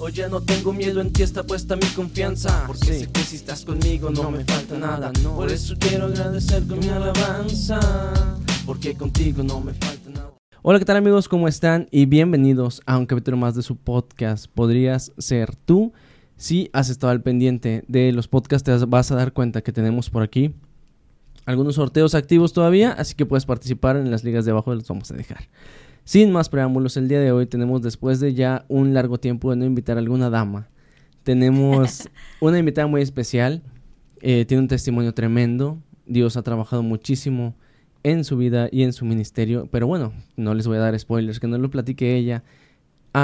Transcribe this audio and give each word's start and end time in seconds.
Hoy 0.00 0.12
ya 0.12 0.28
no 0.28 0.40
tengo 0.40 0.72
miedo, 0.72 1.00
en 1.00 1.12
ti 1.12 1.24
está 1.24 1.42
puesta 1.42 1.74
mi 1.74 1.86
confianza. 1.96 2.64
Porque 2.68 2.86
sé 2.86 3.10
que 3.10 3.20
si 3.20 3.34
estás 3.34 3.64
conmigo 3.64 4.10
no 4.10 4.30
me 4.30 4.44
falta 4.44 4.78
nada. 4.78 5.10
Por 5.34 5.50
eso 5.50 5.74
quiero 5.76 6.06
agradecer 6.06 6.64
con 6.68 6.78
mi 6.78 6.88
alabanza. 6.88 7.80
Porque 8.64 8.94
contigo 8.94 9.42
no 9.42 9.60
me 9.60 9.74
falta 9.74 10.10
nada. 10.10 10.32
Hola, 10.62 10.78
¿qué 10.78 10.84
tal 10.84 10.98
amigos? 10.98 11.28
¿Cómo 11.28 11.48
están? 11.48 11.88
Y 11.90 12.06
bienvenidos 12.06 12.80
a 12.86 12.96
un 12.96 13.06
capítulo 13.06 13.36
más 13.36 13.56
de 13.56 13.62
su 13.62 13.74
podcast. 13.74 14.46
Podrías 14.46 15.10
ser 15.18 15.56
tú. 15.56 15.92
Si 16.36 16.70
has 16.72 16.90
estado 16.90 17.10
al 17.10 17.22
pendiente 17.22 17.82
de 17.88 18.12
los 18.12 18.28
podcasts, 18.28 18.64
te 18.64 18.84
vas 18.86 19.10
a 19.10 19.16
dar 19.16 19.32
cuenta 19.32 19.62
que 19.62 19.72
tenemos 19.72 20.10
por 20.10 20.22
aquí 20.22 20.54
algunos 21.44 21.76
sorteos 21.76 22.14
activos 22.14 22.52
todavía, 22.52 22.92
así 22.92 23.14
que 23.14 23.24
puedes 23.24 23.46
participar 23.46 23.96
en 23.96 24.10
las 24.10 24.22
ligas 24.22 24.44
de 24.44 24.50
abajo, 24.50 24.74
los 24.74 24.86
vamos 24.86 25.10
a 25.10 25.14
dejar. 25.14 25.48
Sin 26.08 26.32
más 26.32 26.48
preámbulos, 26.48 26.96
el 26.96 27.06
día 27.06 27.20
de 27.20 27.32
hoy 27.32 27.44
tenemos, 27.44 27.82
después 27.82 28.18
de 28.18 28.32
ya 28.32 28.64
un 28.68 28.94
largo 28.94 29.18
tiempo 29.18 29.50
de 29.50 29.56
no 29.56 29.66
invitar 29.66 29.98
a 29.98 30.00
alguna 30.00 30.30
dama, 30.30 30.66
tenemos 31.22 32.08
una 32.40 32.58
invitada 32.58 32.86
muy 32.86 33.02
especial, 33.02 33.62
eh, 34.22 34.46
tiene 34.46 34.62
un 34.62 34.68
testimonio 34.68 35.12
tremendo, 35.12 35.76
Dios 36.06 36.38
ha 36.38 36.42
trabajado 36.42 36.82
muchísimo 36.82 37.56
en 38.04 38.24
su 38.24 38.38
vida 38.38 38.70
y 38.72 38.84
en 38.84 38.94
su 38.94 39.04
ministerio, 39.04 39.68
pero 39.70 39.86
bueno, 39.86 40.14
no 40.34 40.54
les 40.54 40.66
voy 40.66 40.78
a 40.78 40.80
dar 40.80 40.98
spoilers, 40.98 41.40
que 41.40 41.46
no 41.46 41.58
lo 41.58 41.70
platique 41.70 42.16
ella 42.16 42.42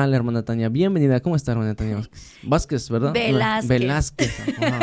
a 0.03 0.07
la 0.07 0.17
hermana 0.17 0.45
Tania. 0.45 0.69
Bienvenida, 0.69 1.21
¿cómo 1.21 1.37
está 1.37 1.53
hermana 1.53 1.75
Tania 1.75 1.97
Vázquez? 1.97 2.39
Vázquez, 2.43 2.91
¿verdad? 2.91 3.13
Velázquez. 3.13 3.69
Velázquez. 3.69 4.35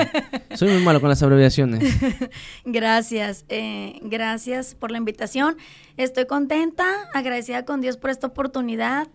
Soy 0.56 0.70
muy 0.70 0.84
malo 0.84 1.02
con 1.02 1.10
las 1.10 1.22
abreviaciones. 1.22 1.84
gracias, 2.66 3.46
eh, 3.50 4.00
gracias 4.04 4.76
por 4.76 4.92
la 4.92 4.98
invitación. 4.98 5.58
Estoy 5.98 6.26
contenta, 6.26 6.86
agradecida 7.14 7.66
con 7.66 7.82
Dios 7.82 7.98
por 7.98 8.10
esta 8.10 8.28
oportunidad. 8.28 9.08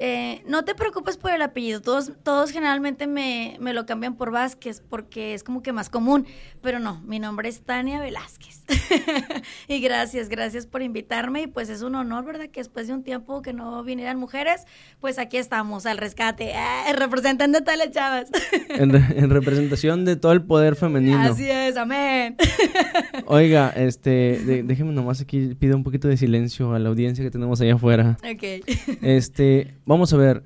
Eh, 0.00 0.42
no 0.48 0.64
te 0.64 0.74
preocupes 0.74 1.16
por 1.16 1.30
el 1.30 1.40
apellido, 1.40 1.80
todos, 1.80 2.10
todos 2.24 2.50
generalmente 2.50 3.06
me, 3.06 3.56
me, 3.60 3.72
lo 3.72 3.86
cambian 3.86 4.16
por 4.16 4.32
Vázquez 4.32 4.82
porque 4.88 5.34
es 5.34 5.44
como 5.44 5.62
que 5.62 5.72
más 5.72 5.88
común, 5.88 6.26
pero 6.62 6.80
no, 6.80 7.00
mi 7.02 7.20
nombre 7.20 7.48
es 7.48 7.60
Tania 7.60 8.00
Velázquez. 8.00 8.64
y 9.68 9.80
gracias, 9.80 10.28
gracias 10.28 10.66
por 10.66 10.82
invitarme 10.82 11.42
y 11.42 11.46
pues 11.46 11.68
es 11.68 11.82
un 11.82 11.94
honor, 11.94 12.24
¿verdad? 12.24 12.46
Que 12.46 12.58
después 12.58 12.88
de 12.88 12.94
un 12.94 13.04
tiempo 13.04 13.40
que 13.40 13.52
no 13.52 13.84
vinieran 13.84 14.18
mujeres, 14.18 14.64
pues 14.98 15.20
aquí 15.20 15.36
estamos 15.36 15.86
al 15.86 15.98
rescate, 15.98 16.50
eh, 16.50 16.92
representando 16.96 17.58
a 17.58 17.60
tales 17.60 17.92
chavas. 17.92 18.30
en, 18.70 18.96
en, 18.96 19.30
representación 19.30 20.04
de 20.04 20.16
todo 20.16 20.32
el 20.32 20.42
poder 20.42 20.74
femenino. 20.74 21.20
Así 21.20 21.48
es, 21.48 21.76
amén. 21.76 22.36
Oiga, 23.26 23.70
este, 23.76 24.64
déjeme 24.64 24.92
nomás 24.92 25.20
aquí, 25.20 25.54
pido 25.54 25.76
un 25.76 25.84
poquito 25.84 26.08
de 26.08 26.16
silencio 26.16 26.74
a 26.74 26.80
la 26.80 26.88
audiencia 26.88 27.24
que 27.24 27.30
tenemos 27.30 27.60
allá 27.60 27.74
afuera. 27.74 28.18
Ok. 28.24 28.66
Este 29.00 29.76
vamos 29.86 29.93
a 29.94 30.16
ver. 30.16 30.42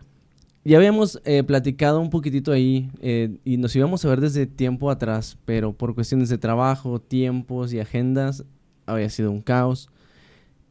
Ya 0.65 0.77
habíamos 0.77 1.21
eh, 1.25 1.43
platicado 1.45 2.01
un 2.01 2.11
poquitito 2.11 2.53
ahí 2.53 2.91
eh, 3.01 3.39
y 3.45 3.57
nos 3.57 3.75
íbamos 3.75 4.05
a 4.05 4.09
ver 4.09 4.21
desde 4.21 4.47
tiempo 4.47 4.91
atrás, 4.91 5.39
pero 5.47 5.73
por 5.73 5.95
cuestiones 5.95 6.29
de 6.29 6.37
trabajo, 6.37 7.01
tiempos 7.01 7.73
y 7.73 7.81
agendas 7.81 8.45
había 8.85 9.09
sido 9.09 9.31
un 9.31 9.41
caos. 9.41 9.89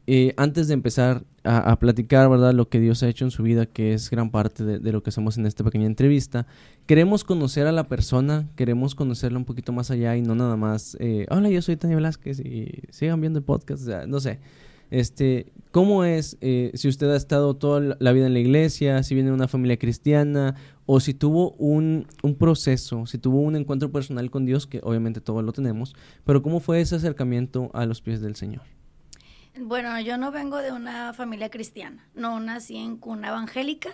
Eh, 0.05 0.33
antes 0.37 0.67
de 0.67 0.75
empezar 0.75 1.23
a, 1.43 1.79
platicar, 1.79 2.29
¿verdad? 2.29 2.53
Lo 2.53 2.69
que 2.69 2.79
Dios 2.79 3.03
ha 3.03 3.09
hecho 3.09 3.25
en 3.25 3.31
su 3.31 3.41
vida, 3.41 3.65
que 3.65 3.93
es 3.93 4.09
gran 4.09 4.29
parte 4.29 4.63
de, 4.63 4.79
de, 4.79 4.91
lo 4.91 5.01
que 5.01 5.09
hacemos 5.09 5.37
en 5.37 5.45
esta 5.45 5.63
pequeña 5.63 5.85
entrevista, 5.85 6.45
queremos 6.85 7.23
conocer 7.23 7.67
a 7.67 7.71
la 7.71 7.87
persona, 7.87 8.47
queremos 8.55 8.95
conocerla 8.95 9.37
un 9.37 9.45
poquito 9.45 9.73
más 9.73 9.89
allá 9.89 10.15
y 10.15 10.21
no 10.21 10.35
nada 10.35 10.55
más, 10.57 10.97
hola, 11.29 11.49
yo 11.49 11.61
soy 11.61 11.75
Tania 11.75 11.95
Velázquez 11.95 12.39
y 12.39 12.83
sigan 12.89 13.19
viendo 13.19 13.39
el 13.39 13.45
podcast, 13.45 13.81
o 13.83 13.85
sea, 13.85 14.07
no 14.07 14.19
sé. 14.19 14.39
Este, 14.89 15.51
¿Cómo 15.71 16.03
es 16.03 16.37
eh, 16.41 16.71
si 16.73 16.87
usted 16.87 17.09
ha 17.11 17.15
estado 17.15 17.55
toda 17.55 17.97
la 17.99 18.11
vida 18.11 18.25
en 18.25 18.33
la 18.33 18.39
iglesia, 18.39 19.03
si 19.03 19.13
viene 19.13 19.29
de 19.29 19.35
una 19.35 19.47
familia 19.47 19.77
cristiana, 19.77 20.55
o 20.85 20.99
si 20.99 21.13
tuvo 21.13 21.51
un, 21.51 22.07
un, 22.23 22.35
proceso, 22.35 23.05
si 23.05 23.17
tuvo 23.17 23.41
un 23.41 23.55
encuentro 23.55 23.91
personal 23.91 24.31
con 24.31 24.45
Dios, 24.45 24.65
que 24.65 24.79
obviamente 24.83 25.21
todos 25.21 25.43
lo 25.43 25.51
tenemos, 25.51 25.93
pero 26.25 26.41
cómo 26.41 26.61
fue 26.61 26.79
ese 26.79 26.95
acercamiento 26.95 27.69
a 27.73 27.85
los 27.85 28.01
pies 28.01 28.21
del 28.21 28.35
Señor? 28.35 28.63
Bueno, 29.59 29.99
yo 29.99 30.17
no 30.17 30.31
vengo 30.31 30.57
de 30.57 30.71
una 30.71 31.13
familia 31.13 31.49
cristiana, 31.49 32.07
no 32.15 32.39
nací 32.39 32.77
en 32.77 32.97
cuna 32.97 33.29
evangélica, 33.29 33.89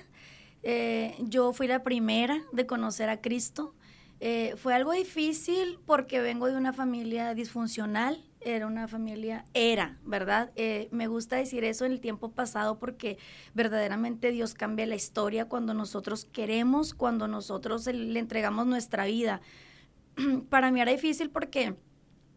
eh, 0.61 1.15
yo 1.19 1.51
fui 1.51 1.67
la 1.67 1.83
primera 1.83 2.41
de 2.53 2.65
conocer 2.65 3.09
a 3.09 3.19
Cristo. 3.19 3.75
Eh, 4.19 4.55
fue 4.55 4.73
algo 4.73 4.93
difícil 4.93 5.79
porque 5.85 6.21
vengo 6.21 6.47
de 6.47 6.55
una 6.55 6.71
familia 6.71 7.33
disfuncional, 7.33 8.23
era 8.45 8.67
una 8.67 8.87
familia, 8.87 9.45
era, 9.53 9.97
¿verdad? 10.03 10.51
Eh, 10.55 10.87
me 10.91 11.07
gusta 11.07 11.35
decir 11.37 11.63
eso 11.63 11.85
en 11.85 11.91
el 11.91 11.99
tiempo 11.99 12.31
pasado 12.31 12.79
porque 12.79 13.17
verdaderamente 13.53 14.31
Dios 14.31 14.53
cambia 14.53 14.85
la 14.85 14.95
historia 14.95 15.45
cuando 15.45 15.73
nosotros 15.73 16.25
queremos, 16.25 16.93
cuando 16.93 17.27
nosotros 17.27 17.87
le 17.87 18.19
entregamos 18.19 18.65
nuestra 18.65 19.05
vida. 19.05 19.41
Para 20.49 20.71
mí 20.71 20.81
era 20.81 20.91
difícil 20.91 21.29
porque 21.29 21.75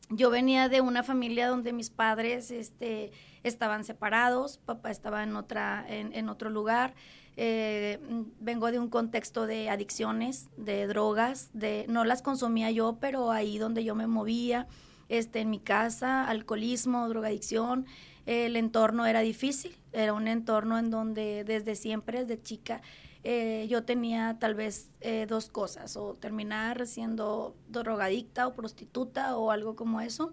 yo 0.08 0.30
venía 0.30 0.68
de 0.68 0.80
una 0.80 1.02
familia 1.02 1.48
donde 1.48 1.72
mis 1.72 1.90
padres 1.90 2.50
este, 2.50 3.10
estaban 3.42 3.84
separados, 3.84 4.58
papá 4.58 4.90
estaba 4.90 5.22
en, 5.22 5.34
otra, 5.36 5.84
en, 5.88 6.28
otro 6.28 6.48
lugar. 6.48 6.94
Eh, 7.36 7.98
vengo 8.40 8.70
de 8.70 8.78
un 8.78 8.88
contexto 8.88 9.46
de 9.46 9.68
adicciones, 9.68 10.48
de 10.56 10.86
drogas, 10.86 11.50
de 11.52 11.84
no 11.88 12.04
las 12.04 12.22
consumía 12.22 12.70
yo, 12.70 12.98
pero 13.00 13.30
ahí 13.30 13.58
donde 13.58 13.84
yo 13.84 13.94
me 13.94 14.06
movía 14.06 14.68
este, 15.08 15.40
en 15.40 15.50
mi 15.50 15.58
casa, 15.58 16.28
alcoholismo, 16.28 17.08
drogadicción. 17.08 17.86
El 18.26 18.56
entorno 18.56 19.06
era 19.06 19.20
difícil, 19.20 19.76
era 19.92 20.12
un 20.12 20.26
entorno 20.26 20.78
en 20.78 20.90
donde 20.90 21.44
desde 21.44 21.76
siempre, 21.76 22.24
desde 22.24 22.42
chica, 22.42 22.82
eh, 23.28 23.66
yo 23.68 23.82
tenía 23.82 24.36
tal 24.38 24.54
vez 24.54 24.90
eh, 25.00 25.26
dos 25.28 25.48
cosas, 25.48 25.96
o 25.96 26.14
terminar 26.14 26.86
siendo 26.86 27.56
drogadicta 27.68 28.46
o 28.46 28.54
prostituta 28.54 29.36
o 29.36 29.50
algo 29.50 29.74
como 29.74 30.00
eso, 30.00 30.32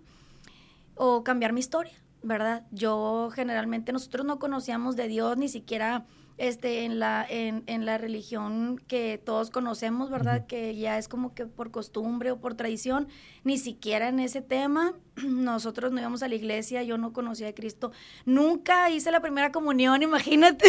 o 0.95 1.23
cambiar 1.23 1.53
mi 1.53 1.59
historia, 1.59 1.93
¿verdad? 2.21 2.67
Yo 2.71 3.31
generalmente, 3.33 3.93
nosotros 3.93 4.25
no 4.25 4.37
conocíamos 4.37 4.95
de 4.95 5.07
Dios, 5.07 5.37
ni 5.37 5.49
siquiera 5.49 6.05
este, 6.37 6.85
en, 6.85 6.99
la, 6.99 7.25
en, 7.29 7.63
en 7.67 7.85
la 7.85 7.97
religión 7.97 8.81
que 8.87 9.21
todos 9.23 9.49
conocemos, 9.49 10.09
¿verdad? 10.09 10.47
Que 10.47 10.75
ya 10.75 10.97
es 10.97 11.07
como 11.07 11.33
que 11.33 11.45
por 11.45 11.71
costumbre 11.71 12.31
o 12.31 12.39
por 12.39 12.55
tradición, 12.55 13.07
ni 13.43 13.57
siquiera 13.57 14.09
en 14.09 14.19
ese 14.19 14.41
tema. 14.41 14.93
Nosotros 15.23 15.91
no 15.91 15.99
íbamos 15.99 16.23
a 16.23 16.27
la 16.27 16.35
iglesia, 16.35 16.83
yo 16.83 16.97
no 16.97 17.13
conocía 17.13 17.49
a 17.49 17.53
Cristo. 17.53 17.91
Nunca 18.25 18.89
hice 18.89 19.11
la 19.11 19.21
primera 19.21 19.51
comunión, 19.51 20.01
imagínate. 20.03 20.65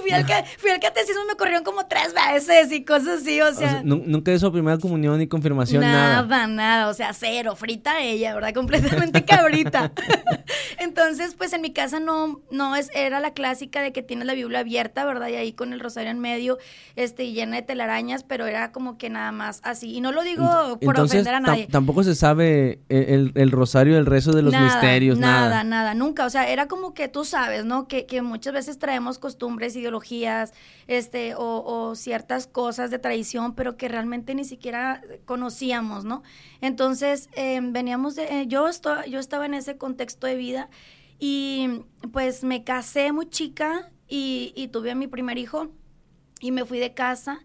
Fui, 0.00 0.10
al, 0.10 0.26
fui 0.58 0.70
al 0.70 0.80
catecismo 0.80 1.22
y 1.24 1.28
me 1.28 1.36
corrieron 1.36 1.64
como 1.64 1.86
tres 1.86 2.14
veces 2.14 2.72
y 2.72 2.84
cosas 2.84 3.22
así, 3.22 3.40
o 3.40 3.52
sea. 3.52 3.82
nunca 3.84 4.32
hizo 4.32 4.50
primera 4.52 4.78
comunión 4.78 5.18
ni 5.18 5.26
confirmación, 5.26 5.82
nada. 5.82 6.22
Nada, 6.22 6.46
nada, 6.46 6.88
o 6.88 6.94
sea, 6.94 7.12
cero, 7.12 7.56
frita 7.56 8.00
ella, 8.00 8.34
¿verdad? 8.34 8.54
Completamente 8.54 9.24
cabrita. 9.24 9.92
Entonces, 10.78 11.34
pues 11.34 11.52
en 11.52 11.62
mi 11.62 11.72
casa 11.72 12.00
no, 12.00 12.40
no 12.50 12.76
es, 12.76 12.90
era 12.94 13.20
la 13.20 13.32
clásica 13.32 13.80
de 13.82 13.92
que 13.92 14.02
tienes 14.02 14.26
la 14.26 14.34
Biblia 14.34 14.60
abierta, 14.60 15.04
¿verdad? 15.04 15.28
Y 15.28 15.34
ahí 15.34 15.52
con 15.52 15.72
el 15.72 15.80
rosario 15.80 16.10
en 16.10 16.18
medio, 16.18 16.58
este, 16.96 17.32
llena 17.32 17.56
de 17.56 17.62
telarañas, 17.62 18.22
pero 18.22 18.46
era 18.46 18.72
como 18.72 18.98
que 18.98 19.10
nada 19.10 19.32
más 19.32 19.60
así. 19.64 19.94
Y 19.94 20.00
no 20.00 20.12
lo 20.12 20.22
digo 20.22 20.78
por 20.80 21.00
ofender 21.00 21.34
a 21.34 21.40
nadie. 21.40 21.66
Tampoco 21.70 22.02
se 22.02 22.14
sabe 22.14 22.80
el, 22.88 23.32
el, 23.34 23.50
rosario, 23.50 23.98
el 23.98 24.06
rezo 24.06 24.32
de 24.32 24.42
los 24.42 24.54
misterios, 24.54 25.18
nada. 25.18 25.48
Nada, 25.48 25.64
nada, 25.64 25.94
nunca. 25.94 26.26
O 26.26 26.30
sea, 26.30 26.48
era 26.48 26.66
como 26.68 26.94
que 26.94 27.08
tú 27.08 27.24
sabes, 27.24 27.64
¿no? 27.64 27.88
Que, 27.88 28.06
que 28.06 28.22
muchas 28.22 28.52
veces 28.52 28.78
traemos 28.78 29.18
costumbres, 29.18 29.75
ideologías, 29.76 30.52
este, 30.86 31.34
o, 31.34 31.62
o 31.64 31.94
ciertas 31.94 32.46
cosas 32.46 32.90
de 32.90 32.98
tradición, 32.98 33.54
pero 33.54 33.76
que 33.76 33.88
realmente 33.88 34.34
ni 34.34 34.44
siquiera 34.44 35.02
conocíamos, 35.24 36.04
¿no? 36.04 36.22
Entonces, 36.60 37.28
eh, 37.34 37.60
veníamos 37.62 38.16
de, 38.16 38.40
eh, 38.40 38.46
yo, 38.46 38.68
estoy, 38.68 39.10
yo 39.10 39.20
estaba 39.20 39.46
en 39.46 39.54
ese 39.54 39.76
contexto 39.76 40.26
de 40.26 40.36
vida 40.36 40.70
y 41.18 41.82
pues 42.12 42.44
me 42.44 42.64
casé 42.64 43.12
muy 43.12 43.28
chica 43.28 43.90
y, 44.08 44.52
y 44.56 44.68
tuve 44.68 44.90
a 44.90 44.94
mi 44.94 45.06
primer 45.06 45.38
hijo 45.38 45.68
y 46.40 46.50
me 46.50 46.64
fui 46.64 46.78
de 46.78 46.94
casa. 46.94 47.40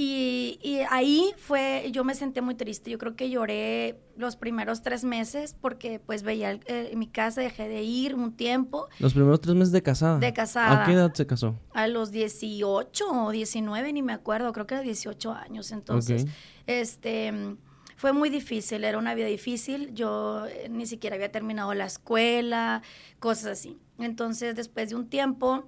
Y, 0.00 0.60
y, 0.62 0.78
ahí 0.90 1.32
fue, 1.38 1.90
yo 1.90 2.04
me 2.04 2.14
sentí 2.14 2.40
muy 2.40 2.54
triste. 2.54 2.88
Yo 2.88 2.98
creo 2.98 3.16
que 3.16 3.30
lloré 3.30 3.98
los 4.16 4.36
primeros 4.36 4.80
tres 4.80 5.02
meses 5.02 5.56
porque 5.60 5.98
pues 5.98 6.22
veía 6.22 6.60
eh, 6.66 6.92
mi 6.94 7.08
casa, 7.08 7.40
dejé 7.40 7.68
de 7.68 7.82
ir 7.82 8.14
un 8.14 8.36
tiempo. 8.36 8.88
¿Los 9.00 9.12
primeros 9.12 9.40
tres 9.40 9.56
meses 9.56 9.72
de 9.72 9.82
casada? 9.82 10.20
De 10.20 10.32
casada. 10.32 10.84
¿A 10.84 10.86
qué 10.86 10.92
edad 10.92 11.12
se 11.12 11.26
casó? 11.26 11.56
A 11.74 11.88
los 11.88 12.12
18 12.12 13.10
o 13.10 13.32
19, 13.32 13.92
ni 13.92 14.02
me 14.02 14.12
acuerdo, 14.12 14.52
creo 14.52 14.68
que 14.68 14.74
era 14.74 14.84
18 14.84 15.32
años. 15.32 15.72
Entonces, 15.72 16.26
este 16.68 17.56
fue 17.96 18.12
muy 18.12 18.30
difícil, 18.30 18.84
era 18.84 18.98
una 18.98 19.16
vida 19.16 19.26
difícil, 19.26 19.92
yo 19.94 20.46
eh, 20.46 20.68
ni 20.70 20.86
siquiera 20.86 21.16
había 21.16 21.32
terminado 21.32 21.74
la 21.74 21.86
escuela, 21.86 22.82
cosas 23.18 23.46
así. 23.46 23.80
Entonces, 23.98 24.54
después 24.54 24.90
de 24.90 24.94
un 24.94 25.08
tiempo, 25.08 25.64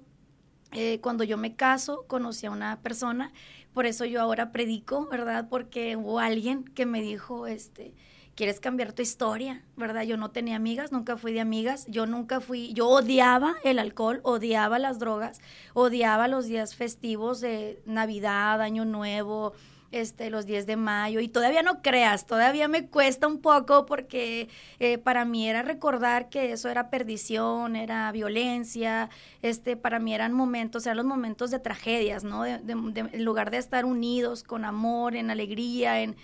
eh, 0.73 1.01
cuando 1.01 1.25
yo 1.25 1.37
me 1.37 1.57
caso, 1.57 2.05
conocí 2.07 2.45
a 2.45 2.51
una 2.51 2.81
persona, 2.81 3.33
por 3.73 3.85
eso 3.85 4.05
yo 4.05 4.21
ahora 4.21 4.51
predico, 4.51 5.07
¿verdad? 5.07 5.47
Porque 5.49 5.95
hubo 5.95 6.19
alguien 6.19 6.63
que 6.63 6.85
me 6.85 7.01
dijo, 7.01 7.47
este, 7.47 7.93
quieres 8.35 8.59
cambiar 8.59 8.93
tu 8.93 9.01
historia, 9.01 9.63
¿verdad? 9.75 10.03
Yo 10.03 10.17
no 10.17 10.31
tenía 10.31 10.55
amigas, 10.55 10.91
nunca 10.91 11.17
fui 11.17 11.33
de 11.33 11.41
amigas, 11.41 11.85
yo 11.87 12.05
nunca 12.05 12.39
fui, 12.39 12.73
yo 12.73 12.87
odiaba 12.87 13.55
el 13.63 13.79
alcohol, 13.79 14.19
odiaba 14.23 14.79
las 14.79 14.99
drogas, 14.99 15.41
odiaba 15.73 16.27
los 16.27 16.45
días 16.45 16.75
festivos 16.75 17.41
de 17.41 17.81
Navidad, 17.85 18.61
Año 18.61 18.85
Nuevo, 18.85 19.53
este, 19.91 20.29
los 20.29 20.45
10 20.45 20.65
de 20.65 20.75
mayo, 20.75 21.19
y 21.19 21.27
todavía 21.27 21.63
no 21.63 21.81
creas, 21.81 22.25
todavía 22.25 22.67
me 22.67 22.87
cuesta 22.87 23.27
un 23.27 23.39
poco 23.41 23.85
porque 23.85 24.49
eh, 24.79 24.97
para 24.97 25.25
mí 25.25 25.47
era 25.47 25.61
recordar 25.61 26.29
que 26.29 26.51
eso 26.51 26.69
era 26.69 26.89
perdición, 26.89 27.75
era 27.75 28.11
violencia, 28.11 29.09
este, 29.41 29.75
para 29.77 29.99
mí 29.99 30.13
eran 30.13 30.33
momentos, 30.33 30.85
eran 30.85 30.97
los 30.97 31.05
momentos 31.05 31.51
de 31.51 31.59
tragedias, 31.59 32.23
¿no? 32.23 32.45
en 32.45 33.25
lugar 33.25 33.51
de 33.51 33.57
estar 33.57 33.85
unidos 33.85 34.43
con 34.43 34.65
amor, 34.65 35.15
en 35.15 35.29
alegría, 35.29 36.01
en 36.01 36.15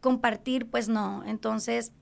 compartir, 0.00 0.70
pues 0.70 0.88
no. 0.88 1.24
Entonces, 1.26 1.92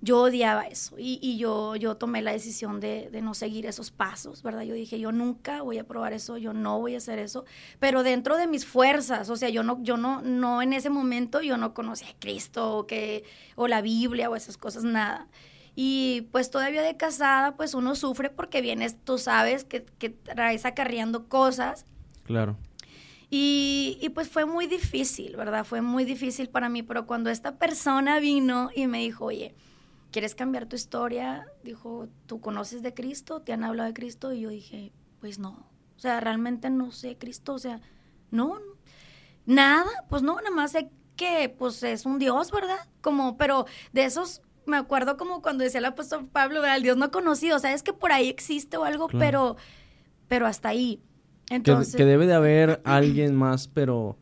yo 0.00 0.22
odiaba 0.22 0.66
eso 0.66 0.96
y, 0.98 1.36
yo, 1.36 1.76
yo 1.76 1.96
tomé 1.96 2.22
la 2.22 2.32
decisión 2.32 2.80
de, 2.80 3.10
no 3.22 3.34
seguir 3.34 3.66
esos 3.66 3.90
pasos, 3.90 4.42
¿verdad? 4.42 4.62
Yo 4.62 4.74
dije, 4.74 4.98
yo 4.98 5.12
nunca 5.12 5.62
voy 5.62 5.78
a 5.78 5.84
probar 5.84 6.12
eso, 6.12 6.38
yo 6.38 6.52
no 6.52 6.78
voy 6.78 6.94
a 6.94 6.98
hacer 6.98 7.18
eso, 7.18 7.44
pero 7.78 8.02
dentro 8.02 8.36
de 8.36 8.46
mis 8.46 8.64
fuerzas, 8.64 9.28
o 9.30 9.36
sea, 9.36 9.48
yo 9.50 9.62
no, 9.62 9.82
yo 9.82 9.96
no, 9.96 10.22
no 10.22 10.62
en 10.62 10.72
ese 10.72 10.90
momento 10.90 11.42
yo 11.42 11.56
no 11.56 11.74
conocía 11.74 12.08
a 12.08 12.18
Cristo 12.18 12.78
o, 12.78 12.86
que, 12.86 13.24
o 13.56 13.68
la 13.68 13.82
Biblia 13.82 14.30
o 14.30 14.36
esas 14.36 14.56
cosas, 14.56 14.84
nada. 14.84 15.28
Y 15.76 16.28
pues 16.32 16.50
todavía 16.50 16.82
de 16.82 16.96
casada, 16.96 17.56
pues 17.56 17.74
uno 17.74 17.94
sufre 17.94 18.30
porque 18.30 18.60
vienes, 18.60 18.96
tú 19.04 19.18
sabes, 19.18 19.64
que, 19.64 19.84
que 19.84 20.10
traes 20.10 20.64
acarreando 20.64 21.28
cosas. 21.28 21.86
Claro. 22.24 22.56
Y, 23.32 24.10
pues 24.12 24.28
fue 24.28 24.44
muy 24.44 24.66
difícil, 24.66 25.36
¿verdad? 25.36 25.64
Fue 25.64 25.82
muy 25.82 26.04
difícil 26.04 26.48
para 26.48 26.68
mí, 26.68 26.82
pero 26.82 27.06
cuando 27.06 27.30
esta 27.30 27.56
persona 27.58 28.18
vino 28.18 28.70
y 28.74 28.88
me 28.88 28.98
dijo, 28.98 29.26
oye, 29.26 29.54
¿quieres 30.10 30.34
cambiar 30.34 30.66
tu 30.66 30.76
historia? 30.76 31.46
Dijo, 31.62 32.08
¿tú 32.26 32.40
conoces 32.40 32.82
de 32.82 32.94
Cristo? 32.94 33.42
¿Te 33.42 33.52
han 33.52 33.64
hablado 33.64 33.88
de 33.88 33.94
Cristo? 33.94 34.32
Y 34.32 34.40
yo 34.40 34.50
dije, 34.50 34.92
pues 35.20 35.38
no. 35.38 35.68
O 35.96 36.00
sea, 36.00 36.20
realmente 36.20 36.70
no 36.70 36.92
sé 36.92 37.18
Cristo, 37.18 37.54
o 37.54 37.58
sea, 37.58 37.80
no, 38.30 38.58
nada, 39.44 39.90
pues 40.08 40.22
no, 40.22 40.36
nada 40.36 40.50
más 40.50 40.72
sé 40.72 40.90
que 41.16 41.54
pues 41.58 41.82
es 41.82 42.06
un 42.06 42.18
Dios, 42.18 42.50
¿verdad? 42.50 42.88
Como, 43.02 43.36
pero 43.36 43.66
de 43.92 44.04
esos 44.04 44.40
me 44.64 44.78
acuerdo 44.78 45.16
como 45.16 45.42
cuando 45.42 45.64
decía 45.64 45.78
el 45.78 45.84
apóstol 45.84 46.26
Pablo, 46.26 46.62
¿verdad? 46.62 46.76
el 46.76 46.82
Dios 46.82 46.96
no 46.96 47.10
conocido, 47.10 47.56
o 47.56 47.58
sea, 47.58 47.74
es 47.74 47.82
que 47.82 47.92
por 47.92 48.12
ahí 48.12 48.28
existe 48.28 48.78
o 48.78 48.84
algo, 48.84 49.08
pero, 49.08 49.56
pero 50.28 50.46
hasta 50.46 50.70
ahí 50.70 51.02
que, 51.58 52.04
debe 52.04 52.26
de 52.26 52.34
haber 52.34 52.80
alguien 52.84 53.34
más, 53.34 53.68
pero 53.68 54.16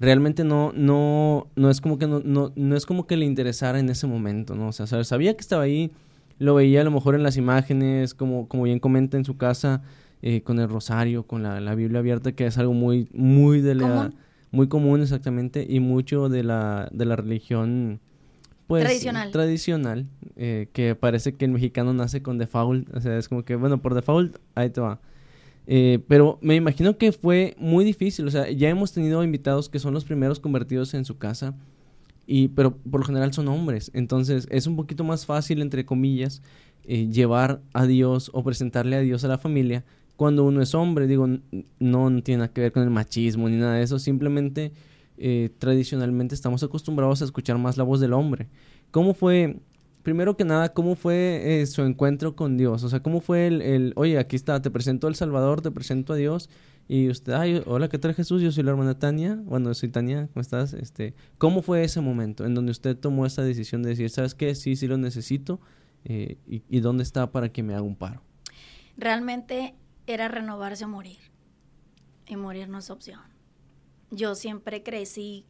realmente 0.00 0.44
no, 0.44 0.72
no, 0.74 1.48
no 1.56 1.70
es 1.70 1.80
como 1.80 1.98
que 1.98 2.06
no, 2.06 2.20
no, 2.24 2.76
es 2.76 2.86
como 2.86 3.06
que 3.06 3.16
le 3.16 3.26
interesara 3.26 3.78
en 3.78 3.88
ese 3.88 4.06
momento, 4.06 4.54
¿no? 4.54 4.68
O 4.68 4.72
sea, 4.72 4.86
sabía 5.04 5.34
que 5.34 5.40
estaba 5.40 5.62
ahí, 5.62 5.92
lo 6.38 6.54
veía 6.54 6.80
a 6.80 6.84
lo 6.84 6.90
mejor 6.90 7.14
en 7.14 7.22
las 7.22 7.36
imágenes, 7.36 8.14
como, 8.14 8.48
como 8.48 8.64
bien 8.64 8.80
comenta 8.80 9.16
en 9.16 9.24
su 9.24 9.36
casa, 9.36 9.82
eh, 10.22 10.42
con 10.42 10.58
el 10.58 10.68
rosario, 10.68 11.26
con 11.26 11.42
la, 11.42 11.74
Biblia 11.74 12.00
abierta, 12.00 12.32
que 12.32 12.46
es 12.46 12.58
algo 12.58 12.72
muy, 12.72 13.08
muy 13.12 13.60
de 13.60 13.74
la, 13.74 14.10
muy 14.50 14.68
común 14.68 15.02
exactamente, 15.02 15.66
y 15.68 15.80
mucho 15.80 16.28
de 16.28 16.42
la, 16.42 16.88
de 16.92 17.04
la 17.04 17.16
religión 17.16 18.00
pues 18.66 18.82
tradicional, 18.82 19.30
tradicional 19.30 20.06
eh, 20.36 20.68
que 20.72 20.94
parece 20.94 21.34
que 21.34 21.44
el 21.44 21.50
mexicano 21.50 21.92
nace 21.92 22.22
con 22.22 22.38
default, 22.38 22.94
o 22.94 23.00
sea, 23.00 23.18
es 23.18 23.28
como 23.28 23.44
que, 23.44 23.56
bueno, 23.56 23.82
por 23.82 23.94
default, 23.94 24.38
ahí 24.54 24.70
te 24.70 24.80
va. 24.80 25.00
Eh, 25.66 26.00
pero 26.08 26.38
me 26.42 26.54
imagino 26.54 26.98
que 26.98 27.12
fue 27.12 27.54
muy 27.58 27.84
difícil. 27.84 28.26
O 28.26 28.30
sea, 28.30 28.50
ya 28.50 28.68
hemos 28.68 28.92
tenido 28.92 29.22
invitados 29.24 29.68
que 29.68 29.78
son 29.78 29.94
los 29.94 30.04
primeros 30.04 30.40
convertidos 30.40 30.94
en 30.94 31.04
su 31.04 31.18
casa. 31.18 31.54
Y, 32.26 32.48
pero 32.48 32.76
por 32.76 33.00
lo 33.00 33.06
general 33.06 33.32
son 33.32 33.48
hombres. 33.48 33.90
Entonces 33.94 34.46
es 34.50 34.66
un 34.66 34.76
poquito 34.76 35.04
más 35.04 35.26
fácil, 35.26 35.60
entre 35.60 35.84
comillas, 35.84 36.42
eh, 36.84 37.08
llevar 37.08 37.60
a 37.72 37.86
Dios 37.86 38.30
o 38.32 38.42
presentarle 38.42 38.96
a 38.96 39.00
Dios 39.00 39.24
a 39.24 39.28
la 39.28 39.38
familia 39.38 39.84
cuando 40.16 40.44
uno 40.44 40.62
es 40.62 40.74
hombre. 40.74 41.06
Digo, 41.06 41.26
no, 41.26 41.40
no 42.10 42.22
tiene 42.22 42.38
nada 42.38 42.52
que 42.52 42.60
ver 42.60 42.72
con 42.72 42.82
el 42.82 42.90
machismo 42.90 43.48
ni 43.48 43.56
nada 43.56 43.74
de 43.74 43.82
eso. 43.82 43.98
Simplemente, 43.98 44.72
eh, 45.16 45.50
tradicionalmente 45.58 46.34
estamos 46.34 46.62
acostumbrados 46.62 47.22
a 47.22 47.24
escuchar 47.24 47.58
más 47.58 47.76
la 47.76 47.84
voz 47.84 48.00
del 48.00 48.12
hombre. 48.12 48.48
¿Cómo 48.90 49.14
fue 49.14 49.56
primero 50.04 50.36
que 50.36 50.44
nada, 50.44 50.72
¿cómo 50.72 50.94
fue 50.94 51.62
eh, 51.62 51.66
su 51.66 51.82
encuentro 51.82 52.36
con 52.36 52.56
Dios? 52.56 52.84
O 52.84 52.88
sea, 52.88 53.00
¿cómo 53.00 53.20
fue 53.20 53.48
el, 53.48 53.92
oye, 53.96 54.18
aquí 54.18 54.36
está, 54.36 54.62
te 54.62 54.70
presento 54.70 55.08
el 55.08 55.16
Salvador, 55.16 55.62
te 55.62 55.72
presento 55.72 56.12
a 56.12 56.16
Dios? 56.16 56.50
Y 56.86 57.08
usted, 57.08 57.32
ay, 57.32 57.62
hola, 57.66 57.88
¿qué 57.88 57.98
tal 57.98 58.14
Jesús? 58.14 58.42
Yo 58.42 58.52
soy 58.52 58.62
la 58.62 58.70
hermana 58.70 58.98
Tania. 58.98 59.40
Bueno, 59.42 59.72
soy 59.72 59.88
Tania, 59.88 60.28
¿cómo 60.28 60.42
estás? 60.42 60.74
Este, 60.74 61.14
¿Cómo 61.38 61.62
fue 61.62 61.82
ese 61.82 62.02
momento 62.02 62.44
en 62.44 62.54
donde 62.54 62.70
usted 62.70 62.96
tomó 62.96 63.24
esa 63.24 63.42
decisión 63.42 63.82
de 63.82 63.88
decir, 63.90 64.10
¿sabes 64.10 64.34
qué? 64.34 64.54
Sí, 64.54 64.76
sí 64.76 64.86
lo 64.86 64.98
necesito. 64.98 65.60
Eh, 66.04 66.36
y, 66.46 66.62
y, 66.68 66.80
dónde 66.80 67.02
está 67.02 67.32
para 67.32 67.50
que 67.50 67.62
me 67.62 67.72
haga 67.72 67.80
un 67.80 67.96
paro? 67.96 68.22
Realmente 68.98 69.74
era 70.06 70.28
renovarse 70.28 70.84
o 70.84 70.88
morir. 70.88 71.16
Y 72.26 72.36
morir 72.36 72.68
no 72.68 72.78
es 72.78 72.90
opción. 72.90 73.22
Yo 74.10 74.34
siempre 74.34 74.82
crecí 74.82 75.46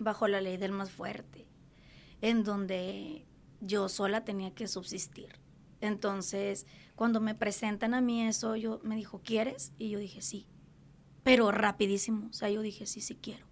bajo 0.00 0.26
la 0.26 0.40
ley 0.40 0.56
del 0.56 0.72
más 0.72 0.90
fuerte, 0.90 1.46
en 2.20 2.42
donde 2.42 3.27
yo 3.60 3.88
sola 3.88 4.24
tenía 4.24 4.54
que 4.54 4.68
subsistir. 4.68 5.40
Entonces, 5.80 6.66
cuando 6.96 7.20
me 7.20 7.34
presentan 7.34 7.94
a 7.94 8.00
mí 8.00 8.22
eso, 8.22 8.56
yo 8.56 8.80
me 8.82 8.96
dijo, 8.96 9.20
¿quieres? 9.22 9.72
Y 9.78 9.90
yo 9.90 9.98
dije, 9.98 10.22
sí. 10.22 10.46
Pero 11.22 11.52
rapidísimo, 11.52 12.28
o 12.30 12.32
sea, 12.32 12.50
yo 12.50 12.62
dije, 12.62 12.86
sí, 12.86 13.00
sí 13.00 13.16
quiero. 13.20 13.46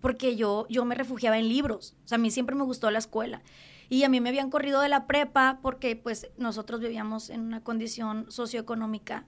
Porque 0.00 0.36
yo, 0.36 0.66
yo 0.68 0.84
me 0.84 0.94
refugiaba 0.94 1.38
en 1.38 1.48
libros, 1.48 1.96
o 2.04 2.08
sea, 2.08 2.16
a 2.16 2.20
mí 2.20 2.30
siempre 2.30 2.54
me 2.54 2.64
gustó 2.64 2.90
la 2.90 2.98
escuela. 2.98 3.42
Y 3.88 4.04
a 4.04 4.08
mí 4.08 4.20
me 4.20 4.28
habían 4.28 4.50
corrido 4.50 4.80
de 4.80 4.88
la 4.88 5.06
prepa 5.06 5.60
porque 5.62 5.96
pues 5.96 6.30
nosotros 6.36 6.80
vivíamos 6.80 7.30
en 7.30 7.40
una 7.40 7.64
condición 7.64 8.30
socioeconómica 8.30 9.26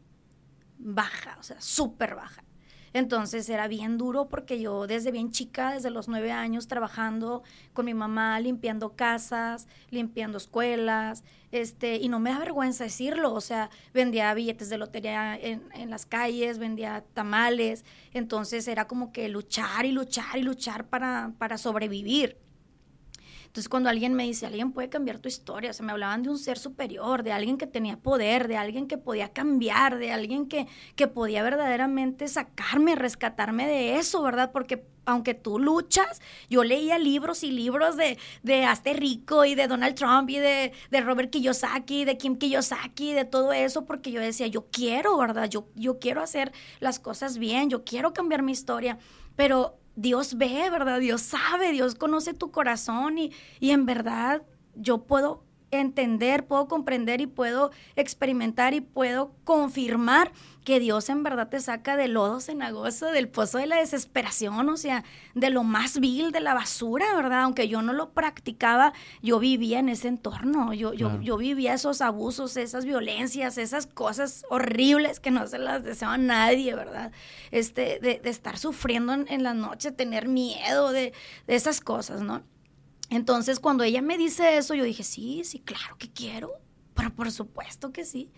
baja, 0.79 1.37
o 1.41 1.43
sea, 1.43 1.61
súper 1.61 2.15
baja. 2.15 2.45
Entonces 2.93 3.49
era 3.49 3.69
bien 3.69 3.99
duro 3.99 4.29
porque 4.29 4.61
yo 4.61 4.87
desde 4.87 5.11
bien 5.13 5.31
chica, 5.31 5.73
desde 5.73 5.91
los 5.91 6.09
nueve 6.09 6.33
años, 6.33 6.67
trabajando 6.67 7.43
con 7.73 7.87
mi 7.87 7.95
mamá, 7.95 8.41
limpiando 8.41 8.97
casas, 8.97 9.69
limpiando 9.91 10.39
escuelas, 10.39 11.23
este, 11.53 11.97
y 11.97 12.09
no 12.09 12.21
me 12.21 12.31
da 12.31 12.39
vergüenza 12.39 12.85
decirlo, 12.85 13.33
o 13.33 13.41
sea, 13.41 13.71
vendía 13.93 14.33
billetes 14.35 14.71
de 14.71 14.79
lotería 14.79 15.37
en, 15.37 15.63
en 15.73 15.91
las 15.91 16.07
calles, 16.07 16.59
vendía 16.59 17.05
tamales, 17.15 17.85
entonces 18.13 18.67
era 18.69 18.87
como 18.87 19.13
que 19.13 19.29
luchar 19.29 19.87
y 19.87 19.93
luchar 19.93 20.37
y 20.39 20.43
luchar 20.43 20.87
para, 20.87 21.33
para 21.39 21.59
sobrevivir. 21.59 22.37
Entonces, 23.51 23.69
cuando 23.69 23.91
alguien 23.91 24.15
me 24.15 24.23
dice, 24.23 24.47
alguien 24.47 24.71
puede 24.71 24.89
cambiar 24.89 25.19
tu 25.19 25.29
historia, 25.29 25.71
o 25.71 25.73
sea, 25.73 25.85
me 25.85 25.91
hablaban 25.91 26.23
de 26.23 26.31
un 26.31 26.39
ser 26.39 26.57
superior, 26.57 27.25
de 27.25 27.33
alguien 27.33 27.59
que 27.59 27.67
tenía 27.67 27.97
poder, 27.97 28.47
de 28.47 28.57
alguien 28.57 28.87
que 28.87 28.97
podía 28.97 29.33
cambiar, 29.33 29.99
de 29.99 30.13
alguien 30.13 30.47
que, 30.47 30.69
que 30.95 31.09
podía 31.09 31.43
verdaderamente 31.43 32.29
sacarme, 32.29 32.95
rescatarme 32.95 33.67
de 33.67 33.97
eso, 33.97 34.23
¿verdad? 34.23 34.53
Porque 34.53 34.87
aunque 35.05 35.35
tú 35.35 35.59
luchas, 35.59 36.21
yo 36.49 36.63
leía 36.63 36.97
libros 36.97 37.43
y 37.43 37.51
libros 37.51 37.97
de, 37.97 38.19
de 38.45 38.65
Hazte 38.65 38.93
Rico 38.93 39.45
y 39.45 39.57
de 39.57 39.67
Donald 39.67 39.97
Trump 39.97 40.31
y 40.31 40.39
de, 40.39 40.73
de 40.93 41.01
Robert 41.01 41.31
Kiyosaki, 41.31 42.05
de 42.05 42.17
Kim 42.19 42.37
Kiyosaki, 42.37 43.15
de 43.15 43.25
todo 43.25 43.53
eso, 43.53 43.85
porque 43.85 44.13
yo 44.13 44.21
decía, 44.21 44.47
yo 44.47 44.67
quiero, 44.71 45.19
¿verdad? 45.19 45.49
Yo, 45.51 45.67
yo 45.75 45.99
quiero 45.99 46.23
hacer 46.23 46.53
las 46.79 47.01
cosas 47.01 47.37
bien, 47.39 47.69
yo 47.69 47.83
quiero 47.83 48.13
cambiar 48.13 48.43
mi 48.43 48.53
historia, 48.53 48.97
pero 49.35 49.80
Dios 49.97 50.37
ve, 50.39 50.69
¿verdad? 50.71 51.01
Dios 51.01 51.23
sabe, 51.23 51.73
Dios 51.73 51.95
conoce 51.95 52.35
tu 52.35 52.51
corazón 52.51 53.19
y, 53.19 53.33
y 53.59 53.71
en 53.71 53.87
verdad 53.87 54.43
yo 54.75 55.05
puedo 55.05 55.45
entender, 55.71 56.47
puedo 56.47 56.69
comprender 56.69 57.21
y 57.21 57.27
puedo 57.27 57.71
experimentar 57.97 58.75
y 58.75 58.81
puedo 58.81 59.33
confirmar 59.45 60.33
que 60.65 60.79
Dios 60.79 61.09
en 61.09 61.23
verdad 61.23 61.49
te 61.49 61.61
saca 61.61 61.97
del 61.97 62.13
lodo 62.13 62.41
cenagoso, 62.41 63.07
del 63.07 63.29
pozo 63.29 63.59
de 63.59 63.67
la 63.67 63.77
desesperación, 63.77 64.69
o 64.69 64.77
sea, 64.77 65.05
de 65.35 65.51
lo 65.51 65.65
más 65.65 66.01
vil, 66.01 66.33
de 66.33 66.41
la 66.41 66.55
basura, 66.55 67.15
¿verdad? 67.17 67.43
Aunque 67.43 67.69
yo 67.69 67.83
no 67.83 67.93
lo 67.93 68.11
practicaba, 68.11 68.93
yo 69.23 69.39
vivía 69.39 69.79
en 69.79 69.89
ese 69.89 70.09
entorno, 70.09 70.75
yo, 70.75 70.93
yo, 70.93 71.21
yo 71.23 71.37
vivía 71.37 71.75
esos 71.75 72.01
abusos, 72.01 72.57
esas 72.57 72.85
violencias, 72.85 73.59
esas 73.59 73.87
cosas 73.87 74.45
horribles 74.51 75.19
que 75.19 75.31
no 75.31 75.47
se 75.47 75.59
las 75.59 75.83
deseo 75.83 76.11
a 76.11 76.19
nadie, 76.19 76.75
¿verdad? 76.75 77.11
Este, 77.51 77.99
de, 78.01 78.21
estar 78.25 78.59
sufriendo 78.59 79.13
en, 79.13 79.27
en 79.29 79.43
la 79.43 79.55
noche, 79.55 79.91
tener 79.93 80.29
miedo 80.29 80.93
de, 80.93 81.13
de 81.47 81.55
esas 81.55 81.81
cosas, 81.81 82.21
¿no? 82.21 82.43
Entonces, 83.11 83.59
cuando 83.61 83.85
ella 83.85 84.03
me 84.03 84.17
dice 84.17 84.57
eso, 84.57 84.75
yo 84.75 84.85
dije, 84.85 85.03
sí, 85.03 85.43
sí, 85.45 85.59
claro 85.59 85.97
que 85.99 86.11
quiero, 86.11 86.53
pero 86.95 87.13
por 87.15 87.31
supuesto 87.33 87.93
que 87.93 88.05
sí. 88.05 88.31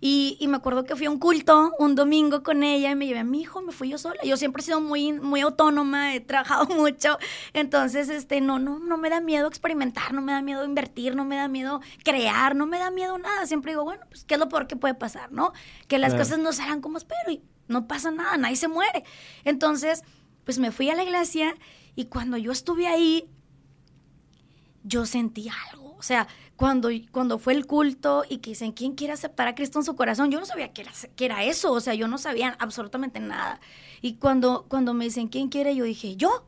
Y, 0.00 0.36
y, 0.38 0.46
me 0.46 0.58
acuerdo 0.58 0.84
que 0.84 0.94
fui 0.94 1.06
a 1.06 1.10
un 1.10 1.18
culto 1.18 1.72
un 1.78 1.96
domingo 1.96 2.44
con 2.44 2.62
ella 2.62 2.92
y 2.92 2.94
me 2.94 3.06
llevé 3.06 3.18
a 3.18 3.24
mi 3.24 3.40
hijo, 3.40 3.62
me 3.62 3.72
fui 3.72 3.88
yo 3.88 3.98
sola. 3.98 4.22
Yo 4.22 4.36
siempre 4.36 4.60
he 4.60 4.64
sido 4.64 4.80
muy, 4.80 5.12
muy 5.12 5.40
autónoma, 5.40 6.14
he 6.14 6.20
trabajado 6.20 6.66
mucho. 6.76 7.18
Entonces, 7.52 8.08
este, 8.08 8.40
no, 8.40 8.60
no, 8.60 8.78
no 8.78 8.96
me 8.96 9.10
da 9.10 9.20
miedo 9.20 9.48
experimentar, 9.48 10.12
no 10.12 10.22
me 10.22 10.32
da 10.32 10.42
miedo 10.42 10.64
invertir, 10.64 11.16
no 11.16 11.24
me 11.24 11.36
da 11.36 11.48
miedo 11.48 11.80
crear, 12.04 12.54
no 12.54 12.66
me 12.66 12.78
da 12.78 12.90
miedo 12.92 13.18
nada. 13.18 13.46
Siempre 13.46 13.72
digo, 13.72 13.82
bueno, 13.82 14.04
pues, 14.08 14.24
¿qué 14.24 14.34
es 14.34 14.40
lo 14.40 14.48
peor 14.48 14.68
que 14.68 14.76
puede 14.76 14.94
pasar, 14.94 15.32
no? 15.32 15.52
Que 15.88 15.98
las 15.98 16.14
cosas 16.14 16.38
no 16.38 16.52
salgan 16.52 16.80
como 16.80 16.98
espero 16.98 17.32
y 17.32 17.42
no 17.66 17.88
pasa 17.88 18.10
nada, 18.10 18.36
nadie 18.36 18.56
se 18.56 18.68
muere. 18.68 19.04
Entonces, 19.44 20.02
pues 20.44 20.58
me 20.58 20.70
fui 20.70 20.90
a 20.90 20.94
la 20.94 21.02
iglesia 21.02 21.56
y 21.96 22.06
cuando 22.06 22.36
yo 22.36 22.52
estuve 22.52 22.86
ahí, 22.86 23.28
yo 24.84 25.06
sentí 25.06 25.48
algo. 25.70 25.94
O 25.98 26.02
sea, 26.02 26.28
cuando, 26.56 26.90
cuando 27.10 27.38
fue 27.38 27.54
el 27.54 27.66
culto 27.66 28.24
y 28.28 28.38
que 28.38 28.50
dicen, 28.50 28.72
¿quién 28.72 28.94
quiere 28.94 29.12
aceptar 29.12 29.48
a 29.48 29.54
Cristo 29.54 29.78
en 29.78 29.84
su 29.84 29.96
corazón? 29.96 30.30
Yo 30.30 30.40
no 30.40 30.46
sabía 30.46 30.72
que 30.72 30.82
era, 30.82 30.92
que 31.16 31.24
era 31.24 31.44
eso, 31.44 31.72
o 31.72 31.80
sea, 31.80 31.94
yo 31.94 32.08
no 32.08 32.18
sabía 32.18 32.56
absolutamente 32.58 33.20
nada. 33.20 33.60
Y 34.00 34.14
cuando, 34.14 34.66
cuando 34.68 34.94
me 34.94 35.04
dicen, 35.04 35.28
¿quién 35.28 35.48
quiere? 35.48 35.74
Yo 35.74 35.84
dije, 35.84 36.16
yo, 36.16 36.44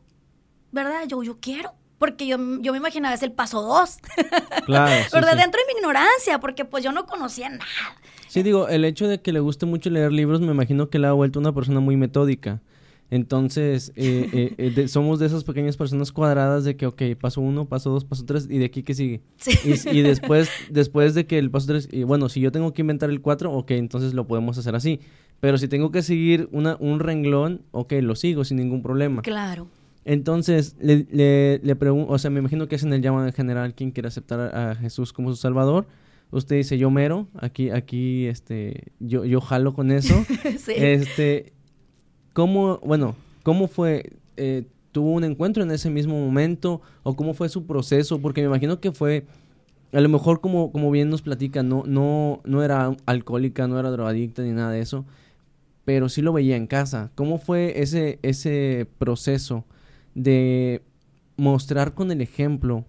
¿verdad? 0.73 1.03
Yo, 1.07 1.23
yo 1.23 1.39
quiero. 1.41 1.75
Porque 1.99 2.27
yo, 2.27 2.39
yo 2.61 2.73
me 2.73 2.79
imaginaba 2.79 3.15
es 3.15 3.23
el 3.23 3.33
paso 3.33 3.61
dos. 3.61 3.99
Claro. 4.65 5.05
¿Verdad? 5.13 5.37
Dentro 5.37 5.61
de 5.61 5.73
mi 5.73 5.79
ignorancia, 5.79 6.39
porque 6.41 6.65
pues 6.65 6.85
yo 6.85 6.93
no 6.93 7.07
conocía 7.07 7.49
nada. 7.49 7.65
Sí, 8.29 8.43
digo, 8.43 8.69
el 8.69 8.85
hecho 8.85 9.09
de 9.09 9.21
que 9.21 9.33
le 9.33 9.41
guste 9.41 9.67
mucho 9.67 9.91
leer 9.91 10.13
libros, 10.13 10.41
me 10.41 10.53
imagino 10.53 10.89
que 10.89 10.99
le 10.99 11.09
ha 11.09 11.13
vuelto 11.13 11.41
una 11.41 11.53
persona 11.53 11.81
muy 11.81 11.97
metódica. 11.97 12.61
Entonces, 13.11 13.93
eh, 13.97 14.55
eh, 14.59 14.73
eh, 14.77 14.89
somos 14.89 15.19
de 15.19 15.27
esas 15.27 15.43
pequeñas 15.43 15.77
personas 15.77 16.13
cuadradas 16.13 16.63
de 16.65 16.77
que, 16.77 16.87
ok, 16.87 17.03
paso 17.21 17.41
uno, 17.41 17.69
paso 17.69 17.91
dos, 17.91 18.05
paso 18.05 18.25
tres, 18.25 18.47
y 18.49 18.59
de 18.59 18.67
aquí 18.67 18.85
que 18.85 18.95
sigue. 18.95 19.21
Y, 19.93 20.03
después, 20.03 20.49
después 20.71 21.15
de 21.15 21.27
que 21.27 21.39
el 21.39 21.51
paso 21.51 21.67
tres, 21.67 21.89
y 21.91 22.05
bueno, 22.05 22.29
si 22.29 22.41
yo 22.41 22.53
tengo 22.53 22.73
que 22.73 22.83
inventar 22.83 23.11
el 23.11 23.21
cuatro, 23.21 23.53
ok, 23.53 23.73
entonces 23.73 24.15
lo 24.15 24.29
podemos 24.29 24.57
hacer 24.59 24.77
así. 24.77 25.01
Pero 25.41 25.59
si 25.59 25.67
tengo 25.67 25.91
que 25.91 26.03
seguir 26.03 26.49
una, 26.53 26.77
un 26.79 27.01
renglón, 27.01 27.63
ok, 27.73 27.95
lo 28.01 28.15
sigo 28.15 28.45
sin 28.45 28.59
ningún 28.59 28.83
problema. 28.83 29.23
Claro. 29.23 29.67
Entonces, 30.05 30.77
le, 30.81 31.07
le, 31.11 31.59
le 31.59 31.77
pregunto, 31.77 32.13
o 32.13 32.19
sea, 32.19 32.31
me 32.31 32.39
imagino 32.39 32.69
que 32.69 32.77
hacen 32.77 32.93
el 32.93 33.03
llamado 33.03 33.27
en 33.27 33.33
general, 33.33 33.75
quien 33.75 33.91
quiere 33.91 34.07
aceptar 34.09 34.41
a, 34.41 34.75
Jesús 34.77 35.13
como 35.13 35.31
su 35.31 35.37
Salvador. 35.37 35.87
Usted 36.31 36.57
dice, 36.57 36.79
yo 36.79 36.91
mero, 36.91 37.27
aquí, 37.35 37.71
aquí, 37.71 38.27
este, 38.27 38.93
yo, 39.01 39.25
yo 39.25 39.41
jalo 39.41 39.75
con 39.75 39.91
eso. 39.91 40.15
sí. 40.59 40.75
Este, 40.77 41.53
¿Cómo, 42.33 42.79
bueno, 42.79 43.17
cómo 43.43 43.69
fue, 43.69 44.13
eh, 44.37 44.65
tuvo 44.93 45.13
un 45.13 45.25
encuentro 45.25 45.63
en 45.63 45.71
ese 45.71 45.91
mismo 45.91 46.19
momento 46.19 46.81
o 47.03 47.17
cómo 47.17 47.35
fue 47.35 47.49
su 47.49 47.67
proceso? 47.67 48.21
Porque 48.21 48.41
me 48.43 48.49
imagino 48.49 48.81
que 48.81 48.93
fue, 48.93 49.27
a 49.93 50.01
lo 50.01 50.09
mejor 50.09 50.41
como, 50.41 50.71
como 50.73 50.91
bien 50.91 51.11
nos 51.11 51.23
platica, 51.23 51.63
no, 51.63 51.83
no, 51.87 52.41
no 52.45 52.63
era 52.63 52.97
alcohólica, 53.07 53.67
no 53.67 53.79
era 53.79 53.91
drogadicta 53.91 54.43
ni 54.43 54.53
nada 54.53 54.71
de 54.71 54.81
eso, 54.81 55.05
pero 55.85 56.09
sí 56.09 56.23
lo 56.23 56.33
veía 56.33 56.57
en 56.57 56.67
casa. 56.67 57.11
¿Cómo 57.15 57.39
fue 57.39 57.81
ese, 57.83 58.19
ese 58.23 58.87
proceso 58.99 59.65
de 60.15 60.83
mostrar 61.37 61.95
con 61.95 62.11
el 62.13 62.21
ejemplo 62.21 62.85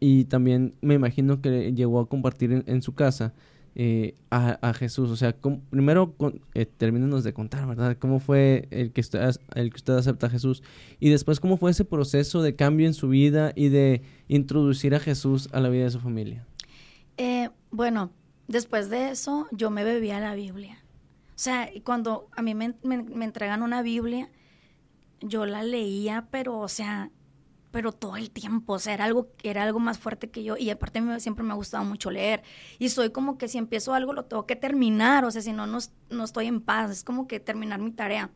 y 0.00 0.24
también 0.24 0.74
me 0.80 0.94
imagino 0.94 1.40
que 1.40 1.72
llegó 1.72 2.00
a 2.00 2.08
compartir 2.08 2.64
en 2.66 2.82
su 2.82 2.94
casa 2.94 3.32
eh, 3.78 4.14
a, 4.30 4.72
Jesús? 4.72 5.10
O 5.10 5.16
sea, 5.16 5.36
primero 5.68 6.14
con, 6.14 6.40
eh, 6.54 6.66
de 6.80 7.32
contar, 7.34 7.66
¿verdad? 7.66 7.98
¿Cómo 7.98 8.20
fue 8.20 8.68
el 8.70 8.90
que, 8.90 9.02
usted, 9.02 9.20
el 9.54 9.68
que 9.70 9.76
usted 9.76 9.92
acepta 9.92 10.28
a 10.28 10.30
Jesús? 10.30 10.62
Y 10.98 11.10
después, 11.10 11.40
¿cómo 11.40 11.58
fue 11.58 11.72
ese 11.72 11.84
proceso 11.84 12.40
de 12.40 12.56
cambio 12.56 12.86
en 12.86 12.94
su 12.94 13.10
vida 13.10 13.52
y 13.54 13.68
de 13.68 14.00
introducir 14.28 14.94
a 14.94 14.98
Jesús 14.98 15.50
a 15.52 15.60
la 15.60 15.68
vida 15.68 15.84
de 15.84 15.90
su 15.90 16.00
familia? 16.00 16.46
Eh, 17.18 17.50
bueno, 17.70 18.10
después 18.48 18.88
de 18.88 19.10
eso, 19.10 19.46
yo 19.52 19.70
me 19.70 19.84
bebía 19.84 20.20
la 20.20 20.34
Biblia. 20.34 20.82
O 21.28 21.38
sea, 21.38 21.68
cuando 21.84 22.28
a 22.34 22.40
mí 22.40 22.54
me, 22.54 22.74
me 22.82 23.24
entregan 23.26 23.62
una 23.62 23.82
Biblia, 23.82 24.30
yo 25.20 25.44
la 25.44 25.62
leía, 25.62 26.28
pero, 26.30 26.58
o 26.58 26.68
sea, 26.68 27.10
pero 27.76 27.92
todo 27.92 28.16
el 28.16 28.30
tiempo, 28.30 28.72
o 28.72 28.78
sea, 28.78 28.94
era 28.94 29.04
algo, 29.04 29.28
era 29.42 29.62
algo 29.62 29.78
más 29.78 29.98
fuerte 29.98 30.30
que 30.30 30.42
yo 30.42 30.56
y 30.56 30.70
aparte 30.70 31.02
siempre 31.20 31.44
me 31.44 31.52
ha 31.52 31.56
gustado 31.56 31.84
mucho 31.84 32.10
leer 32.10 32.42
y 32.78 32.88
soy 32.88 33.10
como 33.10 33.36
que 33.36 33.48
si 33.48 33.58
empiezo 33.58 33.92
algo 33.92 34.14
lo 34.14 34.24
tengo 34.24 34.46
que 34.46 34.56
terminar, 34.56 35.26
o 35.26 35.30
sea, 35.30 35.42
si 35.42 35.52
no, 35.52 35.66
no, 35.66 36.24
estoy 36.24 36.46
en 36.46 36.62
paz, 36.62 36.90
es 36.90 37.04
como 37.04 37.28
que 37.28 37.38
terminar 37.38 37.78
mi 37.78 37.90
tarea. 37.90 38.30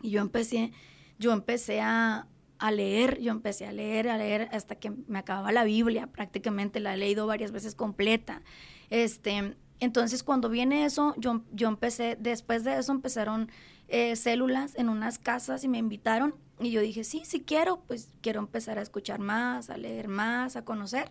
Y 0.00 0.10
yo 0.10 0.20
empecé, 0.20 0.70
yo 1.18 1.32
empecé 1.32 1.80
a, 1.80 2.28
a 2.60 2.70
leer, 2.70 3.18
yo 3.20 3.32
empecé 3.32 3.66
a 3.66 3.72
leer, 3.72 4.08
a 4.08 4.16
leer 4.16 4.48
hasta 4.52 4.76
que 4.76 4.92
me 5.08 5.18
acababa 5.18 5.50
la 5.50 5.64
Biblia, 5.64 6.06
prácticamente 6.06 6.78
la 6.78 6.94
he 6.94 6.98
leído 6.98 7.26
varias 7.26 7.50
veces 7.50 7.74
completa. 7.74 8.42
Este, 8.90 9.56
entonces 9.80 10.22
cuando 10.22 10.50
viene 10.50 10.84
eso, 10.84 11.16
yo, 11.16 11.42
yo 11.50 11.66
empecé, 11.66 12.16
después 12.20 12.62
de 12.62 12.78
eso 12.78 12.92
empezaron 12.92 13.50
eh, 13.88 14.14
células 14.14 14.76
en 14.76 14.88
unas 14.88 15.18
casas 15.18 15.64
y 15.64 15.68
me 15.68 15.78
invitaron 15.78 16.36
y 16.62 16.70
yo 16.70 16.80
dije, 16.80 17.04
sí, 17.04 17.22
sí 17.24 17.42
quiero, 17.42 17.80
pues 17.86 18.12
quiero 18.20 18.40
empezar 18.40 18.78
a 18.78 18.82
escuchar 18.82 19.18
más, 19.18 19.70
a 19.70 19.76
leer 19.76 20.08
más, 20.08 20.56
a 20.56 20.64
conocer. 20.64 21.10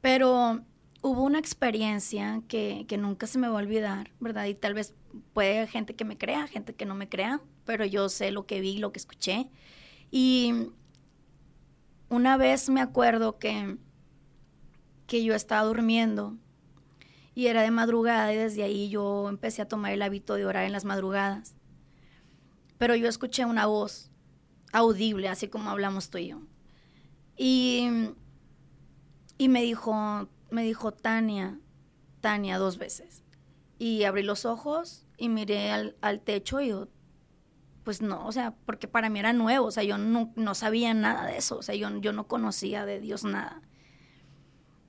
Pero 0.00 0.64
hubo 1.02 1.22
una 1.22 1.38
experiencia 1.38 2.42
que, 2.48 2.84
que 2.88 2.98
nunca 2.98 3.26
se 3.26 3.38
me 3.38 3.48
va 3.48 3.54
a 3.54 3.62
olvidar, 3.62 4.10
¿verdad? 4.20 4.46
Y 4.46 4.54
tal 4.54 4.74
vez 4.74 4.94
puede 5.32 5.58
haber 5.58 5.68
gente 5.68 5.94
que 5.94 6.04
me 6.04 6.18
crea, 6.18 6.46
gente 6.46 6.74
que 6.74 6.86
no 6.86 6.94
me 6.94 7.08
crea, 7.08 7.40
pero 7.64 7.84
yo 7.84 8.08
sé 8.08 8.30
lo 8.30 8.46
que 8.46 8.60
vi, 8.60 8.78
lo 8.78 8.92
que 8.92 8.98
escuché. 8.98 9.48
Y 10.10 10.70
una 12.08 12.36
vez 12.36 12.68
me 12.68 12.80
acuerdo 12.80 13.38
que, 13.38 13.76
que 15.06 15.24
yo 15.24 15.34
estaba 15.34 15.62
durmiendo 15.66 16.36
y 17.34 17.46
era 17.46 17.62
de 17.62 17.70
madrugada 17.70 18.32
y 18.32 18.36
desde 18.36 18.62
ahí 18.62 18.88
yo 18.90 19.28
empecé 19.28 19.62
a 19.62 19.68
tomar 19.68 19.92
el 19.92 20.02
hábito 20.02 20.34
de 20.34 20.44
orar 20.44 20.64
en 20.64 20.72
las 20.72 20.84
madrugadas 20.84 21.54
pero 22.82 22.96
yo 22.96 23.08
escuché 23.08 23.44
una 23.44 23.66
voz 23.66 24.10
audible, 24.72 25.28
así 25.28 25.46
como 25.46 25.70
hablamos 25.70 26.10
tú 26.10 26.18
y 26.18 26.30
yo. 26.30 26.40
Y, 27.36 27.88
y 29.38 29.48
me 29.48 29.62
dijo, 29.62 30.28
me 30.50 30.64
dijo 30.64 30.90
Tania, 30.90 31.60
Tania 32.20 32.58
dos 32.58 32.78
veces. 32.78 33.22
Y 33.78 34.02
abrí 34.02 34.24
los 34.24 34.44
ojos 34.46 35.06
y 35.16 35.28
miré 35.28 35.70
al, 35.70 36.20
techo 36.24 36.60
y 36.60 36.70
yo, 36.70 36.88
pues 37.84 38.02
no, 38.02 38.26
o 38.26 38.32
sea, 38.32 38.56
porque 38.66 38.88
para 38.88 39.10
mí 39.10 39.20
era 39.20 39.32
nuevo, 39.32 39.66
o 39.66 39.70
sea, 39.70 39.84
yo 39.84 39.96
no, 39.96 40.32
no 40.34 40.56
sabía 40.56 40.92
nada 40.92 41.26
de 41.26 41.36
eso, 41.36 41.58
o 41.58 41.62
sea, 41.62 41.76
yo, 41.76 41.88
yo 42.00 42.12
no 42.12 42.26
conocía 42.26 42.84
de 42.84 42.98
Dios 42.98 43.22
nada. 43.22 43.62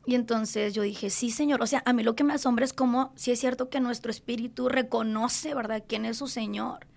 Y 0.08 0.16
entonces 0.16 0.74
yo 0.74 0.82
dije, 0.82 1.12
sí, 1.12 1.30
Señor. 1.30 1.62
O 1.62 1.68
sea, 1.68 1.84
a 1.86 1.94
mí 1.94 2.02
lo 2.02 2.16
que 2.16 2.24
me 2.24 2.34
asombra 2.34 2.66
es 2.66 2.74
como, 2.74 3.14
si 3.16 3.30
es 3.30 3.40
cierto 3.40 3.70
que 3.70 3.80
nuestro 3.80 4.10
espíritu 4.10 4.68
reconoce, 4.68 5.54
¿verdad?, 5.54 5.84
quién 5.88 6.06
es 6.06 6.18
su 6.18 6.26
Señor. 6.26 6.88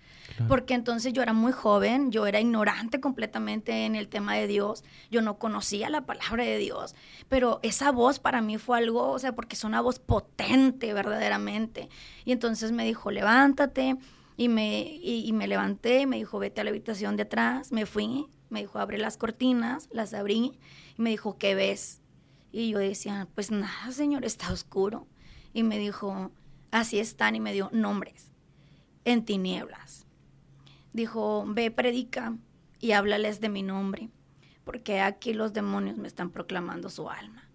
Porque 0.47 0.73
entonces 0.73 1.13
yo 1.13 1.21
era 1.21 1.33
muy 1.33 1.51
joven, 1.51 2.11
yo 2.11 2.27
era 2.27 2.39
ignorante 2.39 2.99
completamente 2.99 3.85
en 3.85 3.95
el 3.95 4.07
tema 4.07 4.35
de 4.35 4.47
Dios, 4.47 4.83
yo 5.09 5.21
no 5.21 5.39
conocía 5.39 5.89
la 5.89 6.05
palabra 6.05 6.43
de 6.43 6.57
Dios, 6.57 6.95
pero 7.27 7.59
esa 7.63 7.91
voz 7.91 8.19
para 8.19 8.41
mí 8.41 8.57
fue 8.57 8.77
algo, 8.77 9.09
o 9.09 9.19
sea, 9.19 9.33
porque 9.33 9.55
es 9.55 9.63
una 9.63 9.81
voz 9.81 9.99
potente 9.99 10.93
verdaderamente. 10.93 11.89
Y 12.25 12.31
entonces 12.31 12.71
me 12.71 12.85
dijo, 12.85 13.11
levántate, 13.11 13.97
y 14.39 14.49
me, 14.49 14.99
y, 15.01 15.31
me 15.33 15.47
levanté, 15.47 16.05
me 16.05 16.17
dijo, 16.17 16.37
vete 16.37 16.61
a 16.61 16.63
la 16.63 16.69
habitación 16.69 17.15
de 17.17 17.23
atrás, 17.23 17.71
me 17.71 17.87
fui, 17.87 18.27
me 18.49 18.59
dijo, 18.61 18.77
abre 18.77 18.99
las 18.99 19.17
cortinas, 19.17 19.89
las 19.91 20.13
abrí, 20.13 20.59
y 20.95 21.01
me 21.01 21.09
dijo, 21.09 21.39
¿qué 21.39 21.55
ves? 21.55 22.01
Y 22.51 22.69
yo 22.69 22.77
decía, 22.77 23.27
pues 23.33 23.49
nada, 23.49 23.91
señor, 23.91 24.25
está 24.25 24.51
oscuro. 24.51 25.07
Y 25.53 25.63
me 25.63 25.79
dijo, 25.79 26.31
así 26.69 26.99
están, 26.99 27.35
y 27.35 27.39
me 27.39 27.51
dio 27.51 27.71
nombres, 27.73 28.31
en 29.05 29.25
tinieblas 29.25 30.06
dijo, 30.97 31.45
ve, 31.47 31.71
predica 31.71 32.35
y 32.81 32.91
háblales 32.91 33.39
de 33.39 33.47
mi 33.47 33.63
nombre, 33.63 34.09
porque 34.65 34.99
aquí 34.99 35.33
los 35.33 35.53
demonios 35.53 35.97
me 35.97 36.07
están 36.07 36.31
proclamando 36.31 36.89
su 36.89 37.09
alma. 37.09 37.49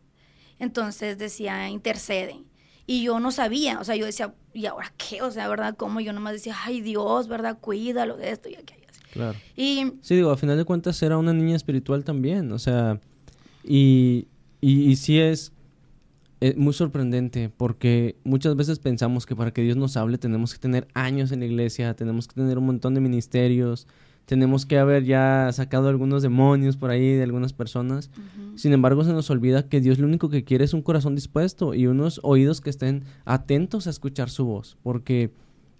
Entonces 0.59 1.19
decía, 1.19 1.69
intercede. 1.69 2.43
Y 2.87 3.03
yo 3.03 3.21
no 3.21 3.31
sabía, 3.31 3.79
o 3.81 3.85
sea, 3.85 3.97
yo 3.97 4.07
decía, 4.07 4.35
¿y 4.55 4.67
ahora 4.67 4.93
qué? 4.97 5.23
O 5.23 5.31
sea, 5.31 5.49
¿verdad? 5.49 5.77
Como 5.77 6.01
yo 6.01 6.13
nomás 6.13 6.33
decía, 6.33 6.57
ay 6.65 6.81
Dios, 6.81 7.29
¿verdad? 7.29 7.59
Cuídalo 7.61 8.17
de 8.17 8.31
esto 8.31 8.49
y 8.49 8.55
aquello. 8.55 8.87
Claro. 9.13 9.39
Y, 9.57 9.93
sí, 10.01 10.17
digo, 10.17 10.31
a 10.31 10.37
final 10.39 10.57
de 10.57 10.65
cuentas 10.65 11.03
era 11.03 11.19
una 11.19 11.35
niña 11.35 11.55
espiritual 11.55 12.03
también, 12.03 12.51
o 12.51 12.59
sea, 12.59 12.99
y, 13.63 14.27
y, 14.61 14.91
y 14.91 14.97
sí 14.97 15.21
es 15.21 15.53
es 16.43 16.57
muy 16.57 16.73
sorprendente 16.73 17.53
porque 17.57 18.17
muchas 18.25 18.57
veces 18.57 18.81
pensamos 18.81 19.27
que 19.27 19.37
para 19.37 19.53
que 19.53 19.63
Dios 19.63 19.77
nos 19.77 19.97
hable 19.97 20.19
tenemos 20.19 20.53
que 20.53 20.59
tener 20.59 20.89
años 20.93 21.31
en 21.31 21.39
la 21.39 21.47
iglesia, 21.47 21.95
tenemos 21.95 22.27
que 22.27 22.35
tener 22.35 22.59
un 22.59 22.67
montón 22.67 22.95
de 22.95 23.01
ministerios, 23.01 23.87
tenemos 24.27 24.67
que 24.67 24.77
haber 24.79 25.05
ya 25.05 25.51
sacado 25.53 25.89
algunos 25.89 26.21
demonios 26.21 26.77
por 26.77 26.91
ahí 26.91 27.15
de 27.15 27.23
algunas 27.23 27.53
personas. 27.53 28.11
Sin 28.57 28.73
embargo, 28.73 29.05
se 29.05 29.13
nos 29.13 29.31
olvida 29.31 29.69
que 29.69 29.81
Dios 29.81 30.01
lo 30.01 30.07
único 30.09 30.31
que 30.31 30.43
quiere 30.43 30.65
es 30.65 30.75
un 30.75 30.83
corazón 30.83 31.15
dispuesto 31.15 31.75
y 31.75 31.87
unos 31.87 32.19
oídos 32.25 32.61
que 32.61 32.71
estén 32.71 33.05
atentos 33.25 33.87
a 33.87 33.91
escuchar 33.91 34.29
su 34.29 34.45
voz, 34.45 34.77
porque 34.83 35.31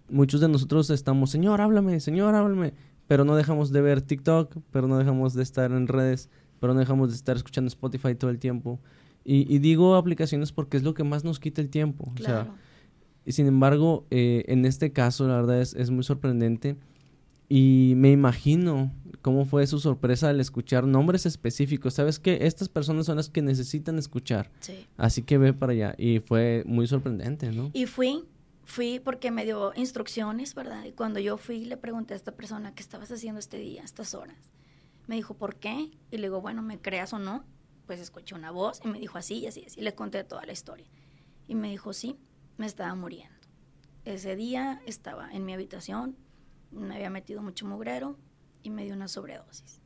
muchos 0.09 0.40
de 0.40 0.49
nosotros 0.49 0.90
estamos, 0.90 1.31
Señor, 1.31 1.61
háblame, 1.61 1.99
Señor, 1.99 2.37
háblame, 2.37 2.73
pero 3.09 3.25
no 3.25 3.35
dejamos 3.35 3.73
de 3.73 3.81
ver 3.81 4.00
TikTok, 4.00 4.59
pero 4.71 4.87
no 4.87 4.97
dejamos 4.99 5.35
de 5.35 5.42
estar 5.42 5.73
en 5.73 5.88
redes, 5.88 6.31
pero 6.61 6.73
no 6.73 6.78
dejamos 6.78 7.09
de 7.09 7.16
estar 7.16 7.37
escuchando 7.37 7.66
Spotify 7.66 8.14
todo 8.14 8.31
el 8.31 8.38
tiempo. 8.38 8.78
Y, 9.24 9.58
digo 9.58 9.94
aplicaciones 9.94 10.52
porque 10.52 10.76
es 10.76 10.82
lo 10.82 10.94
que 10.94 11.04
más 11.04 11.24
nos 11.24 11.38
quita 11.38 11.60
el 11.60 11.70
tiempo. 11.70 12.12
O 12.14 12.22
sea, 12.22 12.52
sin 13.26 13.46
embargo, 13.46 14.06
eh, 14.10 14.44
en 14.48 14.64
este 14.64 14.92
caso, 14.92 15.28
la 15.28 15.36
verdad 15.36 15.60
es, 15.60 15.74
es 15.74 15.90
muy 15.90 16.02
sorprendente. 16.04 16.76
Y 17.48 17.92
me 17.96 18.10
imagino 18.10 18.90
cómo 19.20 19.44
fue 19.44 19.66
su 19.66 19.78
sorpresa 19.78 20.30
al 20.30 20.40
escuchar 20.40 20.86
nombres 20.86 21.26
específicos. 21.26 21.94
Sabes 21.94 22.18
que 22.18 22.46
estas 22.46 22.68
personas 22.68 23.06
son 23.06 23.16
las 23.16 23.28
que 23.28 23.42
necesitan 23.42 23.98
escuchar. 23.98 24.50
Sí. 24.60 24.86
Así 24.96 25.22
que 25.22 25.38
ve 25.38 25.52
para 25.52 25.72
allá. 25.72 25.94
Y 25.98 26.20
fue 26.20 26.64
muy 26.66 26.86
sorprendente, 26.86 27.52
¿no? 27.52 27.70
Y 27.74 27.86
fui, 27.86 28.24
fui 28.64 29.00
porque 29.00 29.30
me 29.30 29.44
dio 29.44 29.72
instrucciones, 29.76 30.54
¿verdad? 30.54 30.84
Y 30.84 30.92
cuando 30.92 31.20
yo 31.20 31.36
fui, 31.36 31.64
le 31.64 31.76
pregunté 31.76 32.14
a 32.14 32.16
esta 32.16 32.32
persona, 32.32 32.74
¿qué 32.74 32.82
estabas 32.82 33.12
haciendo 33.12 33.38
este 33.38 33.58
día, 33.58 33.82
estas 33.82 34.14
horas? 34.14 34.50
Me 35.06 35.16
dijo, 35.16 35.34
¿por 35.34 35.56
qué? 35.56 35.90
Y 36.10 36.16
le 36.16 36.22
digo, 36.28 36.40
bueno, 36.40 36.62
¿me 36.62 36.80
creas 36.80 37.12
o 37.12 37.18
no? 37.18 37.44
Pues 37.86 38.00
escuché 38.00 38.34
una 38.34 38.50
voz 38.50 38.80
y 38.84 38.88
me 38.88 38.98
dijo 38.98 39.18
así 39.18 39.38
y 39.38 39.46
así, 39.46 39.64
así, 39.66 39.80
le 39.80 39.94
conté 39.94 40.24
toda 40.24 40.44
la 40.44 40.52
historia. 40.52 40.86
Y 41.46 41.54
me 41.54 41.70
dijo, 41.70 41.92
sí, 41.92 42.16
me 42.56 42.66
estaba 42.66 42.94
muriendo. 42.94 43.36
Ese 44.04 44.36
día 44.36 44.82
estaba 44.86 45.30
en 45.32 45.44
mi 45.44 45.52
habitación, 45.52 46.16
me 46.70 46.94
había 46.94 47.10
metido 47.10 47.42
mucho 47.42 47.66
mugrero 47.66 48.18
y 48.62 48.70
me 48.70 48.84
dio 48.84 48.94
una 48.94 49.08
sobredosis. 49.08 49.80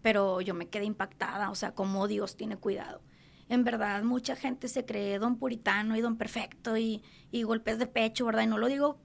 Pero 0.00 0.40
yo 0.40 0.54
me 0.54 0.68
quedé 0.68 0.84
impactada, 0.84 1.50
o 1.50 1.54
sea, 1.54 1.74
cómo 1.74 2.08
Dios 2.08 2.36
tiene 2.36 2.56
cuidado. 2.56 3.02
En 3.48 3.64
verdad, 3.64 4.02
mucha 4.02 4.36
gente 4.36 4.68
se 4.68 4.84
cree 4.84 5.18
don 5.18 5.36
puritano 5.36 5.96
y 5.96 6.00
don 6.00 6.16
perfecto 6.16 6.76
y, 6.76 7.02
y 7.30 7.42
golpes 7.42 7.78
de 7.78 7.86
pecho, 7.86 8.24
¿verdad? 8.24 8.44
Y 8.44 8.46
no 8.46 8.58
lo 8.58 8.68
digo 8.68 8.98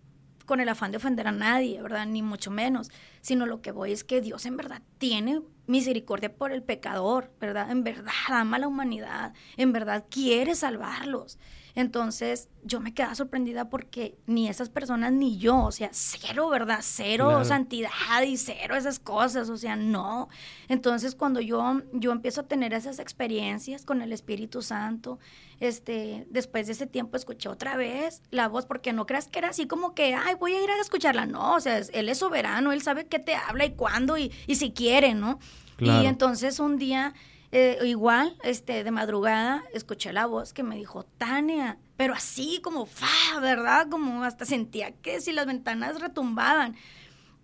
con 0.45 0.61
el 0.61 0.69
afán 0.69 0.91
de 0.91 0.97
ofender 0.97 1.27
a 1.27 1.33
nadie, 1.33 1.81
¿verdad? 1.81 2.07
Ni 2.07 2.21
mucho 2.21 2.49
menos, 2.49 2.89
sino 3.21 3.45
lo 3.45 3.61
que 3.61 3.71
voy 3.71 3.91
es 3.91 4.03
que 4.03 4.21
Dios 4.21 4.45
en 4.45 4.55
verdad 4.55 4.81
tiene 4.97 5.41
misericordia 5.67 6.33
por 6.33 6.51
el 6.51 6.63
pecador, 6.63 7.31
¿verdad? 7.39 7.69
En 7.71 7.83
verdad 7.83 8.13
ama 8.27 8.57
a 8.57 8.59
la 8.59 8.67
humanidad, 8.67 9.33
en 9.57 9.71
verdad 9.71 10.05
quiere 10.09 10.55
salvarlos. 10.55 11.37
Entonces 11.77 12.49
yo 12.63 12.79
me 12.79 12.91
quedaba 12.95 13.13
sorprendida 13.13 13.69
porque 13.69 14.17
ni 14.25 14.49
esas 14.49 14.67
personas 14.67 15.13
ni 15.13 15.37
yo, 15.37 15.65
o 15.65 15.71
sea, 15.71 15.89
cero, 15.91 16.49
¿verdad? 16.49 16.79
Cero 16.81 17.45
santidad 17.45 17.91
y 18.25 18.35
cero 18.37 18.75
esas 18.75 18.97
cosas, 18.97 19.47
o 19.51 19.57
sea, 19.57 19.75
no. 19.75 20.27
Entonces 20.69 21.13
cuando 21.13 21.39
yo, 21.39 21.83
yo 21.93 22.11
empiezo 22.11 22.41
a 22.41 22.47
tener 22.47 22.73
esas 22.73 22.97
experiencias 22.97 23.85
con 23.85 24.01
el 24.01 24.11
Espíritu 24.11 24.63
Santo, 24.63 25.19
este, 25.59 26.25
después 26.31 26.65
de 26.65 26.73
ese 26.73 26.87
tiempo 26.87 27.15
escuché 27.15 27.47
otra 27.47 27.77
vez 27.77 28.23
la 28.31 28.47
voz, 28.47 28.65
porque 28.65 28.91
no 28.91 29.05
creas 29.05 29.27
que 29.27 29.37
era 29.37 29.49
así 29.49 29.67
como 29.67 29.93
que, 29.93 30.15
ay, 30.15 30.33
voy 30.33 30.55
a 30.55 30.63
ir 30.63 30.71
a 30.71 30.81
escucharla, 30.81 31.27
no, 31.27 31.53
o 31.53 31.59
sea, 31.59 31.77
Él 31.77 32.09
es 32.09 32.17
soberano, 32.17 32.71
Él 32.71 32.81
sabe 32.81 33.05
qué 33.05 33.19
te 33.19 33.35
habla 33.35 33.65
y 33.65 33.73
cuándo 33.73 34.17
y, 34.17 34.31
y 34.47 34.55
si 34.55 34.71
quiere, 34.71 35.13
¿no? 35.13 35.37
Y 35.77 36.07
entonces 36.07 36.59
un 36.59 36.79
día 36.79 37.13
eh, 37.51 37.79
igual, 37.83 38.37
este, 38.43 38.83
de 38.83 38.91
madrugada, 38.91 39.63
escuché 39.73 40.11
la 40.11 40.25
voz 40.25 40.53
que 40.53 40.63
me 40.63 40.75
dijo, 40.75 41.03
Tania, 41.17 41.77
pero 41.95 42.13
así 42.13 42.59
como, 42.61 42.85
fa, 42.85 43.39
¿verdad? 43.41 43.87
Como 43.89 44.23
hasta 44.23 44.45
sentía 44.45 44.91
que 44.91 45.21
si 45.21 45.31
las 45.31 45.45
ventanas 45.45 45.99
retumbaban. 45.99 46.75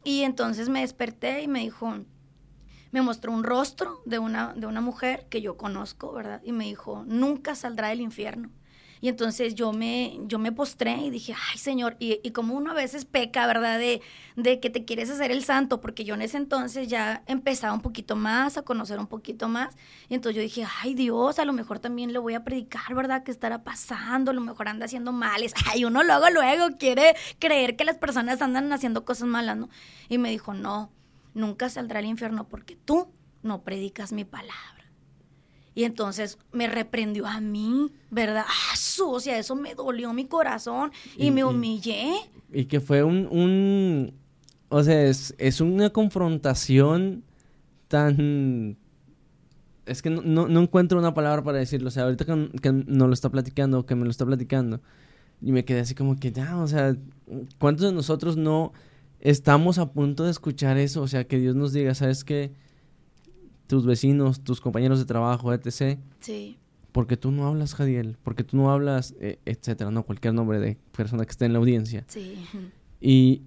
Y 0.03 0.23
entonces 0.23 0.67
me 0.67 0.81
desperté 0.81 1.41
y 1.41 1.47
me 1.47 1.59
dijo, 1.59 2.03
me 2.91 3.01
mostró 3.01 3.31
un 3.31 3.43
rostro 3.43 4.01
de 4.05 4.19
una, 4.19 4.53
de 4.53 4.67
una 4.67 4.81
mujer 4.81 5.27
que 5.29 5.41
yo 5.41 5.57
conozco, 5.57 6.11
¿verdad? 6.11 6.41
Y 6.43 6.51
me 6.51 6.65
dijo, 6.65 7.03
nunca 7.07 7.55
saldrá 7.55 7.87
del 7.87 8.01
infierno. 8.01 8.51
Y 9.03 9.09
entonces 9.09 9.53
yo 9.53 9.73
me, 9.73 10.17
yo 10.27 10.39
me 10.39 10.53
postré 10.53 10.95
y 10.95 11.09
dije, 11.09 11.35
ay 11.51 11.57
Señor, 11.57 11.97
y, 11.99 12.31
como 12.31 12.55
uno 12.55 12.71
a 12.71 12.73
veces 12.73 13.03
peca, 13.03 13.45
¿verdad? 13.45 13.77
De, 13.77 14.01
de 14.37 14.61
que 14.61 14.69
te 14.69 14.85
quieres 14.85 15.09
hacer 15.09 15.29
el 15.29 15.43
santo, 15.43 15.81
porque 15.81 16.05
yo 16.05 16.15
en 16.15 16.21
ese 16.21 16.37
entonces 16.37 16.87
ya 16.87 17.21
empezaba 17.27 17.73
un 17.73 17.81
poquito 17.81 18.15
más, 18.15 18.57
a 18.57 18.61
conocer 18.61 18.99
un 18.99 19.07
poquito 19.07 19.49
más. 19.49 19.75
Y 20.07 20.13
entonces 20.13 20.37
yo 20.37 20.41
dije, 20.41 20.65
ay 20.81 20.93
Dios, 20.93 21.37
a 21.37 21.43
lo 21.43 21.51
mejor 21.51 21.79
también 21.79 22.13
le 22.13 22.19
voy 22.19 22.33
a 22.33 22.45
predicar, 22.45 22.95
¿verdad? 22.95 23.23
¿Qué 23.23 23.31
estará 23.31 23.65
pasando? 23.65 24.31
A 24.31 24.33
lo 24.33 24.39
mejor 24.39 24.69
anda 24.69 24.85
haciendo 24.85 25.11
males. 25.11 25.53
Ay, 25.69 25.83
uno 25.83 26.01
luego, 26.01 26.29
luego 26.29 26.77
quiere 26.77 27.13
creer 27.39 27.75
que 27.75 27.83
las 27.83 27.97
personas 27.97 28.41
andan 28.41 28.71
haciendo 28.71 29.03
cosas 29.03 29.27
malas, 29.27 29.57
¿no? 29.57 29.67
Y 30.07 30.17
me 30.17 30.29
dijo, 30.29 30.53
no, 30.53 30.93
nunca 31.33 31.69
saldrá 31.69 31.99
al 31.99 32.05
infierno 32.05 32.47
porque 32.47 32.77
tú 32.77 33.09
no 33.41 33.63
predicas 33.63 34.13
mi 34.13 34.23
palabra. 34.23 34.72
Y 35.75 35.85
entonces 35.85 36.37
me 36.51 36.67
reprendió 36.67 37.25
a 37.25 37.41
mí, 37.41 37.91
¿verdad? 38.11 38.45
¡Ah, 38.47 38.75
o 39.05 39.19
sea, 39.19 39.37
eso 39.39 39.55
me 39.55 39.73
dolió 39.75 40.13
mi 40.13 40.25
corazón 40.25 40.91
y, 41.17 41.31
me 41.31 41.43
humillé. 41.43 42.13
Y, 42.51 42.65
que 42.65 42.79
fue 42.79 43.03
un, 43.03 43.27
un 43.31 44.13
o 44.69 44.83
sea, 44.83 45.03
es, 45.03 45.35
es, 45.37 45.61
una 45.61 45.89
confrontación 45.89 47.23
tan... 47.87 48.77
Es 49.85 50.01
que 50.01 50.09
no, 50.09 50.47
no, 50.47 50.61
encuentro 50.61 50.97
una 50.97 51.13
palabra 51.13 51.43
para 51.43 51.57
decirlo. 51.57 51.89
O 51.89 51.91
sea, 51.91 52.03
ahorita 52.03 52.25
que, 52.25 52.49
que 52.61 52.71
nos 52.71 53.07
lo 53.07 53.13
está 53.13 53.29
platicando, 53.29 53.85
que 53.85 53.95
me 53.95 54.05
lo 54.05 54.11
está 54.11 54.25
platicando, 54.25 54.79
y 55.41 55.51
me 55.51 55.65
quedé 55.65 55.81
así 55.81 55.93
como 55.93 56.17
que 56.17 56.31
ya, 56.31 56.57
o 56.57 56.67
sea, 56.67 56.95
¿cuántos 57.59 57.87
de 57.87 57.91
nosotros 57.91 58.37
no 58.37 58.71
estamos 59.19 59.77
a 59.77 59.91
punto 59.91 60.23
de 60.23 60.31
escuchar 60.31 60.77
eso? 60.77 61.01
O 61.01 61.07
sea, 61.07 61.25
que 61.25 61.37
Dios 61.37 61.55
nos 61.55 61.73
diga, 61.73 61.93
¿sabes 61.95 62.23
qué? 62.23 62.53
Tus 63.67 63.85
vecinos, 63.85 64.43
tus 64.43 64.61
compañeros 64.61 64.99
de 64.99 65.05
trabajo, 65.05 65.53
etc. 65.53 65.99
Sí. 66.19 66.57
Porque 66.91 67.17
tú 67.17 67.31
no 67.31 67.47
hablas, 67.47 67.73
Jadiel, 67.73 68.17
porque 68.23 68.43
tú 68.43 68.57
no 68.57 68.71
hablas, 68.71 69.15
eh, 69.19 69.39
etcétera, 69.45 69.89
no, 69.89 70.03
cualquier 70.03 70.33
nombre 70.33 70.59
de 70.59 70.77
persona 70.95 71.25
que 71.25 71.31
esté 71.31 71.45
en 71.45 71.53
la 71.53 71.59
audiencia. 71.59 72.05
Sí. 72.07 72.45
Y, 73.01 73.41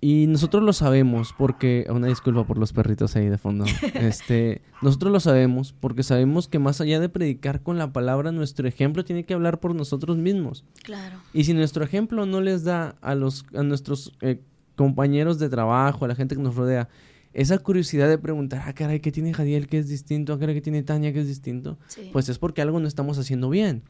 y 0.00 0.26
nosotros 0.26 0.64
lo 0.64 0.72
sabemos 0.72 1.32
porque, 1.38 1.86
una 1.88 2.08
disculpa 2.08 2.44
por 2.44 2.58
los 2.58 2.72
perritos 2.72 3.14
ahí 3.14 3.28
de 3.28 3.38
fondo, 3.38 3.66
este, 3.94 4.62
nosotros 4.82 5.12
lo 5.12 5.20
sabemos 5.20 5.72
porque 5.78 6.02
sabemos 6.02 6.48
que 6.48 6.58
más 6.58 6.80
allá 6.80 6.98
de 6.98 7.08
predicar 7.08 7.62
con 7.62 7.78
la 7.78 7.92
palabra, 7.92 8.32
nuestro 8.32 8.66
ejemplo 8.66 9.04
tiene 9.04 9.22
que 9.22 9.32
hablar 9.32 9.60
por 9.60 9.76
nosotros 9.76 10.16
mismos. 10.16 10.64
Claro. 10.82 11.18
Y 11.32 11.44
si 11.44 11.54
nuestro 11.54 11.84
ejemplo 11.84 12.26
no 12.26 12.40
les 12.40 12.64
da 12.64 12.96
a, 13.00 13.14
los, 13.14 13.46
a 13.54 13.62
nuestros 13.62 14.12
eh, 14.22 14.40
compañeros 14.74 15.38
de 15.38 15.48
trabajo, 15.48 16.04
a 16.04 16.08
la 16.08 16.16
gente 16.16 16.34
que 16.34 16.42
nos 16.42 16.56
rodea, 16.56 16.88
esa 17.34 17.58
curiosidad 17.58 18.08
de 18.08 18.18
preguntar, 18.18 18.62
ah, 18.66 18.72
caray, 18.74 19.00
¿qué 19.00 19.10
tiene 19.10 19.32
Jadiel 19.32 19.66
que 19.66 19.78
es 19.78 19.88
distinto? 19.88 20.34
Ah, 20.34 20.38
caray, 20.38 20.54
¿qué 20.54 20.60
tiene 20.60 20.82
Tania 20.82 21.12
que 21.12 21.20
es 21.20 21.28
distinto? 21.28 21.78
Pues 22.12 22.28
es 22.28 22.38
porque 22.38 22.60
algo 22.62 22.78
no 22.78 22.88
estamos 22.88 23.18
haciendo 23.18 23.48
bien. 23.48 23.82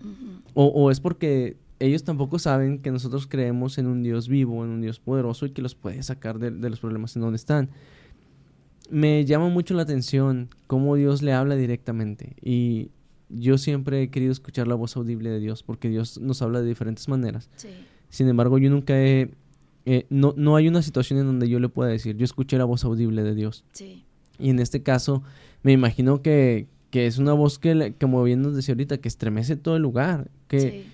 o, 0.54 0.90
es 0.90 1.00
porque 1.00 1.56
ellos 1.80 2.04
tampoco 2.04 2.38
saben 2.38 2.78
que 2.78 2.92
nosotros 2.92 3.26
creemos 3.26 3.76
en 3.78 3.86
un 3.86 4.02
Dios 4.02 4.28
vivo, 4.28 4.64
en 4.64 4.70
un 4.70 4.80
Dios 4.80 5.00
poderoso 5.00 5.46
y 5.46 5.50
que 5.50 5.62
los 5.62 5.74
puede 5.74 6.02
sacar 6.02 6.38
de, 6.38 6.70
los 6.70 6.78
problemas 6.78 7.16
en 7.16 7.22
donde 7.22 7.36
están. 7.36 7.70
Me 8.88 9.24
llama 9.24 9.48
mucho 9.48 9.74
la 9.74 9.82
atención 9.82 10.50
cómo 10.68 10.94
Dios 10.94 11.22
le 11.22 11.32
habla 11.32 11.56
directamente. 11.56 12.36
Y 12.40 12.90
yo 13.28 13.58
siempre 13.58 14.02
he 14.02 14.10
querido 14.10 14.30
escuchar 14.30 14.68
la 14.68 14.74
voz 14.76 14.96
audible 14.96 15.30
de 15.30 15.40
Dios 15.40 15.64
porque 15.64 15.88
Dios 15.88 16.20
nos 16.20 16.42
habla 16.42 16.60
de 16.60 16.68
diferentes 16.68 17.08
maneras. 17.08 17.50
Sin 18.10 18.28
embargo, 18.28 18.58
yo 18.58 18.70
nunca 18.70 19.00
he 19.00 19.30
eh, 19.84 20.06
no, 20.10 20.34
no 20.36 20.56
hay 20.56 20.68
una 20.68 20.82
situación 20.82 21.18
en 21.18 21.26
donde 21.26 21.48
yo 21.48 21.58
le 21.58 21.68
pueda 21.68 21.90
decir, 21.90 22.16
yo 22.16 22.24
escuché 22.24 22.58
la 22.58 22.64
voz 22.64 22.84
audible 22.84 23.22
de 23.22 23.34
Dios. 23.34 23.64
Sí. 23.72 24.04
Y 24.38 24.50
en 24.50 24.58
este 24.58 24.82
caso, 24.82 25.22
me 25.62 25.72
imagino 25.72 26.22
que, 26.22 26.66
que 26.90 27.06
es 27.06 27.18
una 27.18 27.32
voz 27.32 27.58
que, 27.58 27.94
como 28.00 28.22
bien 28.22 28.42
nos 28.42 28.54
decía 28.54 28.74
ahorita, 28.74 28.98
que 28.98 29.08
estremece 29.08 29.56
todo 29.56 29.76
el 29.76 29.82
lugar. 29.82 30.30
Que, 30.48 30.84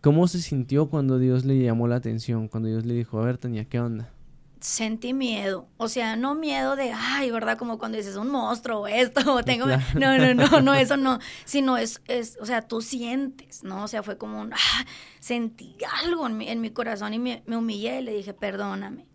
¿Cómo 0.00 0.28
se 0.28 0.40
sintió 0.40 0.86
cuando 0.86 1.18
Dios 1.18 1.44
le 1.44 1.60
llamó 1.60 1.88
la 1.88 1.96
atención? 1.96 2.48
Cuando 2.48 2.68
Dios 2.68 2.86
le 2.86 2.94
dijo, 2.94 3.20
a 3.20 3.24
ver, 3.24 3.38
Tania, 3.38 3.64
¿qué 3.64 3.80
onda? 3.80 4.12
Sentí 4.60 5.12
miedo, 5.12 5.68
o 5.76 5.88
sea, 5.88 6.16
no 6.16 6.34
miedo 6.34 6.76
de, 6.76 6.92
ay, 6.92 7.30
¿verdad? 7.30 7.58
Como 7.58 7.78
cuando 7.78 7.98
dices 7.98 8.16
un 8.16 8.30
monstruo 8.30 8.80
o 8.80 8.86
esto, 8.86 9.34
o 9.34 9.42
tengo, 9.42 9.66
no, 9.66 10.18
no, 10.18 10.34
no, 10.34 10.60
no, 10.62 10.74
eso 10.74 10.96
no, 10.96 11.18
sino 11.44 11.76
es, 11.76 12.00
es, 12.08 12.38
o 12.40 12.46
sea, 12.46 12.62
tú 12.62 12.80
sientes, 12.80 13.62
¿no? 13.62 13.84
O 13.84 13.88
sea, 13.88 14.02
fue 14.02 14.18
como 14.18 14.40
un, 14.40 14.52
ah, 14.52 14.86
sentí 15.20 15.76
algo 16.02 16.26
en 16.26 16.36
mi, 16.36 16.48
en 16.48 16.60
mi 16.60 16.70
corazón 16.70 17.14
y 17.14 17.18
me, 17.18 17.42
me, 17.46 17.56
humillé 17.56 18.00
y 18.00 18.04
le 18.04 18.12
dije, 18.14 18.34
perdóname. 18.34 19.06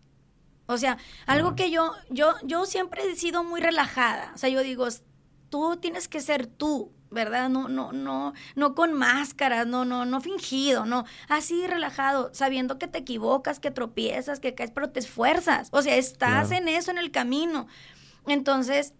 O 0.66 0.78
sea, 0.78 0.96
algo 1.26 1.54
que 1.54 1.70
yo, 1.70 1.92
yo, 2.08 2.34
yo 2.42 2.64
siempre 2.64 3.02
he 3.04 3.16
sido 3.16 3.44
muy 3.44 3.60
relajada, 3.60 4.32
o 4.34 4.38
sea, 4.38 4.48
yo 4.48 4.62
digo, 4.62 4.88
tú 5.50 5.76
tienes 5.76 6.08
que 6.08 6.20
ser 6.20 6.46
tú, 6.46 6.93
¿verdad? 7.14 7.48
No, 7.48 7.68
no, 7.68 7.92
no, 7.92 8.34
no 8.54 8.74
con 8.74 8.92
máscaras, 8.92 9.66
no, 9.66 9.84
no, 9.84 10.04
no 10.04 10.20
fingido, 10.20 10.84
no, 10.84 11.04
así 11.28 11.66
relajado, 11.66 12.30
sabiendo 12.34 12.78
que 12.78 12.88
te 12.88 12.98
equivocas, 12.98 13.60
que 13.60 13.70
tropiezas, 13.70 14.40
que 14.40 14.54
caes, 14.54 14.70
pero 14.72 14.90
te 14.90 15.00
esfuerzas, 15.00 15.68
o 15.70 15.80
sea, 15.80 15.96
estás 15.96 16.50
en 16.50 16.68
eso, 16.68 16.90
en 16.90 16.98
el 16.98 17.10
camino. 17.10 17.66
Entonces, 18.26 18.94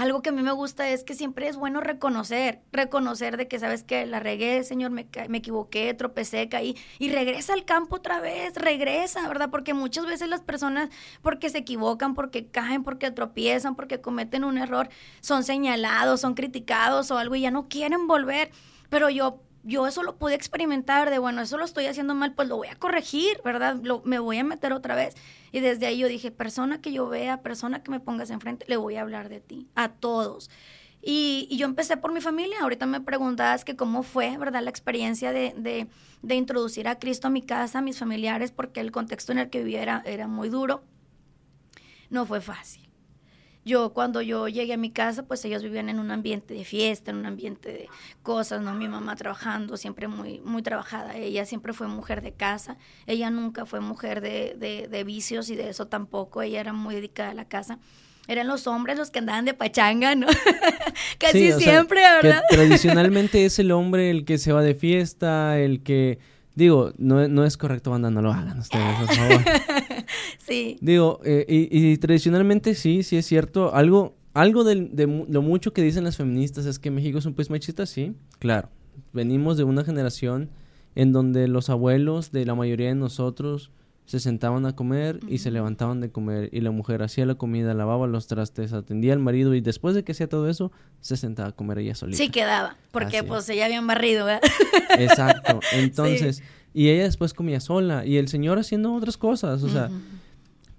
algo 0.00 0.22
que 0.22 0.30
a 0.30 0.32
mí 0.32 0.42
me 0.42 0.52
gusta 0.52 0.88
es 0.88 1.04
que 1.04 1.14
siempre 1.14 1.46
es 1.46 1.56
bueno 1.56 1.82
reconocer, 1.82 2.62
reconocer 2.72 3.36
de 3.36 3.48
que 3.48 3.58
sabes 3.58 3.84
que 3.84 4.06
la 4.06 4.18
regué, 4.18 4.64
Señor, 4.64 4.90
me, 4.90 5.06
me 5.28 5.38
equivoqué, 5.38 5.92
tropecé, 5.92 6.48
caí, 6.48 6.74
y 6.98 7.10
regresa 7.10 7.52
al 7.52 7.66
campo 7.66 7.96
otra 7.96 8.18
vez, 8.18 8.54
regresa, 8.54 9.28
¿verdad? 9.28 9.50
Porque 9.50 9.74
muchas 9.74 10.06
veces 10.06 10.30
las 10.30 10.40
personas, 10.40 10.88
porque 11.20 11.50
se 11.50 11.58
equivocan, 11.58 12.14
porque 12.14 12.46
caen, 12.46 12.82
porque 12.82 13.10
tropiezan, 13.10 13.76
porque 13.76 14.00
cometen 14.00 14.44
un 14.44 14.56
error, 14.56 14.88
son 15.20 15.44
señalados, 15.44 16.22
son 16.22 16.32
criticados 16.32 17.10
o 17.10 17.18
algo 17.18 17.34
y 17.34 17.42
ya 17.42 17.50
no 17.50 17.68
quieren 17.68 18.06
volver. 18.06 18.50
Pero 18.88 19.10
yo 19.10 19.42
yo 19.62 19.86
eso 19.86 20.02
lo 20.02 20.16
pude 20.16 20.34
experimentar 20.34 21.10
de, 21.10 21.18
bueno, 21.18 21.42
eso 21.42 21.58
lo 21.58 21.64
estoy 21.64 21.86
haciendo 21.86 22.14
mal, 22.14 22.34
pues 22.34 22.48
lo 22.48 22.56
voy 22.56 22.68
a 22.68 22.76
corregir, 22.76 23.40
¿verdad? 23.44 23.76
Me 24.04 24.18
voy 24.18 24.38
a 24.38 24.44
meter 24.44 24.72
otra 24.72 24.94
vez. 24.94 25.14
Y 25.52 25.60
desde 25.60 25.86
ahí 25.86 25.98
yo 25.98 26.08
dije, 26.08 26.30
persona 26.30 26.80
que 26.80 26.92
yo 26.92 27.08
vea, 27.08 27.42
persona 27.42 27.82
que 27.82 27.90
me 27.90 28.00
pongas 28.00 28.30
enfrente, 28.30 28.64
le 28.68 28.76
voy 28.76 28.96
a 28.96 29.02
hablar 29.02 29.28
de 29.28 29.40
ti, 29.40 29.68
a 29.74 29.90
todos. 29.90 30.50
Y, 31.02 31.48
yo 31.56 31.66
empecé 31.66 31.96
por 31.96 32.12
mi 32.12 32.20
familia. 32.20 32.58
Ahorita 32.60 32.86
me 32.86 33.00
preguntabas 33.00 33.64
que 33.64 33.76
cómo 33.76 34.02
fue, 34.02 34.36
¿verdad? 34.36 34.62
La 34.62 34.70
experiencia 34.70 35.32
de, 35.32 35.54
de, 35.56 35.86
de, 36.22 36.34
introducir 36.34 36.88
a 36.88 36.98
Cristo 36.98 37.28
a 37.28 37.30
mi 37.30 37.42
casa, 37.42 37.78
a 37.78 37.82
mis 37.82 37.98
familiares, 37.98 38.50
porque 38.52 38.80
el 38.80 38.92
contexto 38.92 39.32
en 39.32 39.38
el 39.38 39.50
que 39.50 39.64
vivía 39.64 40.02
era 40.04 40.26
muy 40.28 40.50
duro. 40.50 40.82
No 42.10 42.26
fue 42.26 42.40
fácil. 42.40 42.89
Yo 43.64 43.92
cuando 43.92 44.22
yo 44.22 44.48
llegué 44.48 44.72
a 44.72 44.76
mi 44.78 44.90
casa, 44.90 45.24
pues 45.26 45.44
ellos 45.44 45.62
vivían 45.62 45.90
en 45.90 45.98
un 45.98 46.10
ambiente 46.10 46.54
de 46.54 46.64
fiesta, 46.64 47.10
en 47.10 47.18
un 47.18 47.26
ambiente 47.26 47.70
de 47.70 47.88
cosas, 48.22 48.62
¿no? 48.62 48.72
Mi 48.74 48.88
mamá 48.88 49.16
trabajando, 49.16 49.76
siempre 49.76 50.08
muy, 50.08 50.40
muy 50.40 50.62
trabajada. 50.62 51.16
Ella 51.16 51.44
siempre 51.44 51.72
fue 51.74 51.86
mujer 51.86 52.22
de 52.22 52.32
casa. 52.32 52.78
Ella 53.06 53.28
nunca 53.30 53.66
fue 53.66 53.80
mujer 53.80 54.22
de, 54.22 54.56
de, 54.58 54.88
de 54.88 55.04
vicios 55.04 55.50
y 55.50 55.56
de 55.56 55.68
eso 55.68 55.88
tampoco. 55.88 56.40
Ella 56.40 56.60
era 56.60 56.72
muy 56.72 56.94
dedicada 56.94 57.30
a 57.30 57.34
la 57.34 57.48
casa. 57.48 57.78
eran 58.28 58.46
los 58.46 58.66
hombres 58.66 58.96
los 58.96 59.10
que 59.10 59.18
andaban 59.18 59.44
de 59.44 59.54
pachanga, 59.54 60.14
¿no? 60.14 60.26
Casi 61.18 61.52
siempre, 61.52 62.00
¿verdad? 62.00 62.42
tradicionalmente 62.48 63.44
es 63.44 63.58
el 63.58 63.72
hombre 63.72 64.10
el 64.10 64.24
que 64.24 64.38
se 64.38 64.52
va 64.52 64.62
de 64.62 64.74
fiesta, 64.74 65.58
el 65.58 65.82
que... 65.82 66.18
Digo, 66.54 66.92
no, 66.98 67.26
no 67.28 67.44
es 67.44 67.56
correcto, 67.56 67.90
banda, 67.90 68.10
no 68.10 68.22
lo 68.22 68.32
hagan 68.32 68.58
ustedes, 68.58 68.96
por 68.98 69.14
favor. 69.14 69.44
sí. 70.38 70.76
Digo, 70.80 71.20
eh, 71.24 71.44
y, 71.48 71.96
tradicionalmente 71.98 72.74
sí, 72.74 73.02
sí 73.02 73.16
es 73.16 73.26
cierto. 73.26 73.74
Algo, 73.74 74.16
algo 74.34 74.64
de, 74.64 74.88
de, 74.92 75.26
lo 75.28 75.42
mucho 75.42 75.72
que 75.72 75.82
dicen 75.82 76.04
las 76.04 76.16
feministas 76.16 76.66
es 76.66 76.78
que 76.78 76.90
México 76.90 77.18
es 77.18 77.26
un 77.26 77.34
país 77.34 77.50
machista, 77.50 77.86
sí, 77.86 78.14
claro. 78.38 78.68
Venimos 79.12 79.56
de 79.56 79.64
una 79.64 79.84
generación 79.84 80.50
en 80.94 81.12
donde 81.12 81.48
los 81.48 81.70
abuelos 81.70 82.32
de 82.32 82.44
la 82.44 82.54
mayoría 82.54 82.88
de 82.88 82.94
nosotros 82.94 83.70
se 84.10 84.18
sentaban 84.18 84.66
a 84.66 84.74
comer 84.74 85.20
y 85.28 85.38
se 85.38 85.52
levantaban 85.52 86.00
de 86.00 86.10
comer 86.10 86.48
y 86.50 86.62
la 86.62 86.72
mujer 86.72 87.00
hacía 87.04 87.24
la 87.26 87.36
comida, 87.36 87.74
lavaba 87.74 88.08
los 88.08 88.26
trastes, 88.26 88.72
atendía 88.72 89.12
al 89.12 89.20
marido 89.20 89.54
y 89.54 89.60
después 89.60 89.94
de 89.94 90.02
que 90.02 90.10
hacía 90.10 90.28
todo 90.28 90.48
eso, 90.48 90.72
se 91.00 91.16
sentaba 91.16 91.50
a 91.50 91.52
comer 91.52 91.78
ella 91.78 91.94
solita. 91.94 92.18
Sí 92.18 92.28
quedaba, 92.28 92.76
porque 92.90 93.22
pues 93.22 93.48
ella 93.48 93.66
había 93.66 93.80
barrido, 93.82 94.24
¿verdad? 94.24 94.42
Exacto. 94.98 95.60
Entonces, 95.72 96.42
y 96.74 96.88
ella 96.88 97.04
después 97.04 97.34
comía 97.34 97.60
sola 97.60 98.04
y 98.04 98.16
el 98.16 98.26
señor 98.26 98.58
haciendo 98.58 98.92
otras 98.92 99.16
cosas, 99.16 99.62
o 99.62 99.68
sea, 99.68 99.90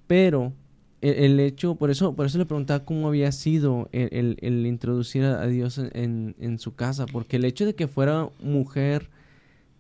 pero 0.08 0.52
el, 1.00 1.39
hecho, 1.39 1.76
por 1.76 1.89
eso, 1.89 2.13
por 2.13 2.26
eso 2.26 2.38
le 2.38 2.46
preguntaba 2.46 2.84
cómo 2.84 3.08
había 3.08 3.32
sido 3.32 3.88
el, 3.94 4.36
el, 4.41 4.65
introducir 4.65 5.24
a, 5.24 5.48
Dios 5.48 5.78
en, 5.78 6.36
en 6.38 6.60
su 6.60 6.76
casa, 6.76 7.06
porque 7.06 7.38
el 7.38 7.46
hecho 7.46 7.65
de 7.65 7.76
que 7.76 7.88
fuera 7.88 8.28
mujer 8.44 9.10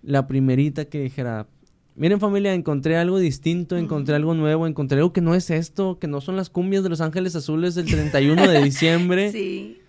la 0.03 0.25
primerita 0.25 0.85
que 0.85 1.01
dijera, 1.01 1.47
miren 1.95 2.19
familia, 2.19 2.53
encontré 2.53 2.97
algo 2.97 3.19
distinto, 3.19 3.77
encontré 3.77 4.15
algo 4.15 4.33
nuevo, 4.33 4.67
encontré 4.67 4.97
algo 4.97 5.13
que 5.13 5.21
no 5.21 5.35
es 5.35 5.49
esto, 5.49 5.99
que 5.99 6.07
no 6.07 6.21
son 6.21 6.35
las 6.35 6.49
cumbias 6.49 6.83
de 6.83 6.89
Los 6.89 7.01
Ángeles 7.01 7.35
Azules 7.35 7.75
del 7.75 7.85
31 7.85 8.47
de 8.47 8.61
diciembre. 8.63 9.31
Sí. 9.31 9.81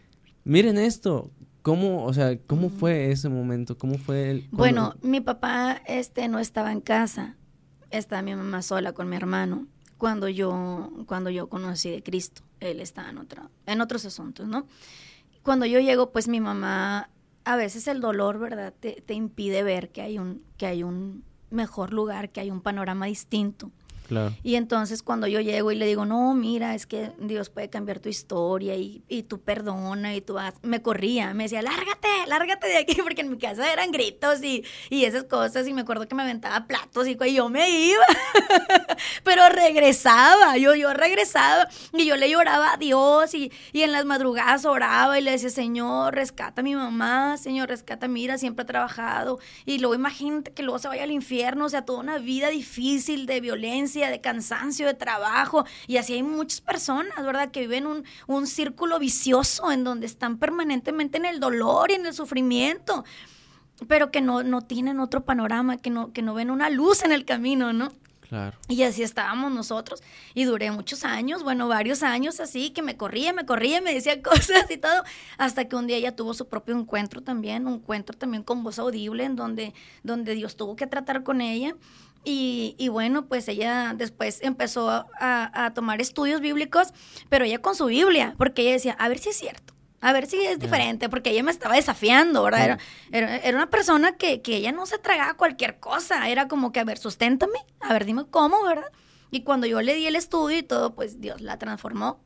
Miren 0.45 0.79
esto. 0.79 1.31
¿Cómo, 1.62 2.05
o 2.05 2.12
sea, 2.12 2.37
cómo 2.47 2.71
fue 2.71 3.12
ese 3.12 3.29
momento? 3.29 3.79
¿Cómo 3.79 3.97
fue 3.97 4.31
el 4.31 4.49
Bueno, 4.51 4.97
mi 5.01 5.21
papá 5.21 5.81
este 5.87 6.27
no 6.27 6.41
estaba 6.41 6.73
en 6.73 6.81
casa. 6.81 7.37
Estaba 7.91 8.21
mi 8.23 8.35
mamá 8.35 8.62
sola 8.62 8.93
con 8.93 9.09
mi 9.09 9.15
hermano 9.15 9.69
cuando 9.97 10.29
yo 10.29 10.91
cuando 11.07 11.31
yo 11.31 11.49
conocí 11.49 11.88
de 11.88 12.03
Cristo. 12.03 12.43
Él 12.59 12.81
estaba 12.81 13.11
en 13.11 13.19
otro 13.19 13.49
en 13.67 13.81
otros 13.81 14.05
asuntos, 14.05 14.49
¿no? 14.49 14.67
Cuando 15.45 15.65
yo 15.65 15.79
llego, 15.79 16.11
pues 16.11 16.27
mi 16.27 16.41
mamá 16.41 17.11
a 17.45 17.57
veces 17.57 17.87
el 17.87 18.01
dolor, 18.01 18.41
¿verdad? 18.41 18.75
Te, 18.79 19.01
te 19.07 19.15
impide 19.15 19.62
ver 19.62 19.91
que 19.91 20.03
hay 20.03 20.19
un 20.19 20.43
que 20.57 20.67
hay 20.67 20.83
un 20.83 21.23
mejor 21.53 21.93
lugar, 21.93 22.31
que 22.31 22.41
hay 22.41 22.51
un 22.51 22.61
panorama 22.61 23.07
distinto. 23.07 23.71
Y 24.42 24.57
entonces 24.57 25.03
cuando 25.03 25.27
yo 25.27 25.40
llego 25.40 25.72
y 25.72 25.77
le 25.77 25.87
digo, 25.87 26.05
no, 26.05 26.35
mira, 26.35 26.75
es 26.75 26.87
que 26.87 27.12
Dios 27.18 27.51
puede 27.51 27.70
cambiar 27.70 28.01
tu 28.01 28.09
historia 28.09 28.75
y, 28.77 29.03
y 29.09 29.22
tú 29.25 29.40
perdona 29.40 30.14
y 30.14 30.20
tú 30.20 30.35
vas, 30.35 30.55
me 30.62 30.83
corría, 30.83 31.35
me 31.35 31.44
decía, 31.44 31.62
lárgate, 31.62 32.09
lárgate 32.27 32.66
de 32.68 32.79
aquí, 32.79 32.96
porque 33.03 33.22
en 33.22 33.31
mi 33.31 33.38
casa 33.38 33.72
eran 33.72 33.90
gritos 33.90 34.42
y, 34.42 34.64
y 34.90 35.05
esas 35.05 35.25
cosas 35.25 35.66
y 35.66 35.72
me 35.72 35.83
acuerdo 35.83 36.07
que 36.09 36.14
me 36.14 36.22
aventaba 36.22 36.66
platos 36.66 37.07
y, 37.09 37.16
yo 37.33 37.48
me 37.48 37.70
iba, 37.70 38.05
pero 39.25 39.48
regresaba, 39.48 40.57
yo, 40.57 40.75
yo 40.75 40.92
regresaba 40.92 41.68
y 41.92 42.05
yo 42.05 42.16
le 42.16 42.29
lloraba 42.29 42.75
a 42.75 42.77
Dios 42.77 43.33
y, 43.35 43.53
y 43.72 43.83
en 43.83 43.92
las 43.92 44.05
madrugadas 44.05 44.64
oraba 44.64 45.18
y 45.18 45.22
le 45.22 45.31
decía, 45.31 45.51
Señor, 45.51 46.14
rescata 46.14 46.61
a 46.61 46.64
mi 46.64 46.75
mamá, 46.75 47.37
Señor, 47.38 47.68
rescata, 47.68 48.09
mira, 48.09 48.38
siempre 48.38 48.64
ha 48.64 48.66
trabajado 48.66 49.38
y 49.64 49.79
luego 49.79 49.94
imagínate 49.94 50.53
que 50.53 50.62
luego 50.62 50.79
se 50.79 50.88
vaya 50.88 51.05
al 51.05 51.12
infierno, 51.12 51.66
o 51.66 51.68
sea, 51.68 51.85
toda 51.85 52.01
una 52.01 52.18
vida 52.18 52.48
difícil 52.48 53.27
de 53.27 53.40
violencia 53.40 54.02
de 54.11 54.21
cansancio, 54.21 54.87
de 54.87 54.95
trabajo. 54.95 55.65
Y 55.87 55.97
así 55.97 56.15
hay 56.15 56.23
muchas 56.23 56.61
personas, 56.61 57.25
¿verdad? 57.25 57.51
Que 57.51 57.61
viven 57.61 57.87
un, 57.87 58.05
un 58.27 58.47
círculo 58.47 58.99
vicioso 58.99 59.71
en 59.71 59.85
donde 59.85 60.07
están 60.07 60.38
permanentemente 60.38 61.19
en 61.19 61.25
el 61.25 61.41
dolor 61.41 61.91
y 61.91 61.95
en 61.95 62.07
el 62.07 62.15
sufrimiento, 62.15 63.05
pero 63.88 64.11
que 64.11 64.21
no, 64.21 64.43
no 64.43 64.62
tienen 64.62 65.01
otro 65.01 65.25
panorama, 65.25 65.77
que 65.79 65.91
no, 65.91 66.12
que 66.12 66.23
no 66.23 66.35
ven 66.35 66.51
una 66.51 66.71
luz 66.71 67.03
en 67.03 67.12
el 67.12 67.25
camino, 67.25 67.73
¿no? 67.73 67.93
Claro. 68.33 68.57
Y 68.67 68.83
así 68.85 69.03
estábamos 69.03 69.53
nosotros. 69.53 70.03
Y 70.33 70.45
duré 70.45 70.71
muchos 70.71 71.05
años, 71.05 71.43
bueno, 71.43 71.69
varios 71.69 72.03
años 72.03 72.41
así, 72.41 72.71
que 72.71 72.81
me 72.81 72.97
corría, 72.97 73.35
me 73.35 73.45
corría, 73.45 73.83
me 73.83 73.93
decía 73.93 74.23
cosas 74.23 74.71
y 74.71 74.79
todo, 74.79 75.03
hasta 75.37 75.67
que 75.69 75.77
un 75.77 75.87
día 75.87 75.99
ella 75.99 76.17
tuvo 76.17 76.33
su 76.33 76.49
propio 76.49 76.75
encuentro 76.79 77.21
también, 77.21 77.67
un 77.67 77.75
encuentro 77.75 78.17
también 78.17 78.43
con 78.43 78.62
voz 78.62 78.79
audible, 78.79 79.25
en 79.25 79.37
donde, 79.37 79.75
donde 80.03 80.35
Dios 80.35 80.57
tuvo 80.57 80.77
que 80.77 80.87
tratar 80.87 81.25
con 81.25 81.43
ella. 81.43 81.77
Y, 82.25 82.77
y, 82.79 82.89
bueno, 82.89 83.27
pues 83.27 83.49
ella 83.49 83.95
después 83.97 84.39
empezó 84.43 84.89
a, 84.89 85.07
a, 85.19 85.75
tomar 85.75 86.01
estudios 86.01 86.41
bíblicos, 86.41 86.93
pero 87.29 87.45
ella 87.45 87.61
con 87.61 87.75
su 87.75 87.87
Biblia, 87.87 88.35
porque 88.39 88.63
ella 88.63 88.73
decía, 88.73 88.97
a 88.99 89.09
ver 89.09 89.19
si 89.19 89.31
es 89.31 89.37
cierto, 89.37 89.75
a 90.01 90.13
ver 90.13 90.27
si 90.27 90.37
es 90.37 90.61
diferente, 90.61 91.09
porque 91.09 91.31
ella 91.31 91.43
me 91.43 91.51
estaba 91.51 91.75
desafiando, 91.75 92.45
¿verdad? 92.45 92.79
Era, 93.11 93.37
era, 93.39 93.57
una 93.57 93.71
persona 93.71 94.13
que, 94.13 94.41
que, 94.41 94.57
ella 94.57 94.71
no 94.71 94.87
se 94.87 94.99
tragaba 94.99 95.35
cualquier 95.35 95.81
cosa, 95.81 96.29
era 96.29 96.47
como 96.47 96.71
que, 96.71 96.79
a 96.79 96.85
ver, 96.85 96.99
susténtame, 96.99 97.59
a 97.81 97.93
ver, 97.93 98.05
dime 98.05 98.25
cómo, 98.31 98.63
¿verdad? 98.63 98.93
Y 99.33 99.45
cuando 99.45 99.67
yo 99.67 99.81
le 99.81 99.95
di 99.95 100.07
el 100.07 100.15
estudio 100.15 100.59
y 100.59 100.63
todo, 100.63 100.95
pues 100.95 101.19
Dios 101.19 101.41
la 101.41 101.59
transformó. 101.59 102.21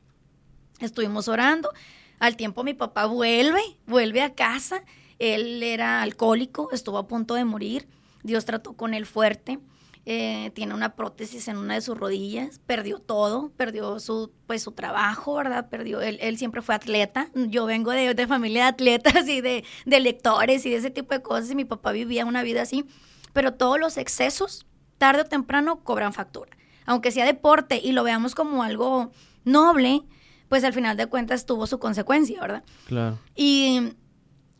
Estuvimos 0.79 1.29
orando. 1.29 1.71
Al 2.19 2.35
tiempo 2.35 2.65
mi 2.65 2.73
papá 2.73 3.05
vuelve, 3.05 3.61
vuelve 3.85 4.21
a 4.21 4.35
casa. 4.35 4.83
Él 5.17 5.63
era 5.63 6.01
alcohólico, 6.01 6.69
estuvo 6.71 6.97
a 6.97 7.07
punto 7.07 7.33
de 7.35 7.45
morir. 7.45 7.87
Dios 8.23 8.43
trató 8.43 8.73
con 8.73 8.93
él 8.93 9.05
fuerte. 9.05 9.59
Eh, 10.09 10.51
tiene 10.53 10.73
una 10.73 10.95
prótesis 10.95 11.49
en 11.49 11.57
una 11.57 11.73
de 11.73 11.81
sus 11.81 11.97
rodillas, 11.97 12.61
perdió 12.65 12.97
todo, 12.97 13.51
perdió 13.57 13.99
su, 13.99 14.31
pues, 14.45 14.63
su 14.63 14.71
trabajo, 14.71 15.35
¿verdad? 15.35 15.67
Perdió, 15.67 15.99
él, 15.99 16.17
él 16.21 16.37
siempre 16.37 16.61
fue 16.61 16.75
atleta, 16.75 17.29
yo 17.35 17.65
vengo 17.65 17.91
de, 17.91 18.13
de 18.13 18.25
familia 18.25 18.63
de 18.63 18.69
atletas 18.69 19.27
y 19.27 19.41
de, 19.41 19.65
de, 19.85 19.99
lectores 19.99 20.65
y 20.65 20.69
de 20.69 20.77
ese 20.77 20.91
tipo 20.91 21.13
de 21.13 21.21
cosas, 21.21 21.51
y 21.51 21.55
mi 21.55 21.65
papá 21.65 21.91
vivía 21.91 22.25
una 22.25 22.41
vida 22.41 22.61
así, 22.61 22.85
pero 23.33 23.55
todos 23.55 23.81
los 23.81 23.97
excesos, 23.97 24.65
tarde 24.97 25.23
o 25.23 25.25
temprano, 25.25 25.83
cobran 25.83 26.13
factura. 26.13 26.55
Aunque 26.85 27.11
sea 27.11 27.25
deporte 27.25 27.81
y 27.83 27.91
lo 27.91 28.05
veamos 28.05 28.33
como 28.33 28.63
algo 28.63 29.11
noble, 29.43 30.03
pues 30.47 30.63
al 30.63 30.71
final 30.71 30.95
de 30.95 31.07
cuentas 31.07 31.45
tuvo 31.45 31.67
su 31.67 31.79
consecuencia, 31.79 32.39
¿verdad? 32.39 32.63
Claro. 32.85 33.19
Y 33.35 33.91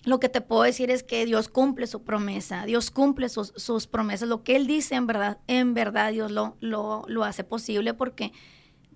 lo 0.08 0.22
que 0.22 0.30
te 0.30 0.40
puedo 0.40 0.64
decir 0.64 0.90
es 0.90 1.04
que 1.04 1.26
Dios 1.26 1.50
cumple 1.50 1.86
su 1.86 2.06
promesa, 2.06 2.66
Dios 2.66 2.92
cumple 2.92 3.28
sus, 3.28 3.52
sus 3.58 3.88
promesas, 3.88 4.30
lo 4.30 4.42
que 4.42 4.56
Él 4.56 4.66
dice 4.66 4.96
en 4.96 5.06
verdad, 5.06 5.40
en 5.48 5.74
verdad 5.74 6.14
Dios 6.14 6.32
lo, 6.32 6.56
lo, 6.62 7.04
lo 7.10 7.26
hace 7.26 7.44
posible 7.44 7.94
porque 7.94 8.32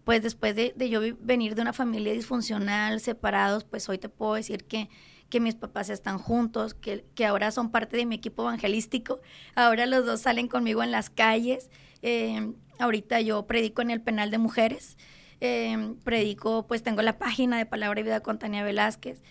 pues 0.06 0.24
después 0.24 0.56
de, 0.56 0.72
de, 0.78 0.90
yo 0.90 1.02
venir 1.20 1.56
de 1.56 1.64
una 1.64 1.74
familia 1.74 2.14
disfuncional, 2.14 3.02
separados, 3.02 3.66
pues 3.66 3.90
hoy 3.90 3.98
te 3.98 4.08
puedo 4.08 4.36
decir 4.36 4.64
que, 4.64 4.90
que 5.28 5.42
mis 5.42 5.56
papás 5.56 5.90
están 5.90 6.18
juntos, 6.18 6.76
que, 6.76 7.04
que, 7.14 7.26
ahora 7.26 7.52
son 7.52 7.72
parte 7.72 7.98
de 7.98 8.06
mi 8.06 8.16
equipo 8.16 8.44
evangelístico, 8.44 9.20
ahora 9.56 9.88
los 9.88 10.06
dos 10.06 10.22
salen 10.22 10.48
conmigo 10.48 10.82
en 10.82 10.92
las 10.92 11.10
calles, 11.10 11.70
eh, 12.04 12.54
ahorita 12.80 13.20
yo 13.20 13.46
predico 13.48 13.82
en 13.82 13.92
el 13.92 14.00
penal 14.00 14.32
de 14.32 14.38
mujeres, 14.38 14.98
eh, 15.42 15.94
predico, 16.06 16.68
pues 16.68 16.84
tengo 16.84 17.02
la 17.02 17.18
página 17.18 17.58
de 17.58 17.66
Palabra 17.66 18.00
y 18.00 18.04
Vida 18.04 18.22
con 18.22 18.40
Tania 18.40 18.64
Velázquez, 18.64 19.22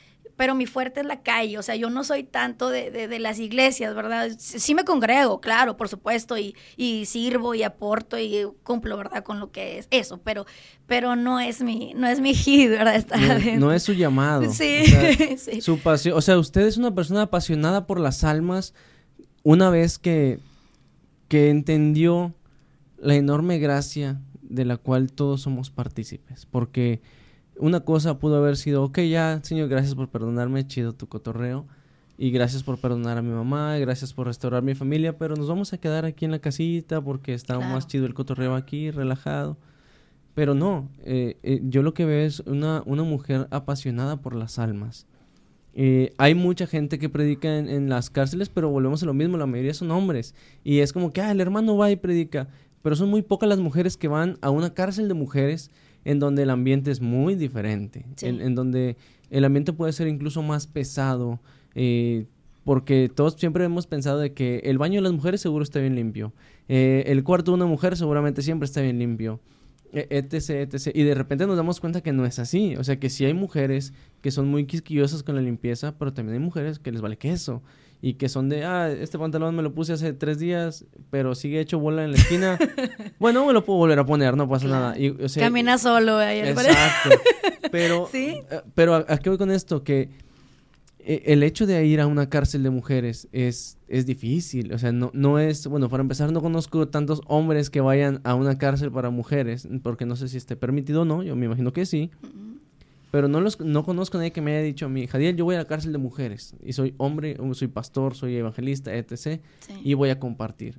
pero 0.40 0.54
mi 0.54 0.64
fuerte 0.64 1.00
es 1.00 1.06
la 1.06 1.20
calle, 1.20 1.58
o 1.58 1.62
sea, 1.62 1.76
yo 1.76 1.90
no 1.90 2.02
soy 2.02 2.24
tanto 2.24 2.70
de, 2.70 2.90
de, 2.90 3.18
las 3.18 3.38
iglesias, 3.38 3.94
¿verdad? 3.94 4.30
Sí 4.38 4.74
me 4.74 4.86
congrego, 4.86 5.38
claro, 5.38 5.76
por 5.76 5.90
supuesto, 5.90 6.38
y, 6.38 6.56
y, 6.78 7.04
sirvo 7.04 7.54
y 7.54 7.62
aporto 7.62 8.18
y 8.18 8.46
cumplo, 8.62 8.96
¿verdad? 8.96 9.22
Con 9.22 9.38
lo 9.38 9.52
que 9.52 9.76
es 9.76 9.88
eso, 9.90 10.18
pero, 10.24 10.46
pero 10.86 11.14
no 11.14 11.40
es 11.40 11.60
mi, 11.60 11.92
no 11.94 12.06
es 12.06 12.22
mi 12.22 12.32
hit, 12.32 12.70
¿verdad? 12.70 13.04
no, 13.58 13.70
es 13.70 13.82
su 13.82 13.92
llamado. 13.92 14.50
Sí, 14.50 14.84
sí. 15.36 15.60
Su 15.60 15.78
pasión, 15.78 16.16
o 16.16 16.22
sea, 16.22 16.38
usted 16.38 16.62
es 16.62 16.78
una 16.78 16.94
persona 16.94 17.20
apasionada 17.20 17.86
por 17.86 18.00
las 18.00 18.24
almas 18.24 18.72
una 19.42 19.68
vez 19.68 19.98
que, 19.98 20.38
que 21.28 21.50
entendió 21.50 22.32
la 22.96 23.14
enorme 23.14 23.58
gracia 23.58 24.22
de 24.40 24.64
la 24.64 24.78
cual 24.78 25.12
todos 25.12 25.42
somos 25.42 25.68
partícipes, 25.68 26.46
porque 26.46 27.02
una 27.60 27.80
cosa 27.80 28.18
pudo 28.18 28.36
haber 28.36 28.56
sido, 28.56 28.82
ok, 28.82 29.00
ya, 29.00 29.40
Señor, 29.42 29.68
gracias 29.68 29.94
por 29.94 30.08
perdonarme, 30.08 30.66
chido 30.66 30.92
tu 30.92 31.08
cotorreo. 31.08 31.66
Y 32.18 32.30
gracias 32.32 32.62
por 32.62 32.78
perdonar 32.78 33.16
a 33.16 33.22
mi 33.22 33.30
mamá, 33.30 33.78
gracias 33.78 34.12
por 34.12 34.26
restaurar 34.26 34.62
mi 34.62 34.74
familia, 34.74 35.16
pero 35.16 35.36
nos 35.36 35.48
vamos 35.48 35.72
a 35.72 35.78
quedar 35.78 36.04
aquí 36.04 36.26
en 36.26 36.32
la 36.32 36.38
casita 36.38 37.00
porque 37.00 37.32
está 37.32 37.58
más 37.58 37.86
chido 37.86 38.04
el 38.04 38.12
cotorreo 38.12 38.56
aquí, 38.56 38.90
relajado. 38.90 39.56
Pero 40.34 40.54
no, 40.54 40.90
eh, 41.02 41.38
eh, 41.42 41.60
yo 41.64 41.82
lo 41.82 41.94
que 41.94 42.04
veo 42.04 42.26
es 42.26 42.40
una, 42.40 42.82
una 42.84 43.04
mujer 43.04 43.48
apasionada 43.50 44.20
por 44.20 44.34
las 44.34 44.58
almas. 44.58 45.06
Eh, 45.72 46.12
hay 46.18 46.34
mucha 46.34 46.66
gente 46.66 46.98
que 46.98 47.08
predica 47.08 47.56
en, 47.56 47.70
en, 47.70 47.88
las 47.88 48.10
cárceles, 48.10 48.50
pero 48.50 48.68
volvemos 48.68 49.02
a 49.02 49.06
lo 49.06 49.14
mismo, 49.14 49.38
la 49.38 49.46
mayoría 49.46 49.72
son 49.72 49.90
hombres. 49.90 50.34
Y 50.62 50.80
es 50.80 50.92
como 50.92 51.14
que, 51.14 51.22
ah, 51.22 51.30
el 51.30 51.40
hermano 51.40 51.76
va 51.76 51.90
y 51.90 51.96
predica. 51.96 52.48
Pero 52.82 52.96
son 52.96 53.08
muy 53.08 53.22
pocas 53.22 53.48
las 53.48 53.60
mujeres 53.60 53.96
que 53.96 54.08
van 54.08 54.36
a 54.42 54.50
una 54.50 54.74
cárcel 54.74 55.08
de 55.08 55.14
mujeres 55.14 55.70
en 56.04 56.18
donde 56.18 56.42
el 56.42 56.50
ambiente 56.50 56.90
es 56.90 57.00
muy 57.00 57.34
diferente, 57.34 58.06
en, 58.22 58.54
donde 58.54 58.96
el 59.30 59.44
ambiente 59.44 59.72
puede 59.72 59.92
ser 59.92 60.08
incluso 60.08 60.42
más 60.42 60.66
pesado, 60.66 61.40
eh, 61.74 62.26
porque 62.64 63.10
todos 63.14 63.34
siempre 63.34 63.64
hemos 63.64 63.86
pensado 63.86 64.18
de 64.18 64.32
que 64.32 64.58
el 64.64 64.78
baño 64.78 64.96
de 64.96 65.02
las 65.02 65.12
mujeres 65.12 65.40
seguro 65.40 65.62
está 65.62 65.80
bien 65.80 65.94
limpio, 65.94 66.32
eh, 66.68 67.04
el 67.06 67.24
cuarto 67.24 67.50
de 67.50 67.56
una 67.56 67.66
mujer 67.66 67.96
seguramente 67.96 68.42
siempre 68.42 68.66
está 68.66 68.80
bien 68.80 68.98
limpio. 68.98 69.40
e, 69.92 70.06
etc, 70.10 70.72
etc. 70.72 70.94
Y 70.94 71.02
de 71.02 71.14
repente 71.16 71.46
nos 71.46 71.56
damos 71.56 71.80
cuenta 71.80 72.00
que 72.00 72.12
no 72.12 72.24
es 72.24 72.38
así. 72.38 72.76
O 72.76 72.84
sea, 72.84 73.00
que 73.00 73.10
sí 73.10 73.24
hay 73.24 73.34
mujeres 73.34 73.92
que 74.22 74.30
son 74.30 74.46
muy 74.46 74.66
quisquillosas 74.66 75.24
con 75.24 75.34
la 75.34 75.42
limpieza, 75.42 75.98
pero 75.98 76.12
también 76.12 76.34
hay 76.34 76.44
mujeres 76.44 76.78
que 76.78 76.92
les 76.92 77.00
vale 77.00 77.18
queso. 77.18 77.60
Y 78.02 78.14
que 78.14 78.28
son 78.30 78.48
de, 78.48 78.64
ah, 78.64 78.90
este 78.90 79.18
pantalón 79.18 79.54
me 79.54 79.62
lo 79.62 79.74
puse 79.74 79.92
hace 79.92 80.14
tres 80.14 80.38
días, 80.38 80.86
pero 81.10 81.34
sigue 81.34 81.60
hecho 81.60 81.78
bola 81.78 82.04
en 82.04 82.12
la 82.12 82.16
esquina. 82.16 82.58
bueno, 83.18 83.44
me 83.44 83.52
lo 83.52 83.64
puedo 83.64 83.78
volver 83.78 83.98
a 83.98 84.06
poner, 84.06 84.36
no 84.36 84.48
pasa 84.48 84.68
nada. 84.68 84.98
Y, 84.98 85.14
Camina 85.38 85.76
solo 85.76 86.16
ahí. 86.16 86.40
Exacto. 86.40 87.10
pero, 87.70 88.08
¿Sí? 88.12 88.40
Eh, 88.50 88.62
pero 88.74 88.94
¿a, 88.94 89.18
qué 89.18 89.28
voy 89.28 89.38
con 89.38 89.50
esto? 89.50 89.84
Que 89.84 90.08
eh, 91.00 91.22
el 91.26 91.42
hecho 91.42 91.66
de 91.66 91.84
ir 91.84 92.00
a 92.00 92.06
una 92.06 92.30
cárcel 92.30 92.62
de 92.62 92.70
mujeres 92.70 93.28
es, 93.32 93.76
es 93.86 94.06
difícil. 94.06 94.72
O 94.72 94.78
sea, 94.78 94.92
no, 94.92 95.10
no 95.12 95.38
es, 95.38 95.66
bueno, 95.66 95.90
para 95.90 96.00
empezar, 96.00 96.32
no 96.32 96.40
conozco 96.40 96.88
tantos 96.88 97.20
hombres 97.26 97.68
que 97.68 97.82
vayan 97.82 98.22
a 98.24 98.34
una 98.34 98.56
cárcel 98.56 98.90
para 98.90 99.10
mujeres, 99.10 99.68
porque 99.82 100.06
no 100.06 100.16
sé 100.16 100.28
si 100.28 100.38
esté 100.38 100.56
permitido 100.56 101.02
o 101.02 101.04
no, 101.04 101.22
yo 101.22 101.36
me 101.36 101.44
imagino 101.44 101.74
que 101.74 101.84
sí. 101.84 102.10
Pero 103.10 103.28
no, 103.28 103.40
los, 103.40 103.58
no 103.60 103.84
conozco 103.84 104.16
a 104.16 104.20
nadie 104.20 104.32
que 104.32 104.40
me 104.40 104.52
haya 104.52 104.62
dicho 104.62 104.86
a 104.86 104.88
mí, 104.88 105.06
Jadiel, 105.06 105.36
yo 105.36 105.44
voy 105.44 105.56
a 105.56 105.58
la 105.58 105.64
cárcel 105.66 105.92
de 105.92 105.98
mujeres. 105.98 106.54
Y 106.64 106.72
soy 106.72 106.94
hombre, 106.96 107.36
soy 107.52 107.68
pastor, 107.68 108.14
soy 108.14 108.36
evangelista, 108.36 108.94
etc. 108.94 109.40
Y 109.82 109.94
voy 109.94 110.10
a 110.10 110.20
compartir. 110.20 110.78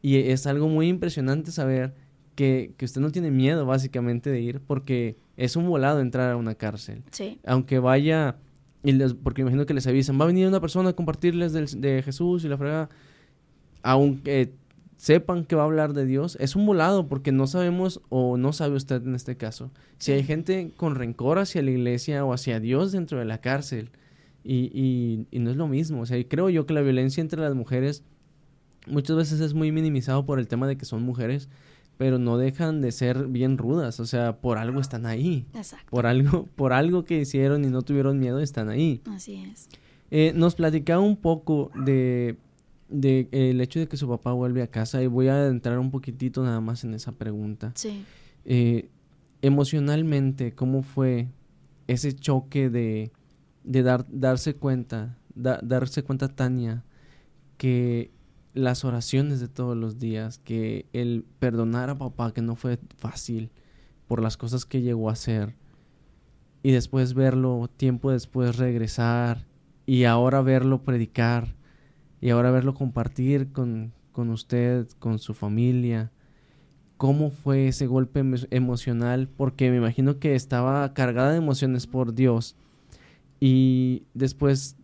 Y 0.00 0.16
es 0.16 0.46
algo 0.46 0.68
muy 0.68 0.88
impresionante 0.88 1.50
saber 1.50 1.94
que, 2.36 2.74
que, 2.76 2.84
usted 2.84 3.00
no 3.00 3.10
tiene 3.10 3.32
miedo, 3.32 3.66
básicamente, 3.66 4.30
de 4.30 4.40
ir, 4.40 4.60
porque 4.60 5.16
es 5.36 5.56
un 5.56 5.66
volado 5.68 6.00
entrar 6.00 6.30
a 6.30 6.36
una 6.36 6.54
cárcel. 6.54 7.02
Sí. 7.10 7.40
Aunque 7.44 7.80
vaya, 7.80 8.36
y 8.84 8.92
les, 8.92 9.14
porque 9.14 9.42
imagino 9.42 9.66
que 9.66 9.74
les 9.74 9.88
avisan, 9.88 10.20
va 10.20 10.24
a 10.24 10.28
venir 10.28 10.46
una 10.46 10.60
persona 10.60 10.90
a 10.90 10.92
compartirles 10.92 11.52
de 11.52 12.02
Jesús 12.04 12.44
y 12.44 12.48
la 12.48 12.56
frega. 12.56 12.88
Aunque 13.82 14.52
sepan 14.98 15.44
que 15.44 15.56
va 15.56 15.62
a 15.62 15.64
hablar 15.64 15.94
de 15.94 16.04
Dios, 16.04 16.36
es 16.40 16.56
un 16.56 16.66
volado 16.66 17.06
porque 17.08 17.32
no 17.32 17.46
sabemos 17.46 18.02
o 18.10 18.36
no 18.36 18.52
sabe 18.52 18.76
usted 18.76 19.00
en 19.06 19.14
este 19.14 19.36
caso 19.36 19.70
si 19.96 20.12
hay 20.12 20.24
gente 20.24 20.72
con 20.76 20.96
rencor 20.96 21.38
hacia 21.38 21.62
la 21.62 21.70
iglesia 21.70 22.24
o 22.24 22.32
hacia 22.32 22.58
Dios 22.60 22.92
dentro 22.92 23.18
de 23.18 23.24
la 23.24 23.40
cárcel 23.40 23.90
y, 24.44 25.26
y, 25.30 25.38
no 25.38 25.50
es 25.50 25.56
lo 25.56 25.68
mismo, 25.68 26.00
o 26.00 26.06
sea, 26.06 26.22
creo 26.26 26.48
yo 26.48 26.66
que 26.66 26.74
la 26.74 26.80
violencia 26.80 27.20
entre 27.20 27.40
las 27.40 27.54
mujeres 27.54 28.02
muchas 28.86 29.16
veces 29.16 29.40
es 29.40 29.54
muy 29.54 29.72
minimizado 29.72 30.26
por 30.26 30.38
el 30.38 30.48
tema 30.48 30.66
de 30.66 30.76
que 30.76 30.84
son 30.84 31.02
mujeres, 31.02 31.48
pero 31.96 32.18
no 32.18 32.38
dejan 32.38 32.80
de 32.80 32.90
ser 32.90 33.26
bien 33.26 33.58
rudas, 33.58 34.00
o 34.00 34.06
sea, 34.06 34.40
por 34.40 34.56
algo 34.56 34.80
están 34.80 35.06
ahí, 35.06 35.46
Exacto. 35.54 35.90
por 35.90 36.06
algo, 36.06 36.48
por 36.56 36.72
algo 36.72 37.04
que 37.04 37.20
hicieron 37.20 37.64
y 37.64 37.68
no 37.68 37.82
tuvieron 37.82 38.18
miedo 38.18 38.40
están 38.40 38.68
ahí. 38.68 39.02
Así 39.06 39.34
es. 39.34 39.68
Eh, 40.10 40.32
nos 40.34 40.54
platicaba 40.54 41.00
un 41.00 41.16
poco 41.16 41.70
de 41.84 42.38
de 42.88 43.28
el 43.32 43.60
hecho 43.60 43.80
de 43.80 43.88
que 43.88 43.96
su 43.96 44.08
papá 44.08 44.32
vuelve 44.32 44.62
a 44.62 44.68
casa 44.68 45.02
y 45.02 45.06
voy 45.06 45.28
a 45.28 45.46
entrar 45.46 45.78
un 45.78 45.90
poquitito 45.90 46.42
nada 46.42 46.60
más 46.60 46.84
en 46.84 46.94
esa 46.94 47.12
pregunta. 47.12 47.72
Sí. 47.74 48.04
Eh, 48.44 48.88
emocionalmente, 49.42 50.54
¿cómo 50.54 50.82
fue 50.82 51.28
ese 51.86 52.14
choque 52.14 52.70
de, 52.70 53.12
de 53.64 53.82
dar, 53.82 54.06
darse 54.08 54.54
cuenta, 54.54 55.18
darse 55.34 56.02
cuenta 56.02 56.28
Tania 56.28 56.84
que 57.56 58.10
las 58.54 58.84
oraciones 58.84 59.40
de 59.40 59.48
todos 59.48 59.76
los 59.76 59.98
días, 59.98 60.38
que 60.38 60.86
el 60.92 61.24
perdonar 61.38 61.90
a 61.90 61.98
papá 61.98 62.32
que 62.32 62.42
no 62.42 62.56
fue 62.56 62.78
fácil 62.96 63.50
por 64.06 64.22
las 64.22 64.36
cosas 64.36 64.64
que 64.64 64.82
llegó 64.82 65.10
a 65.10 65.12
hacer 65.12 65.54
y 66.62 66.72
después 66.72 67.14
verlo 67.14 67.68
tiempo 67.76 68.10
después 68.10 68.56
regresar 68.56 69.46
y 69.86 70.04
ahora 70.04 70.42
verlo 70.42 70.82
predicar 70.82 71.54
y 72.20 72.30
ahora 72.30 72.50
verlo 72.50 72.74
compartir 72.74 73.52
con, 73.52 73.92
con 74.12 74.30
usted, 74.30 74.88
con 74.98 75.18
su 75.18 75.34
familia. 75.34 76.10
¿Cómo 76.96 77.30
fue 77.30 77.68
ese 77.68 77.86
golpe 77.86 78.24
emocional? 78.50 79.28
Porque 79.28 79.70
me 79.70 79.76
imagino 79.76 80.18
que 80.18 80.34
estaba 80.34 80.92
cargada 80.94 81.30
de 81.30 81.38
emociones 81.38 81.86
por 81.86 82.14
Dios. 82.14 82.56
Y 83.38 84.02
después 84.14 84.76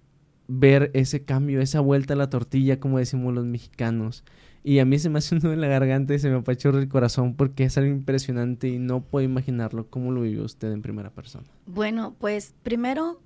ver 0.47 0.91
ese 0.95 1.25
cambio, 1.25 1.61
esa 1.61 1.81
vuelta 1.81 2.15
a 2.15 2.17
la 2.17 2.31
tortilla, 2.31 2.79
como 2.79 2.99
decimos 2.99 3.35
los 3.35 3.45
mexicanos. 3.45 4.25
Y 4.63 4.79
a 4.79 4.85
mí 4.85 4.99
se 4.99 5.11
me 5.11 5.19
hace 5.19 5.35
un 5.35 5.43
nudo 5.43 5.53
en 5.53 5.61
la 5.61 5.69
garganta 5.69 6.15
y 6.15 6.19
se 6.19 6.31
me 6.31 6.37
apachurra 6.37 6.79
el 6.79 6.89
corazón 6.89 7.35
porque 7.35 7.65
es 7.65 7.77
algo 7.77 7.91
impresionante 7.91 8.69
y 8.69 8.79
no 8.79 9.03
puedo 9.03 9.25
imaginarlo. 9.25 9.89
¿Cómo 9.91 10.11
lo 10.11 10.23
vivió 10.23 10.45
usted 10.45 10.73
en 10.73 10.81
primera 10.83 11.11
persona? 11.11 11.45
Bueno, 11.67 12.15
pues 12.19 12.55
primero 12.63 13.21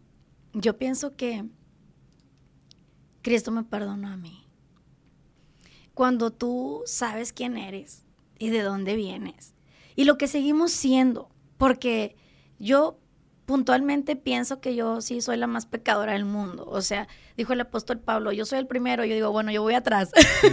yo 0.53 0.79
pienso 0.79 1.15
que 1.15 1.45
Cristo 3.29 3.51
me 3.51 3.63
perdonó 3.63 4.09
a 4.09 4.17
mí. 4.17 4.47
Cuando 5.93 6.31
tú 6.31 6.83
sabes 6.87 7.35
quién 7.35 7.59
eres 7.59 8.07
y 8.39 8.49
de 8.49 8.63
dónde 8.63 8.97
vienes 8.97 9.53
y 9.97 10.05
lo 10.05 10.17
que 10.17 10.29
seguimos 10.29 10.73
siendo, 10.73 11.29
porque 11.59 12.17
yo 12.59 12.99
puntualmente 13.45 14.17
pienso 14.17 14.63
que 14.63 14.75
yo 14.75 15.03
sí 15.03 15.21
soy 15.21 15.37
la 15.37 15.47
más 15.47 15.67
pecadora 15.67 16.15
del 16.15 16.25
mundo. 16.25 16.65
O 16.71 16.81
sea, 16.81 17.07
dijo 17.37 17.53
el 17.53 17.61
apóstol 17.61 17.99
Pablo, 17.99 18.33
yo 18.33 18.47
soy 18.47 18.61
el 18.61 18.67
primero, 18.67 19.05
yo 19.05 19.15
digo, 19.15 19.31
bueno, 19.31 19.53
yo 19.53 19.61
voy 19.61 19.75
atrás. 19.75 20.09
sí, 20.43 20.49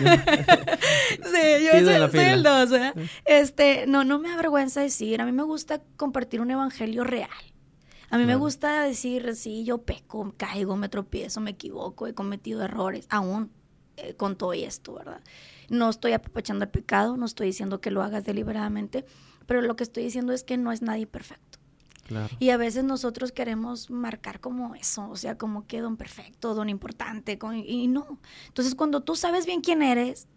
yo 1.63 2.09
soy, 2.09 2.19
el 2.19 2.43
dos. 2.43 2.71
Este, 3.23 3.87
no, 3.87 4.03
no 4.03 4.19
me 4.19 4.33
avergüenza 4.33 4.81
decir, 4.81 5.21
a 5.21 5.25
mí 5.25 5.31
me 5.31 5.43
gusta 5.43 5.81
compartir 5.95 6.41
un 6.41 6.51
evangelio 6.51 7.05
real. 7.05 7.54
A 8.15 8.17
mí 8.17 8.25
me 8.25 8.35
gusta 8.37 8.83
decir, 8.83 9.35
sí, 9.35 9.65
yo 9.65 9.79
peco, 9.79 10.33
caigo, 10.37 10.77
me 10.77 10.87
tropiezo, 10.87 11.41
me 11.41 11.51
equivoco, 11.51 12.07
he 12.07 12.13
cometido 12.13 12.63
errores, 12.63 13.07
aún 13.09 13.51
eh, 13.97 14.13
con 14.13 14.37
todo 14.37 14.53
esto, 14.53 14.93
¿verdad? 14.93 15.21
No 15.67 15.89
estoy 15.89 16.13
apapachando 16.13 16.63
el 16.63 16.71
pecado, 16.71 17.17
no 17.17 17.25
estoy 17.25 17.47
diciendo 17.47 17.81
que 17.81 17.91
lo 17.91 18.01
hagas 18.01 18.23
deliberadamente, 18.23 19.05
pero 19.45 19.61
lo 19.61 19.75
que 19.75 19.83
estoy 19.83 20.05
diciendo 20.05 20.31
es 20.31 20.45
que 20.45 20.55
no 20.55 20.71
es 20.71 20.81
nadie 20.81 21.07
perfecto. 21.07 21.59
Y 22.39 22.51
a 22.51 22.57
veces 22.57 22.85
nosotros 22.85 23.33
queremos 23.33 23.89
marcar 23.89 24.39
como 24.39 24.75
eso, 24.75 25.09
o 25.09 25.17
sea, 25.17 25.37
como 25.37 25.67
que 25.67 25.81
don 25.81 25.97
perfecto, 25.97 26.55
don 26.55 26.69
importante, 26.69 27.37
y 27.65 27.87
no. 27.87 28.19
Entonces, 28.47 28.75
cuando 28.75 29.01
tú 29.01 29.15
sabes 29.17 29.45
bien 29.45 29.59
quién 29.59 29.81
eres, 29.81 30.27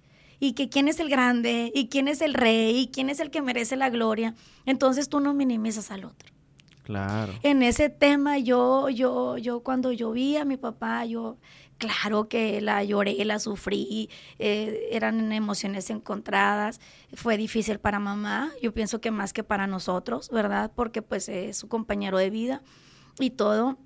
y 0.41 0.55
que 0.55 0.69
quién 0.69 0.89
es 0.89 0.99
el 0.99 1.11
grande, 1.11 1.71
y 1.73 1.89
quién 1.89 2.09
es 2.09 2.23
el 2.23 2.35
rey, 2.35 2.77
y 2.77 2.89
quién 2.89 3.09
es 3.09 3.21
el 3.21 3.31
que 3.31 3.43
merece 3.43 3.77
la 3.77 3.91
gloria, 3.91 4.35
entonces 4.67 5.09
tú 5.09 5.21
no 5.21 5.33
minimizas 5.33 5.93
al 5.93 6.05
otro. 6.05 6.38
Claro. 6.89 7.35
En 7.43 7.63
ese 7.63 7.91
tema 7.91 8.39
yo, 8.39 8.89
yo, 8.89 9.37
yo 9.37 9.61
cuando 9.61 9.93
yo 9.93 10.11
vi 10.13 10.39
a 10.39 10.47
mi 10.47 10.57
papá, 10.57 11.05
yo, 11.05 11.37
claro 11.77 12.31
que 12.31 12.63
la 12.63 12.83
lloré, 12.83 13.23
la 13.27 13.39
sufrí, 13.41 14.09
eh, 14.39 14.89
eran 14.91 15.31
emociones 15.33 15.91
encontradas, 15.91 16.81
fue 17.13 17.37
difícil 17.37 17.79
para 17.79 17.99
mamá, 17.99 18.53
yo 18.63 18.73
pienso 18.73 19.03
que 19.03 19.11
más 19.11 19.35
que 19.35 19.45
para 19.45 19.67
nosotros, 19.67 20.31
¿verdad? 20.31 20.73
Porque 20.75 21.03
pues 21.03 21.29
es 21.29 21.59
su 21.59 21.69
compañero 21.69 22.17
de 22.17 22.31
vida 22.31 22.63
y 23.21 23.29
todo. 23.29 23.77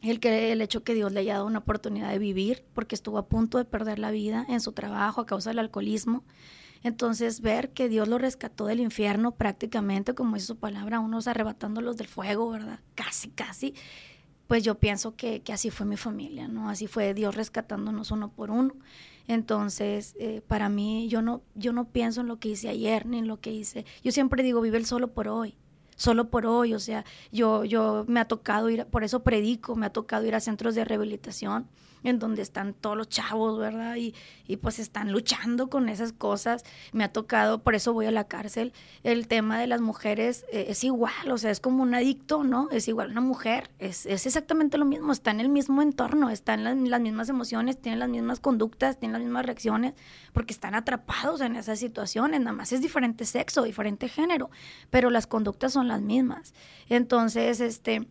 El, 0.00 0.18
que, 0.18 0.50
el 0.50 0.62
hecho 0.62 0.82
que 0.82 0.94
Dios 0.94 1.12
le 1.12 1.20
haya 1.20 1.34
dado 1.34 1.44
una 1.44 1.58
oportunidad 1.58 2.08
de 2.08 2.18
vivir, 2.18 2.64
porque 2.72 2.94
estuvo 2.94 3.18
a 3.18 3.28
punto 3.28 3.58
de 3.58 3.66
perder 3.66 3.98
la 3.98 4.10
vida 4.10 4.46
en 4.48 4.62
su 4.62 4.72
trabajo 4.72 5.20
a 5.20 5.26
causa 5.26 5.50
del 5.50 5.58
alcoholismo. 5.58 6.24
Entonces, 6.82 7.40
ver 7.40 7.70
que 7.70 7.88
Dios 7.88 8.08
lo 8.08 8.18
rescató 8.18 8.66
del 8.66 8.80
infierno 8.80 9.32
prácticamente, 9.32 10.14
como 10.14 10.34
dice 10.34 10.46
su 10.46 10.56
palabra, 10.56 11.00
unos 11.00 11.26
arrebatándolos 11.26 11.96
del 11.96 12.08
fuego, 12.08 12.50
¿verdad? 12.50 12.80
Casi, 12.94 13.30
casi. 13.30 13.74
Pues 14.46 14.64
yo 14.64 14.76
pienso 14.76 15.14
que, 15.14 15.42
así 15.52 15.70
fue 15.70 15.86
mi 15.86 15.96
familia, 15.96 16.48
¿no? 16.48 16.70
Así 16.70 16.86
fue 16.86 17.12
Dios 17.14 17.34
rescatándonos 17.34 18.10
uno 18.10 18.30
por 18.30 18.50
uno. 18.50 18.74
Entonces, 19.26 20.14
eh, 20.18 20.40
para 20.46 20.68
mí, 20.68 21.08
yo 21.08 21.20
no, 21.20 21.42
yo 21.54 21.72
no 21.72 21.88
pienso 21.90 22.22
en 22.22 22.28
lo 22.28 22.38
que 22.38 22.48
hice 22.48 22.68
ayer 22.68 23.04
ni 23.04 23.18
en 23.18 23.28
lo 23.28 23.40
que 23.40 23.52
hice. 23.52 23.84
Yo 24.02 24.10
siempre 24.10 24.42
digo, 24.42 24.60
vive 24.60 24.78
el 24.78 24.86
solo 24.86 25.12
por 25.12 25.28
hoy 25.28 25.56
solo 25.98 26.30
por 26.30 26.46
hoy, 26.46 26.74
o 26.74 26.78
sea, 26.78 27.04
yo, 27.32 27.64
yo 27.64 28.04
me 28.06 28.20
ha 28.20 28.24
tocado 28.24 28.70
ir, 28.70 28.86
por 28.86 29.02
eso 29.02 29.24
predico, 29.24 29.74
me 29.74 29.86
ha 29.86 29.90
tocado 29.90 30.24
ir 30.24 30.34
a 30.36 30.40
centros 30.40 30.76
de 30.76 30.84
rehabilitación 30.84 31.66
en 32.02 32.18
donde 32.18 32.42
están 32.42 32.74
todos 32.74 32.96
los 32.96 33.08
chavos, 33.08 33.58
¿verdad? 33.58 33.96
Y, 33.96 34.14
y, 34.46 34.56
pues 34.56 34.78
están 34.78 35.12
luchando 35.12 35.68
con 35.68 35.88
esas 35.88 36.12
cosas. 36.12 36.64
Me 36.92 37.04
ha 37.04 37.12
tocado, 37.12 37.62
por 37.62 37.74
eso 37.74 37.92
voy 37.92 38.06
a 38.06 38.10
la 38.10 38.24
cárcel. 38.24 38.72
El 39.02 39.28
tema 39.28 39.58
de 39.58 39.66
las 39.66 39.80
mujeres 39.80 40.44
eh, 40.52 40.66
es 40.68 40.84
igual, 40.84 41.30
o 41.30 41.38
sea, 41.38 41.50
es 41.50 41.60
como 41.60 41.82
un 41.82 41.94
adicto, 41.94 42.44
¿no? 42.44 42.68
Es 42.70 42.88
igual 42.88 43.10
una 43.10 43.20
mujer, 43.20 43.70
es, 43.78 44.06
es 44.06 44.26
exactamente 44.26 44.78
lo 44.78 44.84
mismo, 44.84 45.12
está 45.12 45.30
en 45.30 45.40
el 45.40 45.48
mismo 45.48 45.82
entorno, 45.82 46.30
están 46.30 46.64
las, 46.64 46.76
las 46.76 47.00
mismas 47.00 47.28
emociones, 47.28 47.80
tienen 47.80 47.98
las 47.98 48.08
mismas 48.08 48.40
conductas, 48.40 48.98
tienen 48.98 49.14
las 49.14 49.22
mismas 49.22 49.46
reacciones, 49.46 49.94
porque 50.32 50.52
están 50.52 50.74
atrapados 50.74 51.40
en 51.40 51.56
esas 51.56 51.78
situaciones, 51.78 52.40
nada 52.40 52.52
más 52.52 52.72
es 52.72 52.80
diferente 52.80 53.24
sexo, 53.24 53.62
diferente 53.62 54.08
género, 54.08 54.50
pero 54.90 55.10
las 55.10 55.26
conductas 55.26 55.72
son 55.72 55.88
las 55.88 56.00
mismas. 56.00 56.54
Entonces, 56.88 57.60
este 57.60 58.08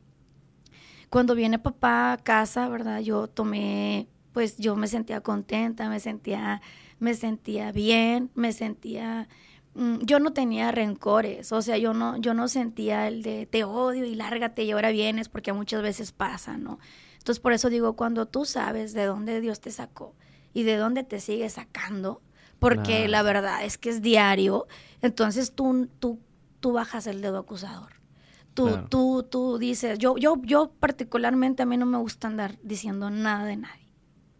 cuando 1.09 1.35
viene 1.35 1.59
papá 1.59 2.13
a 2.13 2.17
casa, 2.17 2.67
¿verdad? 2.69 2.99
Yo 2.99 3.27
tomé, 3.27 4.07
pues 4.33 4.57
yo 4.57 4.75
me 4.75 4.87
sentía 4.87 5.21
contenta, 5.21 5.89
me 5.89 5.99
sentía, 5.99 6.61
me 6.99 7.13
sentía 7.13 7.71
bien, 7.71 8.31
me 8.35 8.53
sentía 8.53 9.27
mm, 9.75 9.99
yo 10.01 10.19
no 10.19 10.33
tenía 10.33 10.71
rencores, 10.71 11.51
o 11.51 11.61
sea, 11.61 11.77
yo 11.77 11.93
no, 11.93 12.17
yo 12.17 12.33
no 12.33 12.47
sentía 12.47 13.07
el 13.07 13.23
de 13.23 13.45
te 13.45 13.63
odio 13.63 14.05
y 14.05 14.15
lárgate 14.15 14.63
y 14.63 14.71
ahora 14.71 14.91
vienes, 14.91 15.29
porque 15.29 15.53
muchas 15.53 15.81
veces 15.81 16.11
pasa, 16.11 16.57
¿no? 16.57 16.79
Entonces, 17.17 17.39
por 17.41 17.53
eso 17.53 17.69
digo, 17.69 17.93
cuando 17.93 18.25
tú 18.25 18.45
sabes 18.45 18.93
de 18.93 19.05
dónde 19.05 19.41
Dios 19.41 19.59
te 19.59 19.71
sacó 19.71 20.15
y 20.53 20.63
de 20.63 20.77
dónde 20.77 21.03
te 21.03 21.19
sigue 21.19 21.49
sacando, 21.49 22.21
porque 22.59 23.07
la 23.07 23.21
verdad 23.21 23.63
es 23.63 23.77
que 23.77 23.89
es 23.89 24.01
diario, 24.01 24.67
entonces 25.01 25.51
tú, 25.53 25.89
tú 25.99 26.19
tú 26.59 26.73
bajas 26.73 27.07
el 27.07 27.21
dedo 27.21 27.37
acusador. 27.37 27.93
Tú, 28.57 28.87
tú, 28.89 29.23
tú 29.29 29.57
dices, 29.59 29.99
yo, 29.99 30.17
yo, 30.17 30.41
yo 30.43 30.71
particularmente 30.79 31.61
a 31.61 31.65
mí 31.67 31.77
no 31.77 31.85
me 31.85 31.99
gusta 31.99 32.27
andar 32.27 32.57
diciendo 32.63 33.11
nada 33.11 33.45
de 33.45 33.57
nadie. 33.57 33.87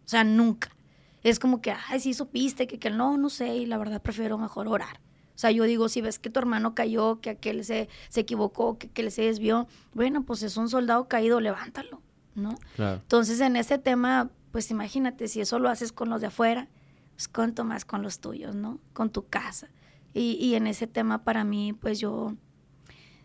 O 0.04 0.08
sea, 0.08 0.24
nunca. 0.24 0.74
Es 1.22 1.38
como 1.38 1.60
que, 1.60 1.72
ay, 1.88 2.00
sí 2.00 2.14
supiste, 2.14 2.66
que, 2.66 2.78
que 2.78 2.90
no, 2.90 3.16
no 3.16 3.30
sé, 3.30 3.54
y 3.54 3.66
la 3.66 3.78
verdad 3.78 4.02
prefiero 4.02 4.36
mejor 4.38 4.66
orar. 4.66 5.00
O 5.38 5.38
sea, 5.40 5.52
yo 5.52 5.62
digo, 5.64 5.88
si 5.88 6.00
ves 6.00 6.18
que 6.18 6.30
tu 6.30 6.40
hermano 6.40 6.74
cayó, 6.74 7.20
que 7.20 7.30
aquel 7.30 7.64
se, 7.64 7.88
se 8.08 8.20
equivocó, 8.20 8.76
que 8.76 8.88
aquel 8.88 9.12
se 9.12 9.22
desvió, 9.22 9.68
bueno, 9.94 10.24
pues 10.24 10.42
es 10.42 10.56
un 10.56 10.68
soldado 10.68 11.06
caído, 11.06 11.38
levántalo, 11.38 12.02
¿no? 12.34 12.56
Entonces, 12.76 13.40
en 13.40 13.54
ese 13.54 13.78
tema, 13.78 14.30
pues 14.50 14.70
imagínate, 14.72 15.28
si 15.28 15.40
eso 15.40 15.60
lo 15.60 15.68
haces 15.68 15.92
con 15.92 16.08
los 16.08 16.20
de 16.20 16.26
afuera, 16.26 16.68
pues 17.14 17.28
cuánto 17.28 17.62
más 17.62 17.84
con 17.84 18.02
los 18.02 18.18
tuyos, 18.18 18.56
¿no? 18.56 18.80
Con 18.92 19.10
tu 19.10 19.28
casa. 19.28 19.68
Y, 20.12 20.32
y 20.40 20.56
en 20.56 20.66
ese 20.66 20.88
tema, 20.88 21.22
para 21.22 21.44
mí, 21.44 21.72
pues 21.72 22.00
yo 22.00 22.34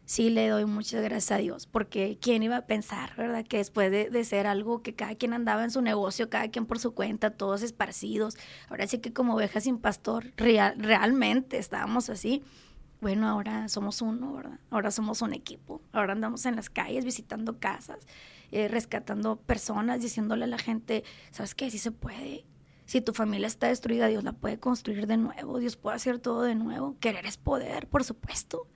sí 0.06 0.30
le 0.30 0.48
doy 0.48 0.66
muchas 0.66 1.02
gracias 1.04 1.32
a 1.32 1.38
Dios, 1.38 1.68
porque 1.68 2.18
quién 2.22 2.44
iba 2.44 2.58
a 2.58 2.66
pensar, 2.66 3.16
¿verdad? 3.16 3.46
Que 3.46 3.58
después 3.58 3.92
de, 3.92 4.24
ser 4.24 4.48
algo 4.48 4.82
que 4.82 4.96
cada 4.96 5.16
quien 5.16 5.34
andaba 5.34 5.64
en 5.64 5.72
su 5.72 5.82
negocio, 5.82 6.30
cada 6.30 6.50
quien 6.50 6.66
por 6.66 6.80
su 6.80 6.94
cuenta, 6.94 7.32
todos 7.32 7.62
esparcidos, 7.62 8.38
ahora 8.70 8.88
sí 8.88 9.00
que 9.00 9.14
como 9.14 9.36
ovejas 9.36 9.64
sin 9.64 9.78
pastor, 9.78 10.34
real, 10.38 10.76
realmente 10.78 11.58
estábamos 11.58 12.10
así. 12.10 12.44
Bueno, 13.02 13.28
ahora 13.28 13.68
somos 13.68 14.02
uno, 14.02 14.34
¿verdad? 14.34 14.60
Ahora 14.70 14.90
somos 14.90 15.22
un 15.22 15.34
equipo. 15.34 15.82
Ahora 15.92 16.14
andamos 16.14 16.46
en 16.46 16.56
las 16.56 16.70
calles 16.70 17.04
visitando 17.04 17.60
casas, 17.60 18.08
eh, 18.52 18.70
rescatando 18.70 19.36
personas, 19.36 20.02
diciéndole 20.02 20.46
a 20.46 20.48
la 20.48 20.58
gente, 20.58 21.04
¿sabes 21.32 21.54
qué? 21.54 21.70
Sí 21.70 21.80
se 21.80 21.92
puede. 21.92 22.46
Si 22.86 23.02
tu 23.02 23.14
familia 23.14 23.48
está 23.48 23.68
destruida, 23.68 24.08
Dios 24.08 24.24
la 24.24 24.34
puede 24.34 24.58
construir 24.58 25.08
de 25.08 25.18
nuevo, 25.18 25.60
Dios 25.60 25.76
puede 25.76 25.98
hacer 25.98 26.20
todo 26.20 26.44
de 26.44 26.56
nuevo. 26.56 26.98
Querer 27.00 27.26
es 27.26 27.38
poder, 27.38 27.88
por 27.88 28.06
supuesto. 28.06 28.68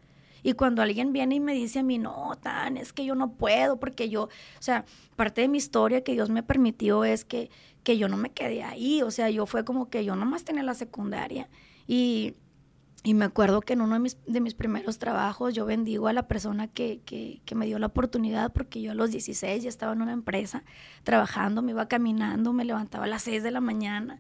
Y 0.44 0.54
cuando 0.54 0.82
alguien 0.82 1.14
viene 1.14 1.36
y 1.36 1.40
me 1.40 1.54
dice 1.54 1.80
a 1.80 1.84
mí, 1.84 1.98
no, 1.98 2.38
tan, 2.42 2.78
es 2.78 2.94
que 2.94 3.06
yo 3.06 3.16
no 3.16 3.34
puedo, 3.34 3.80
porque 3.80 4.10
yo, 4.10 4.24
o 4.24 4.62
sea, 4.62 4.86
parte 5.16 5.42
de 5.42 5.48
mi 5.48 5.58
historia 5.58 6.04
que 6.04 6.14
Dios 6.14 6.30
me 6.30 6.44
permitió 6.44 7.04
es 7.04 7.26
que, 7.26 7.50
que 7.84 7.98
yo 7.98 8.08
no 8.08 8.18
me 8.18 8.32
quedé 8.32 8.64
ahí, 8.64 9.02
o 9.02 9.12
sea, 9.12 9.30
yo 9.30 9.46
fue 9.46 9.66
como 9.66 9.90
que 9.90 10.06
yo 10.06 10.16
nomás 10.16 10.44
tenía 10.44 10.64
la 10.64 10.74
secundaria. 10.74 11.50
Y, 11.88 12.36
y 13.04 13.14
me 13.14 13.26
acuerdo 13.26 13.62
que 13.62 13.74
en 13.74 13.82
uno 13.82 13.94
de 13.94 14.00
mis, 14.00 14.18
de 14.26 14.42
mis 14.42 14.54
primeros 14.54 15.00
trabajos 15.00 15.54
yo 15.54 15.66
bendigo 15.66 16.08
a 16.08 16.14
la 16.14 16.28
persona 16.28 16.68
que, 16.68 17.00
que, 17.06 17.42
que, 17.46 17.56
me 17.56 17.66
dio 17.66 17.80
la 17.80 17.88
oportunidad 17.88 18.52
porque 18.52 18.82
yo 18.82 18.92
a 18.92 18.96
los 18.96 19.12
16 19.12 19.64
ya 19.64 19.70
estaba 19.70 19.94
en 19.94 20.02
una 20.02 20.12
empresa 20.12 20.64
trabajando, 21.04 21.62
me 21.62 21.72
iba 21.72 21.88
caminando, 21.88 22.52
me 22.52 22.66
levantaba 22.66 23.06
a 23.06 23.08
las 23.08 23.22
6 23.24 23.44
de 23.44 23.52
la 23.52 23.62
mañana 23.62 24.20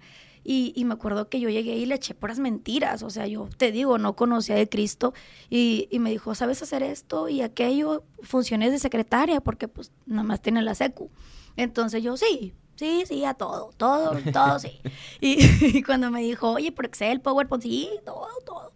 y, 0.50 0.86
me 0.86 0.94
acuerdo 0.94 1.28
que 1.28 1.42
yo 1.42 1.50
llegué 1.50 1.76
y 1.76 1.86
le 1.86 1.96
eché 1.96 2.16
puras 2.16 2.40
mentiras, 2.40 3.04
o 3.04 3.10
sea, 3.10 3.28
yo 3.28 3.50
te 3.58 3.74
digo, 3.74 3.98
no 3.98 4.16
conocía 4.16 4.56
de 4.56 4.70
Cristo 4.70 5.14
y, 5.50 5.90
me 6.00 6.10
dijo, 6.10 6.36
¿sabes 6.36 6.62
hacer 6.62 6.84
esto 6.84 7.28
y 7.28 7.42
aquello? 7.42 8.06
Funciones 8.22 8.72
de 8.72 8.80
secretaria, 8.80 9.42
porque 9.42 9.68
pues 9.68 9.92
nada 10.06 10.24
más 10.24 10.42
tiene 10.42 10.62
la 10.62 10.74
secu. 10.74 11.12
Entonces 11.58 12.02
yo, 12.02 12.16
sí, 12.16 12.54
sí, 12.78 13.04
sí, 13.06 13.26
a 13.26 13.34
todo, 13.34 13.72
todo, 13.76 14.18
todo, 14.32 14.58
sí. 14.58 14.80
Y, 15.20 15.84
cuando 15.84 16.12
me 16.12 16.22
dijo, 16.22 16.54
oye, 16.54 16.72
por 16.72 16.86
Excel, 16.86 17.20
PowerPoint, 17.20 17.64
sí, 17.64 17.90
todo, 18.06 18.30
todo. 18.46 18.72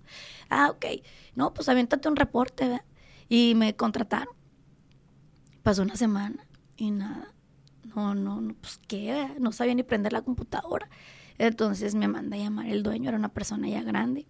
Ah, 0.50 0.72
ok. 0.72 0.86
No, 1.36 1.54
pues 1.54 1.70
aviéntate 1.70 2.10
un 2.10 2.18
reporte, 2.18 2.66
¿verdad? 2.66 2.86
Y 3.30 3.56
me 3.56 3.78
contrataron. 3.78 4.36
Pasó 5.64 5.84
una 5.84 5.96
semana 5.96 6.46
y 6.76 6.92
nada. 6.92 7.34
No, 7.96 8.14
no, 8.14 8.42
no, 8.42 8.56
pues 8.56 8.82
qué, 8.90 9.30
no 9.40 9.54
sabía 9.54 9.74
ni 9.74 9.84
prender 9.84 10.12
la 10.12 10.22
computadora. 10.22 10.90
Entonces 11.47 11.95
me 11.95 12.08
manda 12.08 12.38
a 12.38 12.39
llamar 12.39 12.67
el 12.67 12.84
dueño, 12.84 13.10
era 13.10 13.17
una 13.17 13.30
persona 13.30 13.67
ya 13.67 13.82
grande. 13.82 14.27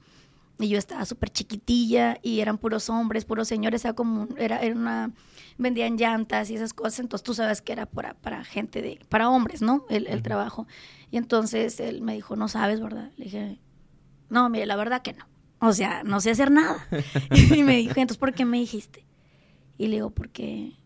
Y 0.57 0.69
yo 0.69 0.77
estaba 0.77 1.03
súper 1.05 1.29
chiquitilla 1.29 2.17
y 2.21 2.39
eran 2.39 2.57
puros 2.57 2.89
hombres, 2.89 3.25
puros 3.25 3.49
señores, 3.49 3.83
era 3.83 3.93
como, 3.93 4.29
era, 4.37 4.59
era 4.59 4.73
una, 4.73 5.11
vendían 5.57 5.97
llantas 5.97 6.49
y 6.49 6.55
esas 6.55 6.73
cosas, 6.73 6.99
entonces 6.99 7.23
tú 7.23 7.33
sabes 7.33 7.61
que 7.61 7.73
era 7.73 7.85
para, 7.85 8.13
para 8.13 8.45
gente 8.45 8.81
de, 8.81 9.01
para 9.09 9.29
hombres, 9.29 9.61
¿no? 9.61 9.85
El, 9.89 10.07
el 10.07 10.23
trabajo. 10.23 10.67
Y 11.09 11.17
entonces 11.17 11.81
él 11.81 12.01
me 12.01 12.13
dijo, 12.13 12.37
no 12.37 12.47
sabes, 12.47 12.79
¿verdad? 12.79 13.11
Le 13.17 13.25
dije, 13.25 13.59
no, 14.29 14.47
mire, 14.49 14.65
la 14.65 14.77
verdad 14.77 15.01
que 15.01 15.11
no. 15.11 15.25
O 15.59 15.73
sea, 15.73 16.03
no 16.03 16.21
sé 16.21 16.31
hacer 16.31 16.49
nada. 16.49 16.87
y 17.53 17.63
me 17.63 17.75
dijo, 17.75 17.95
entonces, 17.97 18.17
¿por 18.17 18.33
qué 18.33 18.45
me 18.45 18.57
dijiste? 18.57 19.05
Y 19.77 19.87
le 19.87 19.97
digo, 19.97 20.11
porque 20.11 20.77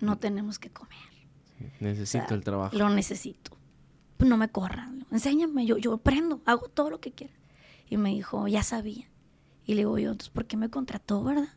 no 0.00 0.18
tenemos 0.18 0.58
que 0.58 0.70
comer. 0.70 0.98
necesito 1.78 2.34
el 2.34 2.42
trabajo. 2.42 2.76
Lo 2.76 2.88
necesito 2.88 3.57
no 4.18 4.36
me 4.36 4.50
corran, 4.50 5.06
enséñame, 5.10 5.66
yo, 5.66 5.76
yo 5.78 5.94
aprendo, 5.94 6.40
hago 6.44 6.68
todo 6.68 6.90
lo 6.90 7.00
que 7.00 7.12
quieras. 7.12 7.36
Y 7.88 7.96
me 7.96 8.10
dijo, 8.10 8.48
ya 8.48 8.62
sabía. 8.62 9.08
Y 9.64 9.74
le 9.74 9.82
digo 9.82 9.98
yo, 9.98 10.10
entonces, 10.10 10.30
¿por 10.30 10.46
qué 10.46 10.56
me 10.56 10.70
contrató, 10.70 11.22
verdad? 11.22 11.48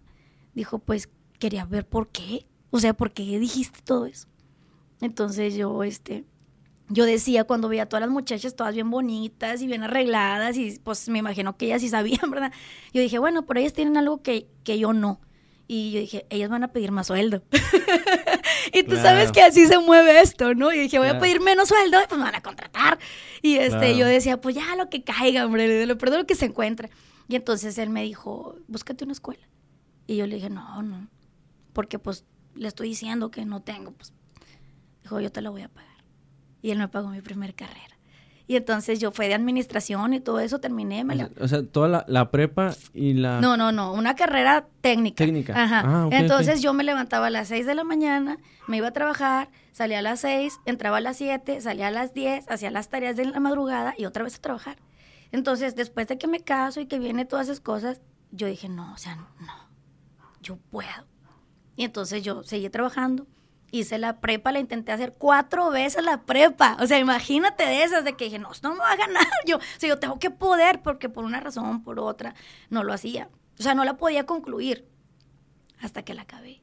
Dijo, 0.53 0.79
pues 0.79 1.09
quería 1.39 1.65
ver 1.65 1.87
por 1.87 2.09
qué. 2.09 2.45
O 2.69 2.79
sea, 2.79 2.93
¿por 2.93 3.11
qué 3.11 3.23
dijiste 3.39 3.79
todo 3.83 4.05
eso? 4.05 4.27
Entonces 5.01 5.55
yo, 5.55 5.83
este, 5.83 6.25
yo 6.89 7.05
decía 7.05 7.45
cuando 7.45 7.69
veía 7.69 7.83
a 7.83 7.85
todas 7.87 8.01
las 8.01 8.09
muchachas 8.09 8.55
todas 8.55 8.73
bien 8.73 8.89
bonitas 8.89 9.61
y 9.61 9.67
bien 9.67 9.83
arregladas 9.83 10.57
y 10.57 10.79
pues 10.83 11.07
me 11.09 11.19
imagino 11.19 11.57
que 11.57 11.67
ellas 11.67 11.81
sí 11.81 11.89
sabían, 11.89 12.19
¿verdad? 12.31 12.51
Yo 12.93 13.01
dije, 13.01 13.17
bueno, 13.19 13.45
pero 13.45 13.59
ellas 13.59 13.73
tienen 13.73 13.97
algo 13.97 14.21
que, 14.21 14.47
que 14.63 14.77
yo 14.77 14.93
no. 14.93 15.19
Y 15.67 15.91
yo 15.91 15.99
dije, 16.01 16.25
ellas 16.29 16.49
van 16.49 16.63
a 16.63 16.73
pedir 16.73 16.91
más 16.91 17.07
sueldo. 17.07 17.43
y 18.73 18.83
tú 18.83 18.95
sabes 18.95 19.31
que 19.31 19.41
así 19.41 19.67
se 19.67 19.79
mueve 19.79 20.21
esto, 20.21 20.53
¿no? 20.53 20.71
Y 20.73 20.79
dije, 20.79 20.99
voy 20.99 21.09
a 21.09 21.19
pedir 21.19 21.41
menos 21.41 21.69
sueldo, 21.69 21.97
pues 22.07 22.17
me 22.17 22.25
van 22.25 22.35
a 22.35 22.41
contratar. 22.41 22.99
Y 23.41 23.57
este, 23.57 23.95
yo 23.95 24.05
decía, 24.05 24.39
pues 24.39 24.55
ya 24.55 24.75
lo 24.75 24.89
que 24.89 25.03
caiga, 25.03 25.45
hombre, 25.45 25.85
lo 25.85 25.95
lo 25.95 26.25
que 26.25 26.35
se 26.35 26.45
encuentre. 26.45 26.89
Y 27.27 27.35
entonces 27.35 27.77
él 27.77 27.89
me 27.89 28.03
dijo, 28.03 28.57
búscate 28.67 29.03
una 29.03 29.13
escuela. 29.13 29.47
Y 30.07 30.17
yo 30.17 30.27
le 30.27 30.35
dije, 30.35 30.49
no, 30.49 30.81
no, 30.81 31.07
porque 31.73 31.99
pues 31.99 32.25
le 32.55 32.67
estoy 32.67 32.89
diciendo 32.89 33.31
que 33.31 33.45
no 33.45 33.61
tengo, 33.61 33.91
pues 33.91 34.13
dijo, 35.03 35.19
yo 35.19 35.31
te 35.31 35.41
la 35.41 35.49
voy 35.49 35.61
a 35.61 35.69
pagar. 35.69 36.03
Y 36.61 36.71
él 36.71 36.77
me 36.77 36.87
pagó 36.87 37.09
mi 37.09 37.21
primera 37.21 37.53
carrera. 37.53 37.97
Y 38.51 38.57
entonces 38.57 38.99
yo 38.99 39.11
fui 39.11 39.29
de 39.29 39.33
administración 39.33 40.13
y 40.13 40.19
todo 40.19 40.41
eso, 40.41 40.59
terminé. 40.59 41.05
o, 41.39 41.47
sea, 41.47 41.63
toda 41.63 42.03
la, 42.05 42.31
prepa 42.31 42.75
y 42.93 43.13
la... 43.13 43.39
No, 43.39 43.55
no, 43.55 43.71
no, 43.71 43.93
una 43.93 44.13
carrera 44.17 44.67
técnica. 44.81 45.23
Técnica. 45.23 45.53
Ajá. 45.55 45.83
Ah, 45.85 46.09
entonces 46.11 46.61
yo 46.61 46.73
me 46.73 46.83
levantaba 46.83 47.27
a 47.27 47.29
las 47.29 47.47
6 47.47 47.65
de 47.65 47.75
la 47.75 47.85
mañana, 47.85 48.39
me 48.67 48.75
iba 48.75 48.89
a 48.89 48.91
trabajar, 48.91 49.51
salía 49.71 49.99
a 49.99 50.01
las 50.01 50.19
6, 50.19 50.59
entraba 50.65 50.97
a 50.97 50.99
las 50.99 51.15
7, 51.15 51.61
salía 51.61 51.87
a 51.87 51.91
las 51.91 52.13
10, 52.13 52.51
hacía 52.51 52.71
las 52.71 52.89
tareas 52.89 53.15
de 53.15 53.23
la 53.23 53.39
madrugada 53.39 53.93
y 53.97 54.03
otra 54.03 54.25
vez 54.25 54.35
a 54.35 54.41
trabajar. 54.41 54.75
Entonces, 55.31 55.77
después 55.77 56.09
de 56.09 56.17
que 56.17 56.27
me 56.27 56.41
caso 56.41 56.81
y 56.81 56.87
que 56.87 56.99
viene 56.99 57.23
todas 57.23 57.47
esas 57.47 57.61
cosas, 57.61 58.01
yo 58.33 58.47
dije, 58.47 58.67
no, 58.67 58.91
o 58.91 58.97
sea, 58.97 59.15
no, 59.15 59.69
yo 60.41 60.57
puedo. 60.57 61.07
Y 61.77 61.85
entonces 61.85 62.21
yo 62.21 62.43
seguí 62.43 62.69
trabajando 62.69 63.27
hice 63.71 63.97
la 63.97 64.19
prepa, 64.19 64.51
la 64.51 64.59
intenté 64.59 64.91
hacer 64.91 65.15
cuatro 65.17 65.71
veces 65.71 66.03
la 66.03 66.23
prepa. 66.23 66.77
O 66.79 66.87
sea, 66.87 66.99
imagínate 66.99 67.65
de 67.65 67.83
esas, 67.83 68.03
de 68.03 68.13
que 68.13 68.25
dije, 68.25 68.39
no, 68.39 68.51
no 68.61 68.73
me 68.73 68.79
va 68.79 68.91
a 68.91 68.97
ganar. 68.97 69.25
Yo, 69.47 69.57
o 69.57 69.61
sea, 69.77 69.89
yo 69.89 69.97
tengo 69.97 70.19
que 70.19 70.29
poder, 70.29 70.81
porque 70.81 71.09
por 71.09 71.23
una 71.23 71.39
razón, 71.39 71.83
por 71.83 71.99
otra, 71.99 72.35
no 72.69 72.83
lo 72.83 72.93
hacía. 72.93 73.29
O 73.59 73.63
sea, 73.63 73.73
no 73.73 73.83
la 73.83 73.97
podía 73.97 74.25
concluir 74.25 74.87
hasta 75.79 76.03
que 76.03 76.13
la 76.13 76.23
acabé. 76.23 76.61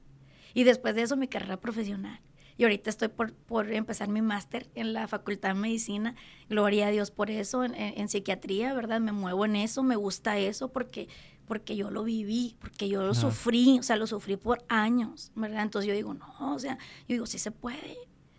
Y 0.54 0.64
después 0.64 0.94
de 0.94 1.02
eso, 1.02 1.16
mi 1.16 1.28
carrera 1.28 1.58
profesional. 1.58 2.20
Y 2.56 2.64
ahorita 2.64 2.90
estoy 2.90 3.08
por, 3.08 3.32
por 3.34 3.72
empezar 3.72 4.08
mi 4.08 4.20
máster 4.20 4.68
en 4.74 4.92
la 4.92 5.06
Facultad 5.06 5.50
de 5.50 5.54
Medicina. 5.54 6.16
Gloria 6.48 6.88
a 6.88 6.90
Dios 6.90 7.12
por 7.12 7.30
eso, 7.30 7.62
en, 7.62 7.74
en, 7.76 8.08
psiquiatría, 8.08 8.74
¿verdad? 8.74 9.00
Me 9.00 9.12
muevo 9.12 9.44
en 9.44 9.54
eso, 9.54 9.84
me 9.84 9.94
gusta 9.94 10.38
eso, 10.38 10.72
porque 10.72 11.08
porque 11.48 11.74
yo 11.74 11.90
lo 11.90 12.04
viví, 12.04 12.54
porque 12.60 12.88
yo 12.88 13.02
lo 13.02 13.14
sufrí, 13.14 13.78
o 13.80 13.82
sea, 13.82 13.96
lo 13.96 14.06
sufrí 14.06 14.36
por 14.36 14.62
años, 14.68 15.32
¿verdad? 15.34 15.62
Entonces 15.62 15.88
yo 15.88 15.94
digo, 15.94 16.14
no, 16.14 16.54
o 16.54 16.58
sea, 16.58 16.78
yo 17.08 17.14
digo, 17.14 17.26
sí 17.26 17.38
se 17.38 17.50
puede, 17.50 17.96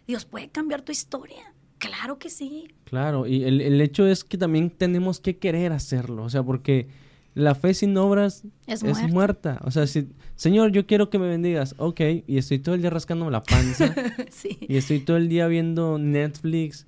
Dios 0.08 0.26
puede 0.26 0.50
cambiar 0.50 0.84
tu 0.84 0.92
historia. 0.92 1.54
Claro 1.80 2.20
que 2.20 2.30
sí. 2.30 2.68
Claro, 2.86 3.26
y 3.26 3.44
el, 3.44 3.62
el 3.62 3.82
hecho 3.82 4.06
es 4.06 4.24
que 4.24 4.38
también 4.38 4.70
tenemos 4.70 5.20
que 5.20 5.38
querer 5.38 5.72
hacerlo, 5.72 6.24
o 6.24 6.30
sea, 6.30 6.44
porque 6.44 6.88
la 7.34 7.56
fe 7.56 7.74
sin 7.74 7.96
obras 7.98 8.44
es, 8.68 8.84
muerta. 9.10 9.60
O 9.64 9.72
sea, 9.72 9.88
si, 9.88 10.10
Señor, 10.36 10.72
yo 10.72 10.86
quiero 10.86 11.10
que 11.10 11.20
me 11.20 11.28
bendigas, 11.28 11.76
ok, 11.78 12.02
y 12.28 12.38
estoy 12.38 12.60
todo 12.60 12.76
el 12.76 12.82
día 12.82 12.90
rascándome 12.90 13.32
la 13.32 13.44
panza, 13.44 13.94
sí. 14.30 14.58
y 14.62 14.78
estoy 14.78 15.00
todo 15.00 15.18
el 15.18 15.30
día 15.30 15.48
viendo 15.48 15.98
Netflix, 15.98 16.86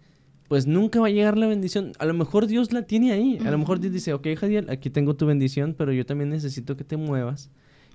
pues 0.52 0.68
nunca 0.68 1.00
va 1.00 1.08
a 1.08 1.10
llegar 1.10 1.38
la 1.38 1.48
bendición. 1.48 1.94
A 1.98 2.06
lo 2.06 2.14
mejor 2.14 2.46
Dios 2.46 2.74
la 2.74 2.82
tiene 2.82 3.14
ahí. 3.14 3.40
A 3.46 3.52
lo 3.52 3.58
mejor 3.58 3.80
Dios 3.80 3.94
dice, 3.94 4.12
ok, 4.12 4.28
Jadiel, 4.38 4.70
aquí 4.70 4.90
tengo 4.90 5.16
tu 5.16 5.26
bendición, 5.26 5.74
pero 5.78 5.94
yo 5.94 6.06
también 6.06 6.30
necesito 6.30 6.76
que 6.76 6.84
te 6.84 6.98
muevas 6.98 7.50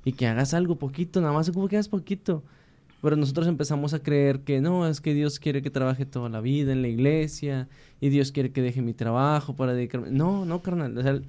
y 0.07 0.13
que 0.13 0.27
hagas 0.27 0.55
algo 0.55 0.77
poquito, 0.77 1.21
nada 1.21 1.35
más 1.35 1.51
como 1.51 1.69
que 1.69 1.77
hagas 1.77 1.91
poquito. 1.91 2.43
Pero 3.03 3.15
nosotros 3.15 3.47
empezamos 3.47 3.93
a 3.93 3.99
creer 3.99 4.41
que 4.41 4.63
no, 4.63 4.89
es 4.89 5.03
que 5.03 5.13
Dios 5.13 5.39
quiere 5.39 5.61
que 5.61 5.69
trabaje 5.69 6.07
toda 6.07 6.31
la 6.31 6.41
vida 6.41 6.73
en 6.73 6.81
la 6.81 6.89
iglesia 6.89 7.69
y 8.01 8.09
Dios 8.09 8.33
quiere 8.33 8.51
que 8.53 8.63
deje 8.63 8.81
mi 8.81 8.95
trabajo 8.95 9.55
para 9.55 9.75
dedicarme. 9.75 10.11
No, 10.11 10.47
no, 10.47 10.63
carnal. 10.63 10.97
O 10.97 11.03
sea, 11.03 11.21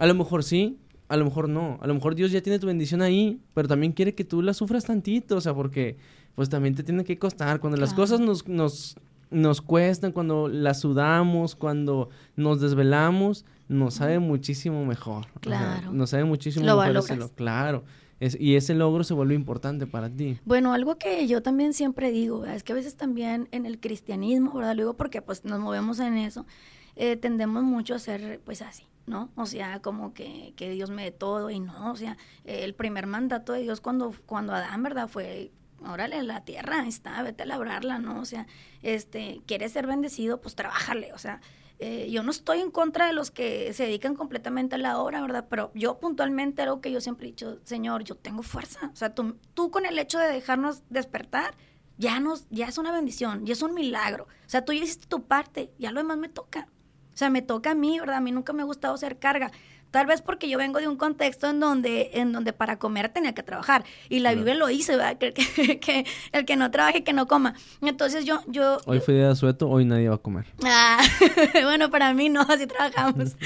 a 0.00 0.06
lo 0.08 0.14
mejor 0.16 0.42
sí, 0.42 0.78
a 1.06 1.16
lo 1.16 1.24
mejor 1.24 1.48
no. 1.48 1.78
A 1.80 1.86
lo 1.86 1.94
mejor 1.94 2.16
Dios 2.16 2.32
ya 2.32 2.40
tiene 2.40 2.58
tu 2.58 2.66
bendición 2.66 3.02
ahí, 3.02 3.38
pero 3.54 3.68
también 3.68 3.92
quiere 3.92 4.16
que 4.16 4.24
tú 4.24 4.42
la 4.42 4.52
sufras 4.52 4.84
tantito, 4.84 5.36
o 5.36 5.40
sea, 5.40 5.54
porque 5.54 5.96
pues 6.34 6.48
también 6.48 6.74
te 6.74 6.82
tiene 6.82 7.04
que 7.04 7.20
costar. 7.20 7.60
Cuando 7.60 7.76
las 7.76 7.94
cosas 7.94 8.18
nos, 8.18 8.48
nos 8.48 8.96
nos 9.32 9.60
cuestan, 9.60 10.12
cuando 10.12 10.48
las 10.48 10.80
sudamos, 10.80 11.56
cuando 11.56 12.10
nos 12.36 12.60
desvelamos, 12.60 13.44
nos 13.68 13.94
sabe 13.94 14.18
muchísimo 14.18 14.84
mejor. 14.84 15.26
Claro. 15.40 15.92
nos 15.92 16.10
sabe 16.10 16.24
muchísimo 16.24 16.64
mejor 16.64 16.96
hacerlo. 16.96 17.30
Claro. 17.34 17.84
y 18.20 18.54
ese 18.54 18.74
logro 18.74 19.04
se 19.04 19.14
vuelve 19.14 19.34
importante 19.34 19.86
para 19.86 20.08
ti. 20.08 20.38
Bueno, 20.44 20.72
algo 20.72 20.96
que 20.96 21.26
yo 21.26 21.42
también 21.42 21.72
siempre 21.72 22.10
digo, 22.10 22.44
es 22.46 22.62
que 22.62 22.72
a 22.72 22.76
veces 22.76 22.96
también 22.96 23.48
en 23.50 23.66
el 23.66 23.80
cristianismo, 23.80 24.54
¿verdad? 24.54 24.76
Lo 24.76 24.82
digo 24.82 24.94
porque 24.94 25.22
pues 25.22 25.44
nos 25.44 25.58
movemos 25.58 25.98
en 25.98 26.16
eso, 26.16 26.46
eh, 26.94 27.16
tendemos 27.16 27.64
mucho 27.64 27.94
a 27.94 27.98
ser 27.98 28.40
pues 28.44 28.62
así, 28.62 28.86
¿no? 29.06 29.30
O 29.34 29.46
sea, 29.46 29.80
como 29.80 30.12
que, 30.14 30.52
que 30.56 30.70
Dios 30.70 30.90
me 30.90 31.04
dé 31.04 31.10
todo 31.10 31.50
y 31.50 31.58
no, 31.58 31.90
o 31.90 31.96
sea, 31.96 32.16
el 32.44 32.74
primer 32.74 33.06
mandato 33.06 33.54
de 33.54 33.62
Dios 33.62 33.80
cuando, 33.80 34.14
cuando 34.26 34.52
Adán, 34.52 34.82
¿verdad? 34.82 35.08
Fue 35.08 35.50
órale, 35.86 36.22
la 36.22 36.44
tierra 36.44 36.86
está, 36.86 37.22
vete 37.22 37.42
a 37.42 37.46
labrarla, 37.46 37.98
¿no? 37.98 38.20
O 38.20 38.24
sea, 38.24 38.46
este, 38.82 39.42
quieres 39.46 39.72
ser 39.72 39.86
bendecido, 39.86 40.40
pues 40.40 40.54
trabájale, 40.54 41.12
o 41.12 41.18
sea, 41.18 41.40
eh, 41.78 42.08
yo 42.10 42.22
no 42.22 42.30
estoy 42.30 42.60
en 42.60 42.70
contra 42.70 43.06
de 43.06 43.12
los 43.12 43.32
que 43.32 43.72
se 43.72 43.84
dedican 43.84 44.14
completamente 44.14 44.76
a 44.76 44.78
la 44.78 45.00
obra, 45.00 45.20
¿verdad? 45.20 45.46
Pero 45.50 45.72
yo 45.74 45.98
puntualmente 45.98 46.62
algo 46.62 46.80
que 46.80 46.92
yo 46.92 47.00
siempre 47.00 47.26
he 47.26 47.30
dicho, 47.30 47.58
Señor, 47.64 48.04
yo 48.04 48.14
tengo 48.14 48.44
fuerza. 48.44 48.90
O 48.92 48.96
sea, 48.96 49.14
tú, 49.14 49.36
tú 49.54 49.72
con 49.72 49.84
el 49.84 49.98
hecho 49.98 50.18
de 50.18 50.28
dejarnos 50.28 50.82
despertar, 50.90 51.56
ya, 51.98 52.20
nos, 52.20 52.46
ya 52.50 52.66
es 52.66 52.78
una 52.78 52.92
bendición, 52.92 53.44
ya 53.46 53.52
es 53.54 53.62
un 53.62 53.74
milagro. 53.74 54.24
O 54.24 54.48
sea, 54.48 54.64
tú 54.64 54.72
ya 54.72 54.84
hiciste 54.84 55.06
tu 55.06 55.24
parte, 55.24 55.72
ya 55.78 55.90
lo 55.90 55.98
demás 55.98 56.18
me 56.18 56.28
toca. 56.28 56.68
O 57.12 57.16
sea, 57.16 57.30
me 57.30 57.42
toca 57.42 57.72
a 57.72 57.74
mí, 57.74 57.98
¿verdad? 57.98 58.16
A 58.16 58.20
mí 58.20 58.32
nunca 58.32 58.52
me 58.52 58.62
ha 58.62 58.64
gustado 58.64 58.96
ser 58.96 59.18
carga. 59.18 59.50
Tal 59.92 60.06
vez 60.06 60.22
porque 60.22 60.48
yo 60.48 60.56
vengo 60.56 60.80
de 60.80 60.88
un 60.88 60.96
contexto 60.96 61.50
en 61.50 61.60
donde, 61.60 62.12
en 62.14 62.32
donde 62.32 62.54
para 62.54 62.78
comer 62.78 63.10
tenía 63.10 63.34
que 63.34 63.42
trabajar. 63.42 63.84
Y 64.08 64.20
la 64.20 64.34
Biblia 64.34 64.54
lo 64.54 64.70
hice, 64.70 64.96
¿verdad? 64.96 65.18
Que, 65.18 65.32
que, 65.80 66.06
el 66.32 66.46
que 66.46 66.56
no 66.56 66.70
trabaje, 66.70 67.04
que 67.04 67.12
no 67.12 67.28
coma. 67.28 67.54
Entonces 67.82 68.24
yo... 68.24 68.40
yo 68.46 68.78
hoy 68.86 69.00
fue 69.00 69.14
día 69.14 69.28
de 69.28 69.36
sueto, 69.36 69.68
hoy 69.68 69.84
nadie 69.84 70.08
va 70.08 70.14
a 70.14 70.18
comer. 70.18 70.46
Ah, 70.64 70.98
bueno, 71.64 71.90
para 71.90 72.14
mí 72.14 72.30
no, 72.30 72.40
así 72.40 72.66
trabajamos. 72.66 73.36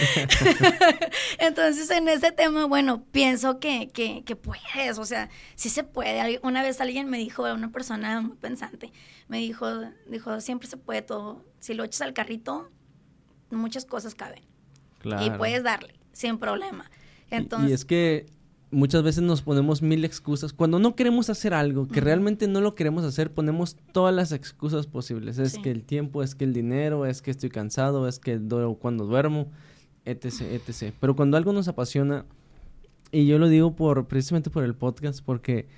Entonces 1.39 1.91
en 1.91 2.07
ese 2.07 2.31
tema, 2.31 2.67
bueno, 2.67 3.03
pienso 3.11 3.59
que, 3.59 3.89
que, 3.89 4.23
que 4.23 4.37
puedes, 4.37 4.99
o 5.01 5.05
sea, 5.05 5.29
sí 5.57 5.69
se 5.69 5.83
puede. 5.83 6.39
Una 6.45 6.63
vez 6.63 6.81
alguien 6.81 7.11
me 7.11 7.19
dijo, 7.19 7.43
una 7.53 7.73
persona 7.73 8.21
muy 8.21 8.37
pensante, 8.37 8.93
me 9.27 9.39
dijo, 9.39 9.67
dijo, 10.07 10.41
siempre 10.41 10.69
se 10.69 10.77
puede 10.77 11.03
todo. 11.03 11.45
Si 11.59 11.75
lo 11.75 11.83
echas 11.83 12.03
al 12.03 12.15
carrito, 12.15 12.71
muchas 13.51 13.85
cosas 13.85 14.15
caben. 14.15 14.45
Claro. 15.01 15.27
Y 15.27 15.31
puedes 15.31 15.65
darle 15.65 16.06
sin 16.17 16.39
problema. 16.39 16.91
Entonces, 17.31 17.71
y, 17.71 17.73
es 17.75 17.85
que 17.85 18.27
muchas 18.71 19.03
veces 19.03 19.23
nos 19.23 19.43
ponemos 19.43 19.83
mil 19.83 20.05
excusas. 20.05 20.53
Cuando 20.53 20.79
no 20.79 20.97
queremos 20.97 21.29
hacer 21.29 21.53
algo, 21.53 21.87
que 21.87 22.01
realmente 22.01 22.49
no 22.49 22.61
lo 22.61 22.75
queremos 22.75 23.05
hacer, 23.05 23.33
ponemos 23.33 23.77
todas 23.93 24.15
las 24.15 24.33
excusas 24.33 24.87
posibles. 24.87 25.39
Es 25.39 25.59
que 25.59 25.71
el 25.71 25.85
tiempo, 25.85 26.23
es 26.23 26.35
que 26.35 26.45
el 26.45 26.55
dinero, 26.55 27.05
es 27.05 27.21
que 27.21 27.31
estoy 27.31 27.51
cansado, 27.51 28.09
es 28.09 28.19
que 28.19 28.41
cuando 28.81 29.05
duermo, 29.05 29.51
etc, 30.05 30.41
etc. 30.43 30.95
Pero 30.99 31.15
cuando 31.15 31.37
algo 31.37 31.53
nos 31.53 31.69
apasiona, 31.69 32.25
y 33.13 33.27
yo 33.27 33.39
lo 33.39 33.49
digo 33.49 33.77
por 33.77 34.09
precisamente 34.09 34.51
por 34.51 34.65
el 34.65 34.75
podcast, 34.75 35.23
porque 35.23 35.69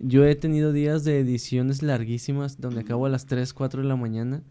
yo 0.00 0.24
he 0.24 0.34
tenido 0.34 0.72
días 0.72 1.04
de 1.04 1.20
ediciones 1.20 1.82
larguísimas 1.82 2.60
donde 2.60 2.80
acabo 2.80 3.06
a 3.06 3.08
las 3.08 3.26
3, 3.26 3.54
4 3.54 3.82
de 3.82 3.88
la 3.88 3.96
mañana 3.96 4.42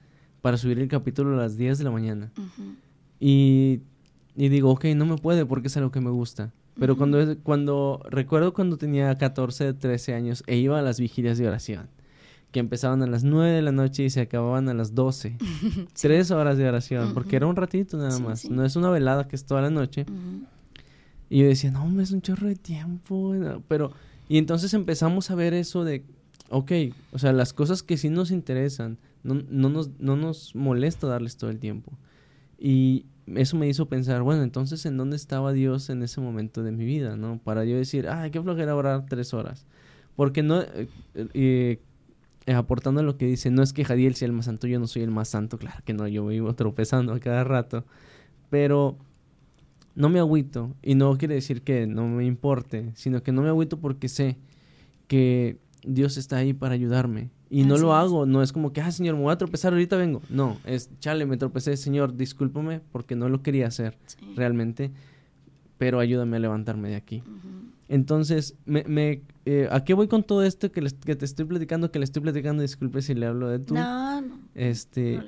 para 0.42 0.56
subir 0.56 0.80
el 0.80 0.88
capítulo 0.88 1.34
a 1.34 1.38
las 1.38 1.58
10 1.58 1.80
de 1.80 1.84
la 1.84 1.92
mañana. 1.92 2.32
Y 3.20 3.82
y 4.36 4.50
digo, 4.50 4.72
ok, 4.72 4.86
no 4.96 5.06
me 5.06 5.18
puede 5.18 5.46
porque 5.46 5.68
es 5.68 5.78
algo 5.78 5.92
que 5.92 6.02
me 6.02 6.10
gusta. 6.10 6.52
Pero 6.80 6.98
cuando, 6.98 7.38
cuando, 7.44 8.02
recuerdo 8.10 8.54
cuando 8.54 8.78
tenía 8.78 9.16
14, 9.16 9.74
13 9.74 10.16
años 10.16 10.44
e 10.48 10.58
iba 10.58 10.80
a 10.80 10.82
las 10.82 11.00
vigilias 11.00 11.38
de 11.38 11.48
oración, 11.48 11.88
que 12.52 12.60
empezaban 12.60 13.04
a 13.04 13.08
las 13.08 13.24
9 13.24 13.52
de 13.52 13.62
la 13.62 13.72
noche 13.72 14.04
y 14.04 14.10
se 14.10 14.22
acababan 14.22 14.70
a 14.70 14.74
las 14.74 14.96
12. 14.96 15.38
Tres 16.02 16.32
horas 16.32 16.58
de 16.58 16.68
oración, 16.68 17.14
porque 17.14 17.36
era 17.36 17.48
un 17.48 17.56
ratito 17.56 17.98
nada 17.98 18.18
más. 18.20 18.50
No 18.50 18.66
es 18.66 18.76
una 18.76 18.90
velada 18.90 19.28
que 19.28 19.36
es 19.36 19.46
toda 19.46 19.62
la 19.62 19.70
noche. 19.70 20.06
Y 21.30 21.40
yo 21.40 21.48
decía, 21.48 21.72
no, 21.72 22.02
es 22.02 22.12
un 22.12 22.22
chorro 22.22 22.48
de 22.48 22.56
tiempo. 22.56 23.36
Pero, 23.68 23.92
y 24.28 24.38
entonces 24.38 24.74
empezamos 24.74 25.30
a 25.30 25.36
ver 25.36 25.54
eso 25.54 25.84
de, 25.84 26.04
ok, 26.50 26.72
o 27.12 27.20
sea, 27.20 27.34
las 27.34 27.54
cosas 27.54 27.84
que 27.84 27.98
sí 27.98 28.10
nos 28.10 28.32
interesan, 28.32 28.98
no, 29.24 29.36
no, 29.50 29.70
nos, 29.70 29.92
no 30.00 30.16
nos 30.16 30.56
molesta 30.56 31.08
darles 31.08 31.38
todo 31.38 31.52
el 31.52 31.60
tiempo. 31.60 31.92
Y, 32.60 33.06
eso 33.28 33.58
me 33.58 33.68
hizo 33.68 33.88
pensar, 33.88 34.22
bueno, 34.22 34.44
entonces, 34.44 34.86
¿en 34.86 34.98
dónde 34.98 35.16
estaba 35.16 35.54
Dios 35.54 35.90
en 35.90 36.04
ese 36.04 36.22
momento 36.22 36.64
de 36.64 36.72
mi 36.72 36.86
vida, 36.86 37.16
no? 37.16 37.40
Para 37.44 37.66
yo 37.66 37.78
decir, 37.78 38.08
ah, 38.08 38.30
qué 38.32 38.42
flojera 38.42 38.76
orar 38.76 39.06
tres 39.08 39.34
horas. 39.34 39.66
Porque 40.16 40.44
no, 40.44 40.62
eh, 40.62 40.88
eh, 41.16 41.80
eh, 42.46 42.54
aportando 42.54 43.02
lo 43.04 43.18
que 43.18 43.26
dice, 43.26 43.50
no 43.50 43.64
es 43.64 43.74
que 43.74 43.86
Jadiel 43.86 44.16
sea 44.16 44.28
el 44.28 44.34
más 44.34 44.46
santo, 44.46 44.68
yo 44.68 44.80
no 44.80 44.88
soy 44.88 45.04
el 45.04 45.12
más 45.12 45.30
santo, 45.30 45.58
claro 45.58 45.82
que 45.86 45.94
no, 45.94 46.08
yo 46.08 46.28
vivo 46.28 46.54
tropezando 46.54 47.14
a 47.14 47.20
cada 47.20 47.44
rato. 47.44 47.86
Pero 48.50 48.98
no 49.96 50.10
me 50.10 50.20
agüito, 50.20 50.76
y 50.82 50.96
no 50.96 51.18
quiere 51.18 51.36
decir 51.36 51.62
que 51.62 51.88
no 51.88 52.08
me 52.08 52.26
importe, 52.26 52.92
sino 52.96 53.24
que 53.24 53.32
no 53.32 53.42
me 53.42 53.50
agüito 53.50 53.80
porque 53.80 54.10
sé 54.10 54.38
que 55.08 55.58
Dios 55.86 56.18
está 56.18 56.38
ahí 56.38 56.54
para 56.54 56.74
ayudarme 56.74 57.30
y 57.54 57.66
no 57.66 57.78
lo 57.78 57.94
hago, 57.94 58.26
no 58.26 58.42
es 58.42 58.52
como 58.52 58.74
que, 58.74 58.82
ah, 58.82 58.92
señor, 58.92 59.16
me 59.16 59.22
voy 59.22 59.32
a 59.32 59.38
tropezar, 59.38 59.74
ahorita 59.74 59.96
vengo. 59.96 60.24
No, 60.28 60.58
es, 60.66 60.90
chale, 61.00 61.28
me 61.28 61.38
tropecé, 61.38 61.78
señor, 61.78 62.16
discúlpame 62.16 62.82
porque 62.92 63.16
no 63.16 63.30
lo 63.30 63.44
quería 63.44 63.68
hacer 63.68 63.96
realmente, 64.36 64.92
pero 65.78 66.00
ayúdame 66.00 66.38
a 66.38 66.40
levantarme 66.40 66.90
de 66.90 66.96
aquí. 66.96 67.22
Entonces, 67.90 68.56
me, 68.66 68.84
me 68.86 69.22
eh, 69.46 69.68
¿a 69.70 69.84
qué 69.84 69.94
voy 69.94 70.08
con 70.08 70.24
todo 70.24 70.42
esto 70.42 70.72
que, 70.72 70.82
que, 70.82 71.16
te 71.16 71.26
estoy 71.26 71.46
platicando, 71.46 71.92
que 71.92 72.00
le 72.00 72.06
estoy 72.06 72.24
platicando? 72.24 72.64
Disculpe 72.64 73.04
si 73.04 73.14
le 73.14 73.28
hablo 73.28 73.48
de 73.50 73.60
tú. 73.60 73.76
No, 73.76 74.20
no. 74.22 74.40
Este, 74.56 75.22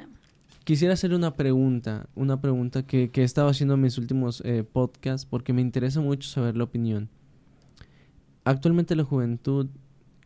quisiera 0.63 0.95
hacerle 0.95 1.17
una 1.17 1.35
pregunta, 1.35 2.07
una 2.15 2.41
pregunta 2.41 2.87
que, 2.87 3.11
que 3.11 3.21
he 3.21 3.23
estado 3.23 3.49
haciendo 3.49 3.75
en 3.75 3.81
mis 3.81 3.99
últimos 3.99 4.41
eh, 4.45 4.63
podcasts 4.63 5.27
porque 5.27 5.53
me 5.53 5.61
interesa 5.61 6.01
mucho 6.01 6.27
saber 6.27 6.57
la 6.57 6.63
opinión. 6.63 7.07
Actualmente 8.45 8.95
la 8.95 9.03
juventud 9.03 9.67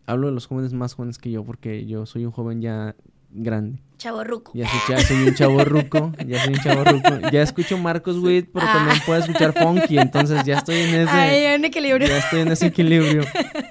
hablo 0.10 0.28
de 0.28 0.34
los 0.34 0.47
jóvenes 0.47 0.74
más 0.74 0.95
jóvenes 0.95 1.18
que 1.18 1.32
yo 1.32 1.43
porque 1.43 1.86
yo 1.86 2.05
soy 2.05 2.26
un 2.26 2.32
joven 2.32 2.62
ya 2.62 2.95
grande. 3.32 3.82
Chavo 3.97 4.24
ruco. 4.24 4.51
Ya, 4.55 4.68
soy, 5.01 5.28
un 5.28 5.36
chavo 5.36 5.64
ruco, 5.66 6.14
ya 6.26 6.43
soy 6.43 6.53
un 6.53 6.60
chavo 6.60 6.84
ruco. 6.84 7.30
Ya 7.32 7.41
escucho 7.43 7.78
Marcos 7.78 8.18
Witt, 8.18 8.49
pero 8.51 8.66
también 8.66 8.97
ah. 8.97 9.03
puedo 9.05 9.20
escuchar 9.20 9.53
Funky, 9.53 9.97
entonces 9.99 10.43
ya 10.45 10.57
estoy 10.57 10.78
en 10.78 10.95
ese... 11.01 11.53
en 11.53 11.66
equilibrio. 11.66 12.07
Ya 12.07 12.18
estoy 12.18 12.41
en 12.41 12.47
ese 12.47 12.68
equilibrio. 12.68 13.24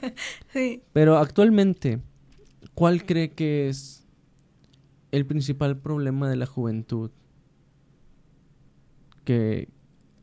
sí. 0.52 0.82
Pero 0.92 1.16
actualmente, 1.16 2.00
¿cuál 2.74 3.04
cree 3.04 3.30
que 3.30 3.68
es 3.68 4.06
el 5.10 5.26
principal 5.26 5.78
problema 5.78 6.28
de 6.28 6.36
la 6.36 6.46
juventud? 6.46 7.10
Que, 9.24 9.68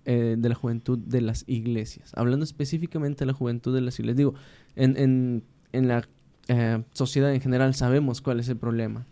eh, 0.05 0.35
de 0.37 0.49
la 0.49 0.55
juventud 0.55 0.99
de 0.99 1.21
las 1.21 1.43
iglesias. 1.47 2.11
Hablando 2.15 2.43
específicamente 2.43 3.19
de 3.19 3.25
la 3.25 3.33
juventud 3.33 3.73
de 3.73 3.81
las 3.81 3.99
iglesias. 3.99 4.17
Digo, 4.17 4.35
en, 4.75 4.97
en 4.97 5.43
en 5.75 5.87
la 5.87 6.07
eh, 6.47 6.83
sociedad 6.93 7.33
en 7.33 7.41
general 7.41 7.75
sabemos 7.75 8.21
cuál 8.21 8.39
es 8.39 8.49
el 8.49 8.57
problema. 8.57 9.05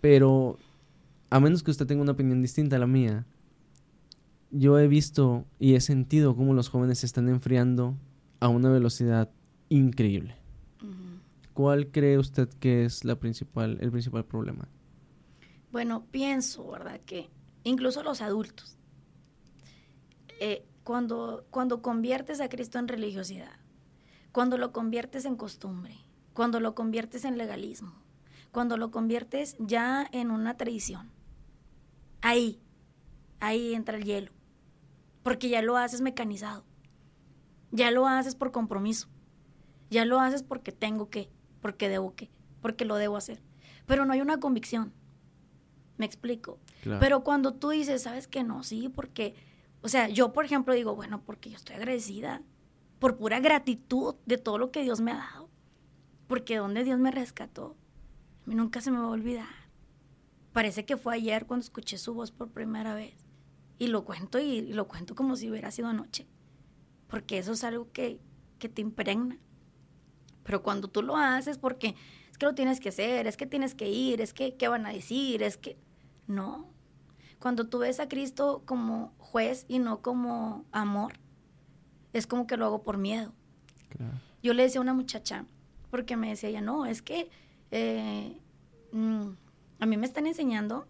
Pero 0.00 0.58
a 1.30 1.40
menos 1.40 1.62
que 1.62 1.70
usted 1.70 1.86
tenga 1.86 2.02
una 2.02 2.12
opinión 2.12 2.42
distinta 2.42 2.76
a 2.76 2.78
la 2.78 2.86
mía, 2.86 3.24
yo 4.50 4.78
he 4.78 4.86
visto 4.86 5.46
y 5.58 5.74
he 5.74 5.80
sentido 5.80 6.36
cómo 6.36 6.54
los 6.54 6.68
jóvenes 6.68 6.98
se 6.98 7.06
están 7.06 7.28
enfriando 7.28 7.96
a 8.40 8.48
una 8.48 8.70
velocidad 8.70 9.30
increíble. 9.68 10.36
¿Cuál 11.54 11.88
cree 11.88 12.18
usted 12.18 12.48
que 12.48 12.84
es 12.84 13.04
la 13.04 13.16
principal, 13.16 13.78
el 13.80 13.90
principal 13.90 14.24
problema? 14.24 14.68
Bueno, 15.70 16.04
pienso, 16.10 16.70
¿verdad? 16.70 17.00
Que 17.04 17.30
incluso 17.64 18.02
los 18.02 18.20
adultos, 18.20 18.76
eh, 20.40 20.64
cuando, 20.82 21.46
cuando 21.50 21.82
conviertes 21.82 22.40
a 22.40 22.48
Cristo 22.48 22.78
en 22.78 22.88
religiosidad, 22.88 23.52
cuando 24.32 24.58
lo 24.58 24.72
conviertes 24.72 25.24
en 25.24 25.36
costumbre, 25.36 25.94
cuando 26.32 26.60
lo 26.60 26.74
conviertes 26.74 27.24
en 27.24 27.38
legalismo, 27.38 27.92
cuando 28.50 28.76
lo 28.76 28.90
conviertes 28.90 29.56
ya 29.58 30.08
en 30.12 30.30
una 30.30 30.56
tradición. 30.56 31.10
Ahí, 32.20 32.60
ahí 33.40 33.74
entra 33.74 33.96
el 33.96 34.04
hielo, 34.04 34.32
porque 35.22 35.48
ya 35.48 35.62
lo 35.62 35.76
haces 35.76 36.00
mecanizado, 36.00 36.64
ya 37.70 37.90
lo 37.90 38.06
haces 38.06 38.34
por 38.34 38.52
compromiso, 38.52 39.08
ya 39.90 40.04
lo 40.04 40.20
haces 40.20 40.42
porque 40.42 40.72
tengo 40.72 41.10
que, 41.10 41.30
porque 41.60 41.88
debo 41.88 42.14
que, 42.14 42.30
porque 42.60 42.84
lo 42.84 42.96
debo 42.96 43.16
hacer, 43.16 43.42
pero 43.86 44.04
no 44.04 44.12
hay 44.12 44.20
una 44.20 44.38
convicción. 44.38 44.92
Me 45.98 46.06
explico. 46.06 46.58
Pero 46.98 47.22
cuando 47.22 47.54
tú 47.54 47.68
dices, 47.70 48.02
¿sabes 48.02 48.26
que 48.26 48.42
no? 48.42 48.64
Sí, 48.64 48.88
porque, 48.88 49.36
o 49.82 49.88
sea, 49.88 50.08
yo 50.08 50.32
por 50.32 50.44
ejemplo 50.44 50.74
digo, 50.74 50.96
bueno, 50.96 51.22
porque 51.24 51.50
yo 51.50 51.56
estoy 51.56 51.76
agradecida 51.76 52.42
por 52.98 53.16
pura 53.16 53.38
gratitud 53.40 54.16
de 54.26 54.38
todo 54.38 54.58
lo 54.58 54.72
que 54.72 54.82
Dios 54.82 55.00
me 55.00 55.12
ha 55.12 55.16
dado. 55.16 55.48
Porque 56.32 56.56
donde 56.56 56.82
Dios 56.82 56.98
me 56.98 57.10
rescató, 57.10 57.76
a 58.46 58.48
mí 58.48 58.54
nunca 58.54 58.80
se 58.80 58.90
me 58.90 58.96
va 58.96 59.04
a 59.04 59.10
olvidar. 59.10 59.54
Parece 60.54 60.86
que 60.86 60.96
fue 60.96 61.14
ayer 61.14 61.44
cuando 61.44 61.62
escuché 61.62 61.98
su 61.98 62.14
voz 62.14 62.30
por 62.30 62.48
primera 62.48 62.94
vez. 62.94 63.12
Y 63.78 63.88
lo 63.88 64.06
cuento 64.06 64.38
y, 64.38 64.62
lo 64.62 64.88
cuento 64.88 65.14
como 65.14 65.36
si 65.36 65.50
hubiera 65.50 65.70
sido 65.70 65.88
anoche. 65.88 66.26
Porque 67.06 67.36
eso 67.36 67.52
es 67.52 67.64
algo 67.64 67.92
que, 67.92 68.18
que 68.58 68.70
te 68.70 68.80
impregna. 68.80 69.36
Pero 70.42 70.62
cuando 70.62 70.88
tú 70.88 71.02
lo 71.02 71.18
haces, 71.18 71.58
porque 71.58 71.96
es 72.30 72.38
que 72.38 72.46
lo 72.46 72.54
tienes 72.54 72.80
que 72.80 72.88
hacer, 72.88 73.26
es 73.26 73.36
que 73.36 73.44
tienes 73.44 73.74
que 73.74 73.90
ir, 73.90 74.22
es 74.22 74.32
que 74.32 74.56
qué 74.56 74.68
van 74.68 74.86
a 74.86 74.92
decir, 74.94 75.42
es 75.42 75.58
que... 75.58 75.76
No. 76.26 76.66
Cuando 77.40 77.68
tú 77.68 77.80
ves 77.80 78.00
a 78.00 78.08
Cristo 78.08 78.62
como 78.64 79.12
juez 79.18 79.66
y 79.68 79.80
no 79.80 80.00
como 80.00 80.64
amor, 80.72 81.12
es 82.14 82.26
como 82.26 82.46
que 82.46 82.56
lo 82.56 82.64
hago 82.64 82.82
por 82.82 82.96
miedo. 82.96 83.34
yo 84.42 84.54
le 84.54 84.62
decía 84.62 84.78
a 84.78 84.82
una 84.82 84.94
muchacha, 84.94 85.44
porque 85.92 86.16
me 86.16 86.30
decía 86.30 86.48
ella, 86.48 86.62
no, 86.62 86.86
es 86.86 87.02
que 87.02 87.28
eh, 87.70 88.40
mm, 88.92 89.28
a 89.78 89.84
mí 89.84 89.96
me 89.98 90.06
están 90.06 90.26
enseñando 90.26 90.88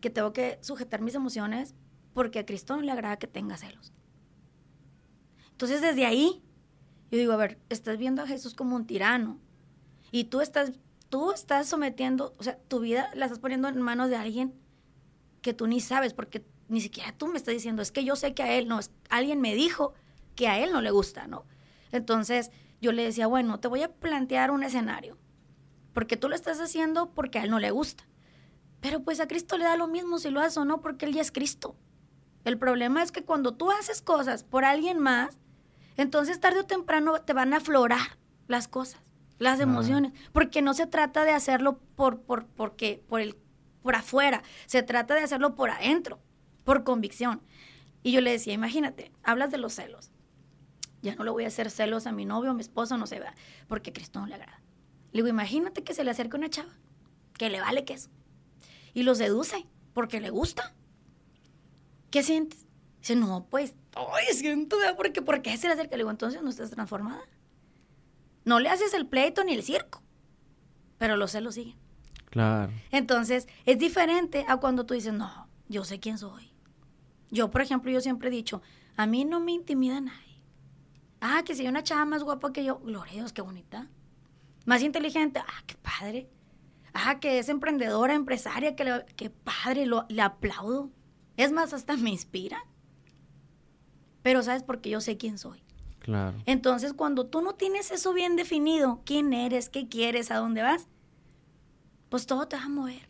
que 0.00 0.08
tengo 0.08 0.32
que 0.32 0.58
sujetar 0.62 1.02
mis 1.02 1.14
emociones 1.14 1.74
porque 2.14 2.38
a 2.38 2.46
Cristo 2.46 2.74
no 2.74 2.80
le 2.80 2.90
agrada 2.90 3.18
que 3.18 3.26
tenga 3.26 3.58
celos. 3.58 3.92
Entonces 5.50 5.82
desde 5.82 6.06
ahí, 6.06 6.42
yo 7.10 7.18
digo, 7.18 7.34
a 7.34 7.36
ver, 7.36 7.58
estás 7.68 7.98
viendo 7.98 8.22
a 8.22 8.26
Jesús 8.26 8.54
como 8.54 8.76
un 8.76 8.86
tirano 8.86 9.38
y 10.10 10.24
tú 10.24 10.40
estás, 10.40 10.72
tú 11.10 11.30
estás 11.30 11.68
sometiendo, 11.68 12.32
o 12.38 12.42
sea, 12.42 12.56
tu 12.56 12.80
vida 12.80 13.10
la 13.14 13.26
estás 13.26 13.40
poniendo 13.40 13.68
en 13.68 13.78
manos 13.82 14.08
de 14.08 14.16
alguien 14.16 14.54
que 15.42 15.52
tú 15.52 15.66
ni 15.66 15.82
sabes, 15.82 16.14
porque 16.14 16.46
ni 16.68 16.80
siquiera 16.80 17.12
tú 17.12 17.26
me 17.26 17.36
estás 17.36 17.52
diciendo, 17.52 17.82
es 17.82 17.92
que 17.92 18.04
yo 18.04 18.16
sé 18.16 18.32
que 18.32 18.42
a 18.42 18.54
él 18.56 18.68
no, 18.68 18.78
es, 18.78 18.90
alguien 19.10 19.42
me 19.42 19.54
dijo 19.54 19.92
que 20.34 20.48
a 20.48 20.58
él 20.64 20.72
no 20.72 20.80
le 20.80 20.90
gusta, 20.90 21.26
¿no? 21.26 21.44
Entonces 21.92 22.50
yo 22.84 22.92
le 22.92 23.02
decía, 23.02 23.26
bueno, 23.26 23.60
te 23.60 23.68
voy 23.68 23.82
a 23.82 23.90
plantear 23.90 24.50
un 24.50 24.62
escenario, 24.62 25.16
porque 25.94 26.18
tú 26.18 26.28
lo 26.28 26.34
estás 26.34 26.60
haciendo 26.60 27.14
porque 27.14 27.38
a 27.38 27.44
él 27.44 27.50
no 27.50 27.58
le 27.58 27.70
gusta. 27.70 28.04
Pero 28.80 29.02
pues 29.02 29.20
a 29.20 29.26
Cristo 29.26 29.56
le 29.56 29.64
da 29.64 29.78
lo 29.78 29.88
mismo 29.88 30.18
si 30.18 30.28
lo 30.28 30.40
haces 30.40 30.58
o 30.58 30.66
no, 30.66 30.82
porque 30.82 31.06
él 31.06 31.14
ya 31.14 31.22
es 31.22 31.32
Cristo. 31.32 31.76
El 32.44 32.58
problema 32.58 33.02
es 33.02 33.10
que 33.10 33.24
cuando 33.24 33.54
tú 33.54 33.70
haces 33.70 34.02
cosas 34.02 34.44
por 34.44 34.66
alguien 34.66 34.98
más, 34.98 35.38
entonces 35.96 36.40
tarde 36.40 36.60
o 36.60 36.66
temprano 36.66 37.22
te 37.22 37.32
van 37.32 37.54
a 37.54 37.56
aflorar 37.56 38.18
las 38.48 38.68
cosas, 38.68 39.00
las 39.38 39.60
emociones, 39.60 40.12
porque 40.32 40.60
no 40.60 40.74
se 40.74 40.86
trata 40.86 41.24
de 41.24 41.32
hacerlo 41.32 41.78
por, 41.96 42.20
por, 42.20 42.44
porque, 42.48 43.02
por, 43.08 43.22
el, 43.22 43.34
por 43.80 43.96
afuera, 43.96 44.42
se 44.66 44.82
trata 44.82 45.14
de 45.14 45.22
hacerlo 45.22 45.54
por 45.54 45.70
adentro, 45.70 46.20
por 46.64 46.84
convicción. 46.84 47.40
Y 48.02 48.12
yo 48.12 48.20
le 48.20 48.32
decía, 48.32 48.52
imagínate, 48.52 49.10
hablas 49.22 49.50
de 49.50 49.56
los 49.56 49.72
celos. 49.72 50.10
Ya 51.04 51.14
no 51.14 51.22
le 51.22 51.30
voy 51.30 51.44
a 51.44 51.48
hacer 51.48 51.70
celos 51.70 52.06
a 52.06 52.12
mi 52.12 52.24
novio, 52.24 52.50
a 52.50 52.54
mi 52.54 52.62
esposo, 52.62 52.96
no 52.96 53.06
se 53.06 53.20
vea, 53.20 53.34
porque 53.68 53.92
Cristo 53.92 54.20
no 54.20 54.26
le 54.26 54.34
agrada. 54.34 54.60
Le 55.12 55.18
digo, 55.18 55.28
imagínate 55.28 55.84
que 55.84 55.94
se 55.94 56.02
le 56.02 56.10
acerca 56.10 56.36
una 56.36 56.50
chava, 56.50 56.72
que 57.38 57.50
le 57.50 57.60
vale 57.60 57.84
queso, 57.84 58.10
y 58.94 59.04
lo 59.04 59.14
seduce, 59.14 59.66
porque 59.92 60.20
le 60.20 60.30
gusta. 60.30 60.74
¿qué 62.14 62.22
sientes? 62.22 62.64
Dice, 63.00 63.16
no, 63.16 63.48
pues, 63.50 63.74
ay, 63.96 64.34
siento, 64.36 64.76
porque, 64.96 65.20
¿por 65.20 65.42
qué 65.42 65.56
se 65.56 65.66
le 65.66 65.74
acerca? 65.74 65.96
Le 65.96 66.04
digo, 66.04 66.12
entonces 66.12 66.40
no 66.42 66.48
estás 66.48 66.70
transformada. 66.70 67.24
No 68.44 68.60
le 68.60 68.68
haces 68.68 68.94
el 68.94 69.08
pleito 69.08 69.42
ni 69.42 69.52
el 69.52 69.64
circo, 69.64 70.00
pero 70.96 71.16
los 71.16 71.32
celos 71.32 71.56
siguen. 71.56 71.76
Claro. 72.30 72.72
Entonces, 72.92 73.48
es 73.66 73.80
diferente 73.80 74.44
a 74.46 74.58
cuando 74.58 74.86
tú 74.86 74.94
dices, 74.94 75.12
no, 75.12 75.48
yo 75.68 75.82
sé 75.82 75.98
quién 75.98 76.16
soy. 76.16 76.52
Yo, 77.32 77.50
por 77.50 77.62
ejemplo, 77.62 77.90
yo 77.90 78.00
siempre 78.00 78.28
he 78.28 78.30
dicho, 78.30 78.62
a 78.96 79.06
mí 79.06 79.24
no 79.24 79.40
me 79.40 79.50
intimida 79.50 80.00
nadie. 80.00 80.33
Ah, 81.26 81.42
que 81.42 81.54
si 81.54 81.62
hay 81.62 81.68
una 81.68 81.82
chava 81.82 82.04
más 82.04 82.22
guapa 82.22 82.52
que 82.52 82.62
yo, 82.62 82.80
gloria 82.80 83.12
a 83.12 83.14
Dios, 83.14 83.32
qué 83.32 83.40
bonita. 83.40 83.88
Más 84.66 84.82
inteligente, 84.82 85.40
ah, 85.40 85.62
qué 85.66 85.74
padre. 85.76 86.28
Ah, 86.92 87.18
que 87.18 87.38
es 87.38 87.48
emprendedora, 87.48 88.12
empresaria, 88.12 88.76
que 88.76 89.06
qué 89.16 89.30
padre, 89.30 89.86
lo, 89.86 90.04
le 90.10 90.20
aplaudo. 90.20 90.90
Es 91.38 91.50
más, 91.50 91.72
hasta 91.72 91.96
me 91.96 92.10
inspira. 92.10 92.66
Pero 94.22 94.42
¿sabes? 94.42 94.62
Porque 94.64 94.90
yo 94.90 95.00
sé 95.00 95.16
quién 95.16 95.38
soy. 95.38 95.64
Claro. 95.98 96.36
Entonces, 96.44 96.92
cuando 96.92 97.24
tú 97.24 97.40
no 97.40 97.54
tienes 97.54 97.90
eso 97.90 98.12
bien 98.12 98.36
definido, 98.36 99.00
quién 99.06 99.32
eres, 99.32 99.70
qué 99.70 99.88
quieres, 99.88 100.30
a 100.30 100.36
dónde 100.36 100.60
vas, 100.60 100.88
pues 102.10 102.26
todo 102.26 102.48
te 102.48 102.56
va 102.56 102.64
a 102.64 102.68
mover. 102.68 103.08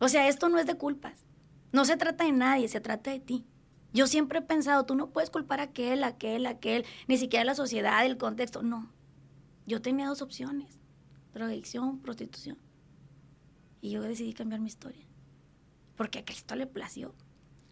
O 0.00 0.08
sea, 0.08 0.26
esto 0.26 0.48
no 0.48 0.58
es 0.58 0.66
de 0.66 0.74
culpas. 0.74 1.24
No 1.70 1.84
se 1.84 1.96
trata 1.96 2.24
de 2.24 2.32
nadie, 2.32 2.66
se 2.66 2.80
trata 2.80 3.12
de 3.12 3.20
ti. 3.20 3.46
Yo 3.94 4.06
siempre 4.06 4.40
he 4.40 4.42
pensado, 4.42 4.84
tú 4.84 4.94
no 4.94 5.10
puedes 5.10 5.30
culpar 5.30 5.60
a 5.60 5.64
aquel, 5.64 6.04
a 6.04 6.08
aquel, 6.08 6.44
a 6.44 6.50
aquel, 6.50 6.84
ni 7.08 7.16
siquiera 7.16 7.44
la 7.44 7.54
sociedad, 7.54 8.04
el 8.04 8.18
contexto. 8.18 8.62
No. 8.62 8.90
Yo 9.66 9.80
tenía 9.80 10.08
dos 10.08 10.20
opciones, 10.20 10.78
drogadicción, 11.32 12.00
prostitución. 12.00 12.58
Y 13.80 13.90
yo 13.90 14.02
decidí 14.02 14.34
cambiar 14.34 14.60
mi 14.60 14.66
historia 14.66 15.06
porque 15.96 16.20
a 16.20 16.24
Cristo 16.24 16.54
le 16.56 16.66
plació. 16.66 17.14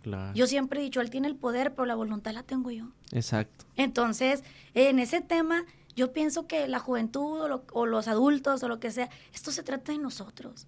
Claro. 0.02 0.34
Yo 0.34 0.46
siempre 0.46 0.80
he 0.80 0.82
dicho, 0.82 1.00
Él 1.00 1.10
tiene 1.10 1.28
el 1.28 1.36
poder, 1.36 1.74
pero 1.74 1.86
la 1.86 1.94
voluntad 1.94 2.32
la 2.32 2.42
tengo 2.42 2.70
yo. 2.70 2.88
Exacto. 3.12 3.66
Entonces, 3.76 4.42
en 4.74 4.98
ese 4.98 5.20
tema, 5.20 5.64
yo 5.94 6.12
pienso 6.12 6.46
que 6.46 6.66
la 6.66 6.80
juventud 6.80 7.40
o, 7.72 7.86
los 7.86 8.08
adultos 8.08 8.62
o 8.62 8.68
lo 8.68 8.80
que 8.80 8.90
sea, 8.90 9.10
esto 9.32 9.52
se 9.52 9.62
trata 9.62 9.92
de 9.92 9.98
nosotros. 9.98 10.66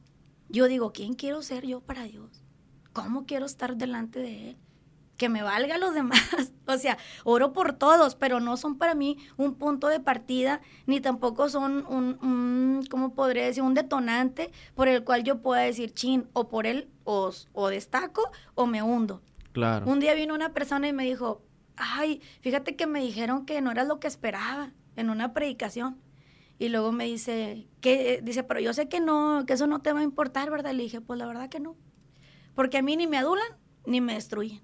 Yo 0.49 0.69
digo, 0.69 0.93
¿quién 0.93 1.15
quiero 1.15 1.43
ser 1.43 1.67
yo 1.67 1.81
para 1.81 2.05
Dios? 2.05 2.45
¿Cómo 2.93 3.27
quiero 3.27 3.47
estar 3.47 3.77
delante 3.77 4.21
de 4.21 4.51
Él? 4.51 4.57
Que 5.17 5.29
me 5.29 5.43
valga 5.43 5.79
los 5.79 5.95
demás. 5.95 6.53
o 6.67 6.77
sea, 6.79 6.99
oro 7.25 7.53
por 7.53 7.73
todos, 7.73 8.15
pero 8.15 8.41
no 8.41 8.57
son 8.57 8.79
para 8.79 8.95
mí 8.95 9.19
un 9.37 9.55
punto 9.55 9.89
de 9.89 10.01
partida, 10.01 10.61
ni 10.87 11.01
tampoco 11.01 11.49
son 11.49 11.87
un, 11.87 12.19
un 12.23 12.85
¿cómo 12.91 13.15
podría 13.15 13.45
decir? 13.45 13.63
Un 13.63 13.75
detonante 13.75 14.51
por 14.75 14.89
el 14.89 15.05
cual 15.05 15.25
yo 15.25 15.41
pueda 15.41 15.63
decir, 15.63 15.93
chin, 15.93 16.29
o 16.33 16.49
por 16.49 16.67
él 16.67 16.89
o, 17.05 17.31
o 17.53 17.69
destaco 17.69 18.31
o 18.55 18.67
me 18.67 18.83
hundo. 18.83 19.23
Claro. 19.53 19.87
Un 19.87 20.01
día 20.01 20.15
vino 20.15 20.35
una 20.35 20.53
persona 20.53 20.89
y 20.89 20.93
me 20.93 21.05
dijo, 21.05 21.43
ay, 21.77 22.21
fíjate 22.41 22.77
que 22.77 22.87
me 22.87 23.01
dijeron 23.01 23.47
que 23.47 23.61
no 23.61 23.71
era 23.71 23.85
lo 23.85 24.01
que 24.01 24.09
esperaba 24.09 24.73
en 24.97 25.11
una 25.11 25.33
predicación. 25.33 26.01
Y 26.59 26.69
luego 26.69 26.93
me 26.93 27.05
dice, 27.05 27.69
que 27.81 28.21
dice, 28.23 28.45
pero 28.45 28.61
yo 28.61 28.73
sé 28.73 28.89
que 28.89 29.01
no, 29.01 29.45
que 29.47 29.55
eso 29.55 29.67
no 29.67 29.81
te 29.81 29.93
va 29.93 30.01
a 30.01 30.05
importar, 30.05 30.51
¿verdad? 30.51 30.73
Le 30.73 30.85
dije, 30.85 31.01
pues 31.01 31.19
la 31.19 31.27
verdad 31.27 31.49
que 31.49 31.61
no. 31.61 31.77
Porque 32.55 32.79
a 32.79 32.83
mí 32.83 32.97
ni 32.97 33.07
me 33.07 33.19
adulan 33.19 33.47
ni 33.87 34.01
me 34.01 34.15
destruyen. 34.15 34.63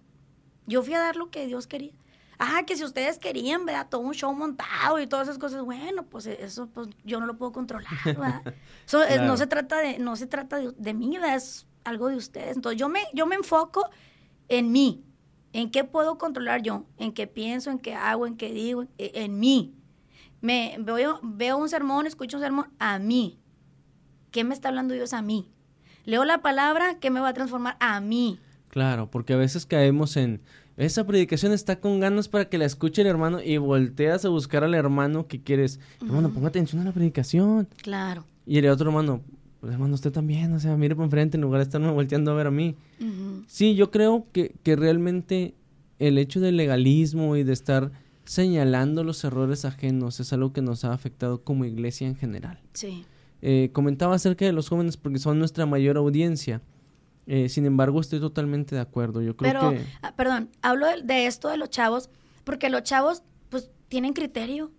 Yo 0.70 0.84
fui 0.84 0.94
a 0.94 1.00
dar 1.00 1.16
lo 1.16 1.30
que 1.30 1.46
Dios 1.46 1.66
quería. 1.66 1.92
Ah, 2.38 2.62
que 2.64 2.76
si 2.76 2.84
ustedes 2.84 3.18
querían, 3.18 3.66
¿verdad? 3.66 3.88
Todo 3.90 4.02
un 4.02 4.14
show 4.14 4.32
montado 4.32 5.00
y 5.00 5.06
todas 5.08 5.26
esas 5.26 5.38
cosas. 5.38 5.62
Bueno, 5.62 6.04
pues 6.04 6.26
eso 6.26 6.68
pues, 6.68 6.88
yo 7.04 7.18
no 7.18 7.26
lo 7.26 7.36
puedo 7.36 7.52
controlar, 7.52 7.92
¿verdad? 8.04 8.54
no 9.26 9.36
se 9.36 9.46
trata 9.48 9.78
de, 9.78 9.98
no 9.98 10.14
se 10.14 10.26
trata 10.26 10.58
de, 10.58 10.94
mí, 10.94 11.18
¿verdad? 11.18 11.34
Es 11.34 11.66
algo 11.84 12.08
de 12.08 12.16
ustedes. 12.16 12.54
Entonces 12.54 12.78
yo 12.78 12.88
me, 12.88 13.00
yo 13.12 13.26
me 13.26 13.34
enfoco 13.34 13.90
en 14.48 14.70
mí. 14.70 15.04
¿En 15.52 15.72
qué 15.72 15.82
puedo 15.82 16.16
controlar 16.18 16.62
yo? 16.62 16.84
¿En 16.98 17.12
qué 17.12 17.26
pienso? 17.26 17.72
¿En 17.72 17.80
qué 17.80 17.94
hago? 17.94 18.26
¿En 18.26 18.36
qué 18.36 18.52
digo? 18.52 18.82
En, 18.82 18.90
en 18.96 19.40
mí. 19.40 19.74
Me, 20.40 20.76
veo, 20.78 21.18
veo 21.24 21.58
un 21.58 21.68
sermón, 21.68 22.06
escucho 22.06 22.36
un 22.36 22.44
sermón 22.44 22.70
a 22.78 23.00
mí. 23.00 23.40
¿Qué 24.30 24.44
me 24.44 24.54
está 24.54 24.68
hablando 24.68 24.94
Dios 24.94 25.12
a 25.12 25.20
mí? 25.20 25.50
Leo 26.04 26.24
la 26.24 26.40
palabra, 26.40 26.98
¿qué 27.00 27.10
me 27.10 27.20
va 27.20 27.28
a 27.28 27.34
transformar 27.34 27.76
a 27.80 28.00
mí? 28.00 28.40
Claro, 28.70 29.10
porque 29.10 29.32
a 29.32 29.36
veces 29.36 29.66
caemos 29.66 30.16
en 30.16 30.40
esa 30.86 31.06
predicación 31.06 31.52
está 31.52 31.80
con 31.80 32.00
ganas 32.00 32.28
para 32.28 32.48
que 32.48 32.58
la 32.58 32.64
escuche 32.64 33.02
el 33.02 33.08
hermano 33.08 33.40
y 33.42 33.58
volteas 33.58 34.24
a 34.24 34.28
buscar 34.28 34.64
al 34.64 34.74
hermano 34.74 35.26
que 35.26 35.42
quieres. 35.42 35.78
Hermano, 36.00 36.30
ponga 36.30 36.48
atención 36.48 36.80
a 36.80 36.84
la 36.84 36.92
predicación. 36.92 37.68
Claro. 37.82 38.24
Y 38.46 38.58
el 38.58 38.68
otro 38.68 38.88
hermano, 38.88 39.20
pues 39.60 39.72
hermano, 39.72 39.94
usted 39.94 40.10
también, 40.10 40.52
o 40.52 40.60
sea, 40.60 40.76
mire 40.76 40.96
por 40.96 41.04
enfrente 41.04 41.36
en 41.36 41.42
lugar 41.42 41.60
de 41.60 41.64
estarme 41.64 41.90
volteando 41.90 42.30
a 42.30 42.34
ver 42.34 42.46
a 42.46 42.50
mí. 42.50 42.76
Sí, 43.46 43.74
yo 43.74 43.90
creo 43.90 44.26
que, 44.32 44.54
que 44.62 44.76
realmente 44.76 45.54
el 45.98 46.18
hecho 46.18 46.40
del 46.40 46.56
legalismo 46.56 47.36
y 47.36 47.44
de 47.44 47.52
estar 47.52 47.92
señalando 48.24 49.04
los 49.04 49.22
errores 49.24 49.64
ajenos 49.64 50.20
es 50.20 50.32
algo 50.32 50.52
que 50.52 50.62
nos 50.62 50.84
ha 50.84 50.92
afectado 50.92 51.42
como 51.42 51.64
iglesia 51.64 52.06
en 52.06 52.16
general. 52.16 52.60
Sí. 52.72 53.04
Eh, 53.42 53.70
comentaba 53.72 54.14
acerca 54.14 54.44
de 54.44 54.52
los 54.52 54.68
jóvenes 54.68 54.96
porque 54.96 55.18
son 55.18 55.38
nuestra 55.38 55.66
mayor 55.66 55.96
audiencia. 55.96 56.62
Eh, 57.32 57.48
sin 57.48 57.64
embargo, 57.64 58.00
estoy 58.00 58.18
totalmente 58.18 58.74
de 58.74 58.80
acuerdo. 58.80 59.22
Yo 59.22 59.36
creo 59.36 59.52
pero, 59.52 59.70
que... 59.70 59.86
Ah, 60.02 60.16
perdón, 60.16 60.50
hablo 60.62 60.88
de, 61.00 61.26
esto 61.26 61.48
de 61.48 61.58
los 61.58 61.70
chavos, 61.70 62.10
porque 62.42 62.68
los 62.70 62.82
chavos, 62.82 63.22
pues, 63.50 63.70
tienen 63.86 64.14
criterio. 64.14 64.72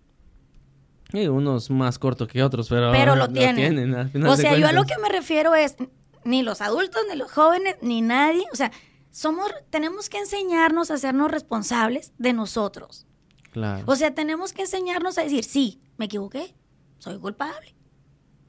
Hay 1.14 1.28
unos 1.28 1.70
más 1.70 1.98
cortos 1.98 2.28
que 2.28 2.42
otros, 2.42 2.68
pero, 2.68 2.92
pero 2.92 3.16
lo, 3.16 3.26
tienen. 3.30 3.94
o 3.94 4.36
sea, 4.36 4.58
yo 4.58 4.68
a 4.68 4.72
lo 4.72 4.84
que 4.84 4.98
me 4.98 5.08
refiero 5.08 5.54
es, 5.54 5.76
ni 6.24 6.42
los 6.42 6.60
adultos, 6.60 7.00
ni 7.10 7.16
los 7.16 7.32
jóvenes, 7.32 7.76
ni 7.80 8.02
nadie, 8.02 8.44
o 8.52 8.56
sea, 8.56 8.70
somos, 9.10 9.50
tenemos 9.70 10.10
que 10.10 10.18
enseñarnos 10.18 10.90
a 10.90 10.94
hacernos 10.94 11.30
responsables 11.30 12.12
de 12.18 12.34
nosotros. 12.34 13.06
Claro. 13.50 13.84
O 13.86 13.96
sea, 13.96 14.14
tenemos 14.14 14.52
que 14.52 14.60
enseñarnos 14.60 15.16
a 15.16 15.22
decir, 15.22 15.44
sí, 15.44 15.80
me 15.96 16.04
equivoqué, 16.04 16.54
soy 16.98 17.18
culpable. 17.18 17.74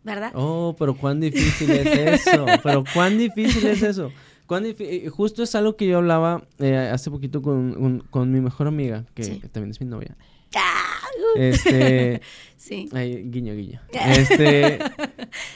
¿Verdad? 0.04 0.32
Oh, 0.36 0.76
pero 0.78 0.96
cuán 0.96 1.20
difícil 1.20 1.72
es 1.72 2.26
eso, 2.26 2.46
pero 2.62 2.84
cuán 2.94 3.18
difícil 3.18 3.66
es 3.68 3.82
eso. 3.82 4.12
Cuán 4.46 4.66
Justo 5.10 5.44
es 5.44 5.56
algo 5.56 5.78
que 5.78 5.88
yo 5.88 5.98
hablaba 5.98 6.46
eh, 6.60 6.76
hace 6.76 7.10
poquito 7.10 7.42
con, 7.42 8.04
con, 8.10 8.32
mi 8.32 8.42
mejor 8.42 8.68
amiga, 8.68 9.06
que, 9.14 9.40
también 9.52 9.72
es 9.72 9.80
mi 9.80 9.88
novia. 9.88 10.18
Ah, 10.56 10.84
este, 11.36 12.22
sí. 12.58 12.90
Ay, 12.92 13.24
guiño, 13.30 13.54
guiño. 13.56 13.82
Este, 13.94 14.80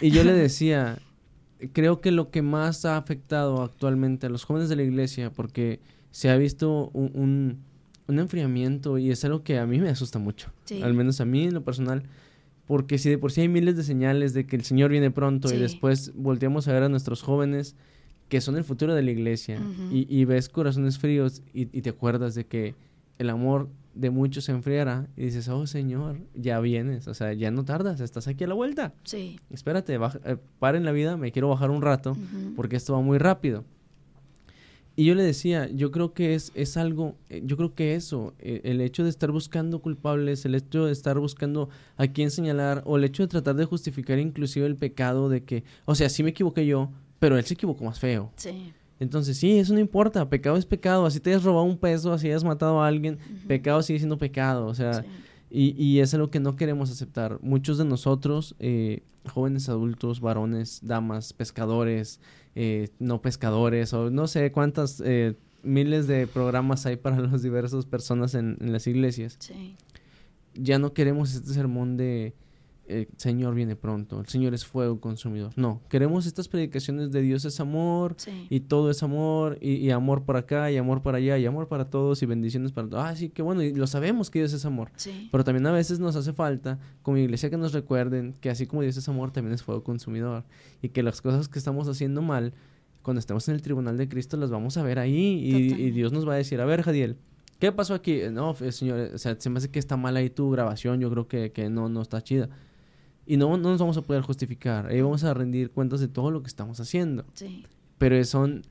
y 0.01 0.11
yo 0.11 0.23
le 0.23 0.31
decía, 0.33 0.99
creo 1.73 1.99
que 1.99 2.11
lo 2.11 2.31
que 2.31 2.41
más 2.41 2.85
ha 2.85 2.97
afectado 2.97 3.61
actualmente 3.61 4.27
a 4.27 4.29
los 4.29 4.45
jóvenes 4.45 4.69
de 4.69 4.77
la 4.77 4.83
iglesia, 4.83 5.31
porque 5.31 5.81
se 6.11 6.29
ha 6.29 6.37
visto 6.37 6.89
un, 6.93 7.59
un, 8.07 8.19
enfriamiento 8.19 8.97
y 8.97 9.11
es 9.11 9.23
algo 9.25 9.43
que 9.43 9.59
a 9.59 9.65
mí 9.65 9.79
me 9.79 9.89
asusta 9.89 10.17
mucho, 10.17 10.51
al 10.81 10.93
menos 10.93 11.19
a 11.19 11.25
mí 11.25 11.43
en 11.43 11.53
lo 11.53 11.63
personal, 11.63 12.03
porque 12.67 12.97
si 12.97 13.09
de 13.09 13.17
por 13.17 13.31
sí 13.31 13.41
hay 13.41 13.47
miles 13.47 13.75
de 13.77 13.83
señales 13.83 14.33
de 14.33 14.45
que 14.45 14.57
el 14.57 14.63
Señor 14.63 14.91
viene 14.91 15.09
pronto 15.09 15.51
y 15.53 15.57
después 15.57 16.11
volteamos 16.13 16.67
a 16.67 16.73
ver 16.73 16.83
a 16.83 16.89
nuestros 16.89 17.23
jóvenes 17.23 17.75
que 18.29 18.41
son 18.41 18.57
el 18.57 18.65
futuro 18.65 18.93
de 18.93 19.01
la 19.01 19.11
iglesia 19.11 19.59
y, 19.89 20.25
ves 20.25 20.49
corazones 20.49 20.99
fríos 20.99 21.41
y, 21.53 21.65
te 21.65 21.89
acuerdas 21.89 22.35
de 22.35 22.45
que 22.45 22.75
el 23.19 23.29
amor 23.29 23.69
de 23.95 24.09
muchos 24.11 24.43
se 24.43 24.51
enfriara 24.51 25.07
y 25.15 25.23
dices, 25.23 25.47
oh 25.47 25.65
Señor, 25.65 26.19
ya 26.35 26.59
vienes, 26.59 27.07
o 27.07 27.13
sea, 27.13 27.33
ya 27.33 27.49
no 27.49 27.65
tardas, 27.65 27.99
estás 27.99 28.27
aquí 28.27 28.43
a 28.43 28.47
la 28.47 28.53
vuelta. 28.53 28.93
Sí. 29.05 29.39
Espérate, 29.49 29.97
baja, 29.97 30.19
eh, 30.25 30.37
para 30.59 30.77
en 30.77 30.85
la 30.85 30.91
vida, 30.91 31.17
me 31.17 31.31
quiero 31.31 31.49
bajar 31.49 31.71
un 31.71 31.81
rato 31.81 32.15
porque 32.55 32.75
esto 32.75 32.93
va 32.93 33.01
muy 33.01 33.17
rápido. 33.17 33.63
Y 34.99 35.05
yo 35.05 35.13
le 35.13 35.21
decía, 35.21 35.69
yo 35.69 35.91
creo 35.91 36.13
que 36.13 36.33
es, 36.33 36.51
es 36.55 36.75
algo, 36.75 37.15
eh, 37.29 37.43
yo 37.45 37.55
creo 37.55 37.75
que 37.75 37.93
eso, 37.93 38.33
eh, 38.39 38.61
el 38.63 38.81
hecho 38.81 39.03
de 39.03 39.11
estar 39.11 39.31
buscando 39.31 39.77
culpables, 39.79 40.43
el 40.43 40.55
hecho 40.55 40.87
de 40.87 40.91
estar 40.91 41.19
buscando 41.19 41.69
a 41.97 42.07
quién 42.07 42.31
señalar, 42.31 42.81
o 42.83 42.97
el 42.97 43.03
hecho 43.03 43.21
de 43.21 43.27
tratar 43.27 43.55
de 43.55 43.65
justificar 43.65 44.17
inclusive 44.17 44.65
el 44.65 44.75
pecado 44.75 45.29
de 45.29 45.43
que, 45.43 45.63
o 45.85 45.93
sea, 45.93 46.09
sí 46.09 46.23
me 46.23 46.31
equivoqué 46.31 46.65
yo, 46.65 46.89
pero 47.19 47.37
él 47.37 47.45
se 47.45 47.53
equivocó 47.53 47.85
más 47.85 47.99
feo. 47.99 48.31
Sí. 48.37 48.73
Entonces, 48.99 49.37
sí, 49.37 49.59
eso 49.59 49.75
no 49.75 49.79
importa, 49.79 50.27
pecado 50.27 50.57
es 50.57 50.65
pecado, 50.65 51.05
así 51.05 51.19
te 51.19 51.29
hayas 51.29 51.43
robado 51.43 51.65
un 51.65 51.77
peso, 51.77 52.11
así 52.11 52.25
hayas 52.25 52.43
matado 52.43 52.81
a 52.81 52.87
alguien, 52.87 53.19
pecado 53.47 53.83
sigue 53.83 53.99
siendo 53.99 54.17
pecado, 54.17 54.65
o 54.65 54.73
sea, 54.73 55.05
y, 55.51 55.79
y 55.79 55.99
es 55.99 56.11
algo 56.15 56.31
que 56.31 56.39
no 56.39 56.55
queremos 56.55 56.89
aceptar. 56.89 57.37
Muchos 57.43 57.77
de 57.77 57.85
nosotros, 57.85 58.55
eh, 58.57 59.03
jóvenes 59.27 59.69
adultos, 59.69 60.21
varones, 60.21 60.79
damas, 60.81 61.33
pescadores, 61.33 62.19
eh, 62.59 62.89
no 62.97 63.21
pescadores, 63.21 63.93
o 63.93 64.09
no 64.09 64.25
sé 64.25 64.51
cuántas 64.51 64.99
eh, 65.05 65.35
miles 65.61 66.07
de 66.07 66.25
programas 66.25 66.87
hay 66.87 66.95
para 66.95 67.19
las 67.21 67.43
diversas 67.43 67.85
personas 67.85 68.33
en, 68.33 68.57
en 68.59 68.73
las 68.73 68.87
iglesias. 68.87 69.37
Sí. 69.39 69.75
Ya 70.55 70.79
no 70.79 70.91
queremos 70.91 71.35
este 71.35 71.53
sermón 71.53 71.97
de 71.97 72.33
el 72.87 73.07
Señor 73.17 73.53
viene 73.55 73.75
pronto, 73.75 74.19
el 74.19 74.27
Señor 74.27 74.53
es 74.53 74.65
fuego 74.65 74.99
consumidor. 74.99 75.51
No, 75.55 75.81
queremos 75.89 76.25
estas 76.25 76.47
predicaciones 76.47 77.11
de 77.11 77.21
Dios 77.21 77.45
es 77.45 77.59
amor 77.59 78.15
Sí. 78.17 78.47
y 78.49 78.61
todo 78.61 78.89
es 78.91 79.03
amor 79.03 79.57
y, 79.61 79.73
y 79.75 79.91
amor 79.91 80.23
por 80.23 80.37
acá 80.37 80.71
y 80.71 80.77
amor 80.77 81.01
para 81.01 81.17
allá 81.17 81.37
y 81.37 81.45
amor 81.45 81.67
para 81.67 81.89
todos 81.89 82.21
y 82.23 82.25
bendiciones 82.25 82.71
para 82.71 82.87
todos. 82.87 83.03
Ah, 83.03 83.15
sí, 83.15 83.29
qué 83.29 83.41
bueno, 83.41 83.61
y 83.63 83.73
lo 83.73 83.87
sabemos 83.87 84.29
que 84.29 84.39
Dios 84.39 84.53
es 84.53 84.65
amor. 84.65 84.91
Sí. 84.95 85.29
Pero 85.31 85.43
también 85.43 85.65
a 85.67 85.71
veces 85.71 85.99
nos 85.99 86.15
hace 86.15 86.33
falta, 86.33 86.79
como 87.01 87.17
iglesia, 87.17 87.49
que 87.49 87.57
nos 87.57 87.73
recuerden 87.73 88.35
que 88.41 88.49
así 88.49 88.65
como 88.67 88.81
Dios 88.81 88.97
es 88.97 89.07
amor, 89.09 89.31
también 89.31 89.53
es 89.53 89.63
fuego 89.63 89.83
consumidor. 89.83 90.43
Y 90.81 90.89
que 90.89 91.03
las 91.03 91.21
cosas 91.21 91.47
que 91.49 91.59
estamos 91.59 91.87
haciendo 91.87 92.21
mal, 92.21 92.53
cuando 93.01 93.19
estemos 93.19 93.47
en 93.47 93.55
el 93.55 93.61
tribunal 93.61 93.97
de 93.97 94.07
Cristo, 94.09 94.37
las 94.37 94.49
vamos 94.49 94.77
a 94.77 94.83
ver 94.83 94.99
ahí. 94.99 95.15
Y, 95.15 95.55
y. 95.81 95.91
Dios 95.91 96.11
nos 96.11 96.27
va 96.27 96.33
a 96.33 96.37
decir, 96.37 96.59
a 96.61 96.65
ver, 96.65 96.81
Jadiel, 96.81 97.17
¿qué 97.59 97.71
pasó 97.71 97.93
aquí? 97.93 98.19
No, 98.31 98.53
señor, 98.53 99.11
o 99.13 99.17
sea, 99.17 99.35
se 99.39 99.49
me 99.49 99.57
hace 99.57 99.69
que 99.71 99.79
está 99.79 99.97
mal 99.97 100.15
ahí 100.17 100.29
tu 100.29 100.49
grabación, 100.51 100.99
yo 100.99 101.09
creo 101.09 101.27
que, 101.27 101.51
que 101.51 101.69
no, 101.69 101.89
no 101.89 102.01
está 102.01 102.21
chida. 102.21 102.49
Y 103.27 103.37
no, 103.37 103.49
no 103.57 103.69
nos 103.71 103.79
vamos 103.79 103.97
a 103.97 104.01
poder 104.01 104.21
justificar. 104.23 104.87
Ahí 104.87 105.01
vamos 105.01 105.23
a 105.25 105.33
rendir 105.33 105.69
cuentas 105.71 105.99
de 105.99 106.07
todo 106.07 106.31
lo 106.31 106.41
que 106.41 106.47
estamos 106.47 106.79
haciendo. 106.79 107.25
Sí. 107.33 107.65
Pero 107.97 108.23
son 108.23 108.63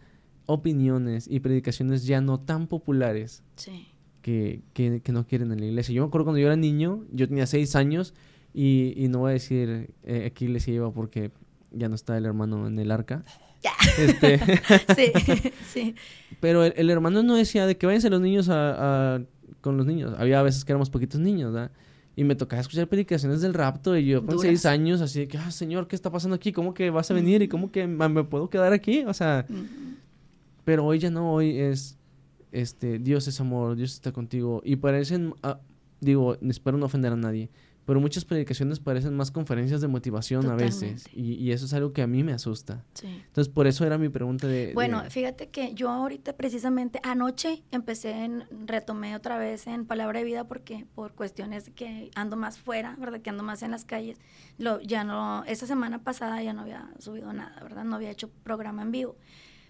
opiniones 0.46 1.26
y 1.30 1.40
predicaciones 1.40 2.06
ya 2.06 2.20
no 2.20 2.38
tan 2.40 2.66
populares 2.66 3.42
Sí. 3.56 3.88
que, 4.22 4.62
que, 4.72 5.00
que 5.02 5.12
no 5.12 5.26
quieren 5.26 5.52
en 5.52 5.60
la 5.60 5.66
iglesia. 5.66 5.94
Yo 5.94 6.02
me 6.02 6.08
acuerdo 6.08 6.26
cuando 6.26 6.38
yo 6.38 6.46
era 6.46 6.56
niño, 6.56 7.04
yo 7.12 7.28
tenía 7.28 7.46
seis 7.46 7.76
años 7.76 8.14
y, 8.54 8.94
y 8.96 9.08
no 9.08 9.18
voy 9.20 9.30
a 9.30 9.32
decir 9.34 9.90
eh, 10.04 10.26
a 10.26 10.30
qué 10.30 10.44
iglesia 10.46 10.72
iba 10.74 10.90
porque 10.92 11.32
ya 11.72 11.88
no 11.88 11.94
está 11.94 12.16
el 12.16 12.24
hermano 12.24 12.66
en 12.66 12.78
el 12.78 12.90
arca. 12.90 13.24
Ya. 13.62 13.72
Este, 13.98 14.38
Sí. 14.96 15.52
sí. 15.72 15.94
pero 16.40 16.64
el, 16.64 16.72
el 16.76 16.90
hermano 16.90 17.22
no 17.22 17.34
decía 17.34 17.66
de 17.66 17.76
que 17.76 17.86
váyanse 17.86 18.08
los 18.10 18.20
niños 18.20 18.48
a, 18.48 19.16
a- 19.16 19.20
con 19.60 19.76
los 19.76 19.84
niños. 19.86 20.14
Había 20.18 20.40
veces 20.42 20.64
que 20.64 20.72
éramos 20.72 20.90
poquitos 20.90 21.20
niños, 21.20 21.52
¿verdad? 21.52 21.72
Y 22.18 22.24
me 22.24 22.34
tocaba 22.34 22.62
escuchar 22.62 22.88
predicaciones 22.88 23.42
del 23.42 23.52
rapto 23.52 23.96
y 23.96 24.06
yo 24.06 24.20
con 24.20 24.36
Duras. 24.36 24.40
seis 24.40 24.64
años 24.64 25.02
así 25.02 25.20
de 25.20 25.28
que, 25.28 25.36
ah, 25.36 25.50
señor, 25.50 25.86
¿qué 25.86 25.94
está 25.94 26.10
pasando 26.10 26.34
aquí? 26.34 26.50
¿Cómo 26.50 26.72
que 26.72 26.88
vas 26.88 27.10
a 27.10 27.14
venir? 27.14 27.42
¿Y 27.42 27.48
cómo 27.48 27.70
que 27.70 27.86
me 27.86 28.24
puedo 28.24 28.48
quedar 28.48 28.72
aquí? 28.72 29.04
O 29.06 29.12
sea, 29.12 29.46
pero 30.64 30.86
hoy 30.86 30.98
ya 30.98 31.10
no, 31.10 31.34
hoy 31.34 31.58
es, 31.58 31.98
este, 32.52 32.98
Dios 32.98 33.28
es 33.28 33.38
amor, 33.38 33.76
Dios 33.76 33.92
está 33.92 34.12
contigo. 34.12 34.62
Y 34.64 34.76
parecen, 34.76 35.34
ah, 35.42 35.60
digo, 36.00 36.38
espero 36.40 36.78
no 36.78 36.86
ofender 36.86 37.12
a 37.12 37.16
nadie, 37.16 37.50
pero 37.86 38.00
muchas 38.00 38.26
predicaciones 38.26 38.80
parecen 38.80 39.14
más 39.14 39.30
conferencias 39.30 39.80
de 39.80 39.88
motivación 39.88 40.44
a 40.50 40.54
veces. 40.54 41.04
Totalmente. 41.04 41.10
Y, 41.14 41.34
y 41.34 41.52
eso 41.52 41.64
es 41.64 41.72
algo 41.72 41.94
que 41.94 42.02
a 42.02 42.06
mí 42.06 42.22
me 42.22 42.32
asusta. 42.34 42.84
Sí. 42.92 43.06
Entonces, 43.06 43.50
por 43.50 43.66
eso 43.66 43.86
era 43.86 43.96
mi 43.96 44.10
pregunta 44.10 44.46
de... 44.46 44.72
Bueno, 44.74 45.02
de- 45.02 45.10
fíjate 45.10 45.48
que 45.48 45.72
yo 45.72 45.88
ahorita 45.88 46.36
precisamente 46.36 47.00
anoche 47.02 47.62
empecé 47.70 48.24
en, 48.24 48.44
retomé 48.66 49.16
otra 49.16 49.38
vez 49.38 49.66
en 49.66 49.86
Palabra 49.86 50.18
de 50.18 50.26
Vida 50.26 50.48
porque 50.48 50.84
por 50.94 51.14
cuestiones 51.14 51.70
que 51.74 52.10
ando 52.14 52.36
más 52.36 52.58
fuera, 52.58 52.96
¿verdad? 52.98 53.22
Que 53.22 53.30
ando 53.30 53.42
más 53.42 53.62
en 53.62 53.70
las 53.70 53.84
calles. 53.84 54.18
Lo, 54.58 54.80
ya 54.80 55.04
no, 55.04 55.44
esa 55.44 55.66
semana 55.66 56.02
pasada 56.02 56.42
ya 56.42 56.52
no 56.52 56.62
había 56.62 56.90
subido 56.98 57.32
nada, 57.32 57.58
¿verdad? 57.62 57.84
No 57.84 57.96
había 57.96 58.10
hecho 58.10 58.28
programa 58.42 58.82
en 58.82 58.90
vivo. 58.90 59.16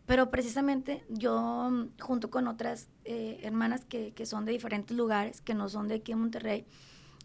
Pero 0.07 0.31
precisamente 0.31 1.05
yo, 1.09 1.89
junto 2.01 2.31
con 2.31 2.47
otras 2.47 2.89
eh, 3.05 3.41
hermanas 3.43 3.85
que, 3.85 4.13
que 4.15 4.25
son 4.25 4.45
de 4.45 4.53
diferentes 4.53 4.97
lugares, 4.97 5.41
que 5.41 5.53
no 5.53 5.69
son 5.69 5.89
de 5.89 5.97
aquí 5.97 6.13
en 6.13 6.21
Monterrey, 6.21 6.65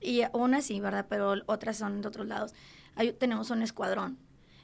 y 0.02 0.24
unas 0.34 0.66
sí, 0.66 0.80
¿verdad? 0.80 1.06
Pero 1.10 1.34
otras 1.45 1.78
son 1.78 2.02
de 2.02 2.08
otros 2.08 2.28
lados, 2.28 2.54
hay- 2.95 3.14
tenemos 3.14 3.49
un 3.52 3.62
escuadrón. 3.62 4.18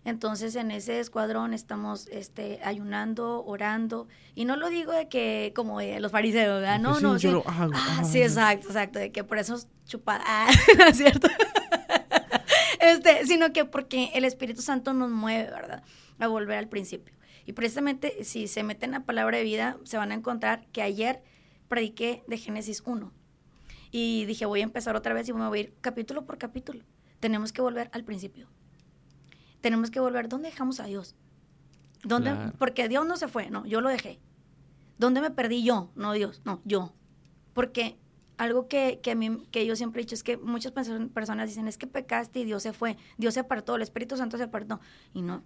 Entonces 0.05 0.55
en 0.55 0.71
ese 0.71 0.99
escuadrón 1.01 1.53
estamos 1.53 2.07
este, 2.07 2.61
ayunando, 2.63 3.43
orando, 3.45 4.07
y 4.35 4.45
no 4.45 4.55
lo 4.55 4.69
digo 4.69 4.93
de 4.93 5.09
que 5.09 5.51
como 5.55 5.79
de 5.79 5.99
los 5.99 6.11
fariseos, 6.13 6.61
¿verdad? 6.61 6.79
No, 6.79 6.95
Sí, 6.95 7.03
no, 7.03 7.17
yo 7.17 7.29
sí. 7.29 7.33
lo 7.33 7.43
hago, 7.49 7.73
Ah, 7.75 7.97
ah. 7.99 8.03
sí, 8.05 8.21
exacto, 8.21 8.67
exacto, 8.67 8.99
de 8.99 9.11
que 9.11 9.25
por 9.25 9.37
eso 9.37 9.55
es 9.55 9.67
chupada, 9.85 10.23
ah, 10.27 10.49
¿no 10.77 10.85
es 10.85 10.97
cierto? 10.97 11.27
este, 12.79 13.25
sino 13.25 13.51
que 13.53 13.65
porque 13.65 14.11
el 14.13 14.23
Espíritu 14.25 14.61
Santo 14.61 14.93
nos 14.93 15.09
mueve, 15.11 15.49
¿verdad? 15.51 15.83
A 16.19 16.27
volver 16.27 16.57
al 16.57 16.69
principio. 16.69 17.13
Y 17.45 17.53
precisamente 17.53 18.23
si 18.23 18.47
se 18.47 18.63
meten 18.63 18.93
a 18.93 19.05
palabra 19.05 19.37
de 19.37 19.43
vida, 19.43 19.77
se 19.83 19.97
van 19.97 20.11
a 20.11 20.15
encontrar 20.15 20.65
que 20.71 20.81
ayer 20.81 21.21
prediqué 21.67 22.23
de 22.27 22.37
Génesis 22.37 22.81
1. 22.85 23.11
Y 23.91 24.25
dije, 24.25 24.45
voy 24.45 24.61
a 24.61 24.63
empezar 24.63 24.95
otra 24.95 25.13
vez 25.13 25.27
y 25.29 25.33
me 25.33 25.47
voy 25.47 25.59
a 25.59 25.61
ir 25.63 25.73
capítulo 25.81 26.25
por 26.25 26.37
capítulo. 26.37 26.83
Tenemos 27.19 27.51
que 27.53 27.61
volver 27.61 27.89
al 27.93 28.03
principio. 28.03 28.47
Tenemos 29.61 29.89
que 29.91 29.99
volver, 29.99 30.29
¿dónde 30.29 30.49
dejamos 30.49 30.79
a 30.79 30.85
Dios? 30.85 31.15
¿Dónde? 32.03 32.31
Claro. 32.31 32.53
Porque 32.59 32.87
Dios 32.87 33.05
no 33.07 33.17
se 33.17 33.27
fue, 33.27 33.49
no, 33.49 33.65
yo 33.65 33.81
lo 33.81 33.89
dejé. 33.89 34.19
¿Dónde 34.97 35.21
me 35.21 35.31
perdí 35.31 35.63
yo? 35.63 35.89
No 35.95 36.13
Dios, 36.13 36.41
no, 36.45 36.61
yo. 36.63 36.93
Porque 37.53 37.97
algo 38.37 38.67
que, 38.67 38.99
que, 39.01 39.11
a 39.11 39.15
mí, 39.15 39.47
que 39.51 39.65
yo 39.65 39.75
siempre 39.75 40.01
he 40.01 40.03
dicho 40.05 40.13
es 40.15 40.23
que 40.23 40.37
muchas 40.37 40.73
perso- 40.73 41.09
personas 41.11 41.49
dicen, 41.49 41.67
es 41.67 41.77
que 41.77 41.87
pecaste 41.87 42.39
y 42.39 42.45
Dios 42.45 42.61
se 42.63 42.71
fue, 42.73 42.97
Dios 43.17 43.33
se 43.33 43.39
apartó, 43.39 43.75
el 43.75 43.81
Espíritu 43.81 44.15
Santo 44.15 44.37
se 44.37 44.43
apartó. 44.43 44.79
Y 45.13 45.23
no. 45.23 45.43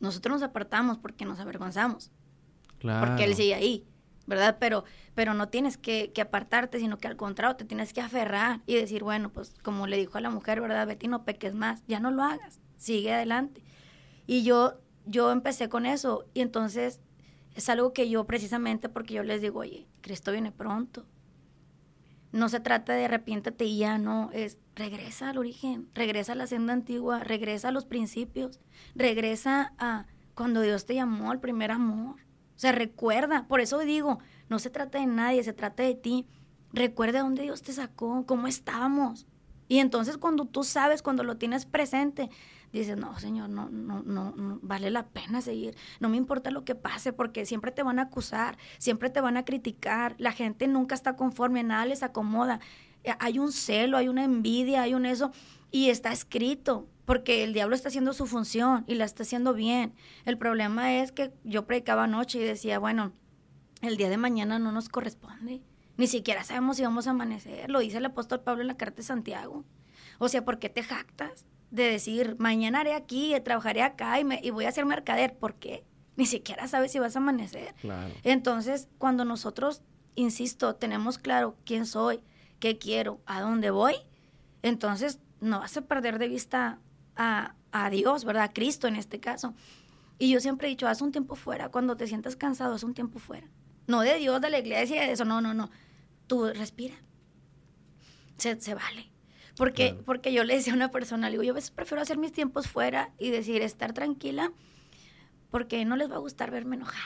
Nosotros 0.00 0.34
nos 0.40 0.42
apartamos 0.42 0.98
porque 0.98 1.24
nos 1.24 1.40
avergonzamos 1.40 2.10
claro. 2.78 3.06
porque 3.06 3.24
él 3.24 3.34
sigue 3.34 3.54
ahí, 3.54 3.84
¿verdad? 4.26 4.56
Pero, 4.58 4.84
pero 5.14 5.34
no 5.34 5.48
tienes 5.48 5.76
que, 5.76 6.12
apartarte, 6.20 6.78
sino 6.78 6.98
que 6.98 7.08
al 7.08 7.16
contrario, 7.16 7.56
te 7.56 7.64
tienes 7.64 7.92
que 7.92 8.00
aferrar 8.00 8.60
y 8.66 8.74
decir, 8.74 9.02
bueno, 9.02 9.30
pues 9.30 9.54
como 9.62 9.86
le 9.86 9.96
dijo 9.96 10.18
a 10.18 10.20
la 10.20 10.30
mujer, 10.30 10.60
¿verdad? 10.60 10.86
Betty, 10.86 11.08
no 11.08 11.24
peques 11.24 11.54
más, 11.54 11.82
ya 11.86 12.00
no 12.00 12.10
lo 12.10 12.22
hagas, 12.22 12.60
sigue 12.76 13.12
adelante. 13.12 13.62
Y 14.26 14.42
yo, 14.42 14.80
yo 15.06 15.30
empecé 15.30 15.68
con 15.68 15.86
eso 15.86 16.24
y 16.34 16.40
entonces 16.40 17.00
es 17.54 17.68
algo 17.68 17.92
que 17.92 18.08
yo 18.08 18.24
precisamente 18.24 18.88
porque 18.88 19.14
yo 19.14 19.22
les 19.22 19.40
digo, 19.40 19.60
oye, 19.60 19.86
Cristo 20.00 20.32
viene 20.32 20.52
pronto. 20.52 21.04
No 22.32 22.48
se 22.48 22.58
trata 22.58 22.94
de 22.94 23.04
arrepiéntate 23.04 23.64
y 23.64 23.78
ya, 23.78 23.96
no, 23.96 24.30
es 24.32 24.58
regresa 24.74 25.30
al 25.30 25.38
origen, 25.38 25.88
regresa 25.94 26.32
a 26.32 26.36
la 26.36 26.48
senda 26.48 26.72
antigua, 26.72 27.20
regresa 27.20 27.68
a 27.68 27.72
los 27.72 27.84
principios, 27.84 28.58
regresa 28.96 29.72
a 29.78 30.06
cuando 30.34 30.60
Dios 30.62 30.84
te 30.84 30.96
llamó 30.96 31.30
al 31.30 31.40
primer 31.40 31.70
amor. 31.70 32.16
O 32.56 32.58
sea, 32.58 32.72
recuerda, 32.72 33.46
por 33.48 33.60
eso 33.60 33.78
digo, 33.80 34.18
no 34.48 34.58
se 34.58 34.70
trata 34.70 34.98
de 34.98 35.06
nadie, 35.06 35.42
se 35.42 35.52
trata 35.52 35.82
de 35.82 35.94
ti. 35.94 36.26
Recuerda 36.72 37.20
dónde 37.20 37.42
Dios 37.42 37.62
te 37.62 37.72
sacó, 37.72 38.24
cómo 38.26 38.46
estábamos. 38.46 39.26
Y 39.68 39.78
entonces 39.78 40.18
cuando 40.18 40.44
tú 40.44 40.62
sabes, 40.62 41.02
cuando 41.02 41.24
lo 41.24 41.36
tienes 41.36 41.66
presente, 41.66 42.30
dices, 42.72 42.96
no, 42.96 43.18
Señor, 43.18 43.48
no, 43.48 43.68
no, 43.70 44.02
no, 44.02 44.32
no, 44.36 44.58
vale 44.62 44.90
la 44.90 45.06
pena 45.06 45.40
seguir. 45.40 45.76
No 46.00 46.08
me 46.08 46.16
importa 46.16 46.50
lo 46.50 46.64
que 46.64 46.74
pase, 46.74 47.12
porque 47.12 47.46
siempre 47.46 47.70
te 47.72 47.82
van 47.82 47.98
a 47.98 48.02
acusar, 48.02 48.58
siempre 48.78 49.10
te 49.10 49.20
van 49.20 49.36
a 49.36 49.44
criticar. 49.44 50.14
La 50.18 50.32
gente 50.32 50.66
nunca 50.68 50.94
está 50.94 51.16
conforme, 51.16 51.62
nada 51.62 51.86
les 51.86 52.02
acomoda. 52.02 52.60
Eh, 53.04 53.14
Hay 53.20 53.38
un 53.38 53.52
celo, 53.52 53.96
hay 53.96 54.08
una 54.08 54.24
envidia, 54.24 54.82
hay 54.82 54.94
un 54.94 55.06
eso, 55.06 55.32
y 55.74 55.90
está 55.90 56.12
escrito, 56.12 56.86
porque 57.04 57.42
el 57.42 57.52
diablo 57.52 57.74
está 57.74 57.88
haciendo 57.88 58.12
su 58.12 58.26
función 58.26 58.84
y 58.86 58.94
la 58.94 59.04
está 59.04 59.24
haciendo 59.24 59.54
bien. 59.54 59.92
El 60.24 60.38
problema 60.38 60.94
es 60.94 61.10
que 61.10 61.32
yo 61.42 61.66
predicaba 61.66 62.04
anoche 62.04 62.38
y 62.38 62.44
decía, 62.44 62.78
bueno, 62.78 63.12
el 63.82 63.96
día 63.96 64.08
de 64.08 64.16
mañana 64.16 64.60
no 64.60 64.70
nos 64.70 64.88
corresponde. 64.88 65.62
Ni 65.96 66.06
siquiera 66.06 66.44
sabemos 66.44 66.76
si 66.76 66.84
vamos 66.84 67.08
a 67.08 67.10
amanecer. 67.10 67.68
Lo 67.72 67.80
dice 67.80 67.98
el 67.98 68.04
apóstol 68.04 68.40
Pablo 68.42 68.62
en 68.62 68.68
la 68.68 68.76
carta 68.76 68.98
de 68.98 69.02
Santiago. 69.02 69.64
O 70.20 70.28
sea, 70.28 70.44
¿por 70.44 70.60
qué 70.60 70.68
te 70.68 70.84
jactas 70.84 71.44
de 71.72 71.90
decir, 71.90 72.36
mañana 72.38 72.82
haré 72.82 72.94
aquí, 72.94 73.34
trabajaré 73.44 73.82
acá 73.82 74.20
y, 74.20 74.24
me, 74.24 74.38
y 74.44 74.50
voy 74.50 74.66
a 74.66 74.70
ser 74.70 74.86
mercader? 74.86 75.34
¿Por 75.36 75.56
qué? 75.56 75.84
Ni 76.14 76.26
siquiera 76.26 76.68
sabes 76.68 76.92
si 76.92 77.00
vas 77.00 77.16
a 77.16 77.18
amanecer. 77.18 77.74
Claro. 77.80 78.14
Entonces, 78.22 78.86
cuando 78.98 79.24
nosotros, 79.24 79.82
insisto, 80.14 80.76
tenemos 80.76 81.18
claro 81.18 81.56
quién 81.64 81.84
soy, 81.84 82.20
qué 82.60 82.78
quiero, 82.78 83.20
a 83.26 83.40
dónde 83.40 83.72
voy, 83.72 83.96
entonces 84.62 85.18
no 85.44 85.60
vas 85.60 85.76
a 85.76 85.82
perder 85.82 86.18
de 86.18 86.28
vista 86.28 86.78
a, 87.16 87.54
a 87.70 87.90
Dios, 87.90 88.24
¿verdad? 88.24 88.44
A 88.44 88.52
Cristo 88.52 88.88
en 88.88 88.96
este 88.96 89.20
caso. 89.20 89.54
Y 90.18 90.30
yo 90.30 90.40
siempre 90.40 90.68
he 90.68 90.70
dicho, 90.70 90.86
haz 90.86 91.02
un 91.02 91.12
tiempo 91.12 91.34
fuera, 91.34 91.68
cuando 91.70 91.96
te 91.96 92.06
sientas 92.06 92.36
cansado, 92.36 92.74
haz 92.74 92.84
un 92.84 92.94
tiempo 92.94 93.18
fuera. 93.18 93.48
No 93.86 94.00
de 94.00 94.16
Dios, 94.18 94.40
de 94.40 94.50
la 94.50 94.58
iglesia, 94.58 95.02
de 95.02 95.12
eso, 95.12 95.24
no, 95.24 95.40
no, 95.40 95.54
no. 95.54 95.70
tú 96.26 96.46
respira. 96.54 96.94
Se, 98.38 98.60
se 98.60 98.74
vale. 98.74 99.10
Porque, 99.56 99.96
porque 100.04 100.32
yo 100.32 100.42
le 100.44 100.54
decía 100.54 100.72
a 100.72 100.76
una 100.76 100.90
persona, 100.90 101.28
le 101.28 101.32
digo, 101.32 101.42
yo 101.44 101.52
a 101.52 101.54
veces 101.54 101.70
prefiero 101.70 102.02
hacer 102.02 102.18
mis 102.18 102.32
tiempos 102.32 102.66
fuera 102.66 103.12
y 103.18 103.30
decir, 103.30 103.62
estar 103.62 103.92
tranquila, 103.92 104.52
porque 105.50 105.84
no 105.84 105.96
les 105.96 106.10
va 106.10 106.16
a 106.16 106.18
gustar 106.18 106.50
verme 106.50 106.76
enojada. 106.76 107.04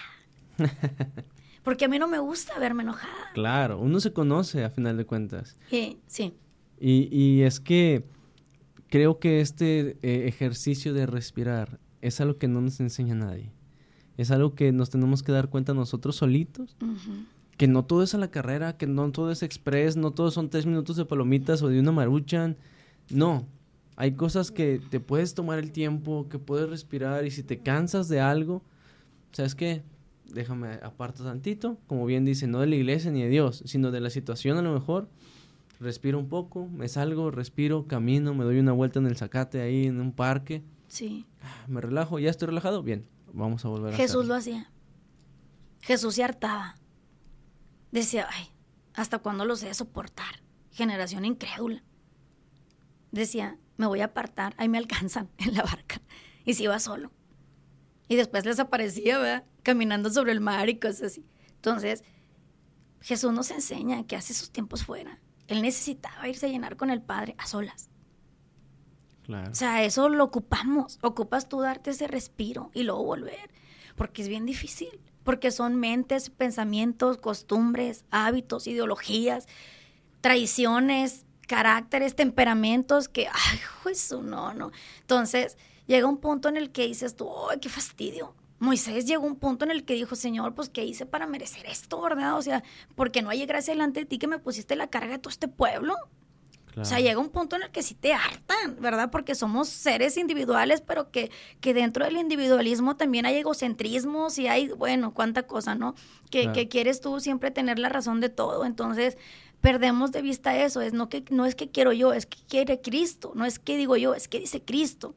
porque 1.62 1.84
a 1.84 1.88
mí 1.88 1.98
no 1.98 2.08
me 2.08 2.18
gusta 2.18 2.58
verme 2.58 2.84
enojada. 2.84 3.32
Claro, 3.34 3.78
uno 3.78 4.00
se 4.00 4.12
conoce 4.12 4.64
a 4.64 4.70
final 4.70 4.96
de 4.96 5.04
cuentas. 5.04 5.58
Sí, 5.68 5.98
sí. 6.06 6.34
Y, 6.80 7.08
y 7.10 7.42
es 7.42 7.60
que 7.60 8.04
creo 8.88 9.18
que 9.18 9.40
este 9.40 9.96
eh, 10.02 10.28
ejercicio 10.28 10.94
de 10.94 11.06
respirar 11.06 11.78
es 12.00 12.20
algo 12.20 12.36
que 12.36 12.48
no 12.48 12.60
nos 12.60 12.80
enseña 12.80 13.14
nadie. 13.14 13.52
Es 14.16 14.30
algo 14.30 14.54
que 14.54 14.72
nos 14.72 14.90
tenemos 14.90 15.22
que 15.22 15.32
dar 15.32 15.48
cuenta 15.48 15.74
nosotros 15.74 16.16
solitos. 16.16 16.76
Que 17.56 17.68
no 17.68 17.84
todo 17.84 18.02
es 18.02 18.14
a 18.14 18.18
la 18.18 18.30
carrera, 18.30 18.76
que 18.76 18.86
no 18.86 19.10
todo 19.10 19.30
es 19.30 19.42
express, 19.42 19.96
no 19.96 20.12
todo 20.12 20.30
son 20.30 20.50
tres 20.50 20.66
minutos 20.66 20.96
de 20.96 21.04
palomitas 21.04 21.62
o 21.62 21.68
de 21.68 21.78
una 21.78 21.92
maruchan. 21.92 22.56
No. 23.10 23.46
Hay 23.96 24.12
cosas 24.12 24.50
que 24.50 24.80
te 24.90 25.00
puedes 25.00 25.34
tomar 25.34 25.58
el 25.58 25.72
tiempo, 25.72 26.28
que 26.28 26.38
puedes 26.38 26.68
respirar 26.68 27.26
y 27.26 27.30
si 27.30 27.42
te 27.42 27.58
cansas 27.58 28.08
de 28.08 28.20
algo, 28.20 28.62
¿sabes 29.32 29.54
qué? 29.54 29.82
Déjame 30.32 30.74
aparto 30.82 31.24
tantito, 31.24 31.78
como 31.86 32.06
bien 32.06 32.24
dice, 32.24 32.46
no 32.46 32.60
de 32.60 32.66
la 32.66 32.76
iglesia 32.76 33.10
ni 33.10 33.22
de 33.22 33.28
Dios, 33.28 33.62
sino 33.66 33.90
de 33.90 34.00
la 34.00 34.10
situación 34.10 34.56
a 34.58 34.62
lo 34.62 34.72
mejor. 34.72 35.08
Respiro 35.80 36.18
un 36.18 36.28
poco, 36.28 36.66
me 36.66 36.88
salgo, 36.88 37.30
respiro, 37.30 37.86
camino, 37.86 38.34
me 38.34 38.44
doy 38.44 38.58
una 38.58 38.72
vuelta 38.72 38.98
en 38.98 39.06
el 39.06 39.16
zacate 39.16 39.60
ahí 39.60 39.86
en 39.86 40.00
un 40.00 40.12
parque. 40.12 40.64
Sí. 40.88 41.26
Me 41.68 41.80
relajo, 41.80 42.18
ya 42.18 42.30
estoy 42.30 42.46
relajado, 42.46 42.82
bien, 42.82 43.06
vamos 43.32 43.64
a 43.64 43.68
volver 43.68 43.94
a 43.94 43.96
Jesús 43.96 44.26
lo 44.26 44.34
hacía. 44.34 44.70
Jesús 45.80 46.16
se 46.16 46.24
hartaba. 46.24 46.74
Decía, 47.92 48.26
ay, 48.30 48.48
¿hasta 48.94 49.20
cuándo 49.20 49.44
los 49.44 49.62
he 49.62 49.68
de 49.68 49.74
soportar? 49.74 50.42
Generación 50.72 51.24
incrédula. 51.24 51.84
Decía, 53.12 53.56
me 53.76 53.86
voy 53.86 54.00
a 54.00 54.06
apartar, 54.06 54.54
ahí 54.58 54.68
me 54.68 54.78
alcanzan 54.78 55.30
en 55.38 55.54
la 55.54 55.62
barca. 55.62 56.00
Y 56.44 56.54
se 56.54 56.64
iba 56.64 56.78
solo. 56.80 57.12
Y 58.08 58.16
después 58.16 58.44
les 58.44 58.58
aparecía, 58.58 59.18
¿verdad? 59.18 59.44
Caminando 59.62 60.10
sobre 60.10 60.32
el 60.32 60.40
mar 60.40 60.68
y 60.68 60.80
cosas 60.80 61.02
así. 61.12 61.26
Entonces, 61.54 62.02
Jesús 63.00 63.32
nos 63.32 63.50
enseña 63.50 64.06
que 64.06 64.16
hace 64.16 64.34
sus 64.34 64.50
tiempos 64.50 64.84
fuera. 64.84 65.20
Él 65.48 65.62
necesitaba 65.62 66.28
irse 66.28 66.46
a 66.46 66.48
llenar 66.48 66.76
con 66.76 66.90
el 66.90 67.02
Padre 67.02 67.34
a 67.38 67.46
solas. 67.46 67.90
Claro. 69.22 69.50
O 69.50 69.54
sea, 69.54 69.82
eso 69.82 70.08
lo 70.08 70.24
ocupamos. 70.24 70.98
Ocupas 71.02 71.48
tú 71.48 71.60
darte 71.60 71.90
ese 71.90 72.06
respiro 72.06 72.70
y 72.72 72.84
luego 72.84 73.04
volver. 73.04 73.50
Porque 73.96 74.22
es 74.22 74.28
bien 74.28 74.46
difícil. 74.46 75.00
Porque 75.24 75.50
son 75.50 75.76
mentes, 75.76 76.30
pensamientos, 76.30 77.18
costumbres, 77.18 78.04
hábitos, 78.10 78.66
ideologías, 78.66 79.46
traiciones, 80.20 81.26
caracteres, 81.46 82.14
temperamentos 82.14 83.08
que, 83.08 83.26
ay, 83.26 83.58
Jesús, 83.84 84.22
no, 84.22 84.54
no. 84.54 84.70
Entonces, 85.00 85.58
llega 85.86 86.06
un 86.06 86.18
punto 86.18 86.48
en 86.48 86.56
el 86.56 86.70
que 86.70 86.86
dices 86.86 87.16
tú, 87.16 87.30
ay, 87.50 87.58
qué 87.58 87.68
fastidio. 87.68 88.34
Moisés 88.58 89.06
llegó 89.06 89.24
a 89.24 89.28
un 89.28 89.36
punto 89.36 89.64
en 89.64 89.70
el 89.70 89.84
que 89.84 89.94
dijo, 89.94 90.16
Señor, 90.16 90.54
pues, 90.54 90.68
¿qué 90.68 90.84
hice 90.84 91.06
para 91.06 91.26
merecer 91.26 91.66
esto, 91.66 92.00
verdad? 92.00 92.36
O 92.36 92.42
sea, 92.42 92.62
porque 92.96 93.22
no 93.22 93.30
hay 93.30 93.44
gracia 93.46 93.72
delante 93.72 94.00
de 94.00 94.06
ti 94.06 94.18
que 94.18 94.26
me 94.26 94.38
pusiste 94.38 94.76
la 94.76 94.88
carga 94.88 95.12
de 95.12 95.18
todo 95.18 95.30
este 95.30 95.48
pueblo. 95.48 95.94
O 96.80 96.84
sea, 96.84 97.00
llega 97.00 97.18
un 97.18 97.30
punto 97.30 97.56
en 97.56 97.62
el 97.62 97.70
que 97.70 97.82
sí 97.82 97.94
te 97.94 98.14
hartan, 98.14 98.76
¿verdad? 98.80 99.10
Porque 99.10 99.34
somos 99.34 99.68
seres 99.68 100.16
individuales, 100.16 100.80
pero 100.80 101.10
que, 101.10 101.30
que 101.60 101.74
dentro 101.74 102.04
del 102.04 102.16
individualismo 102.16 102.96
también 102.96 103.26
hay 103.26 103.36
egocentrismos 103.36 104.38
y 104.38 104.46
hay, 104.46 104.68
bueno, 104.68 105.12
cuánta 105.12 105.42
cosa, 105.42 105.74
¿no? 105.74 105.96
Que, 106.30 106.52
que 106.52 106.68
quieres 106.68 107.00
tú 107.00 107.18
siempre 107.18 107.50
tener 107.50 107.80
la 107.80 107.88
razón 107.88 108.20
de 108.20 108.28
todo. 108.28 108.64
Entonces, 108.64 109.16
perdemos 109.60 110.12
de 110.12 110.22
vista 110.22 110.56
eso. 110.56 110.80
Es 110.80 110.92
no, 110.92 111.08
que, 111.08 111.24
no 111.30 111.46
es 111.46 111.54
que 111.54 111.68
quiero 111.68 111.92
yo, 111.92 112.12
es 112.12 112.26
que 112.26 112.38
quiere 112.48 112.80
Cristo. 112.80 113.32
No 113.34 113.44
es 113.44 113.58
que 113.58 113.76
digo 113.76 113.96
yo, 113.96 114.14
es 114.14 114.28
que 114.28 114.38
dice 114.38 114.62
Cristo. 114.62 115.14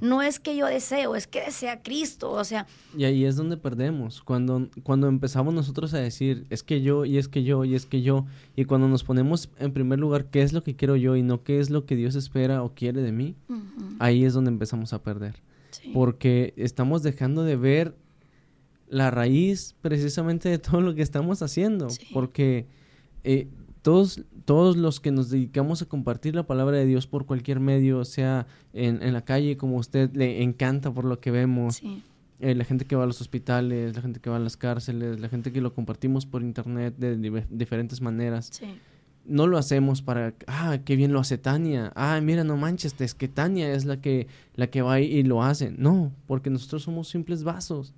No 0.00 0.22
es 0.22 0.38
que 0.38 0.56
yo 0.56 0.66
deseo, 0.66 1.16
es 1.16 1.26
que 1.26 1.40
desea 1.40 1.82
Cristo, 1.82 2.30
o 2.30 2.44
sea... 2.44 2.66
Y 2.96 3.04
ahí 3.04 3.24
es 3.24 3.36
donde 3.36 3.56
perdemos, 3.56 4.22
cuando, 4.22 4.68
cuando 4.82 5.08
empezamos 5.08 5.54
nosotros 5.54 5.94
a 5.94 5.98
decir, 5.98 6.46
es 6.50 6.62
que 6.62 6.82
yo, 6.82 7.04
y 7.04 7.18
es 7.18 7.28
que 7.28 7.42
yo, 7.42 7.64
y 7.64 7.74
es 7.74 7.86
que 7.86 8.02
yo, 8.02 8.26
y 8.54 8.64
cuando 8.64 8.88
nos 8.88 9.04
ponemos 9.04 9.48
en 9.58 9.72
primer 9.72 9.98
lugar 9.98 10.26
qué 10.26 10.42
es 10.42 10.52
lo 10.52 10.62
que 10.62 10.76
quiero 10.76 10.96
yo 10.96 11.16
y 11.16 11.22
no 11.22 11.42
qué 11.42 11.58
es 11.58 11.70
lo 11.70 11.86
que 11.86 11.96
Dios 11.96 12.14
espera 12.14 12.62
o 12.62 12.74
quiere 12.74 13.02
de 13.02 13.12
mí, 13.12 13.34
ahí 13.98 14.24
es 14.24 14.34
donde 14.34 14.50
empezamos 14.50 14.92
a 14.92 15.02
perder. 15.02 15.42
Porque 15.94 16.52
estamos 16.56 17.02
dejando 17.02 17.44
de 17.44 17.56
ver 17.56 17.94
la 18.88 19.10
raíz 19.10 19.74
precisamente 19.80 20.50
de 20.50 20.58
todo 20.58 20.82
lo 20.82 20.94
que 20.94 21.02
estamos 21.02 21.40
haciendo, 21.40 21.88
porque 22.12 22.66
eh, 23.24 23.48
todos, 23.82 24.22
todos 24.44 24.76
los 24.76 25.00
que 25.00 25.10
nos 25.10 25.28
dedicamos 25.28 25.82
a 25.82 25.86
compartir 25.86 26.34
la 26.34 26.46
palabra 26.46 26.78
de 26.78 26.86
Dios 26.86 27.06
por 27.06 27.26
cualquier 27.26 27.60
medio, 27.60 28.04
sea 28.04 28.46
en, 28.72 29.02
en 29.02 29.12
la 29.12 29.24
calle, 29.24 29.56
como 29.56 29.76
a 29.76 29.80
usted 29.80 30.10
le 30.14 30.42
encanta 30.42 30.92
por 30.92 31.04
lo 31.04 31.20
que 31.20 31.30
vemos, 31.30 31.82
eh, 32.40 32.54
la 32.54 32.64
gente 32.64 32.84
que 32.84 32.96
va 32.96 33.04
a 33.04 33.06
los 33.06 33.20
hospitales, 33.20 33.94
la 33.94 34.02
gente 34.02 34.20
que 34.20 34.30
va 34.30 34.36
a 34.36 34.40
las 34.40 34.56
cárceles, 34.56 35.20
la 35.20 35.28
gente 35.28 35.52
que 35.52 35.60
lo 35.60 35.74
compartimos 35.74 36.26
por 36.26 36.42
internet 36.42 36.94
de, 36.96 37.44
diferentes 37.50 38.00
maneras. 38.00 38.60
No 39.24 39.46
lo 39.46 39.58
hacemos 39.58 40.02
para, 40.02 40.34
ah, 40.48 40.78
qué 40.84 40.96
bien 40.96 41.12
lo 41.12 41.20
hace 41.20 41.38
Tania. 41.38 41.92
Ah, 41.94 42.20
mira, 42.20 42.42
no 42.42 42.56
manches, 42.56 43.00
es 43.00 43.14
que 43.14 43.28
Tania 43.28 43.72
es 43.72 43.84
la 43.84 44.00
que, 44.00 44.26
la 44.56 44.66
que 44.66 44.82
va 44.82 44.98
y 44.98 45.22
lo 45.22 45.44
hace. 45.44 45.70
No, 45.70 46.12
porque 46.26 46.50
nosotros 46.50 46.82
somos 46.82 47.08
simples 47.08 47.44
vasos 47.44 47.94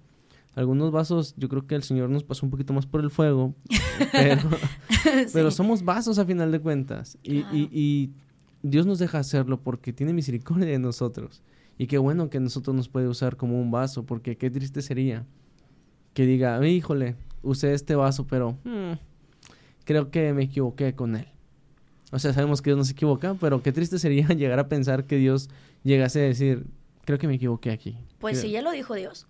algunos 0.55 0.93
vasos, 0.93 1.35
yo 1.37 1.49
creo 1.49 1.67
que 1.67 1.75
el 1.75 1.83
Señor 1.83 2.11
nos 2.11 2.23
pasó 2.23 2.47
un 2.47 2.51
poquito 2.51 2.73
más 2.73 2.87
por 2.87 3.01
el 3.01 3.11
fuego, 3.11 3.55
pero, 5.33 5.51
somos 5.51 5.85
vasos 5.85 6.19
a 6.19 6.25
final 6.25 6.53
de 6.53 6.61
cuentas. 6.61 7.19
Y, 7.23 7.45
y, 7.53 8.13
Dios 8.63 8.87
nos 8.87 8.99
deja 8.99 9.19
hacerlo 9.19 9.61
porque 9.61 9.93
tiene 9.93 10.15
misericordia 10.15 10.67
de 10.67 10.79
nosotros. 10.79 11.43
Y 11.77 11.87
qué 11.87 11.99
bueno 11.99 12.31
que 12.31 12.41
nosotros 12.41 12.75
nos 12.75 12.89
puede 12.89 13.09
usar 13.09 13.37
como 13.37 13.61
un 13.61 13.71
vaso, 13.71 14.07
porque 14.07 14.39
qué 14.39 14.49
triste 14.49 14.81
sería 14.81 15.27
que 16.15 16.25
diga, 16.25 16.67
híjole, 16.67 17.17
usé 17.43 17.75
este 17.75 17.95
vaso, 17.95 18.27
pero 18.27 18.57
hmm, 18.65 18.93
creo 19.85 20.11
que 20.11 20.33
me 20.33 20.45
equivoqué 20.45 20.95
con 20.95 21.17
él. 21.17 21.27
O 22.11 22.19
sea, 22.19 22.33
sabemos 22.33 22.63
que 22.63 22.71
Dios 22.71 22.79
no 22.79 22.85
se 22.85 22.93
equivoca, 22.93 23.35
pero 23.35 23.63
qué 23.63 23.73
triste 23.73 23.99
sería 23.99 24.29
llegar 24.35 24.59
a 24.59 24.69
pensar 24.69 25.05
que 25.05 25.17
Dios 25.17 25.51
llegase 25.83 26.21
a 26.21 26.25
decir, 26.25 26.65
creo 27.05 27.19
que 27.19 27.27
me 27.27 27.35
equivoqué 27.35 27.71
aquí. 27.71 27.99
Pues 28.19 28.41
sí, 28.41 28.51
ya 28.51 28.63
lo 28.63 28.71
dijo 28.71 28.95
Dios 28.95 29.27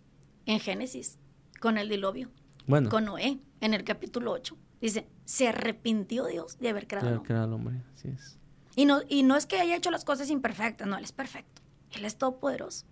en 0.47 0.61
Génesis 0.61 1.19
con 1.61 1.79
el 1.79 1.89
diluvio. 1.89 2.31
Bueno. 2.67 2.91
Con 2.91 3.05
Noé, 3.05 3.39
en 3.61 3.75
el 3.75 3.85
capítulo 3.85 4.33
8. 4.33 4.57
Dice, 4.81 5.07
se 5.25 5.49
arrepintió 5.49 6.27
Dios 6.27 6.59
de 6.59 6.69
haber 6.69 6.87
creado, 6.87 7.23
de 7.23 7.35
al 7.35 7.53
hombre. 7.53 7.83
Así 7.95 8.09
es. 8.09 8.39
Y 8.77 8.87
no, 8.87 9.01
y 9.09 9.23
no 9.23 9.37
es 9.37 9.47
que 9.47 9.59
haya 9.59 9.77
hecho 9.77 9.91
las 9.91 10.05
cosas 10.05 10.31
imperfectas, 10.31 10.87
no, 10.87 10.97
Él 10.97 11.05
es 11.05 11.13
perfecto. 11.13 11.63
Él 11.93 12.05
es 12.05 12.17
todopoderoso. 12.17 12.87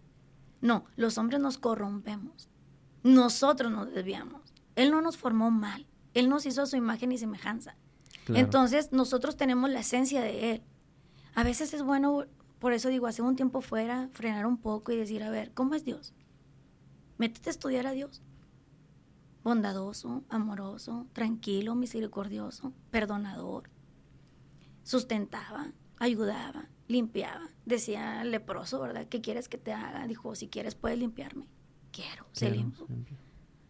No, 0.61 0.85
los 0.97 1.19
hombres 1.19 1.41
nos 1.41 1.59
corrompemos. 1.59 2.49
Nosotros 3.03 3.73
nos 3.73 3.93
desviamos. 3.93 4.53
Él 4.77 4.91
no 4.91 5.01
nos 5.01 5.17
formó 5.17 5.51
mal. 5.51 5.87
Él 6.15 6.29
nos 6.29 6.47
hizo 6.47 6.63
a 6.63 6.67
su 6.67 6.77
imagen 6.77 7.13
y 7.13 7.19
semejanza. 7.19 7.77
Entonces, 8.29 8.93
nosotros 8.93 9.37
tenemos 9.37 9.71
la 9.71 9.81
esencia 9.81 10.23
de 10.23 10.53
Él. 10.53 10.63
A 11.35 11.43
veces 11.43 11.75
es 11.75 11.83
bueno, 11.83 12.27
por 12.61 12.73
eso 12.73 12.89
digo, 12.89 13.07
hacer 13.07 13.25
un 13.25 13.35
tiempo 13.35 13.61
fuera, 13.61 14.09
frenar 14.13 14.47
un 14.47 14.59
poco 14.59 14.93
y 14.93 14.97
decir, 14.97 15.23
a 15.25 15.31
ver, 15.31 15.53
¿cómo 15.53 15.75
es 15.75 15.85
Dios? 15.85 16.15
Métete 17.23 17.51
a 17.51 17.53
estudiar 17.53 17.87
a 17.87 17.93
Dios. 17.93 18.21
Bondadoso, 19.45 20.25
amoroso, 20.29 21.07
tranquilo, 21.13 21.77
misericordioso, 21.77 22.73
perdonador. 22.91 23.71
Sustentaba, 24.83 25.71
ayudaba, 26.01 26.69
limpiaba. 26.89 27.49
Decía 27.65 28.25
leproso, 28.25 28.81
¿verdad? 28.81 29.07
¿Qué 29.07 29.21
quieres 29.21 29.49
que 29.49 29.57
te 29.57 29.73
haga? 29.73 30.05
Dijo, 30.09 30.35
si 30.35 30.49
quieres 30.49 30.75
puedes 30.75 30.99
limpiarme. 30.99 31.47
Quiero, 31.93 32.27
se 32.33 32.51
limpio. 32.51 32.89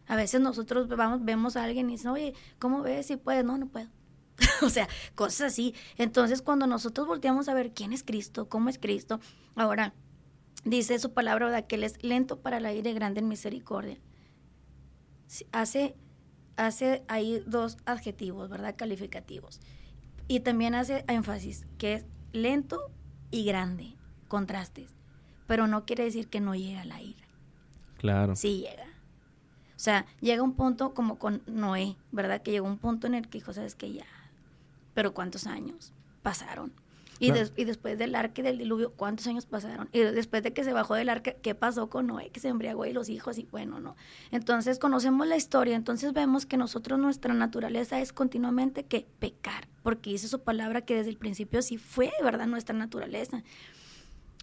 A 0.07 0.17
veces 0.17 0.41
nosotros 0.41 0.89
vamos, 0.89 1.23
vemos 1.23 1.55
a 1.55 1.65
alguien 1.65 1.91
y 1.91 1.93
dicen, 1.93 2.13
oye, 2.13 2.33
¿cómo 2.59 2.81
ves 2.81 3.09
si 3.09 3.19
puedes? 3.19 3.45
No, 3.45 3.59
no 3.59 3.69
puedo. 3.69 3.91
o 4.63 4.71
sea, 4.71 4.89
cosas 5.15 5.53
así. 5.53 5.75
Entonces, 5.99 6.41
cuando 6.41 6.67
nosotros 6.67 7.07
volteamos 7.07 7.51
a 7.51 7.55
ver 7.55 7.75
quién 7.75 7.93
es 7.93 8.03
Cristo, 8.03 8.49
cómo 8.49 8.71
es 8.71 8.79
Cristo, 8.79 9.21
ahora, 9.57 9.93
dice 10.65 10.99
su 10.99 11.13
palabra, 11.13 11.47
¿verdad? 11.47 11.67
Que 11.67 11.77
Él 11.77 11.85
es 11.85 12.03
lento 12.03 12.41
para 12.41 12.59
el 12.59 12.67
aire, 12.67 12.93
grande 12.93 13.21
en 13.21 13.29
misericordia. 13.29 13.99
Hace, 15.53 15.97
hace 16.57 17.05
ahí 17.09 17.43
dos 17.47 17.79
adjetivos, 17.87 18.49
¿verdad? 18.49 18.75
Calificativos. 18.77 19.61
Y 20.29 20.41
también 20.41 20.75
hace 20.75 21.05
énfasis 21.09 21.67
que 21.79 21.95
es 21.95 22.07
lento 22.33 22.91
y 23.31 23.45
grande, 23.45 23.97
contrastes. 24.29 24.97
Pero 25.47 25.67
no 25.67 25.85
quiere 25.85 26.05
decir 26.05 26.29
que 26.29 26.41
no 26.41 26.55
llega 26.55 26.85
la 26.85 27.01
ira. 27.01 27.27
Claro. 27.99 28.37
Sí 28.37 28.59
llega. 28.59 28.87
O 29.77 29.85
sea, 29.85 30.07
llega 30.21 30.43
un 30.43 30.55
punto 30.55 30.95
como 30.95 31.19
con 31.19 31.43
Noé, 31.47 31.97
¿verdad? 32.13 32.43
Que 32.43 32.53
llegó 32.53 32.67
un 32.67 32.79
punto 32.79 33.07
en 33.07 33.15
el 33.15 33.29
que 33.29 33.39
dijo, 33.39 33.53
¿sabes 33.53 33.75
qué? 33.75 33.93
Ya. 33.93 34.07
Pero 34.95 35.13
¿cuántos 35.13 35.47
años 35.47 35.93
pasaron? 36.23 36.73
Y, 37.23 37.61
y, 37.61 37.65
después 37.65 37.97
del 37.99 38.17
arca 38.17 38.43
del 38.43 38.59
diluvio, 38.59 38.93
¿cuántos 38.93 39.29
años 39.29 39.47
pasaron? 39.47 39.89
Y 39.93 40.01
después 40.01 40.43
de 40.43 40.53
que 40.53 40.65
se 40.65 40.73
bajó 40.73 40.95
del 40.97 41.09
arca, 41.09 41.35
¿qué 41.35 41.55
pasó 41.55 41.89
con 41.89 42.09
Noé? 42.09 42.31
Que 42.31 42.41
se 42.41 42.49
embriagó 42.49 42.85
y 42.85 42.93
los 42.93 43.09
hijos 43.09 43.39
y 43.39 43.45
bueno, 43.45 43.79
¿no? 43.79 43.95
Entonces 44.33 44.81
conocemos 44.81 45.29
la 45.29 45.37
historia, 45.37 45.77
entonces 45.77 46.13
vemos 46.13 46.47
que 46.47 46.57
nosotros 46.57 46.99
nuestra 46.99 47.33
naturaleza 47.33 48.01
es 48.01 48.13
continuamente 48.13 48.85
que 48.85 49.07
pecar, 49.21 49.69
porque 49.85 50.11
dice 50.11 50.27
su 50.27 50.41
palabra 50.41 50.81
que 50.81 50.97
desde 50.97 51.11
el 51.11 51.17
principio 51.17 51.63
sí 51.63 51.79
fue, 51.79 52.11
¿verdad? 52.25 52.49
Nuestra 52.49 52.77
naturaleza. 52.77 53.45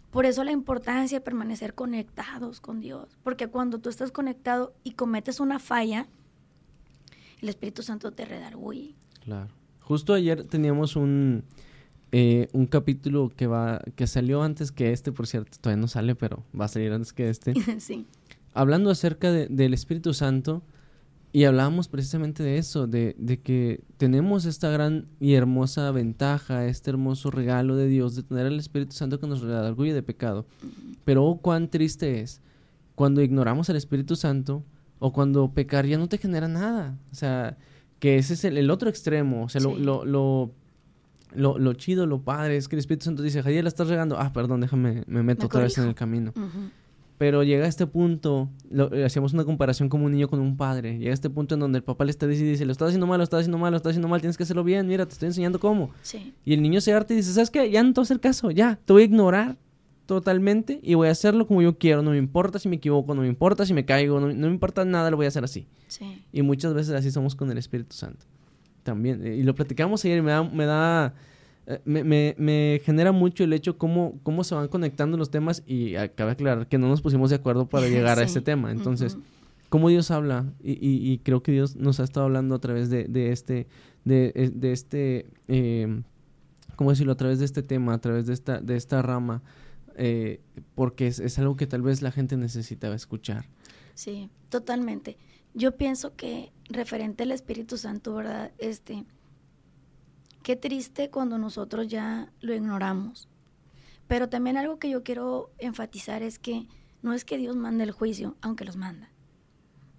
Por 0.09 0.25
eso 0.25 0.45
la 0.45 0.51
importancia 0.51 1.19
de 1.19 1.21
permanecer 1.21 1.73
conectados 1.73 2.61
con 2.61 2.79
Dios, 2.79 3.17
porque 3.23 3.47
cuando 3.47 3.79
tú 3.79 3.89
estás 3.89 4.11
conectado 4.11 4.73
y 4.85 4.91
cometes 4.91 5.41
una 5.41 5.59
falla, 5.59 6.07
el 7.41 7.49
Espíritu 7.49 7.83
Santo 7.83 8.11
te 8.11 8.23
redarguye. 8.23 8.95
Claro. 9.23 9.49
Justo 9.81 10.13
ayer 10.13 10.43
teníamos 10.43 10.95
un, 10.95 11.43
eh, 12.11 12.47
un 12.53 12.65
capítulo 12.65 13.31
que 13.35 13.47
va 13.47 13.81
que 13.95 14.07
salió 14.07 14.41
antes 14.41 14.71
que 14.71 14.91
este, 14.91 15.11
por 15.11 15.27
cierto, 15.27 15.57
todavía 15.61 15.81
no 15.81 15.87
sale, 15.87 16.15
pero 16.15 16.43
va 16.59 16.65
a 16.65 16.67
salir 16.67 16.91
antes 16.91 17.13
que 17.13 17.29
este. 17.29 17.53
sí. 17.79 18.05
Hablando 18.53 18.89
acerca 18.89 19.31
del 19.31 19.73
Espíritu 19.73 20.13
Santo 20.13 20.63
y 21.31 21.43
hablábamos 21.43 21.87
precisamente 21.87 22.41
de 22.41 22.57
eso, 22.57 22.87
de, 22.87 23.15
de, 23.19 23.39
que 23.39 23.83
tenemos 23.97 24.45
esta 24.45 24.71
gran 24.71 25.05
y 25.19 25.35
hermosa 25.35 25.91
ventaja, 25.91 26.65
este 26.65 26.89
hermoso 26.89 27.29
regalo 27.29 27.75
de 27.75 27.87
Dios 27.87 28.15
de 28.15 28.23
tener 28.23 28.47
el 28.47 28.57
Espíritu 28.57 28.93
Santo 28.93 29.19
que 29.19 29.27
nos 29.27 29.41
redarguye 29.41 29.93
de 29.93 30.01
pecado. 30.01 30.47
Pero 31.05 31.23
oh, 31.25 31.39
cuán 31.39 31.69
triste 31.69 32.21
es 32.21 32.41
cuando 32.95 33.21
ignoramos 33.21 33.69
al 33.69 33.75
Espíritu 33.75 34.15
Santo 34.15 34.63
o 34.97 35.13
cuando 35.13 35.53
pecar 35.53 35.85
ya 35.85 35.99
no 35.99 36.09
te 36.09 36.17
genera 36.17 36.47
nada. 36.47 36.97
O 37.11 37.15
sea, 37.15 37.57
que 37.99 38.17
ese 38.17 38.33
es 38.33 38.43
el, 38.43 38.69
otro 38.71 38.89
extremo. 38.89 39.43
O 39.43 39.49
sea, 39.49 39.61
lo, 39.61 39.77
lo, 39.77 40.05
lo, 40.05 40.51
lo, 41.33 41.73
chido, 41.73 42.05
lo 42.05 42.21
padre 42.21 42.57
es 42.57 42.67
que 42.67 42.75
el 42.75 42.79
Espíritu 42.79 43.05
Santo 43.05 43.21
dice, 43.23 43.43
Javier, 43.43 43.63
la 43.63 43.69
estás 43.69 43.87
regando. 43.87 44.19
Ah, 44.19 44.31
perdón, 44.33 44.61
déjame, 44.61 45.03
me 45.07 45.23
meto 45.23 45.45
otra 45.45 45.61
vez 45.61 45.77
en 45.77 45.85
el 45.85 45.95
camino. 45.95 46.33
Pero 47.17 47.43
llega 47.43 47.65
a 47.65 47.67
este 47.67 47.85
punto, 47.85 48.49
eh, 48.93 49.03
hacíamos 49.03 49.33
una 49.33 49.43
comparación 49.43 49.89
como 49.89 50.05
un 50.05 50.13
niño 50.13 50.29
con 50.29 50.39
un 50.39 50.55
padre. 50.55 50.97
Llega 50.97 51.11
a 51.11 51.13
este 51.13 51.29
punto 51.29 51.55
en 51.55 51.59
donde 51.59 51.77
el 51.77 51.83
papá 51.83 52.05
le 52.05 52.11
está 52.11 52.25
diciendo, 52.25 52.51
dice, 52.51 52.65
lo 52.65 52.71
estás 52.71 52.87
haciendo 52.87 53.07
mal, 53.07 53.17
lo 53.17 53.25
estás 53.25 53.41
haciendo 53.41 53.57
mal, 53.57 53.71
lo 53.71 53.77
estás 53.77 53.91
haciendo 53.91 54.07
mal, 54.07 54.21
tienes 54.21 54.37
que 54.37 54.43
hacerlo 54.43 54.63
bien, 54.63 54.87
mira, 54.87 55.05
te 55.05 55.11
estoy 55.11 55.27
enseñando 55.27 55.59
cómo. 55.59 55.91
Y 56.45 56.53
el 56.53 56.61
niño 56.61 56.79
se 56.79 56.93
harta 56.93 57.13
y 57.13 57.17
dice, 57.17 57.33
¿sabes 57.33 57.51
qué? 57.51 57.69
Ya 57.69 57.83
no 57.83 57.89
te 57.89 57.99
voy 57.99 58.03
a 58.03 58.07
hacer 58.07 58.21
caso, 58.21 58.51
ya, 58.51 58.79
te 58.85 58.93
voy 58.93 59.01
a 59.01 59.05
ignorar 59.05 59.57
totalmente 60.05 60.79
y 60.81 60.93
voy 60.93 61.09
a 61.09 61.11
hacerlo 61.11 61.45
como 61.45 61.61
yo 61.61 61.77
quiero. 61.77 62.01
No 62.01 62.11
me 62.11 62.17
importa 62.17 62.57
si 62.57 62.69
me 62.69 62.77
equivoco, 62.77 63.13
no 63.13 63.21
me 63.21 63.27
importa 63.27 63.65
si 63.65 63.73
me 63.73 63.83
caigo, 63.83 64.21
no, 64.21 64.27
me 64.27 64.47
importa 64.47 64.85
nada, 64.85 65.11
lo 65.11 65.17
voy 65.17 65.25
a 65.25 65.29
hacer 65.29 65.43
así. 65.43 65.67
Y 66.31 66.41
muchas 66.41 66.73
veces 66.73 66.93
así 66.93 67.11
somos 67.11 67.35
con 67.35 67.51
el 67.51 67.57
Espíritu 67.57 67.97
Santo. 67.97 68.25
También. 68.89 69.25
Y 69.25 69.43
lo 69.43 69.53
platicamos 69.55 70.03
ayer 70.05 70.19
y 70.19 70.21
me 70.21 70.31
da, 70.31 70.43
me 70.43 70.65
da 70.65 71.13
eh, 71.67 71.79
me, 71.85 72.35
me, 72.37 72.81
genera 72.83 73.11
mucho 73.11 73.43
el 73.43 73.53
hecho 73.53 73.77
cómo, 73.77 74.19
cómo 74.23 74.43
se 74.43 74.55
van 74.55 74.67
conectando 74.67 75.17
los 75.17 75.29
temas 75.29 75.63
y 75.67 75.95
acaba 75.95 76.29
de 76.29 76.33
aclarar 76.33 76.67
que 76.67 76.77
no 76.77 76.87
nos 76.87 77.01
pusimos 77.01 77.29
de 77.29 77.35
acuerdo 77.35 77.67
para 77.67 77.87
llegar 77.89 78.19
a 78.19 78.23
este 78.23 78.41
tema. 78.41 78.71
Entonces, 78.71 79.17
cómo 79.69 79.89
Dios 79.89 80.11
habla 80.11 80.51
y, 80.63 80.73
y, 80.81 81.19
creo 81.19 81.43
que 81.43 81.51
Dios 81.51 81.75
nos 81.75 81.99
ha 81.99 82.03
estado 82.03 82.25
hablando 82.25 82.55
a 82.55 82.59
través 82.59 82.89
de, 82.89 83.05
de 83.05 83.31
este, 83.31 83.67
de, 84.03 84.31
eh, 84.35 84.51
de 84.53 84.71
este, 84.71 85.27
eh, 85.47 86.01
¿cómo 86.75 86.89
decirlo? 86.89 87.13
A 87.13 87.17
través 87.17 87.39
de 87.39 87.45
este 87.45 87.61
tema, 87.61 87.93
a 87.93 88.01
través 88.01 88.25
de 88.25 88.33
esta, 88.33 88.59
de 88.59 88.75
esta 88.75 89.01
rama 89.01 89.43
eh, 90.01 90.39
porque 90.75 91.07
es, 91.07 91.39
algo 91.39 91.57
que 91.57 91.67
tal 91.67 91.81
vez 91.81 92.01
la 92.01 92.11
gente 92.11 92.37
necesitaba 92.37 92.95
escuchar. 92.95 93.45
Sí, 93.95 94.29
totalmente. 94.47 95.17
Yo 95.59 95.75
pienso 95.75 96.15
que 96.15 96.53
referente 96.69 97.23
al 97.23 97.33
Espíritu 97.33 97.75
Santo, 97.75 98.13
¿verdad? 98.13 98.53
Este, 98.59 99.03
qué 100.41 100.55
triste 100.55 101.09
cuando 101.09 101.37
nosotros 101.37 101.89
ya 101.89 102.31
lo 102.39 102.55
ignoramos. 102.55 103.27
Pero 104.07 104.29
también 104.29 104.55
algo 104.55 104.79
que 104.79 104.89
yo 104.89 105.03
quiero 105.03 105.51
enfatizar 105.57 106.23
es 106.23 106.39
que 106.39 106.69
no 107.01 107.11
es 107.11 107.25
que 107.25 107.37
Dios 107.37 107.57
mande 107.57 107.83
el 107.83 107.91
juicio, 107.91 108.37
aunque 108.39 108.63
los 108.63 108.77
manda. 108.77 109.09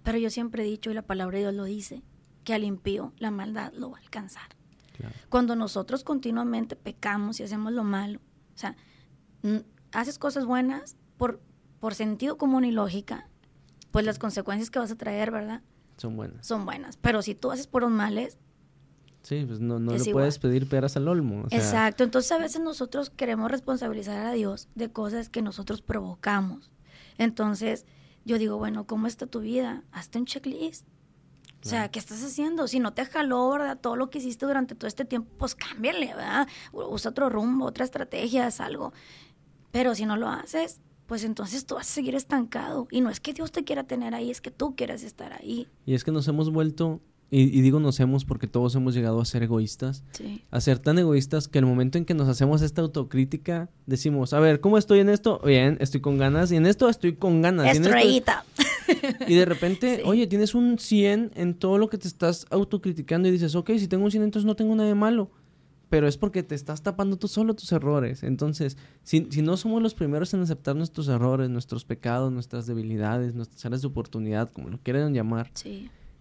Pero 0.01 0.17
yo 0.17 0.31
siempre 0.31 0.63
he 0.63 0.65
dicho, 0.65 0.89
y 0.89 0.95
la 0.95 1.03
palabra 1.03 1.37
de 1.37 1.43
Dios 1.43 1.53
lo 1.53 1.65
dice, 1.65 2.01
que 2.43 2.55
al 2.55 2.63
impío 2.63 3.13
la 3.19 3.29
maldad 3.29 3.71
lo 3.73 3.91
va 3.91 3.99
a 3.99 4.01
alcanzar. 4.01 4.55
Cuando 5.29 5.55
nosotros 5.55 6.03
continuamente 6.03 6.75
pecamos 6.75 7.39
y 7.39 7.43
hacemos 7.43 7.71
lo 7.71 7.83
malo, 7.83 8.19
o 8.55 8.57
sea, 8.57 8.75
haces 9.91 10.17
cosas 10.17 10.45
buenas 10.45 10.97
por, 11.17 11.39
por 11.79 11.93
sentido 11.93 12.39
común 12.39 12.65
y 12.65 12.71
lógica, 12.71 13.27
pues 13.91 14.05
las 14.05 14.19
consecuencias 14.19 14.69
que 14.69 14.79
vas 14.79 14.91
a 14.91 14.95
traer, 14.95 15.31
¿verdad? 15.31 15.61
Son 15.97 16.15
buenas. 16.15 16.45
Son 16.47 16.65
buenas. 16.65 16.97
Pero 16.97 17.21
si 17.21 17.35
tú 17.35 17.51
haces 17.51 17.67
por 17.67 17.83
los 17.83 17.91
males... 17.91 18.37
Sí, 19.21 19.45
pues 19.45 19.59
no, 19.59 19.77
no 19.77 19.91
le 19.95 20.11
puedes 20.11 20.39
pedir 20.39 20.67
peras 20.67 20.97
al 20.97 21.07
olmo. 21.07 21.45
Exacto. 21.51 22.03
Entonces 22.03 22.31
a 22.31 22.39
veces 22.39 22.61
nosotros 22.61 23.11
queremos 23.11 23.51
responsabilizar 23.51 24.25
a 24.25 24.31
Dios 24.31 24.67
de 24.73 24.91
cosas 24.91 25.29
que 25.29 25.43
nosotros 25.43 25.83
provocamos. 25.83 26.71
Entonces 27.19 27.85
yo 28.25 28.39
digo, 28.39 28.57
bueno, 28.57 28.87
¿cómo 28.87 29.05
está 29.05 29.27
tu 29.27 29.41
vida? 29.41 29.83
Hazte 29.91 30.17
un 30.17 30.25
checklist. 30.25 30.87
O 31.63 31.69
sea, 31.69 31.89
¿qué 31.89 31.99
estás 31.99 32.23
haciendo? 32.23 32.67
Si 32.67 32.79
no 32.79 32.93
te 32.93 33.05
jaló, 33.05 33.51
¿verdad? 33.51 33.77
Todo 33.79 33.95
lo 33.95 34.09
que 34.09 34.17
hiciste 34.17 34.47
durante 34.47 34.73
todo 34.73 34.87
este 34.87 35.05
tiempo, 35.05 35.29
pues 35.37 35.53
cámbiale, 35.53 36.07
¿verdad? 36.07 36.47
Usa 36.71 37.11
otro 37.11 37.29
rumbo, 37.29 37.65
otra 37.65 37.85
estrategia, 37.85 38.47
haz 38.47 38.59
algo. 38.59 38.93
Pero 39.71 39.93
si 39.93 40.07
no 40.07 40.17
lo 40.17 40.27
haces, 40.27 40.81
pues 41.11 41.25
entonces 41.25 41.65
tú 41.65 41.75
vas 41.75 41.89
a 41.89 41.93
seguir 41.93 42.15
estancado. 42.15 42.87
Y 42.89 43.01
no 43.01 43.09
es 43.09 43.19
que 43.19 43.33
Dios 43.33 43.51
te 43.51 43.65
quiera 43.65 43.83
tener 43.83 44.15
ahí, 44.15 44.31
es 44.31 44.39
que 44.39 44.49
tú 44.49 44.77
quieras 44.77 45.03
estar 45.03 45.33
ahí. 45.33 45.67
Y 45.85 45.93
es 45.93 46.05
que 46.05 46.11
nos 46.13 46.25
hemos 46.29 46.49
vuelto, 46.49 47.01
y, 47.29 47.59
digo 47.59 47.81
nos 47.81 47.99
hemos 47.99 48.23
porque 48.23 48.47
todos 48.47 48.75
hemos 48.75 48.93
llegado 48.93 49.19
a 49.19 49.25
ser 49.25 49.43
egoístas, 49.43 50.05
a 50.51 50.61
ser 50.61 50.79
tan 50.79 50.97
egoístas 50.99 51.49
que 51.49 51.59
el 51.59 51.65
momento 51.65 51.97
en 51.97 52.05
que 52.05 52.13
nos 52.13 52.29
hacemos 52.29 52.61
esta 52.61 52.81
autocrítica, 52.81 53.69
decimos, 53.85 54.31
a 54.31 54.39
ver, 54.39 54.61
¿cómo 54.61 54.77
estoy 54.77 55.01
en 55.01 55.09
esto? 55.09 55.41
Bien, 55.43 55.75
estoy 55.81 55.99
con 55.99 56.17
ganas, 56.17 56.49
y 56.53 56.55
en 56.55 56.65
esto 56.65 56.87
estoy 56.87 57.17
con 57.17 57.41
ganas. 57.41 57.75
Estrellita. 57.75 58.45
Y, 59.27 59.35
de 59.35 59.45
repente, 59.45 60.03
oye, 60.05 60.27
tienes 60.27 60.53
un 60.53 60.77
100 60.77 61.31
en 61.35 61.53
todo 61.55 61.77
lo 61.77 61.89
que 61.89 61.97
te 61.97 62.07
estás 62.07 62.45
autocriticando 62.49 63.27
y 63.27 63.31
dices, 63.31 63.55
ok, 63.55 63.71
si 63.77 63.87
tengo 63.87 64.05
un 64.05 64.11
100 64.11 64.23
entonces 64.23 64.45
no 64.45 64.55
tengo 64.55 64.75
nada 64.75 64.87
de 64.87 64.95
malo 64.95 65.29
pero 65.91 66.07
es 66.07 66.15
porque 66.15 66.41
te 66.41 66.55
estás 66.55 66.81
tapando 66.81 67.17
tú 67.17 67.27
solo 67.27 67.53
tus 67.53 67.69
errores. 67.73 68.23
Entonces, 68.23 68.77
si, 69.03 69.27
si, 69.29 69.41
no 69.41 69.57
somos 69.57 69.81
los 69.81 69.93
primeros 69.93 70.33
en 70.33 70.39
aceptar 70.39 70.73
nuestros 70.73 71.09
errores, 71.09 71.49
nuestros 71.49 71.83
pecados, 71.83 72.31
nuestras 72.31 72.65
debilidades, 72.65 73.35
nuestras 73.35 73.65
áreas 73.65 73.81
de 73.81 73.89
oportunidad, 73.89 74.49
como 74.53 74.69
lo 74.69 74.77
quieran 74.77 75.13
llamar, 75.13 75.51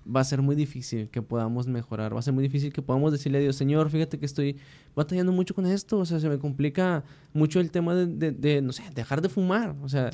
va 0.04 0.22
a 0.22 0.24
ser 0.24 0.42
muy 0.42 0.56
difícil 0.56 1.08
que 1.08 1.22
podamos 1.22 1.68
mejorar. 1.68 2.12
Va 2.12 2.18
a 2.18 2.22
ser 2.22 2.34
muy 2.34 2.42
difícil 2.42 2.72
que 2.72 2.82
podamos 2.82 3.12
decirle 3.12 3.38
a 3.38 3.42
Dios, 3.42 3.54
Señor, 3.54 3.90
fíjate 3.90 4.18
que 4.18 4.26
estoy 4.26 4.56
batallando 4.96 5.30
mucho 5.30 5.54
con 5.54 5.64
esto. 5.66 5.98
O 5.98 6.04
sea, 6.04 6.18
se 6.18 6.28
me 6.28 6.40
complica 6.40 7.04
mucho 7.32 7.60
el 7.60 7.70
tema 7.70 7.94
de, 7.94 8.32
de, 8.32 8.62
no 8.62 8.72
sé, 8.72 8.82
dejar 8.92 9.22
de 9.22 9.28
fumar. 9.28 9.76
O 9.84 9.88
sea, 9.88 10.10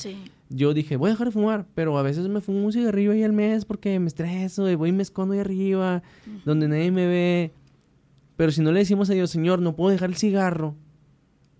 yo 0.51 0.75
dije, 0.75 0.97
voy 0.97 1.09
a 1.09 1.13
dejar 1.15 1.29
de 1.29 1.33
fumar, 1.33 1.65
pero 1.75 1.97
a 1.97 2.03
veces 2.03 2.29
me 2.29 2.43
fumo 2.43 2.63
un 2.63 2.75
cigarrillo 2.75 3.13
ahí 3.13 3.23
al 3.23 3.33
mes 3.33 3.65
porque 3.65 3.99
me 4.01 4.09
estreso 4.09 4.69
y 4.69 4.75
voy 4.75 4.91
y 4.91 4.93
me 4.93 5.03
escondo 5.03 5.33
ahí 5.33 5.41
arriba, 5.41 6.03
donde 6.45 6.69
nadie 6.69 6.91
me 6.91 7.07
ve 7.07 7.53
pero 8.37 8.53
si 8.53 8.61
no 8.61 8.73
le 8.73 8.81
decimos 8.81 9.11
a 9.11 9.15
Dios, 9.15 9.31
Señor, 9.31 9.61
no 9.61 9.75
puedo 9.75 9.91
dejar 9.91 10.11
el 10.11 10.17
cigarro, 10.17 10.77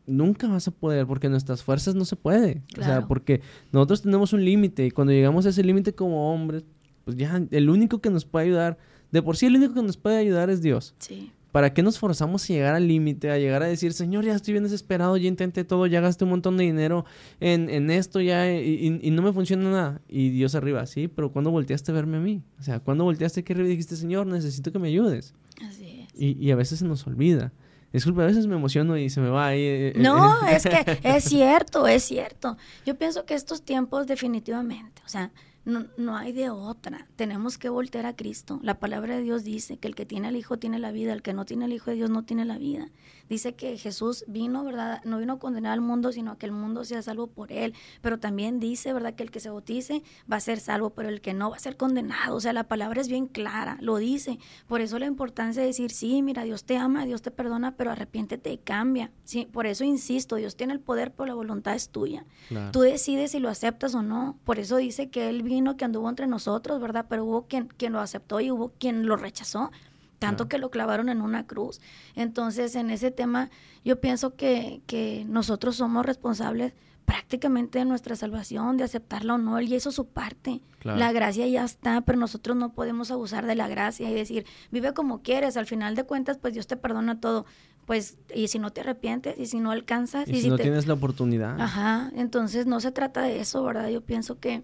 nunca 0.07 0.47
vas 0.47 0.69
a 0.69 0.71
poder, 0.71 1.07
porque 1.07 1.29
nuestras 1.29 1.63
fuerzas 1.63 1.95
no 1.95 2.05
se 2.05 2.17
puede. 2.17 2.63
O 2.79 2.83
sea, 2.83 3.07
porque 3.07 3.41
nosotros 3.73 4.03
tenemos 4.03 4.33
un 4.33 4.45
límite 4.45 4.87
y 4.87 4.91
cuando 4.91 5.13
llegamos 5.13 5.47
a 5.47 5.51
ese 5.51 5.63
límite 5.63 5.95
como 5.95 6.33
hombres, 6.33 6.65
pues 7.05 7.17
ya 7.17 7.43
el 7.51 7.71
único 7.71 8.01
que 8.01 8.11
nos 8.11 8.25
puede 8.25 8.47
ayudar, 8.47 8.79
de 9.11 9.23
por 9.23 9.37
sí 9.37 9.47
el 9.47 9.57
único 9.57 9.75
que 9.75 9.83
nos 9.83 9.97
puede 9.97 10.19
ayudar 10.19 10.51
es 10.51 10.63
Dios. 10.63 10.95
Sí. 10.99 11.33
¿Para 11.53 11.73
qué 11.73 11.83
nos 11.83 11.99
forzamos 11.99 12.45
a 12.45 12.53
llegar 12.53 12.75
al 12.75 12.87
límite, 12.87 13.31
a 13.31 13.39
llegar 13.39 13.63
a 13.63 13.67
decir, 13.67 13.95
Señor, 13.95 14.27
ya 14.27 14.35
estoy 14.35 14.53
bien 14.53 14.65
desesperado, 14.65 15.17
ya 15.17 15.27
intenté 15.27 15.65
todo, 15.65 15.87
ya 15.87 16.03
gasté 16.03 16.25
un 16.25 16.31
montón 16.31 16.59
de 16.59 16.65
dinero 16.65 17.07
en, 17.41 17.71
en 17.71 17.91
esto 17.91 18.21
ya 18.21 18.53
y, 18.53 19.01
y, 19.03 19.11
no 19.11 19.23
me 19.23 19.33
funciona 19.33 19.71
nada? 19.71 20.01
Y 20.07 20.29
Dios 20.31 20.55
arriba, 20.55 20.85
sí, 20.85 21.09
pero 21.09 21.33
¿cuándo 21.33 21.51
volteaste 21.51 21.93
a 21.93 21.95
verme 21.95 22.19
a 22.19 22.21
mí? 22.21 22.43
O 22.61 22.63
sea, 22.63 22.81
¿cuándo 22.81 23.05
volteaste 23.05 23.41
aquí 23.41 23.55
arriba 23.55 23.69
y 23.69 23.71
dijiste, 23.71 23.97
Señor, 23.97 24.27
necesito 24.27 24.71
que 24.71 24.79
me 24.79 24.89
ayudes? 24.89 25.33
Así 25.63 26.06
y, 26.17 26.33
y 26.45 26.51
a 26.51 26.57
veces 26.57 26.81
se 26.81 26.85
nos 26.85 27.07
olvida. 27.07 27.53
Disculpe, 27.93 28.23
a 28.23 28.27
veces 28.27 28.47
me 28.47 28.57
emociono 28.57 28.97
y 28.99 29.09
se 29.09 29.21
me 29.21 29.31
va 29.31 29.47
ahí. 29.47 29.61
Eh, 29.61 29.89
eh, 29.89 29.93
no, 29.97 30.47
es 30.49 30.65
que 30.65 30.99
es 31.03 31.25
cierto, 31.25 31.87
es 31.87 32.03
cierto. 32.03 32.57
Yo 32.85 32.97
pienso 32.97 33.25
que 33.25 33.35
estos 33.35 33.63
tiempos 33.63 34.07
definitivamente, 34.07 35.03
o 35.05 35.09
sea, 35.09 35.33
no, 35.67 35.87
no, 35.97 36.17
hay 36.17 36.33
de 36.33 36.49
otra. 36.49 37.09
Tenemos 37.17 37.59
que 37.59 37.69
voltear 37.69 38.07
a 38.07 38.15
Cristo. 38.15 38.61
La 38.63 38.79
palabra 38.79 39.17
de 39.17 39.23
Dios 39.23 39.45
dice 39.45 39.77
que 39.79 39.89
el 39.89 39.95
que 39.95 40.07
tiene 40.07 40.29
al 40.29 40.37
Hijo 40.37 40.59
tiene 40.59 40.79
la 40.79 40.93
vida, 40.93 41.13
el 41.13 41.23
que 41.23 41.35
no 41.35 41.45
tiene 41.45 41.65
al 41.65 41.73
Hijo 41.73 41.91
de 41.91 41.97
Dios 41.97 42.09
no 42.09 42.25
tiene 42.25 42.45
la 42.45 42.57
vida. 42.57 42.89
Dice 43.29 43.55
que 43.55 43.77
Jesús 43.77 44.25
vino, 44.29 44.65
¿verdad? 44.65 45.03
No 45.05 45.19
vino 45.19 45.35
a 45.35 45.39
condenar 45.41 45.73
al 45.73 45.81
mundo, 45.81 46.13
sino 46.13 46.39
que 46.39 46.47
el 46.47 46.53
mundo 46.53 46.85
sea 46.85 47.03
salvo 47.03 47.27
por 47.27 47.51
él. 47.51 47.75
Pero 48.01 48.19
también 48.19 48.61
dice, 48.61 48.93
¿verdad? 48.93 49.15
Que 49.15 49.25
el 49.25 49.33
que 49.33 49.41
se 49.41 49.51
bautice 49.51 50.05
va 50.31 50.37
a 50.37 50.41
ser 50.41 50.61
salvo, 50.61 50.91
pero 50.91 51.09
el 51.09 51.21
que 51.21 51.35
no 51.35 51.51
va 51.51 51.57
a 51.57 51.61
ser 51.61 51.77
condenado. 51.77 52.37
O 52.37 52.41
sea, 52.41 52.53
la 52.53 52.69
palabra 52.69 53.01
es 53.01 53.09
bien 53.09 53.27
clara, 53.27 53.77
lo 53.81 53.97
dice. 53.97 54.39
Por 54.69 54.81
eso 54.81 54.99
la 55.01 55.07
importancia 55.07 55.63
de 55.63 55.69
decir, 55.69 55.91
sí, 55.91 56.23
mira, 56.23 56.45
Dios 56.45 56.65
te 56.65 56.77
ama, 56.77 57.05
Dios 57.05 57.23
te 57.23 57.33
perdona, 57.33 57.77
pero 57.77 57.91
arrepiéntete 57.91 58.53
y 58.53 58.59
cambia. 58.59 59.11
Sí, 59.25 59.49
por 59.51 59.67
eso 59.67 59.83
insisto, 59.83 60.37
Dios 60.37 60.57
tiene 60.57 60.75
el 60.75 60.81
poder, 60.81 61.13
pero 61.13 61.27
la 61.27 61.35
voluntad 61.35 61.75
es 61.75 61.89
tuya. 61.89 62.25
Tú 62.71 62.81
decides 62.81 63.33
si 63.33 63.41
lo 63.41 63.49
aceptas 63.49 63.95
o 63.97 64.03
no. 64.03 64.39
Por 64.45 64.61
eso 64.61 64.77
dice 64.77 65.11
que 65.11 65.29
Él 65.29 65.43
vino, 65.43 65.56
que 65.77 65.85
anduvo 65.85 66.09
entre 66.09 66.27
nosotros, 66.27 66.81
¿verdad? 66.81 67.07
Pero 67.09 67.25
hubo 67.25 67.47
quien, 67.47 67.69
quien 67.69 67.93
lo 67.93 68.01
aceptó 68.01 68.41
y 68.41 68.51
hubo 68.51 68.73
quien 68.79 69.07
lo 69.07 69.17
rechazó. 69.17 69.71
tanto 70.19 70.49
que 70.49 70.57
lo 70.59 70.71
clavaron 70.71 71.11
en 71.11 71.21
una 71.21 71.47
cruz. 71.47 71.81
Entonces, 72.15 72.75
en 72.75 72.91
ese 72.91 73.11
tema, 73.11 73.51
yo 73.85 74.01
pienso 74.01 74.35
que, 74.35 74.81
que 74.87 75.27
nosotros 75.29 75.77
somos 75.77 76.07
responsables 76.07 76.73
prácticamente 77.07 77.79
de 77.79 77.85
nuestra 77.85 78.17
salvación, 78.17 78.77
de 78.77 78.85
aceptarla 78.85 79.35
o 79.35 79.39
no, 79.39 79.59
él 79.59 79.73
hizo 79.73 79.93
su 79.93 80.07
parte. 80.07 80.61
La 80.83 81.11
gracia 81.11 81.47
ya 81.49 81.65
está, 81.65 82.03
pero 82.03 82.19
nosotros 82.19 82.57
no 82.57 82.73
podemos 82.73 83.11
abusar 83.11 83.47
de 83.47 83.57
la 83.57 83.67
gracia 83.67 84.09
y 84.09 84.15
decir, 84.15 84.45
vive 84.71 84.93
como 84.93 85.23
quieres, 85.23 85.57
al 85.57 85.67
final 85.67 85.97
de 85.97 86.05
cuentas, 86.05 86.39
pues 86.39 86.55
Dios 86.55 86.67
te 86.67 86.77
perdona 86.77 87.19
todo. 87.21 87.47
Pues, 87.87 88.19
y 88.35 88.49
si 88.49 88.59
no 88.59 88.71
te 88.71 88.83
arrepientes, 88.83 89.39
y 89.39 89.47
si 89.47 89.59
no 89.59 89.71
alcanzas, 89.71 90.29
y, 90.29 90.41
si, 90.41 90.49
no 90.49 90.59
tienes 90.59 90.87
la 90.87 90.95
oportunidad. 90.95 91.61
Ajá, 91.61 92.11
entonces 92.15 92.67
no 92.67 92.81
se 92.81 92.93
trata 92.93 93.23
de 93.23 93.41
eso, 93.41 93.63
¿verdad? 93.65 93.89
Yo 93.89 94.01
pienso 94.01 94.39
que, 94.39 94.63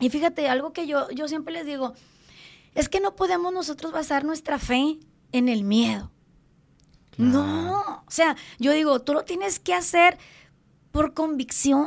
y 0.00 0.10
fíjate, 0.10 0.48
algo 0.48 0.72
que 0.72 0.86
yo, 0.86 1.10
yo 1.10 1.28
siempre 1.28 1.52
les 1.52 1.66
digo, 1.66 1.94
es 2.74 2.88
que 2.88 3.00
no 3.00 3.16
podemos 3.16 3.52
nosotros 3.52 3.92
basar 3.92 4.24
nuestra 4.24 4.58
fe 4.58 4.98
en 5.32 5.48
el 5.48 5.64
miedo. 5.64 6.10
No, 7.16 8.04
o 8.06 8.10
sea, 8.10 8.36
yo 8.60 8.72
digo, 8.72 9.00
tú 9.00 9.12
lo 9.12 9.24
tienes 9.24 9.58
que 9.58 9.74
hacer 9.74 10.18
por 10.92 11.14
convicción. 11.14 11.86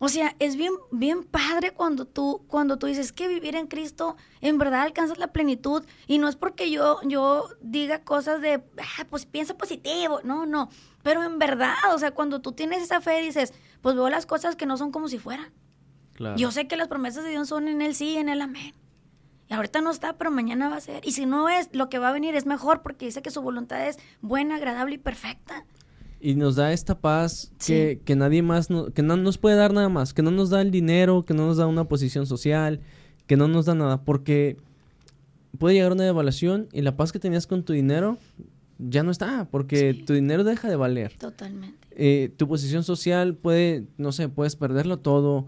O 0.00 0.08
sea, 0.08 0.34
es 0.38 0.56
bien, 0.56 0.72
bien 0.90 1.24
padre 1.24 1.72
cuando 1.72 2.06
tú, 2.06 2.44
cuando 2.48 2.76
tú 2.76 2.86
dices 2.86 3.12
que 3.12 3.26
vivir 3.26 3.56
en 3.56 3.66
Cristo 3.66 4.16
en 4.40 4.58
verdad 4.58 4.82
alcanzas 4.82 5.18
la 5.18 5.32
plenitud. 5.32 5.84
Y 6.06 6.18
no 6.18 6.28
es 6.28 6.36
porque 6.36 6.70
yo, 6.70 7.00
yo 7.04 7.48
diga 7.60 8.02
cosas 8.02 8.40
de, 8.40 8.62
ah, 8.78 9.06
pues 9.08 9.26
piensa 9.26 9.56
positivo. 9.56 10.20
No, 10.24 10.46
no. 10.46 10.70
Pero 11.02 11.24
en 11.24 11.38
verdad, 11.38 11.74
o 11.92 11.98
sea, 11.98 12.12
cuando 12.12 12.40
tú 12.40 12.52
tienes 12.52 12.82
esa 12.82 13.00
fe, 13.00 13.22
dices, 13.22 13.54
pues 13.80 13.94
veo 13.94 14.08
las 14.08 14.26
cosas 14.26 14.56
que 14.56 14.66
no 14.66 14.76
son 14.76 14.92
como 14.92 15.08
si 15.08 15.18
fueran. 15.18 15.52
Yo 16.36 16.50
sé 16.50 16.66
que 16.66 16.76
las 16.76 16.88
promesas 16.88 17.24
de 17.24 17.30
Dios 17.30 17.48
son 17.48 17.68
en 17.68 17.82
el 17.82 17.94
sí 17.94 18.10
y 18.10 18.16
en 18.16 18.28
el 18.28 18.40
amén. 18.40 18.74
Y 19.48 19.54
ahorita 19.54 19.80
no 19.80 19.90
está, 19.90 20.14
pero 20.14 20.30
mañana 20.30 20.68
va 20.68 20.76
a 20.76 20.80
ser. 20.80 21.06
Y 21.06 21.12
si 21.12 21.24
no 21.24 21.48
es, 21.48 21.70
lo 21.72 21.88
que 21.88 21.98
va 21.98 22.10
a 22.10 22.12
venir 22.12 22.34
es 22.34 22.44
mejor 22.44 22.82
porque 22.82 23.06
dice 23.06 23.22
que 23.22 23.30
su 23.30 23.40
voluntad 23.40 23.86
es 23.86 23.98
buena, 24.20 24.56
agradable 24.56 24.96
y 24.96 24.98
perfecta 24.98 25.64
y 26.20 26.34
nos 26.34 26.56
da 26.56 26.72
esta 26.72 26.98
paz 26.98 27.52
que, 27.64 28.00
que, 28.04 28.16
nadie 28.16 28.42
más, 28.42 28.68
que 28.94 29.02
no 29.02 29.16
nos 29.16 29.38
puede 29.38 29.56
dar 29.56 29.72
nada 29.72 29.88
más, 29.88 30.12
que 30.12 30.22
no 30.22 30.30
nos 30.30 30.50
da 30.50 30.60
el 30.60 30.70
dinero, 30.70 31.24
que 31.24 31.34
no 31.34 31.46
nos 31.46 31.58
da 31.58 31.66
una 31.66 31.84
posición 31.84 32.26
social, 32.26 32.80
que 33.26 33.36
no 33.36 33.46
nos 33.46 33.66
da 33.66 33.74
nada, 33.74 34.02
porque 34.02 34.56
puede 35.58 35.76
llegar 35.76 35.92
una 35.92 36.04
devaluación 36.04 36.68
y 36.72 36.82
la 36.82 36.96
paz 36.96 37.12
que 37.12 37.18
tenías 37.18 37.46
con 37.46 37.62
tu 37.62 37.72
dinero 37.72 38.18
ya 38.78 39.02
no 39.02 39.10
está, 39.10 39.48
porque 39.50 39.94
tu 39.94 40.12
dinero 40.12 40.44
deja 40.44 40.68
de 40.68 40.76
valer. 40.76 41.16
Totalmente. 41.16 41.88
Eh, 41.90 42.32
tu 42.36 42.46
posición 42.46 42.84
social 42.84 43.34
puede, 43.34 43.86
no 43.96 44.12
sé, 44.12 44.28
puedes 44.28 44.54
perderlo 44.54 44.98
todo. 44.98 45.46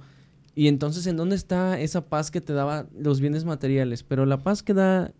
Y 0.60 0.68
entonces, 0.68 1.06
¿en 1.06 1.16
dónde 1.16 1.36
está 1.36 1.80
esa 1.80 2.10
paz 2.10 2.30
que 2.30 2.42
te 2.42 2.52
daba 2.52 2.86
los 2.94 3.22
bienes 3.22 3.46
materiales? 3.46 4.02
Pero 4.02 4.26
la 4.26 4.42
paz 4.42 4.62
que 4.62 4.74
da 4.74 5.10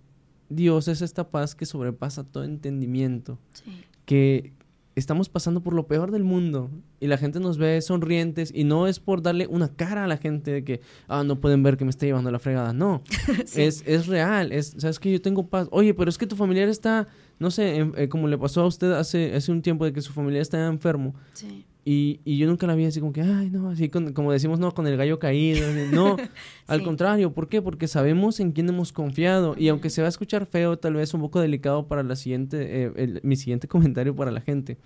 Dios 0.51 0.86
es 0.86 1.01
esta 1.01 1.30
paz 1.30 1.55
que 1.55 1.64
sobrepasa 1.64 2.24
todo 2.24 2.45
entendimiento. 2.45 3.38
Sí. 3.55 3.86
Que, 4.05 4.53
estamos 4.97 5.30
pasando 5.30 5.62
por 5.62 5.72
lo 5.72 5.86
peor 5.86 6.11
del 6.11 6.24
mundo 6.24 6.70
y 7.01 7.07
la 7.07 7.16
gente 7.16 7.41
nos 7.41 7.57
ve 7.57 7.80
sonrientes 7.80 8.53
y 8.55 8.64
no 8.64 8.86
es 8.86 9.01
por 9.01 9.22
darle 9.22 9.47
una 9.47 9.74
cara 9.74 10.05
a 10.05 10.07
la 10.07 10.18
gente 10.18 10.51
de 10.51 10.62
que, 10.62 10.82
ah, 11.09 11.24
no 11.24 11.41
pueden 11.41 11.62
ver 11.62 11.78
que 11.78 11.84
me 11.84 11.91
está 11.91 12.05
llevando 12.05 12.30
la 12.30 12.38
fregada. 12.38 12.74
No, 12.74 13.03
es, 13.57 13.82
es 13.86 14.09
real, 14.09 14.53
es, 14.53 14.74
sabes 14.76 15.01
que 15.01 15.11
yo 15.11 15.22
tengo 15.22 15.47
paz. 15.47 15.68
Oye, 15.70 15.95
pero 15.95 16.11
es 16.11 16.18
que 16.18 16.26
tu 16.26 16.36
familiar 16.36 16.68
está, 16.68 17.09
no 17.38 17.51
sé, 17.51 17.88
eh, 17.97 18.09
como 18.11 18.28
le 18.28 18.36
pasó 18.36 18.61
a 18.61 18.66
usted 18.66 18.93
hace, 18.93 19.34
hace 19.34 19.51
un 19.51 19.62
tiempo 19.62 19.86
de 19.86 19.95
que 19.95 20.03
su 20.03 20.12
familiar 20.12 20.43
está 20.43 20.66
enfermo. 20.66 21.14
Sí. 21.32 21.64
Y, 21.93 22.20
y, 22.24 22.38
yo 22.38 22.47
nunca 22.47 22.68
la 22.68 22.76
vi 22.76 22.84
así 22.84 23.01
como 23.01 23.12
que, 23.12 23.20
ay, 23.20 23.51
no, 23.51 23.68
así 23.68 23.88
como 23.88 24.30
decimos, 24.30 24.61
no, 24.61 24.72
con 24.72 24.86
el 24.86 24.97
gallo 24.97 25.18
caído. 25.18 25.66
No, 25.91 26.16
al 26.68 26.84
contrario, 26.84 27.32
¿por 27.32 27.49
qué? 27.49 27.62
Porque 27.62 27.88
sabemos 27.88 28.38
en 28.38 28.53
quién 28.53 28.68
hemos 28.68 28.93
confiado. 28.93 29.57
Y 29.59 29.66
aunque 29.66 29.91
se 29.91 30.01
va 30.01 30.07
a 30.07 30.09
escuchar 30.09 30.47
feo, 30.47 30.78
tal 30.78 30.95
vez 30.95 31.12
un 31.14 31.20
poco 31.20 31.41
delicado 31.41 31.88
para 31.88 32.05
la 32.05 32.14
siguiente, 32.14 32.93
eh, 32.95 33.20
mi 33.24 33.34
siguiente 33.34 33.66
comentario 33.68 34.14
para 34.14 34.30
la 34.30 34.41
gente. 34.41 34.78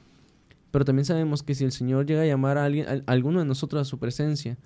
Pero 0.70 0.86
también 0.86 1.04
sabemos 1.04 1.42
que 1.42 1.54
si 1.54 1.64
el 1.64 1.72
Señor 1.72 2.06
llega 2.06 2.22
a 2.22 2.26
llamar 2.26 2.56
a 2.56 2.64
alguien, 2.64 2.86
a, 2.88 3.12
alguno 3.12 3.40
de 3.40 3.44
nosotros 3.44 3.82
a 3.82 3.84
su 3.84 3.98
presencia, 3.98 4.56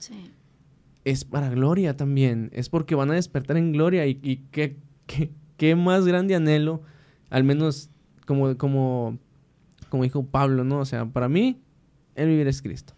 es 1.04 1.24
para 1.24 1.50
gloria 1.50 1.96
también. 1.96 2.50
Es 2.52 2.68
porque 2.68 2.94
van 2.94 3.10
a 3.10 3.14
despertar 3.14 3.56
en 3.56 3.72
gloria. 3.72 4.06
Y, 4.06 4.20
y 4.22 4.36
qué, 4.52 4.76
qué, 5.06 5.32
qué 5.56 5.74
más 5.74 6.06
grande 6.06 6.36
anhelo, 6.36 6.82
al 7.30 7.42
menos 7.42 7.90
como, 8.26 8.56
como, 8.56 9.18
como 9.88 10.04
dijo 10.04 10.24
Pablo, 10.24 10.62
¿no? 10.62 10.78
O 10.78 10.84
sea, 10.84 11.04
para 11.04 11.28
mí 11.28 11.58
el 12.18 12.28
vivir 12.28 12.48
es 12.48 12.60
Cristo. 12.62 12.94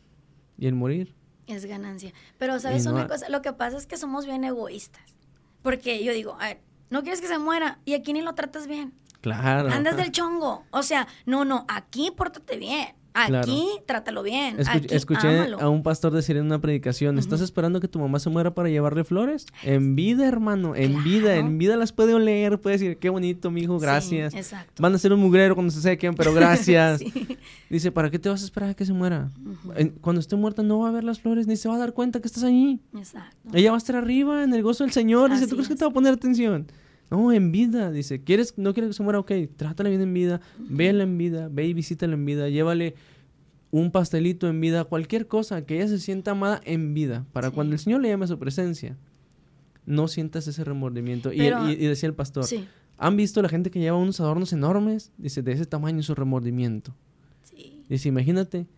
Y 0.58 0.66
el 0.66 0.74
morir. 0.74 1.14
Es 1.46 1.64
ganancia. 1.64 2.12
Pero, 2.38 2.58
¿sabes 2.58 2.86
una 2.86 3.06
cosa? 3.06 3.28
Lo 3.28 3.42
que 3.42 3.52
pasa 3.52 3.76
es 3.76 3.86
que 3.86 3.96
somos 3.96 4.26
bien 4.26 4.44
egoístas. 4.44 5.16
Porque 5.62 6.02
yo 6.02 6.12
digo, 6.12 6.36
a 6.40 6.48
ver, 6.48 6.60
no 6.88 7.02
quieres 7.02 7.20
que 7.20 7.28
se 7.28 7.38
muera 7.38 7.80
y 7.84 7.94
aquí 7.94 8.12
ni 8.12 8.22
lo 8.22 8.34
tratas 8.34 8.66
bien. 8.66 8.94
Claro. 9.20 9.70
Andas 9.70 9.96
del 9.96 10.10
chongo. 10.10 10.64
O 10.70 10.82
sea, 10.82 11.06
no, 11.26 11.44
no, 11.44 11.66
aquí 11.68 12.10
pórtate 12.10 12.56
bien. 12.56 12.94
Aquí 13.14 13.66
trátalo 13.86 14.22
bien. 14.22 14.56
escuché 14.90 15.52
a 15.58 15.68
un 15.68 15.82
pastor 15.82 16.12
decir 16.12 16.36
en 16.36 16.46
una 16.46 16.60
predicación, 16.60 17.18
¿estás 17.18 17.40
esperando 17.40 17.80
que 17.80 17.88
tu 17.88 17.98
mamá 17.98 18.18
se 18.18 18.30
muera 18.30 18.54
para 18.54 18.68
llevarle 18.68 19.04
flores? 19.04 19.46
En 19.62 19.96
vida, 19.96 20.26
hermano, 20.26 20.74
en 20.76 21.02
vida, 21.02 21.36
en 21.36 21.58
vida 21.58 21.76
las 21.76 21.92
puede 21.92 22.14
oler, 22.14 22.60
puede 22.60 22.78
decir, 22.78 22.98
qué 22.98 23.08
bonito, 23.08 23.50
mi 23.50 23.62
hijo, 23.62 23.78
gracias. 23.78 24.34
Van 24.78 24.94
a 24.94 24.98
ser 24.98 25.12
un 25.12 25.20
mugrero 25.20 25.54
cuando 25.54 25.72
se 25.72 25.80
sequen, 25.80 26.14
pero 26.14 26.32
gracias. 26.34 27.00
Dice, 27.68 27.92
¿para 27.92 28.10
qué 28.10 28.18
te 28.18 28.28
vas 28.28 28.42
a 28.42 28.44
esperar 28.44 28.70
a 28.70 28.74
que 28.74 28.84
se 28.84 28.92
muera? 28.92 29.30
Cuando 30.00 30.20
esté 30.20 30.36
muerta 30.36 30.62
no 30.62 30.80
va 30.80 30.88
a 30.88 30.92
ver 30.92 31.04
las 31.04 31.20
flores, 31.20 31.46
ni 31.46 31.56
se 31.56 31.68
va 31.68 31.76
a 31.76 31.78
dar 31.78 31.92
cuenta 31.92 32.20
que 32.20 32.26
estás 32.26 32.44
allí. 32.44 32.80
Ella 33.52 33.70
va 33.70 33.76
a 33.76 33.78
estar 33.78 33.96
arriba 33.96 34.44
en 34.44 34.52
el 34.54 34.62
gozo 34.62 34.84
del 34.84 34.92
Señor. 34.92 35.30
Dice, 35.30 35.46
¿tú 35.46 35.56
crees 35.56 35.68
que 35.68 35.74
te 35.74 35.84
va 35.84 35.90
a 35.90 35.94
poner 35.94 36.14
atención? 36.14 36.66
No, 37.10 37.32
en 37.32 37.50
vida, 37.50 37.90
dice, 37.90 38.22
¿quieres, 38.22 38.56
no 38.56 38.72
quieres 38.72 38.90
que 38.90 38.94
se 38.94 39.02
muera? 39.02 39.18
Ok, 39.18 39.32
trátala 39.56 39.88
bien 39.88 40.00
en 40.00 40.14
vida, 40.14 40.40
véala 40.58 41.02
en 41.02 41.18
vida, 41.18 41.48
ve 41.50 41.66
y 41.66 41.74
visítala 41.74 42.14
en 42.14 42.24
vida, 42.24 42.48
llévale 42.48 42.94
un 43.72 43.90
pastelito 43.90 44.48
en 44.48 44.60
vida, 44.60 44.84
cualquier 44.84 45.26
cosa, 45.26 45.66
que 45.66 45.76
ella 45.76 45.88
se 45.88 45.98
sienta 45.98 46.32
amada 46.32 46.60
en 46.64 46.94
vida, 46.94 47.26
para 47.32 47.50
cuando 47.50 47.72
el 47.72 47.80
Señor 47.80 48.00
le 48.00 48.08
llame 48.08 48.26
a 48.26 48.28
su 48.28 48.38
presencia, 48.38 48.96
no 49.86 50.06
sientas 50.06 50.46
ese 50.46 50.62
remordimiento. 50.62 51.32
y, 51.32 51.40
decía 51.40 52.08
el 52.08 52.14
pastor, 52.14 52.44
¿han 52.96 53.16
visto 53.16 53.42
la 53.42 53.48
gente 53.48 53.70
que 53.70 53.80
lleva 53.80 53.96
unos 53.96 54.20
adornos 54.20 54.52
enormes? 54.52 55.10
Dice, 55.18 55.42
de 55.42 55.52
ese 55.52 55.66
tamaño 55.66 56.02
su 56.04 56.14
remordimiento. 56.14 56.94
Dice, 57.88 58.08
imagínate 58.08 58.68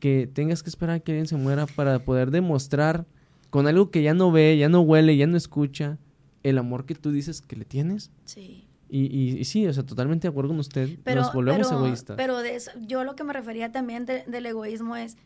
que 0.00 0.28
tengas 0.30 0.62
que 0.62 0.68
esperar 0.68 0.96
a 0.96 1.00
que 1.00 1.12
alguien 1.12 1.26
se 1.26 1.36
muera 1.36 1.66
para 1.66 1.98
poder 2.04 2.30
demostrar 2.30 3.06
con 3.48 3.66
algo 3.66 3.90
que 3.90 4.02
ya 4.02 4.12
no 4.12 4.30
ve, 4.30 4.58
ya 4.58 4.68
no 4.68 4.82
huele, 4.82 5.16
ya 5.16 5.26
no 5.26 5.36
escucha, 5.36 5.98
el 6.42 6.58
amor 6.58 6.86
que 6.86 6.94
tú 6.94 7.10
dices 7.10 7.42
que 7.42 7.56
le 7.56 7.64
tienes. 7.64 8.10
Sí. 8.24 8.66
Y, 8.88 9.38
y, 9.38 9.44
sí, 9.44 9.66
o 9.66 9.72
sea, 9.72 9.84
totalmente 9.84 10.26
de 10.26 10.30
acuerdo 10.30 10.48
con 10.50 10.58
usted. 10.58 10.98
Pero, 11.04 11.20
nos 11.20 11.32
volvemos 11.32 11.68
pero, 11.68 11.78
egoístas. 11.78 12.16
Pero 12.16 12.38
de 12.38 12.56
eso, 12.56 12.72
yo 12.80 13.04
lo 13.04 13.14
que 13.14 13.22
me 13.22 13.32
refería 13.32 13.70
también 13.70 14.04
del 14.04 14.46
egoísmo 14.46 14.96
es 14.96 15.16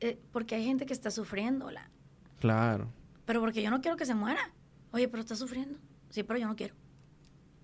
eh, 0.00 0.18
porque 0.32 0.56
hay 0.56 0.64
gente 0.64 0.84
que 0.84 0.92
está 0.92 1.10
sufriendo. 1.10 1.70
La... 1.70 1.90
Claro. 2.38 2.92
Pero 3.24 3.40
porque 3.40 3.62
yo 3.62 3.70
no 3.70 3.80
quiero 3.80 3.96
que 3.96 4.04
se 4.04 4.14
muera. 4.14 4.52
Oye, 4.92 5.08
pero 5.08 5.22
está 5.22 5.36
sufriendo. 5.36 5.78
Sí, 6.10 6.22
pero 6.22 6.38
yo 6.38 6.46
no 6.46 6.54
quiero. 6.54 6.74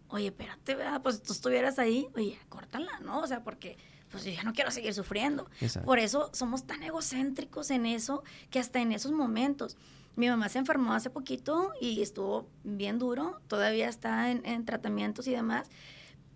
Oye, 0.08 0.26
espérate, 0.26 0.74
¿verdad? 0.74 1.02
pues 1.02 1.16
si 1.16 1.22
tú 1.22 1.32
estuvieras 1.32 1.78
ahí, 1.78 2.08
oye, 2.14 2.38
córtala, 2.48 2.98
¿no? 3.00 3.20
O 3.20 3.26
sea, 3.26 3.44
porque 3.44 3.76
pues 4.10 4.24
yo 4.24 4.32
ya 4.32 4.42
no 4.42 4.52
quiero 4.52 4.70
seguir 4.70 4.92
sufriendo. 4.92 5.48
Por 5.84 5.98
eso 5.98 6.30
somos 6.32 6.66
tan 6.66 6.82
egocéntricos 6.82 7.70
en 7.70 7.86
eso 7.86 8.24
que 8.50 8.58
hasta 8.58 8.80
en 8.80 8.90
esos 8.90 9.12
momentos 9.12 9.76
mi 10.16 10.28
mamá 10.28 10.48
se 10.48 10.58
enfermó 10.58 10.92
hace 10.92 11.10
poquito 11.10 11.72
y 11.80 12.02
estuvo 12.02 12.48
bien 12.64 12.98
duro, 12.98 13.40
todavía 13.48 13.88
está 13.88 14.30
en, 14.30 14.64
tratamientos 14.64 15.26
y 15.26 15.32
demás. 15.32 15.68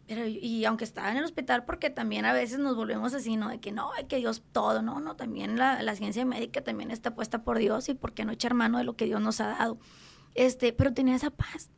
Pero, 0.06 0.26
y 0.26 0.64
aunque 0.66 0.84
estaba 0.84 1.10
en 1.10 1.16
el 1.16 1.24
hospital, 1.24 1.64
porque 1.64 1.88
también 1.88 2.26
a 2.26 2.32
veces 2.32 2.58
nos 2.58 2.76
volvemos 2.76 3.14
así, 3.14 3.36
¿no? 3.36 3.48
De 3.48 3.58
que 3.58 3.72
no, 3.72 3.90
que 4.08 4.16
Dios 4.16 4.42
todo, 4.52 4.82
no, 4.82 5.00
no, 5.00 5.16
también 5.16 5.58
la, 5.58 5.82
la 5.82 5.96
ciencia 5.96 6.24
médica 6.26 6.62
también 6.62 6.90
está 6.90 7.14
puesta 7.14 7.42
por 7.42 7.58
Dios 7.58 7.88
y 7.88 7.94
por 7.94 8.12
qué 8.12 8.24
no 8.24 8.32
echar 8.32 8.52
mano 8.52 8.78
de 8.78 8.84
lo 8.84 8.96
que 8.96 9.06
Dios 9.06 9.20
nos 9.20 9.40
ha 9.40 9.48
dado. 9.48 9.78
Este, 10.34 10.72
pero 10.72 10.92
tenía 10.92 11.14
esa 11.14 11.30
paz. 11.30 11.70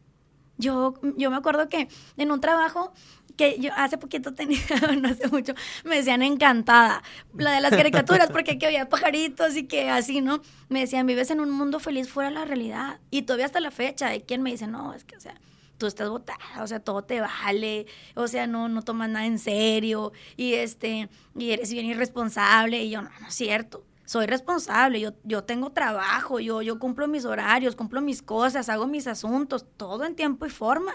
Yo, 0.58 0.94
yo 1.16 1.30
me 1.30 1.36
acuerdo 1.36 1.68
que 1.68 1.88
en 2.16 2.30
un 2.30 2.40
trabajo 2.40 2.92
que 3.36 3.58
yo 3.60 3.70
hace 3.76 3.98
poquito 3.98 4.34
tenía, 4.34 4.58
no 5.00 5.08
hace 5.08 5.28
mucho, 5.28 5.54
me 5.84 5.96
decían 5.96 6.22
encantada, 6.22 7.02
la 7.34 7.52
de 7.52 7.60
las 7.60 7.70
caricaturas, 7.70 8.30
porque 8.30 8.58
que 8.58 8.66
había 8.66 8.88
pajaritos 8.88 9.56
y 9.56 9.64
que 9.64 9.90
así, 9.90 10.20
¿no? 10.20 10.40
Me 10.68 10.80
decían, 10.80 11.06
vives 11.06 11.30
en 11.30 11.40
un 11.40 11.50
mundo 11.50 11.78
feliz 11.78 12.08
fuera 12.08 12.30
de 12.30 12.34
la 12.34 12.44
realidad. 12.44 13.00
Y 13.10 13.22
todavía 13.22 13.46
hasta 13.46 13.60
la 13.60 13.70
fecha, 13.70 14.08
hay 14.08 14.22
quien 14.22 14.42
me 14.42 14.50
dice, 14.50 14.66
no, 14.66 14.94
es 14.94 15.04
que, 15.04 15.16
o 15.16 15.20
sea, 15.20 15.34
tú 15.78 15.86
estás 15.86 16.08
botada, 16.08 16.62
o 16.62 16.66
sea, 16.66 16.80
todo 16.80 17.02
te 17.02 17.20
vale, 17.20 17.86
o 18.14 18.26
sea, 18.28 18.46
no, 18.46 18.68
no 18.68 18.82
tomas 18.82 19.10
nada 19.10 19.26
en 19.26 19.38
serio, 19.38 20.12
y 20.36 20.54
este, 20.54 21.08
y 21.36 21.50
eres 21.50 21.70
bien 21.72 21.86
irresponsable, 21.86 22.82
y 22.82 22.90
yo, 22.90 23.02
no, 23.02 23.10
no 23.20 23.28
es 23.28 23.34
cierto. 23.34 23.84
Soy 24.06 24.26
responsable, 24.26 25.00
yo, 25.00 25.14
yo 25.24 25.42
tengo 25.42 25.70
trabajo, 25.72 26.38
yo, 26.38 26.62
yo 26.62 26.78
cumplo 26.78 27.08
mis 27.08 27.24
horarios, 27.24 27.74
cumplo 27.74 28.00
mis 28.00 28.22
cosas, 28.22 28.68
hago 28.68 28.86
mis 28.86 29.08
asuntos, 29.08 29.66
todo 29.76 30.04
en 30.04 30.14
tiempo 30.14 30.46
y 30.46 30.50
forma. 30.50 30.92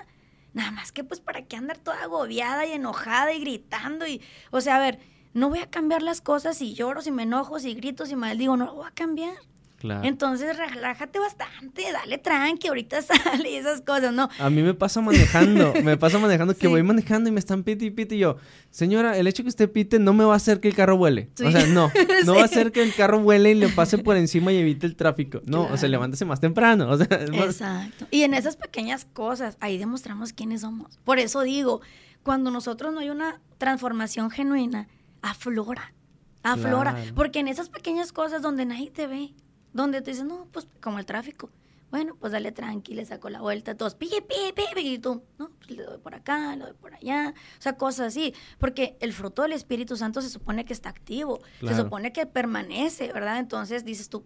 Nada 0.54 0.72
más 0.72 0.92
que 0.92 1.04
pues 1.04 1.22
para 1.22 1.44
qué 1.44 1.56
andar 1.56 1.78
toda 1.78 2.04
agobiada 2.04 2.66
y 2.66 2.74
enojada 2.74 3.34
y 3.34 3.40
gritando 3.40 4.06
y, 4.08 4.22
o 4.52 4.62
sea, 4.62 4.78
a 4.78 4.80
ver, 4.80 5.00
no 5.34 5.50
voy 5.50 5.60
a 5.60 5.70
cambiar 5.70 6.02
las 6.02 6.20
cosas 6.22 6.58
si 6.58 6.74
lloro, 6.74 7.02
si 7.02 7.12
me 7.12 7.24
enojo, 7.24 7.60
si 7.60 7.74
grito, 7.74 8.06
si 8.06 8.16
maldigo, 8.16 8.58
no 8.58 8.66
lo 8.66 8.76
voy 8.76 8.88
a 8.88 8.92
cambiar. 8.92 9.36
Claro. 9.82 10.08
Entonces, 10.08 10.56
relájate 10.56 11.18
bastante, 11.18 11.92
dale 11.92 12.20
tranqui, 12.20 12.68
ahorita 12.68 13.02
sale 13.02 13.50
y 13.50 13.56
esas 13.56 13.82
cosas, 13.82 14.14
¿no? 14.14 14.30
A 14.38 14.52
mí 14.52 14.62
me 14.62 14.76
pasa 14.76 15.02
manejando, 15.02 15.74
me 15.84 15.98
pasa 15.98 16.20
manejando 16.20 16.56
que 16.56 16.68
voy 16.68 16.84
manejando 16.84 17.30
y 17.30 17.32
me 17.32 17.40
están 17.40 17.64
piti 17.64 17.88
y 17.88 17.90
piti 17.90 18.14
y 18.14 18.20
yo, 18.20 18.38
señora, 18.70 19.18
el 19.18 19.26
hecho 19.26 19.42
que 19.42 19.50
usted 19.50 19.72
pite 19.72 19.98
no 19.98 20.14
me 20.14 20.24
va 20.24 20.34
a 20.34 20.36
hacer 20.36 20.60
que 20.60 20.68
el 20.68 20.76
carro 20.76 20.98
vuele. 20.98 21.32
O 21.44 21.50
sea, 21.50 21.66
no, 21.66 21.92
no 22.26 22.36
va 22.36 22.44
a 22.44 22.46
hacer 22.46 22.72
que 22.72 22.84
el 22.84 22.94
carro 22.94 23.20
vuele 23.22 23.50
y 23.50 23.56
le 23.56 23.70
pase 23.70 23.98
por 23.98 24.18
encima 24.18 24.52
y 24.52 24.58
evite 24.58 24.86
el 24.86 24.96
tráfico. 24.96 25.42
No, 25.46 25.64
o 25.64 25.78
sea, 25.78 25.90
levántese 25.90 26.26
más 26.26 26.40
temprano. 26.40 26.88
O 26.88 26.98
sea, 26.98 27.08
Exacto. 27.10 28.06
Y 28.12 28.22
en 28.22 28.36
esas 28.36 28.58
pequeñas 28.58 29.06
cosas, 29.06 29.58
ahí 29.62 29.80
demostramos 29.80 30.32
quiénes 30.32 30.62
somos. 30.62 31.00
Por 31.04 31.18
eso 31.18 31.42
digo, 31.42 31.82
cuando 32.22 32.52
nosotros 32.52 32.94
no 32.94 33.00
hay 33.00 33.10
una 33.10 33.42
transformación 33.58 34.30
genuina, 34.30 34.88
aflora, 35.24 35.96
aflora. 36.44 36.96
Porque 37.16 37.40
en 37.40 37.48
esas 37.48 37.70
pequeñas 37.70 38.12
cosas 38.12 38.44
donde 38.44 38.66
nadie 38.66 38.92
te 38.92 39.08
ve, 39.08 39.34
donde 39.74 40.02
te 40.02 40.12
dicen, 40.12 40.28
no, 40.28 40.48
pues 40.52 40.68
como 40.82 41.00
el 41.00 41.06
tráfico. 41.06 41.50
Bueno, 41.92 42.16
pues 42.16 42.32
dale 42.32 42.54
tranqui, 42.54 42.94
le 42.94 43.06
saco 43.06 43.30
la 43.30 43.42
vuelta, 43.42 43.76
todos, 43.76 43.96
pi, 43.96 44.08
pi, 44.08 44.54
pi, 44.56 44.80
y 44.80 44.98
tú, 44.98 45.24
no, 45.38 45.50
pues 45.50 45.72
le 45.72 45.84
doy 45.84 45.98
por 45.98 46.16
acá, 46.16 46.56
le 46.56 46.64
doy 46.64 46.74
por 46.74 46.94
allá, 46.94 47.34
o 47.60 47.62
sea, 47.62 47.76
cosas 47.76 48.08
así, 48.08 48.34
porque 48.60 48.98
el 49.02 49.12
fruto 49.12 49.42
del 49.42 49.52
Espíritu 49.52 49.98
Santo 49.98 50.22
se 50.22 50.30
supone 50.30 50.64
que 50.64 50.72
está 50.72 50.88
activo, 50.88 51.42
se 51.60 51.76
supone 51.76 52.14
que 52.14 52.26
permanece, 52.26 53.12
¿verdad? 53.12 53.40
Entonces 53.40 53.84
dices 53.84 54.08
tú, 54.08 54.26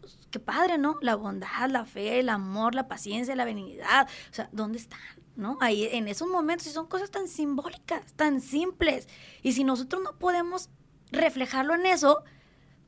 pues, 0.00 0.18
qué 0.30 0.38
padre, 0.38 0.76
¿no? 0.76 0.98
La 1.00 1.14
bondad, 1.14 1.70
la 1.70 1.86
fe, 1.86 2.20
el 2.20 2.28
amor, 2.28 2.74
la 2.74 2.86
paciencia, 2.86 3.34
la 3.34 3.46
benignidad, 3.46 4.06
o 4.30 4.34
sea, 4.34 4.50
¿dónde 4.52 4.76
están? 4.76 5.00
¿No? 5.36 5.56
Ahí 5.62 5.88
en 5.92 6.08
esos 6.08 6.28
momentos, 6.28 6.66
y 6.66 6.70
son 6.70 6.86
cosas 6.86 7.10
tan 7.10 7.28
simbólicas, 7.28 8.12
tan 8.12 8.42
simples, 8.42 9.08
y 9.42 9.52
si 9.52 9.64
nosotros 9.64 10.02
no 10.02 10.18
podemos 10.18 10.68
reflejarlo 11.12 11.74
en 11.74 11.86
eso, 11.86 12.22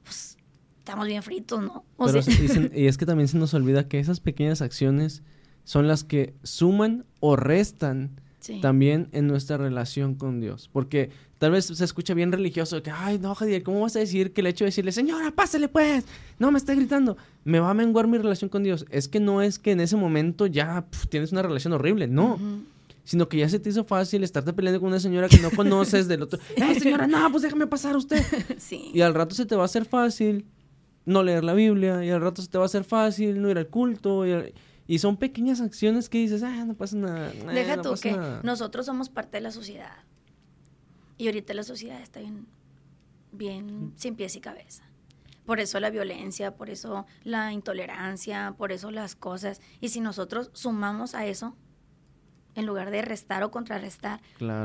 pues 0.02 0.37
estamos 0.88 1.06
bien 1.06 1.22
fritos, 1.22 1.60
¿no? 1.60 1.84
y, 2.74 2.86
es 2.86 2.96
que 2.96 3.04
también 3.04 3.28
se 3.28 3.36
nos 3.36 3.52
olvida 3.52 3.88
que 3.88 4.00
esas 4.00 4.20
pequeñas 4.20 4.62
acciones 4.62 5.22
son 5.64 5.86
las 5.86 6.02
que 6.02 6.34
suman 6.42 7.04
o 7.20 7.36
restan 7.36 8.18
también 8.62 9.08
en 9.12 9.26
nuestra 9.26 9.58
relación 9.58 10.14
con 10.14 10.40
Dios. 10.40 10.70
Porque 10.72 11.10
tal 11.36 11.50
vez 11.50 11.66
se 11.66 11.84
escucha 11.84 12.14
bien 12.14 12.32
religioso 12.32 12.82
que, 12.82 12.90
ay, 12.90 13.18
no, 13.18 13.34
Javier, 13.34 13.62
¿cómo 13.62 13.82
vas 13.82 13.96
a 13.96 13.98
decir 13.98 14.32
que 14.32 14.40
el 14.40 14.46
hecho 14.46 14.64
de 14.64 14.68
decirle, 14.68 14.92
señora, 14.92 15.30
pásale 15.30 15.68
pues, 15.68 16.06
no 16.38 16.50
me 16.50 16.56
está 16.56 16.74
gritando, 16.74 17.18
me 17.44 17.60
va 17.60 17.68
a 17.68 17.74
menguar 17.74 18.06
mi 18.06 18.16
relación 18.16 18.48
con 18.48 18.62
Dios? 18.62 18.86
Es 18.88 19.08
que 19.08 19.20
no 19.20 19.42
es 19.42 19.58
que 19.58 19.72
en 19.72 19.80
ese 19.80 19.96
momento 19.96 20.46
ya 20.46 20.86
tienes 21.10 21.32
una 21.32 21.42
relación 21.42 21.74
horrible, 21.74 22.08
no. 22.08 22.38
Sino 23.04 23.28
que 23.28 23.38
ya 23.38 23.48
se 23.48 23.58
te 23.58 23.68
hizo 23.70 23.84
fácil 23.84 24.22
estarte 24.24 24.54
peleando 24.54 24.80
con 24.80 24.88
una 24.88 25.00
señora 25.00 25.28
que 25.28 25.38
no 25.38 25.50
conoces 25.56 26.08
del 26.08 26.22
otro. 26.22 26.38
¡Eh, 26.56 26.80
señora, 26.80 27.06
no, 27.06 27.30
pues 27.30 27.42
déjame 27.42 27.66
pasar 27.66 27.94
usted! 27.94 28.22
Sí. 28.58 28.90
Y 28.94 29.02
al 29.02 29.14
rato 29.14 29.34
se 29.34 29.44
te 29.44 29.54
va 29.54 29.62
a 29.62 29.66
hacer 29.66 29.84
fácil 29.84 30.46
no 31.08 31.22
leer 31.22 31.42
la 31.42 31.54
Biblia 31.54 32.04
y 32.04 32.10
al 32.10 32.20
rato 32.20 32.42
se 32.42 32.48
te 32.48 32.58
va 32.58 32.64
a 32.64 32.66
hacer 32.66 32.84
fácil 32.84 33.40
no 33.40 33.48
ir 33.48 33.58
al 33.58 33.68
culto 33.68 34.24
y, 34.26 34.98
son 34.98 35.16
pequeñas 35.16 35.60
acciones 35.60 36.08
que 36.08 36.18
dices, 36.18 36.42
ah, 36.42 36.64
no 36.64 36.74
pasa 36.74 36.96
nada. 36.96 37.30
Deja 37.52 37.82
tú 37.82 37.94
que 38.00 38.16
nosotros 38.42 38.86
somos 38.86 39.08
parte 39.08 39.38
de 39.38 39.42
la 39.42 39.50
sociedad 39.50 40.04
y 41.18 41.26
ahorita 41.26 41.52
la 41.54 41.62
sociedad 41.62 42.00
está 42.00 42.20
bien, 42.20 42.46
bien 43.32 43.92
sin 43.96 44.16
pies 44.16 44.36
y 44.36 44.40
cabeza. 44.40 44.84
Por 45.44 45.60
eso 45.60 45.80
la 45.80 45.90
violencia, 45.90 46.54
por 46.56 46.68
eso 46.68 47.06
la 47.24 47.52
intolerancia, 47.52 48.54
por 48.56 48.70
eso 48.70 48.90
las 48.90 49.14
cosas. 49.14 49.60
Y 49.80 49.88
si 49.88 50.00
nosotros 50.00 50.50
sumamos 50.52 51.14
a 51.14 51.26
eso, 51.26 51.56
en 52.54 52.66
lugar 52.66 52.90
de 52.90 53.02
restar 53.02 53.42
o 53.42 53.50
contrarrestar, 53.50 54.20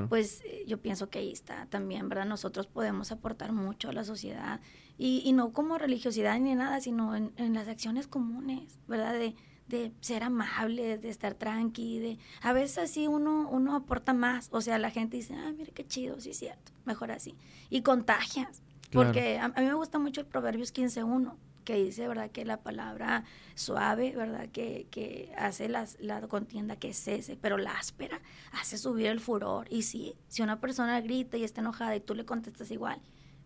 pues 0.09 0.41
eh, 0.45 0.63
yo 0.67 0.81
pienso 0.81 1.09
que 1.09 1.19
ahí 1.19 1.31
está 1.31 1.67
también, 1.67 2.09
¿verdad? 2.09 2.25
Nosotros 2.25 2.67
podemos 2.67 3.11
aportar 3.11 3.51
mucho 3.51 3.89
a 3.89 3.93
la 3.93 4.03
sociedad 4.03 4.61
y, 4.97 5.31
no 5.33 5.51
como 5.53 5.77
religiosidad 5.77 6.39
ni 6.39 6.55
nada, 6.55 6.79
sino 6.79 7.15
en, 7.15 7.53
las 7.53 7.67
acciones 7.67 8.07
comunes, 8.07 8.79
¿verdad? 8.87 9.13
De, 9.13 9.35
de 9.67 9.91
ser 10.01 10.23
amables, 10.23 11.01
de 11.01 11.09
estar 11.09 11.33
tranqui, 11.33 11.99
de 11.99 12.19
a 12.41 12.53
veces 12.53 12.77
así 12.77 13.07
uno, 13.07 13.49
uno 13.49 13.75
aporta 13.75 14.13
más, 14.13 14.49
o 14.51 14.61
sea, 14.61 14.77
la 14.77 14.91
gente 14.91 15.17
dice, 15.17 15.35
ah, 15.35 15.51
mire 15.57 15.71
qué 15.71 15.85
chido, 15.87 16.19
sí 16.19 16.31
es 16.31 16.37
cierto, 16.37 16.71
mejor 16.85 17.11
así. 17.11 17.35
Y 17.69 17.81
contagias, 17.81 18.61
porque 18.91 19.39
a, 19.39 19.45
a, 19.45 19.61
mí 19.61 19.65
me 19.65 19.73
gusta 19.73 19.97
mucho 19.99 20.21
el 20.21 20.27
Proverbios 20.27 20.73
15.1, 20.73 21.35
que 21.63 21.75
dice, 21.75 22.07
¿verdad? 22.07 22.29
Que 22.29 22.45
la 22.45 22.61
palabra 22.61 23.23
suave, 23.55 24.13
¿verdad? 24.15 24.49
Que, 24.49 24.87
que 24.91 25.33
hace 25.37 25.69
las, 25.69 25.97
la 25.99 26.21
contienda 26.27 26.75
que 26.75 26.93
cese, 26.93 27.37
pero 27.39 27.57
la 27.57 27.71
áspera 27.71 28.21
hace 28.51 28.77
subir 28.77 29.07
el 29.07 29.19
furor. 29.19 29.67
Y 29.69 29.83
sí, 29.83 30.15
si 30.27 30.41
una 30.41 30.59
persona 30.59 31.01
grita 31.01 31.37
y 31.37 31.43
está 31.43 31.61
enojada 31.61 31.95
y 31.95 32.01
tú 32.01 32.15
le 32.15 32.25
contestas 32.25 32.69
igual, 32.71 33.01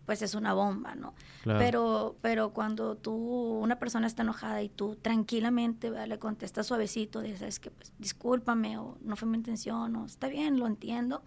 pues 0.08 0.22
es 0.22 0.34
una 0.34 0.54
bomba, 0.54 0.94
¿no? 0.94 1.12
Pero, 1.44 2.16
pero 2.22 2.54
cuando 2.54 2.96
tú, 2.96 3.12
una 3.12 3.78
persona 3.78 4.06
está 4.06 4.22
enojada 4.22 4.62
y 4.62 4.70
tú 4.70 4.96
tranquilamente 4.96 5.90
le 5.90 6.18
contestas 6.18 6.66
suavecito, 6.66 7.20
dices 7.20 7.60
que 7.60 7.70
pues 7.70 7.92
discúlpame 7.98 8.78
o 8.78 8.96
no 9.02 9.16
fue 9.16 9.28
mi 9.28 9.36
intención 9.36 9.94
o 9.96 10.06
está 10.06 10.28
bien, 10.28 10.58
lo 10.58 10.66
entiendo, 10.66 11.22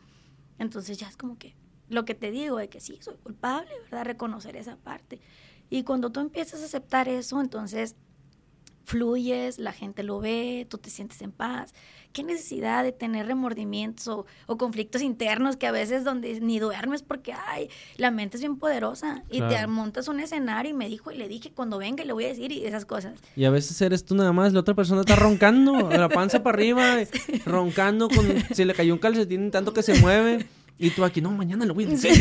entonces 0.58 0.98
ya 0.98 1.08
es 1.08 1.16
como 1.16 1.38
que 1.38 1.56
lo 1.90 2.06
que 2.06 2.16
te 2.16 2.32
digo 2.32 2.58
de 2.58 2.70
que 2.70 2.80
sí, 2.80 2.98
soy 3.02 3.18
culpable, 3.18 3.70
¿verdad? 3.84 4.04
Reconocer 4.04 4.56
esa 4.56 4.78
parte. 4.78 5.22
Y 5.70 5.84
cuando 5.84 6.12
tú 6.12 6.20
empiezas 6.20 6.64
a 6.64 6.66
aceptar 6.66 7.08
eso, 7.08 7.40
entonces 7.40 7.96
fluyes, 8.84 9.60
la 9.60 9.72
gente 9.72 10.04
lo 10.04 10.20
ve, 10.20 10.66
tú 10.70 10.78
te 10.78 10.90
sientes 10.90 11.22
en 11.22 11.32
paz. 11.32 11.74
¿Qué 12.14 12.24
necesidad 12.24 12.84
de 12.84 12.92
tener 12.92 13.26
remordimientos 13.28 14.26
o, 14.46 14.58
conflictos 14.58 15.02
internos 15.02 15.56
que 15.56 15.66
a 15.68 15.72
veces 15.72 16.04
donde 16.04 16.42
ni 16.42 16.60
duermes 16.60 17.04
porque, 17.04 17.32
ay, 17.34 17.70
la 17.96 18.12
mente 18.12 18.36
es 18.36 18.42
bien 18.42 18.58
poderosa 18.58 19.24
y 19.30 19.40
te 19.40 19.66
montas 19.68 20.10
un 20.10 20.20
escenario 20.20 20.72
y 20.72 20.74
me 20.74 20.90
dijo 20.90 21.12
y 21.12 21.18
le 21.18 21.30
dije 21.30 21.52
cuando 21.56 21.78
venga 21.78 22.04
y 22.04 22.08
le 22.08 22.14
voy 22.14 22.26
a 22.26 22.28
decir 22.28 22.52
y 22.52 22.66
esas 22.66 22.84
cosas. 22.84 23.14
Y 23.38 23.46
a 23.46 23.50
veces 23.50 23.82
eres 23.82 24.04
tú 24.04 24.16
nada 24.16 24.34
más, 24.34 24.52
la 24.52 24.60
otra 24.60 24.74
persona 24.74 25.02
está 25.02 25.16
roncando, 25.16 25.90
la 25.90 26.10
panza 26.10 26.44
para 26.44 26.58
arriba, 26.58 26.98
roncando, 27.46 28.10
con, 28.10 28.26
si 28.54 28.66
le 28.66 28.74
cayó 28.74 28.94
un 28.94 29.00
calcetín 29.00 29.50
tanto 29.50 29.74
que 29.74 29.82
se 29.82 29.94
mueve. 30.00 30.46
Y 30.82 30.90
tú 30.90 31.06
aquí, 31.06 31.22
no, 31.22 31.30
mañana 31.30 31.64
lo 31.64 31.76
voy 31.76 31.86
a 31.86 31.90
decir. 31.90 32.12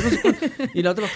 y 0.75 0.83
la 0.83 0.91
otra, 0.91 1.07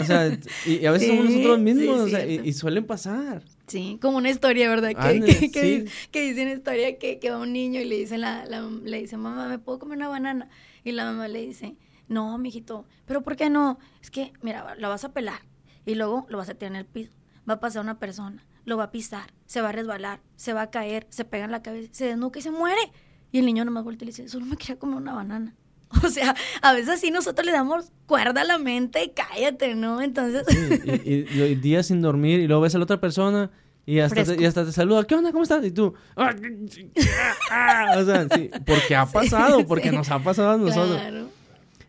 o 0.00 0.04
sea, 0.04 0.38
y, 0.64 0.86
a 0.86 0.90
veces 0.90 1.08
somos 1.08 1.26
nosotros 1.26 1.58
mismos, 1.58 2.00
o 2.00 2.08
sea, 2.08 2.24
y, 2.26 2.52
suelen 2.54 2.86
pasar. 2.86 3.42
Sí, 3.70 3.98
como 4.02 4.16
una 4.18 4.30
historia, 4.30 4.68
¿verdad? 4.68 4.90
Que, 4.90 5.20
que, 5.50 5.50
que, 5.52 5.86
que, 6.10 6.22
dice 6.22 6.42
una 6.42 6.54
historia 6.54 6.98
que, 6.98 7.20
que 7.20 7.30
va 7.30 7.38
un 7.38 7.52
niño 7.52 7.80
y 7.80 7.84
le 7.84 7.96
dice, 7.96 8.18
la, 8.18 8.44
la, 8.46 8.62
le 8.62 9.00
dice, 9.00 9.16
mamá, 9.16 9.48
¿me 9.48 9.60
puedo 9.60 9.78
comer 9.78 9.98
una 9.98 10.08
banana? 10.08 10.48
Y 10.82 10.90
la 10.90 11.04
mamá 11.04 11.28
le 11.28 11.46
dice, 11.46 11.76
no, 12.08 12.36
mijito, 12.38 12.84
¿pero 13.06 13.22
por 13.22 13.36
qué 13.36 13.48
no? 13.48 13.78
Es 14.02 14.10
que, 14.10 14.32
mira, 14.42 14.74
la 14.74 14.88
vas 14.88 15.04
a 15.04 15.12
pelar 15.12 15.42
y 15.86 15.94
luego 15.94 16.26
lo 16.28 16.38
vas 16.38 16.48
a 16.48 16.54
tirar 16.54 16.72
en 16.72 16.76
el 16.76 16.86
piso. 16.86 17.12
Va 17.48 17.54
a 17.54 17.60
pasar 17.60 17.82
una 17.82 18.00
persona, 18.00 18.44
lo 18.64 18.76
va 18.76 18.84
a 18.84 18.90
pisar, 18.90 19.32
se 19.46 19.60
va 19.60 19.68
a 19.68 19.72
resbalar, 19.72 20.20
se 20.34 20.52
va 20.52 20.62
a 20.62 20.70
caer, 20.70 21.06
se 21.10 21.24
pega 21.24 21.44
en 21.44 21.52
la 21.52 21.62
cabeza, 21.62 21.90
se 21.92 22.06
desnuca 22.06 22.40
y 22.40 22.42
se 22.42 22.50
muere. 22.50 22.80
Y 23.30 23.38
el 23.38 23.46
niño 23.46 23.64
nomás 23.64 23.84
vuelve 23.84 24.02
y 24.02 24.06
le 24.06 24.10
dice, 24.10 24.28
solo 24.28 24.46
me 24.46 24.56
quería 24.56 24.80
comer 24.80 24.96
una 24.96 25.14
banana. 25.14 25.54
O 26.04 26.08
sea, 26.08 26.36
a 26.62 26.72
veces 26.72 26.88
así 26.90 27.10
nosotros 27.10 27.44
le 27.44 27.52
damos 27.52 27.92
cuerda 28.06 28.42
a 28.42 28.44
la 28.44 28.58
mente 28.58 29.04
y 29.04 29.08
cállate, 29.10 29.74
¿no? 29.74 30.00
Entonces... 30.00 30.44
y, 31.04 31.22
días 31.56 31.86
sin 31.86 32.00
dormir 32.00 32.40
y 32.40 32.46
luego 32.46 32.62
ves 32.62 32.74
a 32.74 32.78
la 32.78 32.84
otra 32.84 33.00
persona 33.00 33.50
y 33.86 33.98
hasta, 33.98 34.24
te, 34.24 34.40
y 34.40 34.44
hasta 34.44 34.64
te 34.64 34.72
saluda, 34.72 35.04
¿qué 35.04 35.14
onda? 35.14 35.32
¿Cómo 35.32 35.42
estás? 35.42 35.64
Y 35.64 35.72
tú, 35.72 35.94
ah, 36.16 36.34
o 37.96 38.04
sea, 38.04 38.28
sí, 38.32 38.50
porque 38.64 38.94
ha 38.94 39.06
pasado, 39.12 39.66
porque 39.66 39.90
nos 39.90 40.10
ha 40.10 40.22
pasado 40.22 40.50
a 40.50 40.56
nosotros. 40.58 41.00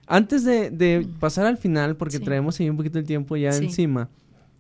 Antes 0.07 0.43
de, 0.43 1.07
pasar 1.19 1.45
al 1.45 1.57
final, 1.57 1.95
porque 1.95 2.19
traemos 2.19 2.59
ahí 2.59 2.69
un 2.69 2.77
poquito 2.77 2.97
el 2.97 3.05
tiempo 3.05 3.37
ya 3.37 3.49
encima, 3.49 4.09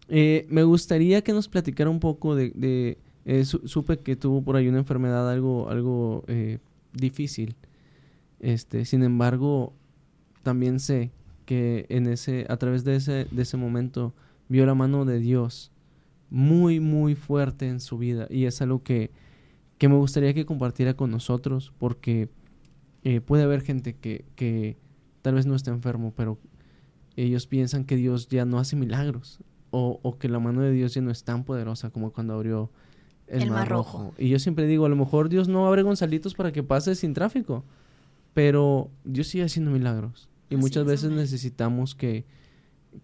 eh, 0.07 0.45
me 0.49 0.63
gustaría 0.63 1.23
que 1.23 1.33
nos 1.33 1.47
platicara 1.47 1.89
un 1.89 1.99
poco 1.99 2.35
de... 2.35 2.97
Eh, 3.23 3.45
supe 3.45 3.97
que 3.97 4.15
tuvo 4.15 4.41
por 4.41 4.55
ahí 4.55 4.67
una 4.67 4.79
enfermedad 4.79 5.29
algo, 5.29 5.69
algo 5.69 6.23
eh, 6.27 6.57
difícil. 6.93 7.55
Este, 8.41 8.85
sin 8.85 9.03
embargo, 9.03 9.73
también 10.43 10.79
sé 10.79 11.11
que 11.45 11.85
en 11.89 12.07
ese, 12.07 12.45
a 12.49 12.57
través 12.57 12.83
de 12.83 12.95
ese, 12.95 13.27
de 13.31 13.41
ese 13.43 13.55
momento 13.55 14.13
vio 14.49 14.65
la 14.65 14.75
mano 14.75 15.05
de 15.05 15.19
Dios 15.19 15.71
muy, 16.29 16.79
muy 16.79 17.15
fuerte 17.15 17.69
en 17.69 17.79
su 17.79 17.97
vida. 17.97 18.27
Y 18.29 18.45
es 18.45 18.61
algo 18.61 18.83
que, 18.83 19.11
que 19.77 19.87
me 19.87 19.95
gustaría 19.95 20.33
que 20.33 20.45
compartiera 20.45 20.95
con 20.95 21.11
nosotros, 21.11 21.71
porque 21.77 22.29
eh, 23.03 23.21
puede 23.21 23.43
haber 23.43 23.61
gente 23.61 23.95
que, 23.95 24.25
que 24.35 24.77
tal 25.21 25.35
vez 25.35 25.45
no 25.45 25.55
esté 25.55 25.69
enfermo, 25.69 26.13
pero 26.15 26.39
ellos 27.15 27.45
piensan 27.45 27.85
que 27.85 27.95
Dios 27.95 28.27
ya 28.27 28.45
no 28.45 28.57
hace 28.57 28.75
milagros, 28.75 29.39
o, 29.69 29.99
o 30.01 30.17
que 30.17 30.29
la 30.29 30.39
mano 30.39 30.61
de 30.61 30.71
Dios 30.71 30.93
ya 30.93 31.01
no 31.01 31.11
es 31.11 31.23
tan 31.23 31.43
poderosa 31.43 31.91
como 31.91 32.11
cuando 32.11 32.33
abrió 32.33 32.71
el, 33.27 33.49
mar, 33.51 33.69
rojo. 33.69 34.13
Y 34.17 34.29
yo 34.29 34.39
siempre 34.39 34.67
digo, 34.67 34.85
a 34.85 34.89
lo 34.89 34.95
mejor 34.95 35.29
Dios 35.29 35.47
no 35.47 35.67
abre 35.67 35.83
Gonzalitos 35.83 36.33
para 36.33 36.51
que 36.51 36.63
pase 36.63 36.95
sin 36.95 37.13
tráfico. 37.13 37.63
Pero 38.33 38.89
Dios 39.03 39.27
sigue 39.27 39.43
haciendo 39.43 39.71
milagros. 39.71 40.29
Y 40.49 40.57
muchas 40.57 40.85
veces 40.85 41.11
necesitamos 41.11 41.95
que, 41.95 42.25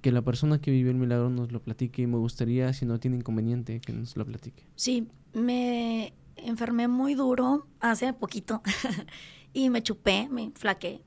que 0.02 0.12
la 0.12 0.22
persona 0.22 0.60
que 0.60 0.72
vive 0.72 0.90
el 0.90 0.98
milagro 0.98 1.30
nos 1.30 1.52
lo 1.52 1.62
platique. 1.62 2.02
Y 2.02 2.08
me 2.08 2.18
gustaría, 2.18 2.74
si 2.74 2.86
no 2.86 3.00
tiene 3.00 3.18
inconveniente, 3.18 3.80
que 3.80 3.94
nos 3.94 4.18
lo 4.18 4.26
platique. 4.26 4.68
Sí, 4.76 5.08
me 5.34 6.14
enfermé 6.36 6.88
muy 6.88 7.16
duro 7.16 7.68
hace 7.80 8.14
poquito. 8.14 8.62
y 9.54 9.70
me 9.70 9.82
chupé, 9.82 10.28
me 10.30 10.52
flaqué. 10.56 11.02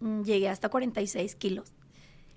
Mm, 0.00 0.22
llegué 0.22 0.48
hasta 0.48 0.68
46 0.68 1.34
kilos. 1.36 1.72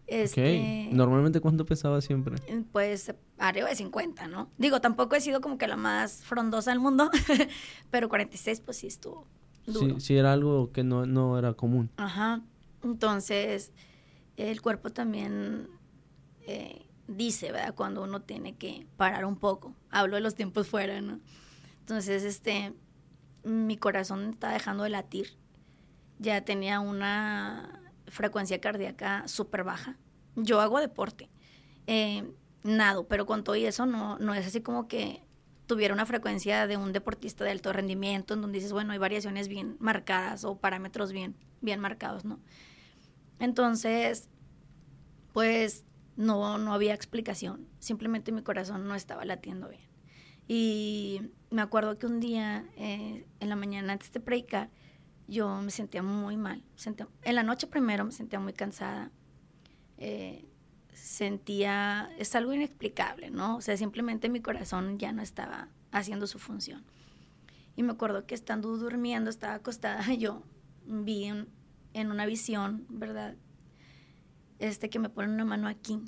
Este, 0.08 0.90
Normalmente, 0.92 1.40
¿cuánto 1.40 1.68
pesaba 1.68 2.02
siempre? 2.02 2.36
Pues 2.72 3.14
arriba 3.38 3.70
de 3.70 3.76
50, 3.76 4.28
¿no? 4.28 4.50
Digo, 4.58 4.82
tampoco 4.82 5.16
he 5.16 5.22
sido 5.22 5.40
como 5.40 5.60
que 5.60 5.68
la 5.68 5.78
más 5.78 6.24
frondosa 6.24 6.72
del 6.72 6.80
mundo, 6.80 7.12
pero 7.92 8.10
46 8.10 8.62
pues 8.62 8.78
sí 8.78 8.88
estuvo 8.88 9.28
duro. 9.74 10.00
Sí, 10.00 10.06
sí 10.06 10.18
era 10.18 10.34
algo 10.34 10.72
que 10.72 10.84
no, 10.84 11.06
no 11.06 11.38
era 11.38 11.54
común. 11.54 11.90
Ajá. 11.98 12.42
Entonces, 12.84 13.72
el 14.38 14.62
cuerpo 14.62 14.90
también 14.90 15.70
eh, 16.48 16.86
dice, 17.08 17.52
¿verdad? 17.52 17.76
Cuando 17.76 18.04
uno 18.04 18.22
tiene 18.22 18.56
que 18.56 18.88
parar 18.98 19.26
un 19.26 19.36
poco. 19.36 19.76
Hablo 19.90 20.16
de 20.16 20.22
los 20.22 20.36
tiempos 20.36 20.68
fuera, 20.68 21.02
¿no? 21.02 21.20
Entonces, 21.80 22.24
este, 22.24 22.74
mi 23.44 23.78
corazón 23.78 24.32
estaba 24.32 24.54
dejando 24.54 24.84
de 24.84 24.90
latir. 24.90 25.38
Ya 26.20 26.44
tenía 26.46 26.80
una 26.80 27.82
frecuencia 28.08 28.60
cardíaca 28.62 29.28
súper 29.28 29.64
baja. 29.64 29.98
Yo 30.36 30.62
hago 30.62 30.80
deporte, 30.80 31.30
eh, 31.88 32.32
nado, 32.64 33.08
pero 33.08 33.26
con 33.26 33.44
todo 33.44 33.56
y 33.56 33.66
eso 33.66 33.86
no, 33.86 34.18
no 34.20 34.34
es 34.34 34.46
así 34.46 34.62
como 34.62 34.88
que 34.88 35.24
tuviera 35.70 35.94
una 35.94 36.08
frecuencia 36.08 36.66
de 36.66 36.78
un 36.78 36.94
deportista 36.94 37.44
de 37.44 37.52
alto 37.52 37.72
rendimiento, 37.72 38.34
en 38.34 38.42
donde 38.42 38.58
dices, 38.58 38.74
bueno, 38.74 38.92
hay 38.92 38.98
variaciones 38.98 39.48
bien 39.48 39.78
marcadas 39.80 40.44
o 40.44 40.58
parámetros 40.58 41.12
bien, 41.12 41.36
bien 41.62 41.80
marcados, 41.80 42.26
¿no? 42.26 42.40
Entonces, 43.38 44.30
pues 45.32 45.86
no, 46.18 46.58
no 46.58 46.74
había 46.74 46.96
explicación, 46.96 47.68
simplemente 47.78 48.32
mi 48.32 48.42
corazón 48.42 48.88
no 48.88 48.96
estaba 48.96 49.24
latiendo 49.26 49.70
bien. 49.70 49.88
Y 50.48 51.22
me 51.52 51.62
acuerdo 51.62 52.00
que 52.00 52.08
un 52.08 52.20
día, 52.20 52.66
eh, 52.76 53.28
en 53.40 53.50
la 53.50 53.56
mañana 53.56 53.94
antes 53.94 54.12
de 54.12 54.20
predicar, 54.20 54.72
yo 55.28 55.62
me 55.62 55.70
sentía 55.70 56.02
muy 56.02 56.36
mal. 56.36 56.64
Sentía, 56.74 57.08
en 57.22 57.36
la 57.36 57.44
noche 57.44 57.68
primero 57.68 58.04
me 58.06 58.12
sentía 58.12 58.40
muy 58.40 58.54
cansada. 58.54 59.12
Eh, 60.00 60.49
sentía, 61.00 62.10
es 62.18 62.36
algo 62.36 62.54
inexplicable, 62.54 63.32
¿no? 63.32 63.58
O 63.58 63.62
sea, 63.62 63.78
simplemente 63.78 64.30
mi 64.30 64.42
corazón 64.42 64.98
ya 64.98 65.12
no 65.12 65.22
estaba 65.22 65.70
haciendo 65.92 66.28
su 66.28 66.40
función. 66.40 66.84
Y 67.76 67.84
me 67.84 67.94
acuerdo 67.94 68.26
que 68.26 68.36
estando 68.36 68.76
durmiendo, 68.78 69.30
estaba 69.30 69.56
acostada, 69.56 70.14
yo 70.14 70.44
vi 70.86 71.26
en, 71.26 71.48
en 71.94 72.12
una 72.12 72.26
visión, 72.26 72.86
¿verdad? 72.90 73.36
Este 74.60 74.90
que 74.90 75.00
me 75.00 75.10
ponen 75.10 75.32
una 75.32 75.46
mano 75.46 75.68
aquí 75.68 76.02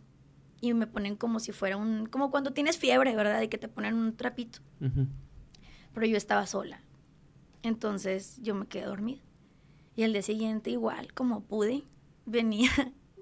y 0.60 0.74
me 0.74 0.88
ponen 0.88 1.16
como 1.16 1.40
si 1.40 1.52
fuera 1.52 1.78
un, 1.78 2.06
como 2.06 2.32
cuando 2.32 2.52
tienes 2.54 2.78
fiebre, 2.78 3.16
¿verdad? 3.16 3.42
Y 3.42 3.48
que 3.48 3.58
te 3.58 3.68
ponen 3.68 3.96
un 3.96 4.16
trapito. 4.16 4.60
Pero 5.94 6.06
yo 6.06 6.18
estaba 6.18 6.46
sola 6.46 6.82
entonces 7.64 8.40
yo 8.42 8.56
me 8.56 8.68
quedé 8.68 8.86
dormida. 8.86 9.22
Y 9.96 10.04
el 10.04 10.14
día 10.14 10.22
siguiente 10.22 10.70
igual, 10.70 11.14
como 11.14 11.42
pude, 11.42 11.84
venía 12.26 12.72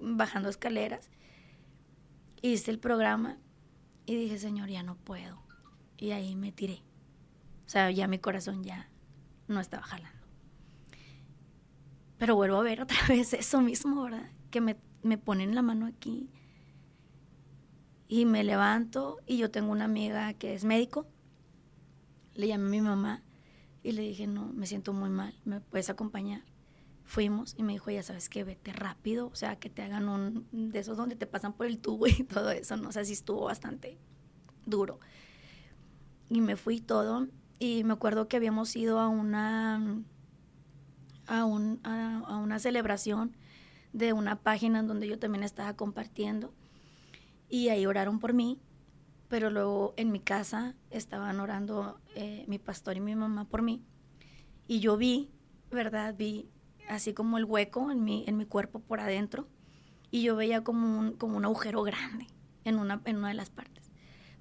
bajando 0.00 0.48
escaleras, 0.48 1.10
hice 2.42 2.70
el 2.70 2.78
programa 2.78 3.38
y 4.06 4.16
dije, 4.16 4.38
Señor, 4.38 4.68
ya 4.68 4.82
no 4.82 4.96
puedo. 4.96 5.42
Y 5.96 6.12
ahí 6.12 6.34
me 6.36 6.52
tiré. 6.52 6.82
O 7.66 7.68
sea, 7.68 7.90
ya 7.90 8.08
mi 8.08 8.18
corazón 8.18 8.64
ya 8.64 8.88
no 9.48 9.60
estaba 9.60 9.82
jalando. 9.82 10.26
Pero 12.18 12.34
vuelvo 12.34 12.56
a 12.56 12.62
ver 12.62 12.80
otra 12.82 12.98
vez 13.08 13.32
eso 13.32 13.60
mismo, 13.60 14.02
¿verdad? 14.02 14.30
Que 14.50 14.60
me, 14.60 14.76
me 15.02 15.18
ponen 15.18 15.54
la 15.54 15.62
mano 15.62 15.86
aquí 15.86 16.28
y 18.08 18.24
me 18.24 18.42
levanto 18.42 19.18
y 19.24 19.38
yo 19.38 19.52
tengo 19.52 19.70
una 19.70 19.84
amiga 19.84 20.34
que 20.34 20.54
es 20.54 20.64
médico. 20.64 21.06
Le 22.34 22.48
llamé 22.48 22.66
a 22.66 22.70
mi 22.70 22.80
mamá 22.80 23.22
y 23.82 23.92
le 23.92 24.02
dije, 24.02 24.26
no, 24.26 24.46
me 24.52 24.66
siento 24.66 24.92
muy 24.92 25.10
mal, 25.10 25.34
¿me 25.44 25.60
puedes 25.60 25.90
acompañar? 25.90 26.42
Fuimos 27.10 27.54
y 27.58 27.62
me 27.62 27.72
dijo, 27.72 27.90
ya 27.90 28.02
sabes 28.02 28.28
que 28.28 28.44
vete 28.44 28.72
rápido, 28.72 29.26
o 29.26 29.34
sea, 29.34 29.56
que 29.56 29.68
te 29.68 29.82
hagan 29.82 30.08
un 30.08 30.46
de 30.52 30.78
esos 30.78 30.96
donde 30.96 31.16
te 31.16 31.26
pasan 31.26 31.52
por 31.52 31.66
el 31.66 31.78
tubo 31.78 32.06
y 32.06 32.22
todo 32.24 32.50
eso, 32.50 32.76
¿no? 32.76 32.88
O 32.88 32.92
sea, 32.92 33.04
sí 33.04 33.12
estuvo 33.12 33.46
bastante 33.46 33.98
duro. 34.64 35.00
Y 36.28 36.40
me 36.40 36.56
fui 36.56 36.80
todo 36.80 37.26
y 37.58 37.82
me 37.82 37.94
acuerdo 37.94 38.28
que 38.28 38.36
habíamos 38.36 38.76
ido 38.76 39.00
a 39.00 39.08
una, 39.08 40.02
a, 41.26 41.44
un, 41.44 41.80
a 41.82 42.36
una 42.36 42.58
celebración 42.60 43.36
de 43.92 44.12
una 44.12 44.40
página 44.40 44.78
en 44.78 44.86
donde 44.86 45.08
yo 45.08 45.18
también 45.18 45.42
estaba 45.42 45.74
compartiendo 45.74 46.54
y 47.48 47.70
ahí 47.70 47.86
oraron 47.86 48.20
por 48.20 48.32
mí 48.32 48.60
pero 49.30 49.48
luego 49.48 49.94
en 49.96 50.10
mi 50.10 50.18
casa 50.18 50.74
estaban 50.90 51.38
orando 51.38 52.00
eh, 52.16 52.44
mi 52.48 52.58
pastor 52.58 52.96
y 52.96 53.00
mi 53.00 53.14
mamá 53.14 53.44
por 53.44 53.62
mí. 53.62 53.80
Y 54.66 54.80
yo 54.80 54.96
vi, 54.96 55.30
¿verdad? 55.70 56.16
Vi 56.18 56.50
así 56.90 57.14
como 57.14 57.38
el 57.38 57.44
hueco 57.44 57.90
en 57.90 58.04
mi, 58.04 58.24
en 58.26 58.36
mi 58.36 58.44
cuerpo 58.44 58.80
por 58.80 59.00
adentro. 59.00 59.48
Y 60.10 60.22
yo 60.22 60.36
veía 60.36 60.64
como 60.64 60.98
un, 60.98 61.12
como 61.12 61.36
un 61.36 61.44
agujero 61.44 61.82
grande 61.82 62.26
en 62.64 62.78
una, 62.78 63.00
en 63.04 63.16
una 63.18 63.28
de 63.28 63.34
las 63.34 63.50
partes. 63.50 63.90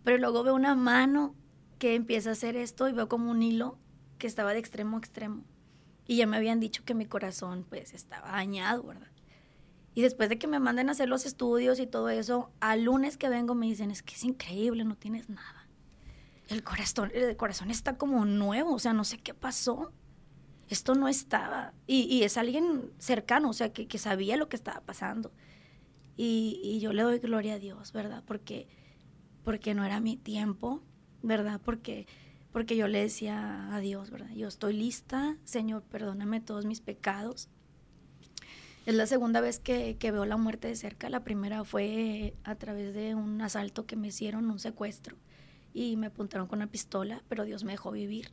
Pero 0.03 0.17
luego 0.17 0.43
veo 0.43 0.55
una 0.55 0.75
mano 0.75 1.35
que 1.77 1.95
empieza 1.95 2.29
a 2.29 2.33
hacer 2.33 2.55
esto 2.55 2.89
y 2.89 2.93
veo 2.93 3.07
como 3.07 3.31
un 3.31 3.41
hilo 3.41 3.77
que 4.17 4.27
estaba 4.27 4.53
de 4.53 4.59
extremo 4.59 4.97
a 4.97 4.99
extremo. 4.99 5.43
Y 6.05 6.17
ya 6.17 6.27
me 6.27 6.37
habían 6.37 6.59
dicho 6.59 6.83
que 6.83 6.95
mi 6.95 7.05
corazón 7.05 7.65
pues 7.69 7.93
estaba 7.93 8.31
dañado, 8.31 8.83
¿verdad? 8.83 9.07
Y 9.93 10.01
después 10.01 10.29
de 10.29 10.37
que 10.37 10.47
me 10.47 10.59
manden 10.59 10.89
a 10.89 10.93
hacer 10.93 11.09
los 11.09 11.25
estudios 11.25 11.79
y 11.79 11.87
todo 11.87 12.09
eso, 12.09 12.51
al 12.59 12.83
lunes 12.83 13.17
que 13.17 13.29
vengo 13.29 13.55
me 13.55 13.65
dicen, 13.65 13.91
es 13.91 14.01
que 14.01 14.15
es 14.15 14.23
increíble, 14.23 14.85
no 14.85 14.95
tienes 14.95 15.29
nada. 15.29 15.67
El 16.47 16.63
corazón, 16.63 17.11
el 17.13 17.35
corazón 17.37 17.69
está 17.69 17.97
como 17.97 18.25
nuevo, 18.25 18.73
o 18.73 18.79
sea, 18.79 18.93
no 18.93 19.03
sé 19.03 19.19
qué 19.19 19.33
pasó. 19.33 19.91
Esto 20.69 20.95
no 20.95 21.07
estaba. 21.07 21.73
Y, 21.87 22.23
es 22.23 22.37
alguien 22.37 22.91
cercano, 22.99 23.49
o 23.49 23.53
sea, 23.53 23.73
que, 23.73 23.97
sabía 23.97 24.37
lo 24.37 24.49
que 24.49 24.55
estaba 24.55 24.81
pasando. 24.81 25.31
Y, 26.15 26.79
yo 26.81 26.93
le 26.93 27.03
doy 27.03 27.19
gloria 27.19 27.55
a 27.55 27.59
Dios, 27.59 27.91
¿verdad? 27.91 28.23
Porque, 28.25 28.67
porque 29.43 29.73
no 29.73 29.83
era 29.83 29.99
mi 29.99 30.15
tiempo, 30.15 30.81
¿verdad? 31.21 31.59
Porque, 31.63 32.07
porque 32.51 32.77
yo 32.77 32.87
le 32.87 33.01
decía 33.01 33.73
a 33.73 33.79
Dios, 33.79 34.11
¿verdad? 34.11 34.31
Yo 34.35 34.47
estoy 34.47 34.73
lista, 34.73 35.37
Señor, 35.43 35.83
perdóname 35.83 36.39
todos 36.39 36.65
mis 36.65 36.81
pecados 36.81 37.49
es 38.89 38.95
la 38.95 39.05
segunda 39.05 39.39
vez 39.39 39.59
que, 39.59 39.95
veo 40.01 40.25
la 40.25 40.35
muerte 40.35 40.67
de 40.67 40.75
cerca. 40.75 41.09
La 41.09 41.23
primera 41.23 41.63
fue 41.63 42.33
a 42.43 42.55
través 42.55 42.95
de 42.95 43.13
un 43.13 43.39
asalto 43.39 43.85
que 43.85 43.95
me 43.95 44.07
hicieron, 44.07 44.49
un 44.49 44.57
secuestro. 44.57 45.15
Y 45.75 45.95
me 45.95 46.07
apuntaron 46.07 46.47
con 46.47 46.57
una 46.57 46.71
pistola, 46.71 47.23
pero 47.29 47.45
Dios 47.45 47.63
me 47.63 47.73
dejó 47.73 47.91
vivir 47.91 48.31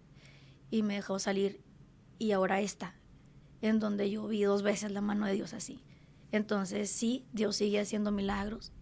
y 0.71 0.83
me 0.83 0.95
dejó 0.95 1.19
salir. 1.19 1.61
Y 2.19 2.33
ahora 2.33 2.61
esta, 2.61 2.95
en 3.61 3.79
donde 3.79 4.11
yo 4.11 4.27
vi 4.27 4.43
dos 4.43 4.63
veces 4.63 4.93
la 4.93 5.01
mano 5.01 5.27
de 5.27 5.35
Dios 5.35 5.53
así. 5.53 5.81
Entonces 6.33 6.91
sí, 6.91 7.25
Dios 7.33 7.57
sigue 7.57 7.81
haciendo 7.81 8.11
milagros. 8.11 8.73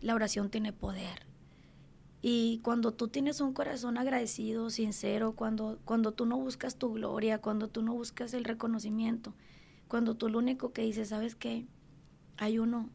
La 0.00 0.14
oración 0.14 0.50
tiene 0.50 0.72
poder. 0.72 1.26
Y 2.20 2.60
cuando 2.62 2.92
tú 2.92 3.08
tienes 3.08 3.40
un 3.40 3.52
corazón 3.52 3.98
agradecido, 3.98 4.70
sincero, 4.70 5.34
cuando, 5.34 5.78
cuando 5.84 6.12
tú 6.12 6.24
no 6.24 6.38
buscas 6.38 6.76
tu 6.76 6.92
gloria, 6.92 7.40
cuando 7.40 7.68
tú 7.68 7.82
no 7.82 7.92
buscas 7.92 8.32
el 8.32 8.44
reconocimiento, 8.44 9.34
cuando 9.88 10.14
tú 10.16 10.28
lo 10.28 10.38
único 10.38 10.72
que 10.72 10.82
dices, 10.82 11.10
¿sabes 11.10 11.34
qué? 11.34 11.66
Hay 12.38 12.58
uno 12.58 12.88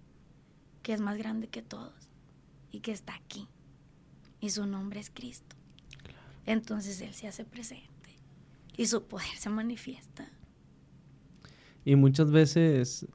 que 0.81 0.93
es 0.93 1.01
más 1.01 1.17
grande 1.17 1.47
que 1.47 1.61
todos 1.61 2.09
y 2.71 2.79
que 2.79 2.91
está 2.91 3.15
aquí. 3.15 3.47
Y 4.41 4.49
su 4.49 4.65
nombre 4.65 4.99
es 4.99 5.11
Cristo. 5.11 5.55
Entonces 6.45 6.99
Él 7.01 7.13
se 7.13 7.27
hace 7.27 7.45
presente 7.45 7.98
y 8.79 8.85
su 8.85 9.03
poder 9.03 9.27
se 9.37 9.49
manifiesta. 9.49 10.25
Y 11.83 11.95
muchas 11.95 12.31
veces, 12.31 13.07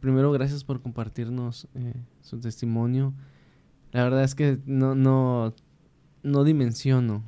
primero 0.00 0.32
gracias 0.32 0.64
por 0.64 0.80
compartirnos 0.80 1.68
eh, 1.74 1.94
su 2.22 2.40
testimonio. 2.40 3.12
La 3.90 4.04
verdad 4.04 4.24
es 4.24 4.34
que 4.34 4.58
no, 4.64 4.94
no, 4.94 5.54
no 6.22 6.44
dimensiono 6.44 7.22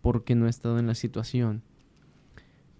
porque 0.00 0.34
no 0.34 0.46
he 0.46 0.50
estado 0.50 0.78
en 0.78 0.86
la 0.86 0.94
situación 0.94 1.62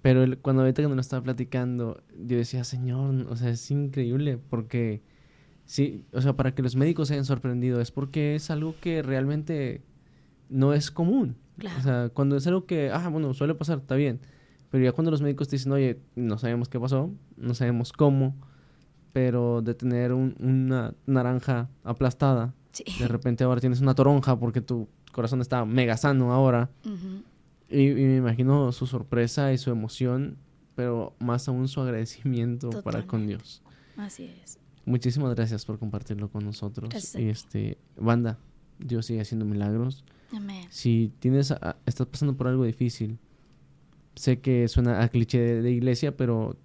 pero 0.04 0.22
cuando 0.42 0.60
ahorita 0.60 0.82
que 0.82 0.88
nos 0.88 0.96
lo 0.96 1.00
estaba 1.00 1.22
platicando, 1.22 2.02
yo 2.14 2.36
decía, 2.36 2.62
Señor, 2.62 3.26
o 3.30 3.36
sea, 3.36 3.48
es 3.48 3.70
increíble 3.70 4.36
porque, 4.36 5.00
sí, 5.64 6.04
o 6.12 6.20
sea, 6.20 6.36
para 6.36 6.54
que 6.54 6.60
los 6.60 6.76
médicos 6.76 7.08
se 7.08 7.14
hayan 7.14 7.24
sorprendido 7.24 7.80
es 7.80 7.90
porque 7.90 8.34
es 8.34 8.50
algo 8.50 8.74
que 8.82 9.00
realmente 9.02 9.80
no 10.50 10.74
es 10.74 10.90
común. 10.90 11.36
Claro. 11.58 11.78
O 11.78 11.82
sea, 11.82 12.08
cuando 12.12 12.36
es 12.36 12.46
algo 12.46 12.66
que, 12.66 12.90
ah, 12.90 13.08
bueno, 13.08 13.32
suele 13.34 13.54
pasar, 13.54 13.78
está 13.78 13.94
bien. 13.94 14.20
Pero 14.70 14.84
ya 14.84 14.92
cuando 14.92 15.10
los 15.10 15.22
médicos 15.22 15.48
te 15.48 15.56
dicen, 15.56 15.70
oye, 15.72 16.00
no 16.16 16.36
sabemos 16.36 16.68
qué 16.68 16.80
pasó, 16.80 17.12
no 17.36 17.54
sabemos 17.54 17.92
cómo, 17.92 18.34
pero 19.12 19.62
de 19.62 19.74
tener 19.74 20.12
una 20.12 20.94
naranja 21.06 21.68
aplastada, 21.84 22.54
de 22.98 23.06
repente 23.06 23.44
ahora 23.44 23.60
tienes 23.60 23.80
una 23.80 23.94
toronja 23.94 24.36
porque 24.36 24.60
tu 24.60 24.88
corazón 25.12 25.40
está 25.40 25.64
mega 25.64 25.96
sano 25.96 26.32
ahora. 26.32 26.70
Y, 27.70 27.88
me 27.90 28.16
imagino 28.16 28.72
su 28.72 28.86
sorpresa 28.86 29.52
y 29.52 29.58
su 29.58 29.70
emoción, 29.70 30.38
pero 30.74 31.14
más 31.20 31.46
aún 31.48 31.68
su 31.68 31.80
agradecimiento 31.80 32.70
para 32.82 33.06
con 33.06 33.26
Dios. 33.26 33.62
Así 33.96 34.28
es. 34.42 34.58
Muchísimas 34.84 35.34
gracias 35.34 35.64
por 35.64 35.78
compartirlo 35.78 36.28
con 36.28 36.44
nosotros. 36.44 37.14
Y 37.14 37.28
este, 37.28 37.78
banda, 37.96 38.38
Dios 38.78 39.06
sigue 39.06 39.20
haciendo 39.20 39.44
milagros. 39.44 40.04
Amén. 40.34 40.66
Si 40.70 41.12
tienes, 41.18 41.54
estás 41.86 42.06
pasando 42.06 42.36
por 42.36 42.48
algo 42.48 42.64
difícil, 42.64 43.18
sé 44.14 44.40
que 44.40 44.68
suena 44.68 45.02
a 45.02 45.08
cliché 45.08 45.62
de, 45.62 45.70
iglesia, 45.70 46.16
pero 46.16 46.56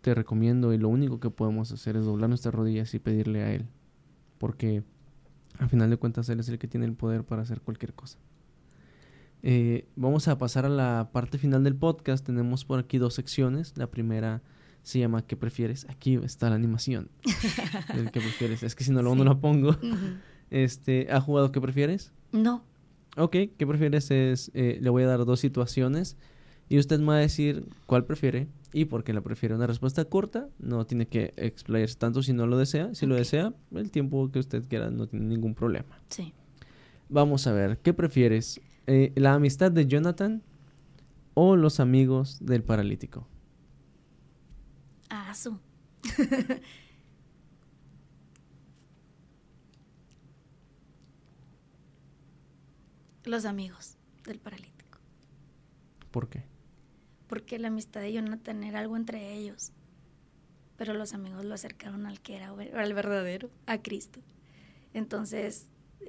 te 0.00 0.14
recomiendo 0.14 0.72
y 0.72 0.78
lo 0.78 0.88
único 0.88 1.20
que 1.20 1.30
podemos 1.30 1.72
hacer 1.72 1.96
es 1.96 2.04
doblar 2.04 2.28
nuestras 2.28 2.54
rodillas 2.54 2.92
y 2.94 2.98
pedirle 2.98 3.42
a 3.42 3.52
Él. 3.52 3.66
Porque 4.38 4.82
al 5.58 5.68
final 5.68 5.90
de 5.90 5.96
cuentas 5.96 6.28
Él 6.28 6.40
es 6.40 6.48
el 6.48 6.58
que 6.58 6.68
tiene 6.68 6.86
el 6.86 6.94
poder 6.94 7.24
para 7.24 7.42
hacer 7.42 7.60
cualquier 7.60 7.94
cosa. 7.94 8.18
Eh, 9.42 9.86
vamos 9.96 10.28
a 10.28 10.38
pasar 10.38 10.66
a 10.66 10.68
la 10.68 11.10
parte 11.12 11.38
final 11.38 11.64
del 11.64 11.76
podcast. 11.76 12.24
Tenemos 12.24 12.64
por 12.64 12.78
aquí 12.78 12.98
dos 12.98 13.14
secciones. 13.14 13.76
La 13.76 13.90
primera 13.90 14.42
se 14.82 14.98
llama 14.98 15.26
¿Qué 15.26 15.36
prefieres? 15.36 15.86
Aquí 15.88 16.14
está 16.16 16.48
la 16.48 16.56
animación 16.56 17.10
¿Qué 18.12 18.20
prefieres? 18.20 18.62
Es 18.62 18.74
que 18.74 18.84
si 18.84 18.92
no, 18.92 19.02
luego 19.02 19.16
no 19.16 19.24
la 19.24 19.38
pongo. 19.38 19.76
Este, 20.50 21.08
¿Ha 21.10 21.20
jugado 21.20 21.52
¿Qué 21.52 21.60
prefieres? 21.60 22.12
No. 22.32 22.62
Ok, 23.16 23.36
¿qué 23.56 23.66
prefieres? 23.66 24.10
Es, 24.10 24.50
eh, 24.54 24.78
le 24.80 24.90
voy 24.90 25.02
a 25.02 25.06
dar 25.06 25.24
dos 25.24 25.40
situaciones 25.40 26.16
y 26.68 26.78
usted 26.78 27.00
me 27.00 27.06
va 27.06 27.14
a 27.16 27.18
decir 27.18 27.64
cuál 27.86 28.04
prefiere 28.04 28.46
y 28.72 28.84
por 28.84 29.02
qué 29.02 29.12
la 29.12 29.20
prefiere. 29.20 29.54
Una 29.54 29.66
respuesta 29.66 30.04
corta, 30.04 30.48
no 30.58 30.86
tiene 30.86 31.06
que 31.06 31.34
explayarse 31.36 31.96
tanto 31.96 32.22
si 32.22 32.32
no 32.32 32.46
lo 32.46 32.56
desea. 32.56 32.94
Si 32.94 33.06
lo 33.06 33.16
desea, 33.16 33.52
el 33.74 33.90
tiempo 33.90 34.30
que 34.30 34.38
usted 34.38 34.64
quiera 34.68 34.90
no 34.90 35.08
tiene 35.08 35.26
ningún 35.26 35.54
problema. 35.54 36.00
Sí. 36.08 36.32
Vamos 37.08 37.48
a 37.48 37.52
ver, 37.52 37.78
¿qué 37.78 37.92
prefieres? 37.92 38.60
Eh, 38.86 39.12
¿La 39.16 39.34
amistad 39.34 39.72
de 39.72 39.86
Jonathan 39.86 40.42
o 41.34 41.56
los 41.56 41.80
amigos 41.80 42.38
del 42.40 42.62
paralítico? 42.62 43.26
Ah, 45.08 45.34
su. 45.34 45.58
los 53.30 53.44
amigos 53.44 53.96
del 54.24 54.38
paralítico. 54.38 54.98
¿Por 56.10 56.28
qué? 56.28 56.44
Porque 57.28 57.58
la 57.58 57.68
amistad 57.68 58.00
de 58.00 58.12
Jonathan 58.12 58.64
era 58.64 58.80
algo 58.80 58.96
entre 58.96 59.34
ellos, 59.34 59.72
pero 60.76 60.94
los 60.94 61.14
amigos 61.14 61.44
lo 61.44 61.54
acercaron 61.54 62.06
al 62.06 62.20
que 62.20 62.36
era 62.36 62.48
al 62.50 62.94
verdadero, 62.94 63.50
a 63.66 63.78
Cristo. 63.78 64.20
Entonces, 64.92 65.68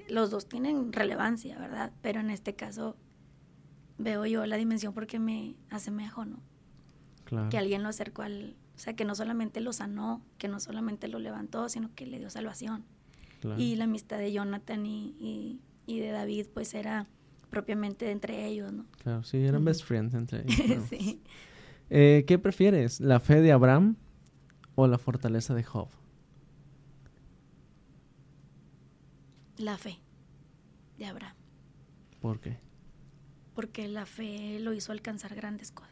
los 0.10 0.32
dos 0.32 0.48
tienen 0.48 0.92
relevancia, 0.92 1.58
¿verdad? 1.60 1.92
Pero 2.02 2.20
en 2.20 2.30
este 2.30 2.56
caso 2.56 2.96
veo 3.98 4.26
yo 4.26 4.46
la 4.46 4.58
dimensión 4.58 4.94
porque 4.94 5.20
me 5.20 5.56
asemejo, 5.70 6.26
¿no? 6.26 6.40
Claro. 7.26 7.50
Que 7.50 7.58
alguien 7.58 7.84
lo 7.84 7.90
acercó 7.90 8.24
al, 8.24 8.56
o 8.76 8.80
sea, 8.80 8.96
que 8.96 9.06
no 9.06 9.14
solamente 9.14 9.62
lo 9.62 9.74
sanó, 9.74 10.22
que 10.38 10.48
no 10.48 10.60
solamente 10.60 11.08
lo 11.08 11.20
levantó, 11.20 11.70
sino 11.70 11.94
que 11.94 12.06
le 12.06 12.20
dio 12.20 12.30
salvación. 12.30 12.84
Y 13.58 13.76
la 13.76 13.86
amistad 13.86 14.20
de 14.20 14.32
Jonathan 14.32 14.86
y, 14.86 15.16
y, 15.20 15.60
de 16.00 16.10
David, 16.12 16.48
pues 16.54 16.74
era 16.74 17.08
propiamente 17.50 18.12
entre 18.12 18.46
ellos, 18.46 18.72
¿no? 18.72 18.86
Claro, 19.04 19.24
sí, 19.24 19.38
eran 19.38 19.66
best 19.66 19.84
friends 19.84 20.14
entre 20.14 20.42
ellos. 20.48 20.86
sí. 20.90 21.22
Eh, 21.90 22.24
¿Qué 22.26 22.40
prefieres, 22.40 23.00
la 23.02 23.20
fe 23.20 23.42
de 23.42 23.52
Abraham 23.52 23.98
o 24.76 24.88
la 24.88 24.98
fortaleza 24.98 25.54
de 25.54 25.64
Job? 25.64 25.90
La 29.58 29.78
fe 29.78 30.00
de 30.98 31.06
Abraham. 31.06 31.36
¿Por 32.22 32.40
qué? 32.40 32.58
Porque 33.54 33.88
la 33.88 34.06
fe 34.06 34.60
lo 34.60 34.74
hizo 34.74 34.92
alcanzar 34.92 35.36
grandes 35.36 35.72
cosas. 35.72 35.92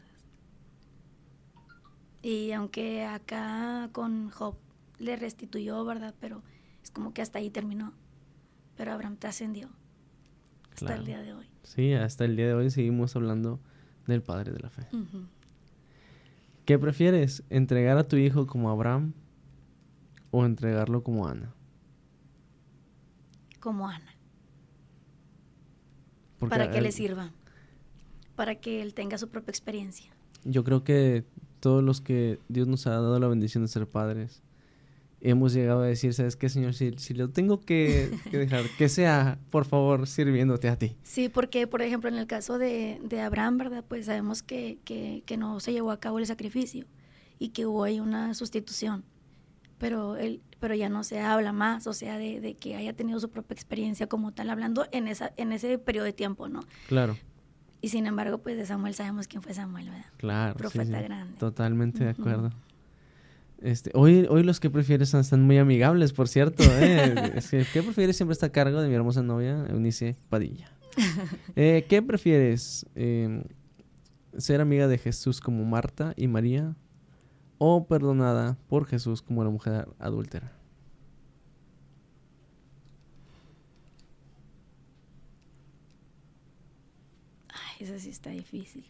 Y 2.22 2.52
aunque 2.52 3.04
acá 3.04 3.90
con 3.92 4.30
Job 4.30 4.56
le 4.98 5.16
restituyó, 5.16 5.84
¿verdad? 5.84 6.14
Pero 6.20 6.42
es 6.82 6.90
como 6.90 7.12
que 7.12 7.22
hasta 7.22 7.38
ahí 7.38 7.50
terminó. 7.50 7.92
Pero 8.76 8.92
Abraham 8.92 9.16
trascendió 9.18 9.68
hasta 10.82 10.94
el 10.96 11.06
día 11.06 11.22
de 11.22 11.34
hoy. 11.34 11.46
Sí, 11.62 11.92
hasta 11.92 12.24
el 12.24 12.36
día 12.36 12.46
de 12.46 12.54
hoy 12.54 12.70
seguimos 12.70 13.14
hablando 13.16 13.60
del 14.06 14.22
padre 14.22 14.52
de 14.52 14.60
la 14.60 14.70
fe. 14.70 14.86
¿Qué 16.64 16.78
prefieres? 16.78 17.42
¿Entregar 17.50 17.98
a 17.98 18.04
tu 18.04 18.16
hijo 18.16 18.46
como 18.46 18.70
Abraham 18.70 19.12
o 20.30 20.44
entregarlo 20.44 21.02
como 21.02 21.26
Ana? 21.26 21.54
como 23.60 23.88
Ana. 23.88 24.16
para 26.38 26.70
que 26.70 26.80
le 26.80 26.90
sirva, 26.90 27.30
para 28.34 28.56
que 28.56 28.80
él 28.80 28.94
tenga 28.94 29.18
su 29.18 29.28
propia 29.28 29.50
experiencia. 29.50 30.10
Yo 30.44 30.64
creo 30.64 30.82
que 30.82 31.24
todos 31.60 31.84
los 31.84 32.00
que 32.00 32.40
Dios 32.48 32.66
nos 32.66 32.86
ha 32.86 32.92
dado 32.92 33.20
la 33.20 33.28
bendición 33.28 33.62
de 33.62 33.68
ser 33.68 33.86
padres, 33.86 34.42
hemos 35.20 35.52
llegado 35.52 35.82
a 35.82 35.86
decir, 35.86 36.14
¿sabes 36.14 36.36
qué, 36.36 36.48
Señor? 36.48 36.74
Si, 36.74 36.92
si 36.96 37.14
lo 37.14 37.30
tengo 37.30 37.60
que, 37.60 38.10
dejar, 38.32 38.64
que 38.78 38.88
sea, 38.88 39.38
por 39.50 39.64
favor, 39.64 40.06
sirviéndote 40.06 40.68
a 40.68 40.76
ti. 40.76 40.96
Sí, 41.02 41.28
porque, 41.28 41.66
por 41.66 41.82
ejemplo, 41.82 42.08
en 42.08 42.16
el 42.16 42.26
caso 42.26 42.58
de, 42.58 43.00
de 43.02 43.20
Abraham, 43.20 43.58
¿verdad? 43.58 43.84
Pues 43.86 44.06
sabemos 44.06 44.42
que, 44.42 44.78
que, 44.84 45.22
que, 45.26 45.36
no 45.36 45.60
se 45.60 45.72
llevó 45.72 45.90
a 45.90 46.00
cabo 46.00 46.18
el 46.18 46.26
sacrificio 46.26 46.86
y 47.38 47.50
que 47.50 47.66
hubo 47.66 47.84
ahí 47.84 48.00
una 48.00 48.34
sustitución. 48.34 49.04
Pero 49.78 50.16
él, 50.16 50.42
pero 50.60 50.74
ya 50.74 50.88
no 50.88 51.04
se 51.04 51.20
habla 51.20 51.52
más, 51.52 51.86
o 51.86 51.94
sea, 51.94 52.18
de, 52.18 52.56
que 52.60 52.76
haya 52.76 52.92
tenido 52.92 53.18
su 53.18 53.30
propia 53.30 53.54
experiencia 53.54 54.06
como 54.06 54.32
tal, 54.32 54.50
hablando 54.50 54.86
en, 54.92 55.08
esa, 55.08 55.32
en 55.36 55.52
ese 55.52 55.78
periodo 55.78 56.04
de 56.04 56.12
tiempo, 56.12 56.48
¿no? 56.48 56.60
Claro. 56.86 57.16
Y 57.80 57.88
sin 57.88 58.06
embargo, 58.06 58.38
pues 58.38 58.58
de 58.58 58.66
Samuel 58.66 58.94
sabemos 58.94 59.26
quién 59.26 59.42
fue 59.42 59.54
Samuel, 59.54 59.88
¿verdad? 59.88 60.06
Claro. 60.18 60.54
Profeta 60.54 61.00
grande. 61.00 61.38
Totalmente 61.38 62.04
de 62.04 62.10
acuerdo. 62.10 62.50
Este, 63.62 63.90
hoy, 63.94 64.26
hoy 64.30 64.42
los 64.42 64.58
que 64.58 64.70
prefieres 64.70 65.12
están 65.12 65.42
muy 65.42 65.58
amigables, 65.58 66.12
por 66.12 66.28
cierto. 66.28 66.62
¿eh? 66.66 67.40
¿Qué 67.72 67.82
prefieres? 67.82 68.16
Siempre 68.16 68.32
está 68.32 68.46
a 68.46 68.52
cargo 68.52 68.80
de 68.80 68.88
mi 68.88 68.94
hermosa 68.94 69.22
novia, 69.22 69.66
Eunice 69.68 70.16
Padilla. 70.28 70.72
Eh, 71.56 71.86
¿Qué 71.88 72.02
prefieres? 72.02 72.86
Em, 72.94 73.44
¿Ser 74.36 74.60
amiga 74.60 74.88
de 74.88 74.98
Jesús 74.98 75.40
como 75.40 75.64
Marta 75.64 76.14
y 76.16 76.26
María? 76.26 76.74
o 77.62 77.86
perdonada 77.86 78.56
por 78.68 78.86
Jesús 78.86 79.20
como 79.20 79.44
la 79.44 79.50
mujer 79.50 79.86
adúltera. 79.98 80.50
Ay, 87.48 87.84
eso 87.84 87.98
sí 87.98 88.08
está 88.08 88.30
difícil. 88.30 88.86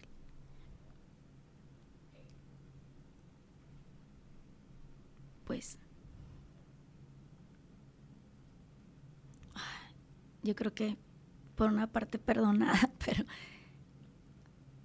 Pues 5.50 5.78
yo 10.44 10.54
creo 10.54 10.72
que 10.72 10.96
por 11.56 11.70
una 11.70 11.88
parte 11.88 12.20
perdonada, 12.20 12.78
pero 13.04 13.24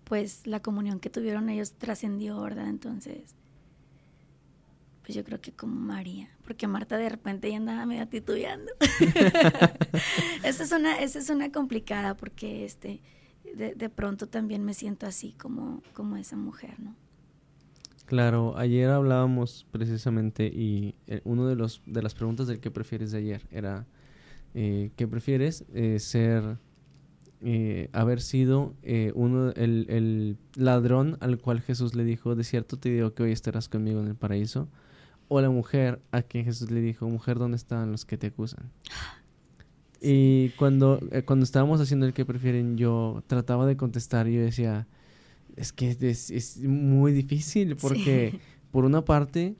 pues 0.05 0.47
la 0.47 0.63
comunión 0.63 0.99
que 0.99 1.11
tuvieron 1.11 1.49
ellos 1.49 1.73
trascendió, 1.73 2.41
¿verdad? 2.41 2.67
Entonces, 2.67 3.35
pues 5.03 5.13
yo 5.13 5.23
creo 5.23 5.39
que 5.39 5.51
como 5.51 5.75
María, 5.75 6.31
porque 6.43 6.65
Marta 6.65 6.97
de 6.97 7.09
repente 7.09 7.51
ya 7.51 7.57
andaba 7.57 7.85
medio 7.85 8.07
titubeando. 8.07 8.71
esa 10.43 10.63
es 10.63 10.71
una, 10.71 10.99
esa 10.99 11.19
es 11.19 11.29
una 11.29 11.51
complicada 11.51 12.17
porque 12.17 12.65
este 12.65 13.03
de, 13.53 13.89
pronto 13.91 14.27
también 14.27 14.65
me 14.65 14.73
siento 14.73 15.05
así 15.05 15.33
como, 15.33 15.83
como 15.93 16.17
esa 16.17 16.37
mujer, 16.37 16.79
¿no? 16.79 16.95
Claro, 18.05 18.55
ayer 18.57 18.89
hablábamos 18.89 19.65
precisamente 19.71 20.45
y 20.45 20.95
eh, 21.07 21.21
uno 21.23 21.47
de 21.47 21.55
los 21.55 21.81
de 21.87 22.03
las 22.03 22.13
preguntas 22.13 22.45
del 22.45 22.59
que 22.59 22.69
prefieres 22.69 23.11
de 23.11 23.17
ayer 23.17 23.41
era 23.49 23.87
eh, 24.53 24.91
¿qué 24.95 25.07
prefieres? 25.07 25.65
Eh, 25.73 25.99
ser 25.99 26.57
haber 27.91 28.21
sido 28.21 28.73
uno 29.13 29.51
el, 29.51 29.85
el 29.87 30.37
ladrón 30.55 31.17
al 31.19 31.37
cual 31.37 31.61
Jesús 31.61 31.93
le 31.93 32.03
dijo, 32.03 32.33
de 32.33 32.43
cierto 32.43 32.77
te 32.77 32.89
digo 32.89 33.13
que 33.13 33.21
hoy 33.21 33.31
estarás 33.31 33.69
conmigo 33.69 33.99
en 33.99 34.07
el 34.07 34.15
paraíso, 34.15 34.67
o 35.27 35.39
la 35.41 35.51
mujer 35.51 36.01
a 36.11 36.23
quien 36.23 36.45
Jesús 36.45 36.71
le 36.71 36.81
dijo, 36.81 37.07
mujer, 37.07 37.37
¿dónde 37.37 37.57
están 37.57 37.91
los 37.91 38.03
que 38.03 38.17
te 38.17 38.27
acusan? 38.27 38.71
Y 40.01 40.49
cuando, 40.57 40.99
cuando 41.25 41.43
estábamos 41.43 41.81
haciendo 41.81 42.07
el 42.07 42.13
que 42.13 42.25
prefieren, 42.25 42.77
yo 42.77 43.23
trataba 43.27 43.67
de 43.67 43.77
contestar 43.77 44.27
y 44.27 44.35
yo 44.37 44.41
decía, 44.41 44.87
es 45.55 45.73
que 45.73 45.97
es, 45.99 46.57
muy 46.61 47.11
difícil 47.11 47.75
porque 47.75 48.39
por 48.71 48.85
una 48.85 49.03
parte, 49.05 49.55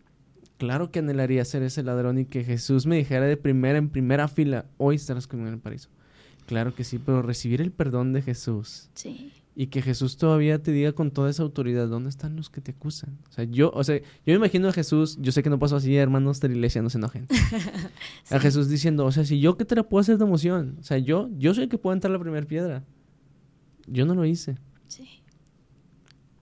claro 0.57 0.91
que 0.91 0.99
anhelaría 0.99 1.43
ser 1.45 1.63
ese 1.63 1.83
ladrón 1.83 2.19
y 2.19 2.25
que 2.25 2.43
Jesús 2.43 2.85
me 2.85 2.97
dijera 2.97 3.25
de 3.25 3.37
primera 3.37 3.77
en 3.77 3.89
primera 3.89 4.27
fila, 4.27 4.65
hoy 4.77 4.95
estarás 4.95 5.27
conmigo 5.27 5.47
en 5.47 5.55
el 5.55 5.59
paraíso. 5.59 5.89
Claro 6.45 6.75
que 6.75 6.83
sí, 6.83 6.99
pero 6.99 7.21
recibir 7.21 7.61
el 7.61 7.71
perdón 7.71 8.13
de 8.13 8.21
Jesús. 8.21 8.89
Sí 8.93 9.31
y 9.55 9.67
que 9.67 9.81
Jesús 9.81 10.17
todavía 10.17 10.61
te 10.61 10.71
diga 10.71 10.91
con 10.91 11.11
toda 11.11 11.29
esa 11.29 11.41
autoridad, 11.41 11.87
¿dónde 11.87 12.09
están 12.09 12.35
los 12.35 12.49
que 12.49 12.59
te 12.59 12.71
acusan? 12.71 13.17
O 13.29 13.31
sea, 13.31 13.45
yo, 13.45 13.71
o 13.73 13.83
sea, 13.85 13.97
yo 13.99 14.03
me 14.25 14.33
imagino 14.33 14.67
a 14.67 14.73
Jesús, 14.73 15.17
yo 15.21 15.31
sé 15.31 15.43
que 15.43 15.49
no 15.49 15.57
pasó 15.57 15.77
así, 15.77 15.95
hermanos 15.95 16.41
de 16.41 16.49
la 16.49 16.55
iglesia, 16.55 16.81
no 16.81 16.89
se 16.89 16.97
enojen. 16.97 17.27
A 18.31 18.39
Jesús 18.39 18.67
diciendo, 18.67 19.05
o 19.05 19.11
sea, 19.13 19.23
si 19.23 19.39
yo 19.39 19.55
que 19.55 19.63
te 19.63 19.75
la 19.75 19.83
puedo 19.83 20.01
hacer 20.01 20.17
de 20.17 20.25
emoción, 20.25 20.75
o 20.81 20.83
sea, 20.83 20.97
yo, 20.97 21.29
yo 21.37 21.53
soy 21.53 21.63
el 21.63 21.69
que 21.69 21.77
puedo 21.77 21.93
entrar 21.93 22.11
la 22.11 22.19
primera 22.19 22.45
piedra. 22.45 22.83
Yo 23.87 24.05
no 24.05 24.13
lo 24.13 24.25
hice. 24.25 24.57
Sí. 24.87 25.21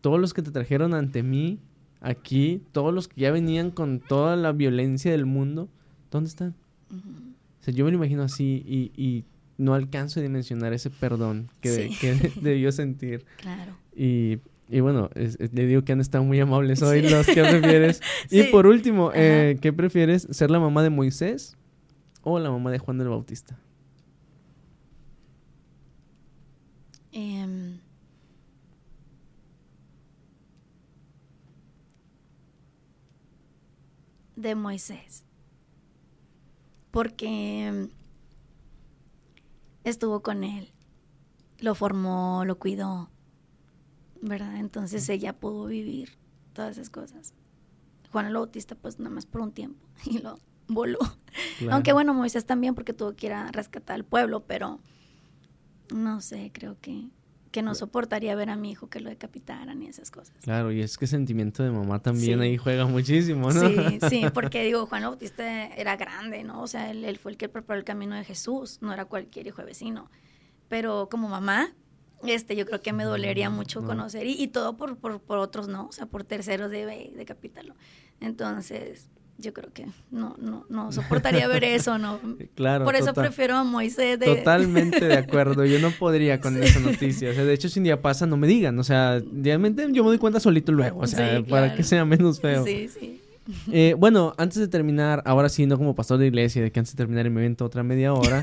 Todos 0.03 0.19
los 0.19 0.33
que 0.33 0.41
te 0.41 0.51
trajeron 0.51 0.93
ante 0.93 1.23
mí, 1.23 1.59
aquí, 2.01 2.61
todos 2.73 2.93
los 2.93 3.07
que 3.07 3.21
ya 3.21 3.31
venían 3.31 3.71
con 3.71 4.01
toda 4.01 4.35
la 4.35 4.51
violencia 4.51 5.11
del 5.11 5.25
mundo, 5.25 5.69
¿dónde 6.11 6.27
están? 6.27 6.55
O 6.91 7.63
sea, 7.63 7.73
yo 7.73 7.85
me 7.85 7.91
lo 7.91 7.97
imagino 7.97 8.23
así 8.23 8.65
y, 8.67 8.91
y 9.01 9.23
no 9.57 9.73
alcanzo 9.73 10.19
a 10.19 10.23
dimensionar 10.23 10.73
ese 10.73 10.89
perdón 10.89 11.47
que, 11.61 11.89
debió 12.41 12.73
sentir. 12.73 13.23
Claro. 13.37 13.77
Y 13.95 14.39
y 14.69 14.79
bueno, 14.79 15.09
le 15.13 15.67
digo 15.67 15.83
que 15.83 15.91
han 15.91 16.01
estado 16.01 16.23
muy 16.23 16.39
amables 16.39 16.81
hoy 16.81 17.07
los 17.07 17.27
que 17.27 17.43
prefieres. 17.43 18.01
Y 18.31 18.43
por 18.43 18.65
último, 18.65 19.11
eh, 19.13 19.57
¿qué 19.61 19.71
prefieres? 19.71 20.27
¿Ser 20.31 20.49
la 20.49 20.59
mamá 20.59 20.81
de 20.81 20.89
Moisés 20.89 21.55
o 22.23 22.39
la 22.39 22.49
mamá 22.49 22.71
de 22.71 22.79
Juan 22.79 22.97
del 22.97 23.09
Bautista? 23.09 23.57
Em, 27.11 27.77
de 34.43 34.53
Moisés. 34.53 35.25
Porque 36.91 37.65
em, 37.65 37.89
estuvo 39.83 40.21
con 40.21 40.43
él, 40.43 40.71
lo 41.57 41.73
formó, 41.73 42.43
lo 42.45 42.59
cuidó, 42.59 43.09
¿verdad? 44.21 44.57
Entonces 44.57 45.09
ella 45.09 45.33
pudo 45.33 45.65
vivir 45.65 46.19
todas 46.53 46.77
esas 46.77 46.91
cosas. 46.91 47.33
Juan 48.11 48.27
el 48.27 48.35
Bautista, 48.35 48.75
pues 48.75 48.99
nada 48.99 49.09
más 49.09 49.25
por 49.25 49.41
un 49.41 49.51
tiempo 49.51 49.87
y 50.05 50.19
lo 50.19 50.37
voló. 50.67 50.99
Aunque 51.71 51.93
bueno, 51.93 52.13
Moisés 52.13 52.45
también 52.45 52.75
porque 52.75 52.93
tuvo 52.93 53.15
que 53.15 53.27
ir 53.27 53.33
a 53.33 53.51
rescatar 53.51 53.95
al 53.95 54.05
pueblo, 54.05 54.45
pero 54.45 54.79
no 55.91 56.21
sé, 56.21 56.51
creo 56.53 56.77
que 56.79 57.09
que 57.53 57.61
no 57.61 57.75
soportaría 57.75 58.33
ver 58.35 58.49
a 58.49 58.55
mi 58.55 58.71
hijo 58.71 58.89
que 58.89 58.99
lo 58.99 59.11
decapitaran 59.11 59.79
y 59.83 59.87
esas 59.87 60.09
cosas. 60.09 60.35
Claro, 60.41 60.71
y 60.71 60.81
es 60.81 60.97
que 60.97 61.05
sentimiento 61.05 61.61
de 61.61 61.69
mamá 61.69 62.01
también 62.01 62.41
ahí 62.41 62.57
juega 62.57 62.87
muchísimo, 62.87 63.51
¿no? 63.51 63.69
Sí, 63.69 63.99
sí, 64.09 64.25
porque 64.33 64.63
digo, 64.63 64.87
Juan 64.87 65.03
Bautista 65.03 65.67
era 65.67 65.95
grande, 65.95 66.43
¿no? 66.43 66.63
O 66.63 66.67
sea, 66.67 66.89
él, 66.89 67.17
fue 67.19 67.31
el 67.31 67.37
que 67.37 67.49
preparó 67.49 67.77
el 67.77 67.85
camino 67.85 68.15
de 68.15 68.23
Jesús, 68.23 68.79
no 68.81 68.91
era 68.91 69.05
cualquier 69.05 69.45
hijo 69.45 69.61
de 69.61 69.67
vecino. 69.67 70.09
Pero 70.67 71.09
como 71.11 71.29
mamá, 71.29 71.75
este, 72.23 72.55
yo 72.55 72.65
creo 72.65 72.81
que 72.81 72.91
me 72.91 73.03
dolería 73.03 73.51
mucho 73.51 73.83
conocer, 73.83 74.25
y, 74.25 74.47
todo 74.47 74.75
por, 74.75 74.97
por, 74.97 75.21
por, 75.21 75.37
otros, 75.37 75.67
¿no? 75.67 75.85
O 75.85 75.91
sea, 75.91 76.07
por 76.07 76.23
terceros 76.23 76.71
de 76.71 77.13
decapitarlo. 77.15 77.75
Entonces, 78.19 79.11
yo 79.37 79.53
creo 79.53 79.69
que 79.73 79.87
no, 80.11 80.35
no, 80.39 80.65
no 80.69 80.91
soportaría 80.91 81.47
ver 81.47 81.63
eso, 81.63 81.97
¿no? 81.97 82.19
Claro. 82.55 82.85
Por 82.85 82.95
eso 82.95 83.13
prefiero 83.13 83.55
a 83.55 83.63
Moisés. 83.63 84.19
De... 84.19 84.25
Totalmente 84.25 85.05
de 85.05 85.17
acuerdo. 85.17 85.65
Yo 85.65 85.79
no 85.79 85.91
podría 85.91 86.39
con 86.39 86.55
esa 86.63 86.79
noticia. 86.79 87.31
O 87.31 87.33
sea, 87.33 87.43
de 87.43 87.53
hecho, 87.53 87.69
si 87.69 87.79
un 87.79 87.85
día 87.85 88.01
pasa, 88.01 88.25
no 88.25 88.37
me 88.37 88.47
digan. 88.47 88.77
O 88.79 88.83
sea, 88.83 89.21
realmente 89.33 89.87
yo 89.91 90.03
me 90.03 90.09
doy 90.09 90.17
cuenta 90.17 90.39
solito 90.39 90.71
luego. 90.71 90.99
O 90.99 91.07
sea, 91.07 91.43
para 91.43 91.75
que 91.75 91.83
sea 91.83 92.05
menos 92.05 92.39
feo. 92.39 92.63
Sí, 92.63 92.87
sí. 92.87 93.21
Eh, 93.71 93.95
bueno, 93.97 94.33
antes 94.37 94.59
de 94.59 94.67
terminar, 94.67 95.21
ahora 95.25 95.49
sí, 95.49 95.65
no 95.65 95.77
como 95.77 95.95
pastor 95.95 96.17
de 96.17 96.27
iglesia, 96.27 96.61
de 96.61 96.71
que 96.71 96.79
antes 96.79 96.95
de 96.95 96.97
terminar 96.97 97.25
el 97.25 97.35
evento 97.35 97.65
otra 97.65 97.83
media 97.83 98.13
hora. 98.13 98.41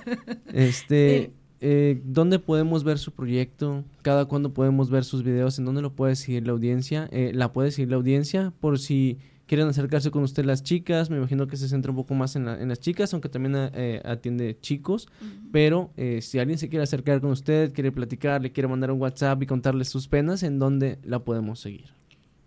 este, 0.52 1.30
eh, 1.60 2.00
¿dónde 2.04 2.38
podemos 2.38 2.84
ver 2.84 2.98
su 2.98 3.12
proyecto? 3.12 3.84
¿Cada 4.02 4.26
cuándo 4.26 4.52
podemos 4.52 4.90
ver 4.90 5.04
sus 5.04 5.22
videos? 5.22 5.58
¿En 5.58 5.64
dónde 5.64 5.80
lo 5.80 5.92
puede 5.92 6.16
seguir 6.16 6.46
la 6.46 6.52
audiencia? 6.52 7.08
Eh, 7.12 7.30
¿La 7.34 7.52
puede 7.52 7.70
seguir 7.70 7.90
la 7.90 7.96
audiencia? 7.96 8.52
Por 8.60 8.78
si 8.78 9.18
quieren 9.52 9.68
acercarse 9.68 10.10
con 10.10 10.22
usted 10.22 10.46
las 10.46 10.62
chicas, 10.62 11.10
me 11.10 11.18
imagino 11.18 11.46
que 11.46 11.58
se 11.58 11.68
centra 11.68 11.90
un 11.90 11.96
poco 11.96 12.14
más 12.14 12.36
en, 12.36 12.46
las 12.46 12.80
chicas, 12.80 13.12
aunque 13.12 13.28
también 13.28 13.54
eh, 13.74 14.00
atiende 14.02 14.58
chicos, 14.58 15.08
pero 15.52 15.90
eh, 15.98 16.22
si 16.22 16.38
alguien 16.38 16.58
se 16.58 16.70
quiere 16.70 16.84
acercar 16.84 17.20
con 17.20 17.32
usted, 17.32 17.74
quiere 17.74 17.92
platicar, 17.92 18.40
le 18.40 18.50
quiere 18.50 18.66
mandar 18.66 18.90
un 18.90 18.98
WhatsApp 18.98 19.42
y 19.42 19.46
contarle 19.46 19.84
sus 19.84 20.08
penas, 20.08 20.42
¿en 20.42 20.58
dónde 20.58 20.98
la 21.02 21.18
podemos 21.18 21.60
seguir? 21.60 21.92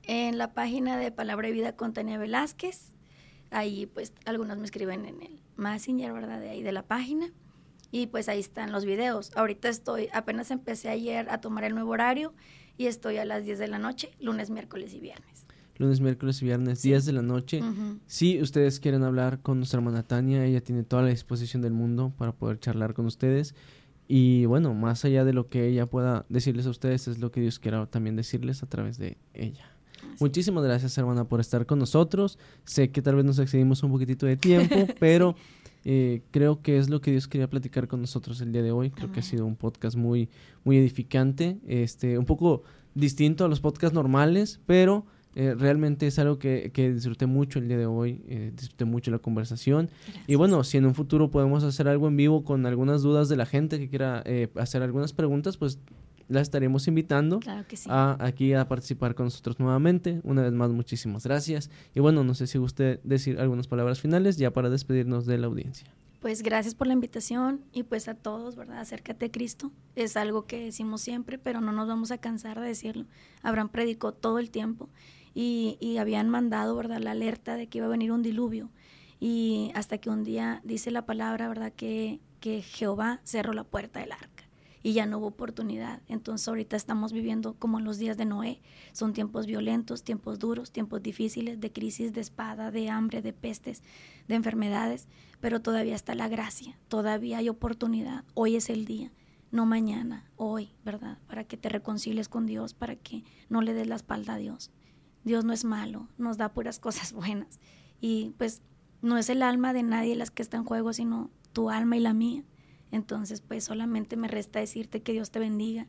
En 0.01 0.39
la 0.39 0.55
página 0.55 0.97
de 0.97 1.11
Palabra 1.11 1.47
y 1.47 1.51
Vida 1.51 1.75
con 1.75 1.93
Tania 1.93 2.17
Velázquez, 2.17 2.95
ahí 3.51 3.85
pues 3.85 4.11
algunos 4.25 4.57
me 4.57 4.65
escriben 4.65 5.05
en 5.05 5.21
el 5.21 5.39
Messenger, 5.57 6.11
¿verdad? 6.11 6.39
De 6.39 6.49
ahí 6.49 6.63
de 6.63 6.71
la 6.71 6.81
página. 6.87 7.31
Y 7.91 8.07
pues 8.07 8.27
ahí 8.29 8.39
están 8.39 8.71
los 8.71 8.83
videos. 8.83 9.31
Ahorita 9.35 9.69
estoy, 9.69 10.09
apenas 10.11 10.49
empecé 10.49 10.89
ayer 10.89 11.29
a 11.29 11.39
tomar 11.39 11.65
el 11.65 11.75
nuevo 11.75 11.91
horario 11.91 12.33
y 12.79 12.87
estoy 12.87 13.17
a 13.17 13.25
las 13.25 13.45
10 13.45 13.59
de 13.59 13.67
la 13.67 13.77
noche, 13.77 14.09
lunes, 14.19 14.49
miércoles 14.49 14.91
y 14.95 14.99
viernes 14.99 15.44
lunes, 15.77 16.01
miércoles 16.01 16.41
y 16.41 16.45
viernes, 16.45 16.81
días 16.81 17.05
de 17.05 17.13
la 17.13 17.21
noche. 17.21 17.61
Si 18.05 18.41
ustedes 18.41 18.79
quieren 18.79 19.03
hablar 19.03 19.41
con 19.41 19.57
nuestra 19.57 19.79
hermana 19.79 20.03
Tania, 20.03 20.45
ella 20.45 20.61
tiene 20.61 20.83
toda 20.83 21.01
la 21.03 21.09
disposición 21.09 21.61
del 21.61 21.73
mundo 21.73 22.13
para 22.17 22.31
poder 22.31 22.59
charlar 22.59 22.93
con 22.93 23.05
ustedes. 23.05 23.55
Y 24.07 24.45
bueno, 24.45 24.73
más 24.73 25.03
allá 25.03 25.25
de 25.25 25.33
lo 25.33 25.49
que 25.49 25.67
ella 25.67 25.87
pueda 25.87 26.25
decirles 26.29 26.67
a 26.67 26.69
ustedes, 26.69 27.07
es 27.07 27.19
lo 27.19 27.31
que 27.31 27.41
Dios 27.41 27.59
quiera 27.59 27.85
también 27.87 28.15
decirles 28.15 28.61
a 28.63 28.67
través 28.67 28.97
de 28.97 29.17
ella. 29.33 29.75
Muchísimas 30.19 30.63
gracias, 30.63 30.97
hermana, 30.97 31.27
por 31.27 31.39
estar 31.39 31.65
con 31.65 31.79
nosotros. 31.79 32.37
Sé 32.63 32.91
que 32.91 33.01
tal 33.01 33.15
vez 33.15 33.25
nos 33.25 33.39
excedimos 33.39 33.83
un 33.83 33.91
poquitito 33.91 34.25
de 34.25 34.37
tiempo, 34.37 34.87
pero 34.99 35.35
eh, 35.83 36.21
creo 36.31 36.61
que 36.61 36.77
es 36.77 36.89
lo 36.89 37.01
que 37.01 37.11
Dios 37.11 37.27
quería 37.27 37.49
platicar 37.49 37.87
con 37.87 38.01
nosotros 38.01 38.39
el 38.41 38.51
día 38.51 38.61
de 38.61 38.71
hoy. 38.71 38.91
Creo 38.91 39.11
que 39.11 39.19
ha 39.19 39.23
sido 39.23 39.45
un 39.45 39.55
podcast 39.55 39.97
muy, 39.97 40.29
muy 40.63 40.77
edificante, 40.77 41.57
este, 41.67 42.17
un 42.17 42.25
poco 42.25 42.63
distinto 42.93 43.43
a 43.43 43.47
los 43.47 43.59
podcasts 43.59 43.93
normales, 43.93 44.59
pero 44.65 45.05
eh, 45.35 45.53
realmente 45.53 46.07
es 46.07 46.17
algo 46.17 46.39
que, 46.39 46.71
que, 46.73 46.93
disfruté 46.93 47.25
mucho 47.25 47.59
el 47.59 47.67
día 47.67 47.77
de 47.77 47.85
hoy, 47.85 48.21
eh, 48.27 48.53
disfruté 48.55 48.85
mucho 48.85 49.11
la 49.11 49.19
conversación. 49.19 49.89
Y 50.27 50.35
bueno, 50.35 50.63
si 50.63 50.77
en 50.77 50.85
un 50.85 50.95
futuro 50.95 51.29
podemos 51.29 51.63
hacer 51.65 51.89
algo 51.89 52.07
en 52.07 52.15
vivo 52.15 52.45
con 52.45 52.65
algunas 52.65 53.01
dudas 53.01 53.27
de 53.27 53.35
la 53.35 53.45
gente 53.45 53.77
que 53.77 53.89
quiera 53.89 54.23
eh, 54.25 54.47
hacer 54.55 54.81
algunas 54.81 55.11
preguntas, 55.11 55.57
pues 55.57 55.79
la 56.29 56.39
estaremos 56.39 56.87
invitando 56.87 57.41
a, 57.87 58.17
aquí 58.19 58.53
a 58.53 58.67
participar 58.67 59.13
con 59.13 59.25
nosotros 59.25 59.59
nuevamente. 59.59 60.21
Una 60.23 60.41
vez 60.41 60.53
más, 60.53 60.71
muchísimas 60.71 61.25
gracias. 61.25 61.69
Y 61.93 61.99
bueno, 61.99 62.23
no 62.23 62.33
sé 62.33 62.47
si 62.47 62.57
usted 62.57 63.01
decir 63.03 63.37
algunas 63.37 63.67
palabras 63.67 63.99
finales 63.99 64.37
ya 64.37 64.51
para 64.51 64.69
despedirnos 64.69 65.25
de 65.25 65.37
la 65.37 65.47
audiencia. 65.47 65.85
Pues 66.21 66.41
gracias 66.41 66.73
por 66.73 66.87
la 66.87 66.93
invitación 66.93 67.61
y 67.71 67.83
pues 67.83 68.07
a 68.07 68.15
todos, 68.15 68.55
¿verdad? 68.55 68.79
Acércate 68.79 69.27
a 69.27 69.31
Cristo. 69.31 69.71
Es 69.95 70.17
algo 70.17 70.47
que 70.47 70.63
decimos 70.63 71.01
siempre, 71.01 71.37
pero 71.37 71.61
no 71.61 71.71
nos 71.71 71.87
vamos 71.87 72.09
a 72.09 72.17
cansar 72.17 72.59
de 72.59 72.67
decirlo. 72.67 73.05
Abraham 73.43 73.69
predicó 73.69 74.11
todo 74.11 74.39
el 74.39 74.49
tiempo 74.49 74.89
y, 75.35 75.97
habían 75.97 76.29
mandado, 76.29 76.75
¿verdad?, 76.75 76.99
la 76.99 77.11
alerta 77.11 77.55
de 77.57 77.67
que 77.67 77.77
iba 77.79 77.87
a 77.87 77.89
venir 77.89 78.11
un 78.11 78.23
diluvio. 78.23 78.71
Y 79.19 79.71
hasta 79.75 79.97
que 79.99 80.09
un 80.09 80.23
día 80.23 80.61
dice 80.63 80.89
la 80.89 81.05
palabra, 81.05 81.47
¿verdad?, 81.47 81.73
que, 81.73 82.21
que 82.39 82.61
Jehová 82.61 83.19
cerró 83.23 83.53
la 83.53 83.65
puerta 83.65 83.99
del 83.99 84.13
arca 84.13 84.45
y 84.85 84.93
ya 84.93 85.07
no 85.07 85.17
hubo 85.17 85.25
oportunidad. 85.25 86.03
Entonces 86.07 86.47
ahorita 86.47 86.75
estamos 86.75 87.11
viviendo 87.11 87.55
como 87.55 87.79
en 87.79 87.85
los 87.85 87.97
días 87.97 88.17
de 88.17 88.25
Noé. 88.25 88.61
Son 88.91 89.13
tiempos 89.13 89.47
violentos, 89.47 90.03
tiempos 90.03 90.37
duros, 90.37 90.71
tiempos 90.71 91.01
difíciles, 91.01 91.59
de 91.59 91.71
crisis, 91.71 92.13
de 92.13 92.21
espada, 92.21 92.69
de 92.69 92.87
hambre, 92.91 93.23
de 93.23 93.33
pestes, 93.33 93.81
de 94.27 94.35
enfermedades, 94.35 95.07
pero 95.41 95.59
todavía 95.59 95.95
está 95.95 96.13
la 96.13 96.27
gracia, 96.27 96.77
todavía 96.87 97.39
hay 97.39 97.49
oportunidad. 97.49 98.25
Hoy 98.35 98.57
es 98.57 98.69
el 98.69 98.85
día, 98.85 99.11
no 99.49 99.65
mañana, 99.65 100.29
hoy, 100.35 100.69
¿verdad? 100.85 101.17
Para 101.25 101.45
que 101.45 101.57
te 101.57 101.69
reconcilies 101.69 102.29
con 102.29 102.45
Dios, 102.45 102.75
para 102.75 102.95
que 102.95 103.23
no 103.49 103.63
le 103.63 103.73
des 103.73 103.87
la 103.87 103.95
espalda 103.95 104.35
a 104.35 104.37
Dios. 104.37 104.69
Dios 105.25 105.43
no 105.43 105.51
es 105.51 105.65
malo, 105.65 106.07
nos 106.17 106.37
da 106.37 106.53
puras 106.53 106.79
cosas 106.79 107.11
buenas. 107.11 107.59
Y 107.99 108.33
pues 108.37 108.61
no 109.01 109.17
es 109.17 109.29
el 109.29 109.43
alma 109.43 109.73
de 109.73 109.83
nadie 109.83 110.15
las 110.15 110.31
que 110.31 110.41
está 110.41 110.57
en 110.57 110.63
juego, 110.63 110.93
sino 110.93 111.29
tu 111.51 111.69
alma 111.69 111.97
y 111.97 111.99
la 111.99 112.13
mía. 112.13 112.43
Entonces, 112.91 113.41
pues 113.41 113.65
solamente 113.65 114.15
me 114.15 114.27
resta 114.27 114.59
decirte 114.59 115.01
que 115.01 115.11
Dios 115.11 115.31
te 115.31 115.39
bendiga, 115.39 115.87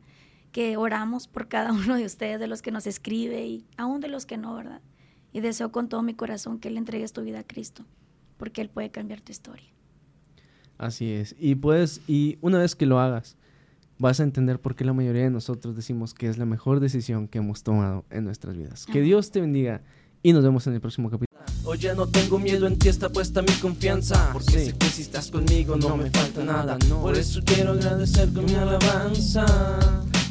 que 0.51 0.75
oramos 0.75 1.27
por 1.27 1.47
cada 1.47 1.71
uno 1.73 1.95
de 1.95 2.05
ustedes, 2.05 2.39
de 2.39 2.47
los 2.47 2.61
que 2.61 2.71
nos 2.71 2.87
escribe 2.87 3.45
y 3.45 3.65
aún 3.77 4.01
de 4.01 4.09
los 4.09 4.25
que 4.25 4.37
no, 4.37 4.55
¿verdad? 4.55 4.81
Y 5.31 5.39
deseo 5.39 5.71
con 5.71 5.87
todo 5.87 6.01
mi 6.01 6.15
corazón 6.15 6.59
que 6.59 6.71
le 6.71 6.79
entregues 6.79 7.13
tu 7.13 7.21
vida 7.21 7.39
a 7.39 7.43
Cristo, 7.43 7.85
porque 8.37 8.61
Él 8.61 8.69
puede 8.69 8.89
cambiar 8.89 9.21
tu 9.21 9.31
historia. 9.31 9.69
Así 10.77 11.11
es. 11.11 11.35
Y 11.39 11.55
puedes, 11.55 12.01
y 12.07 12.37
una 12.41 12.59
vez 12.59 12.75
que 12.75 12.85
lo 12.85 12.99
hagas, 12.99 13.37
vas 13.99 14.19
a 14.19 14.23
entender 14.23 14.59
por 14.59 14.75
qué 14.75 14.85
la 14.85 14.93
mayoría 14.93 15.23
de 15.23 15.29
nosotros 15.29 15.75
decimos 15.75 16.13
que 16.13 16.29
es 16.29 16.37
la 16.37 16.45
mejor 16.45 16.79
decisión 16.79 17.27
que 17.27 17.39
hemos 17.39 17.63
tomado 17.63 18.05
en 18.09 18.23
nuestras 18.23 18.55
vidas. 18.57 18.85
Que 18.85 19.01
Dios 19.01 19.31
te 19.31 19.41
bendiga 19.41 19.81
y 20.23 20.33
nos 20.33 20.43
vemos 20.43 20.65
en 20.67 20.73
el 20.73 20.81
próximo 20.81 21.09
capítulo. 21.09 21.27
Oye, 21.63 21.93
no 21.95 22.07
tengo 22.07 22.39
miedo, 22.39 22.65
en 22.65 22.77
ti 22.77 22.87
está 22.87 23.09
puesta 23.09 23.41
mi 23.41 23.51
confianza. 23.53 24.29
Porque 24.31 24.65
sé 24.65 24.73
que 24.73 24.87
si 24.87 25.01
estás 25.01 25.29
conmigo 25.29 25.75
no 25.75 25.97
me 25.97 26.09
falta 26.09 26.43
nada. 26.43 26.77
Por 27.01 27.17
eso 27.17 27.41
quiero 27.45 27.71
agradecer 27.71 28.31
con 28.31 28.45
mi 28.45 28.55
alabanza. 28.55 29.45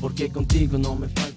Porque 0.01 0.30
contigo 0.30 0.78
no 0.78 0.94
me 0.94 1.09
falta 1.09 1.35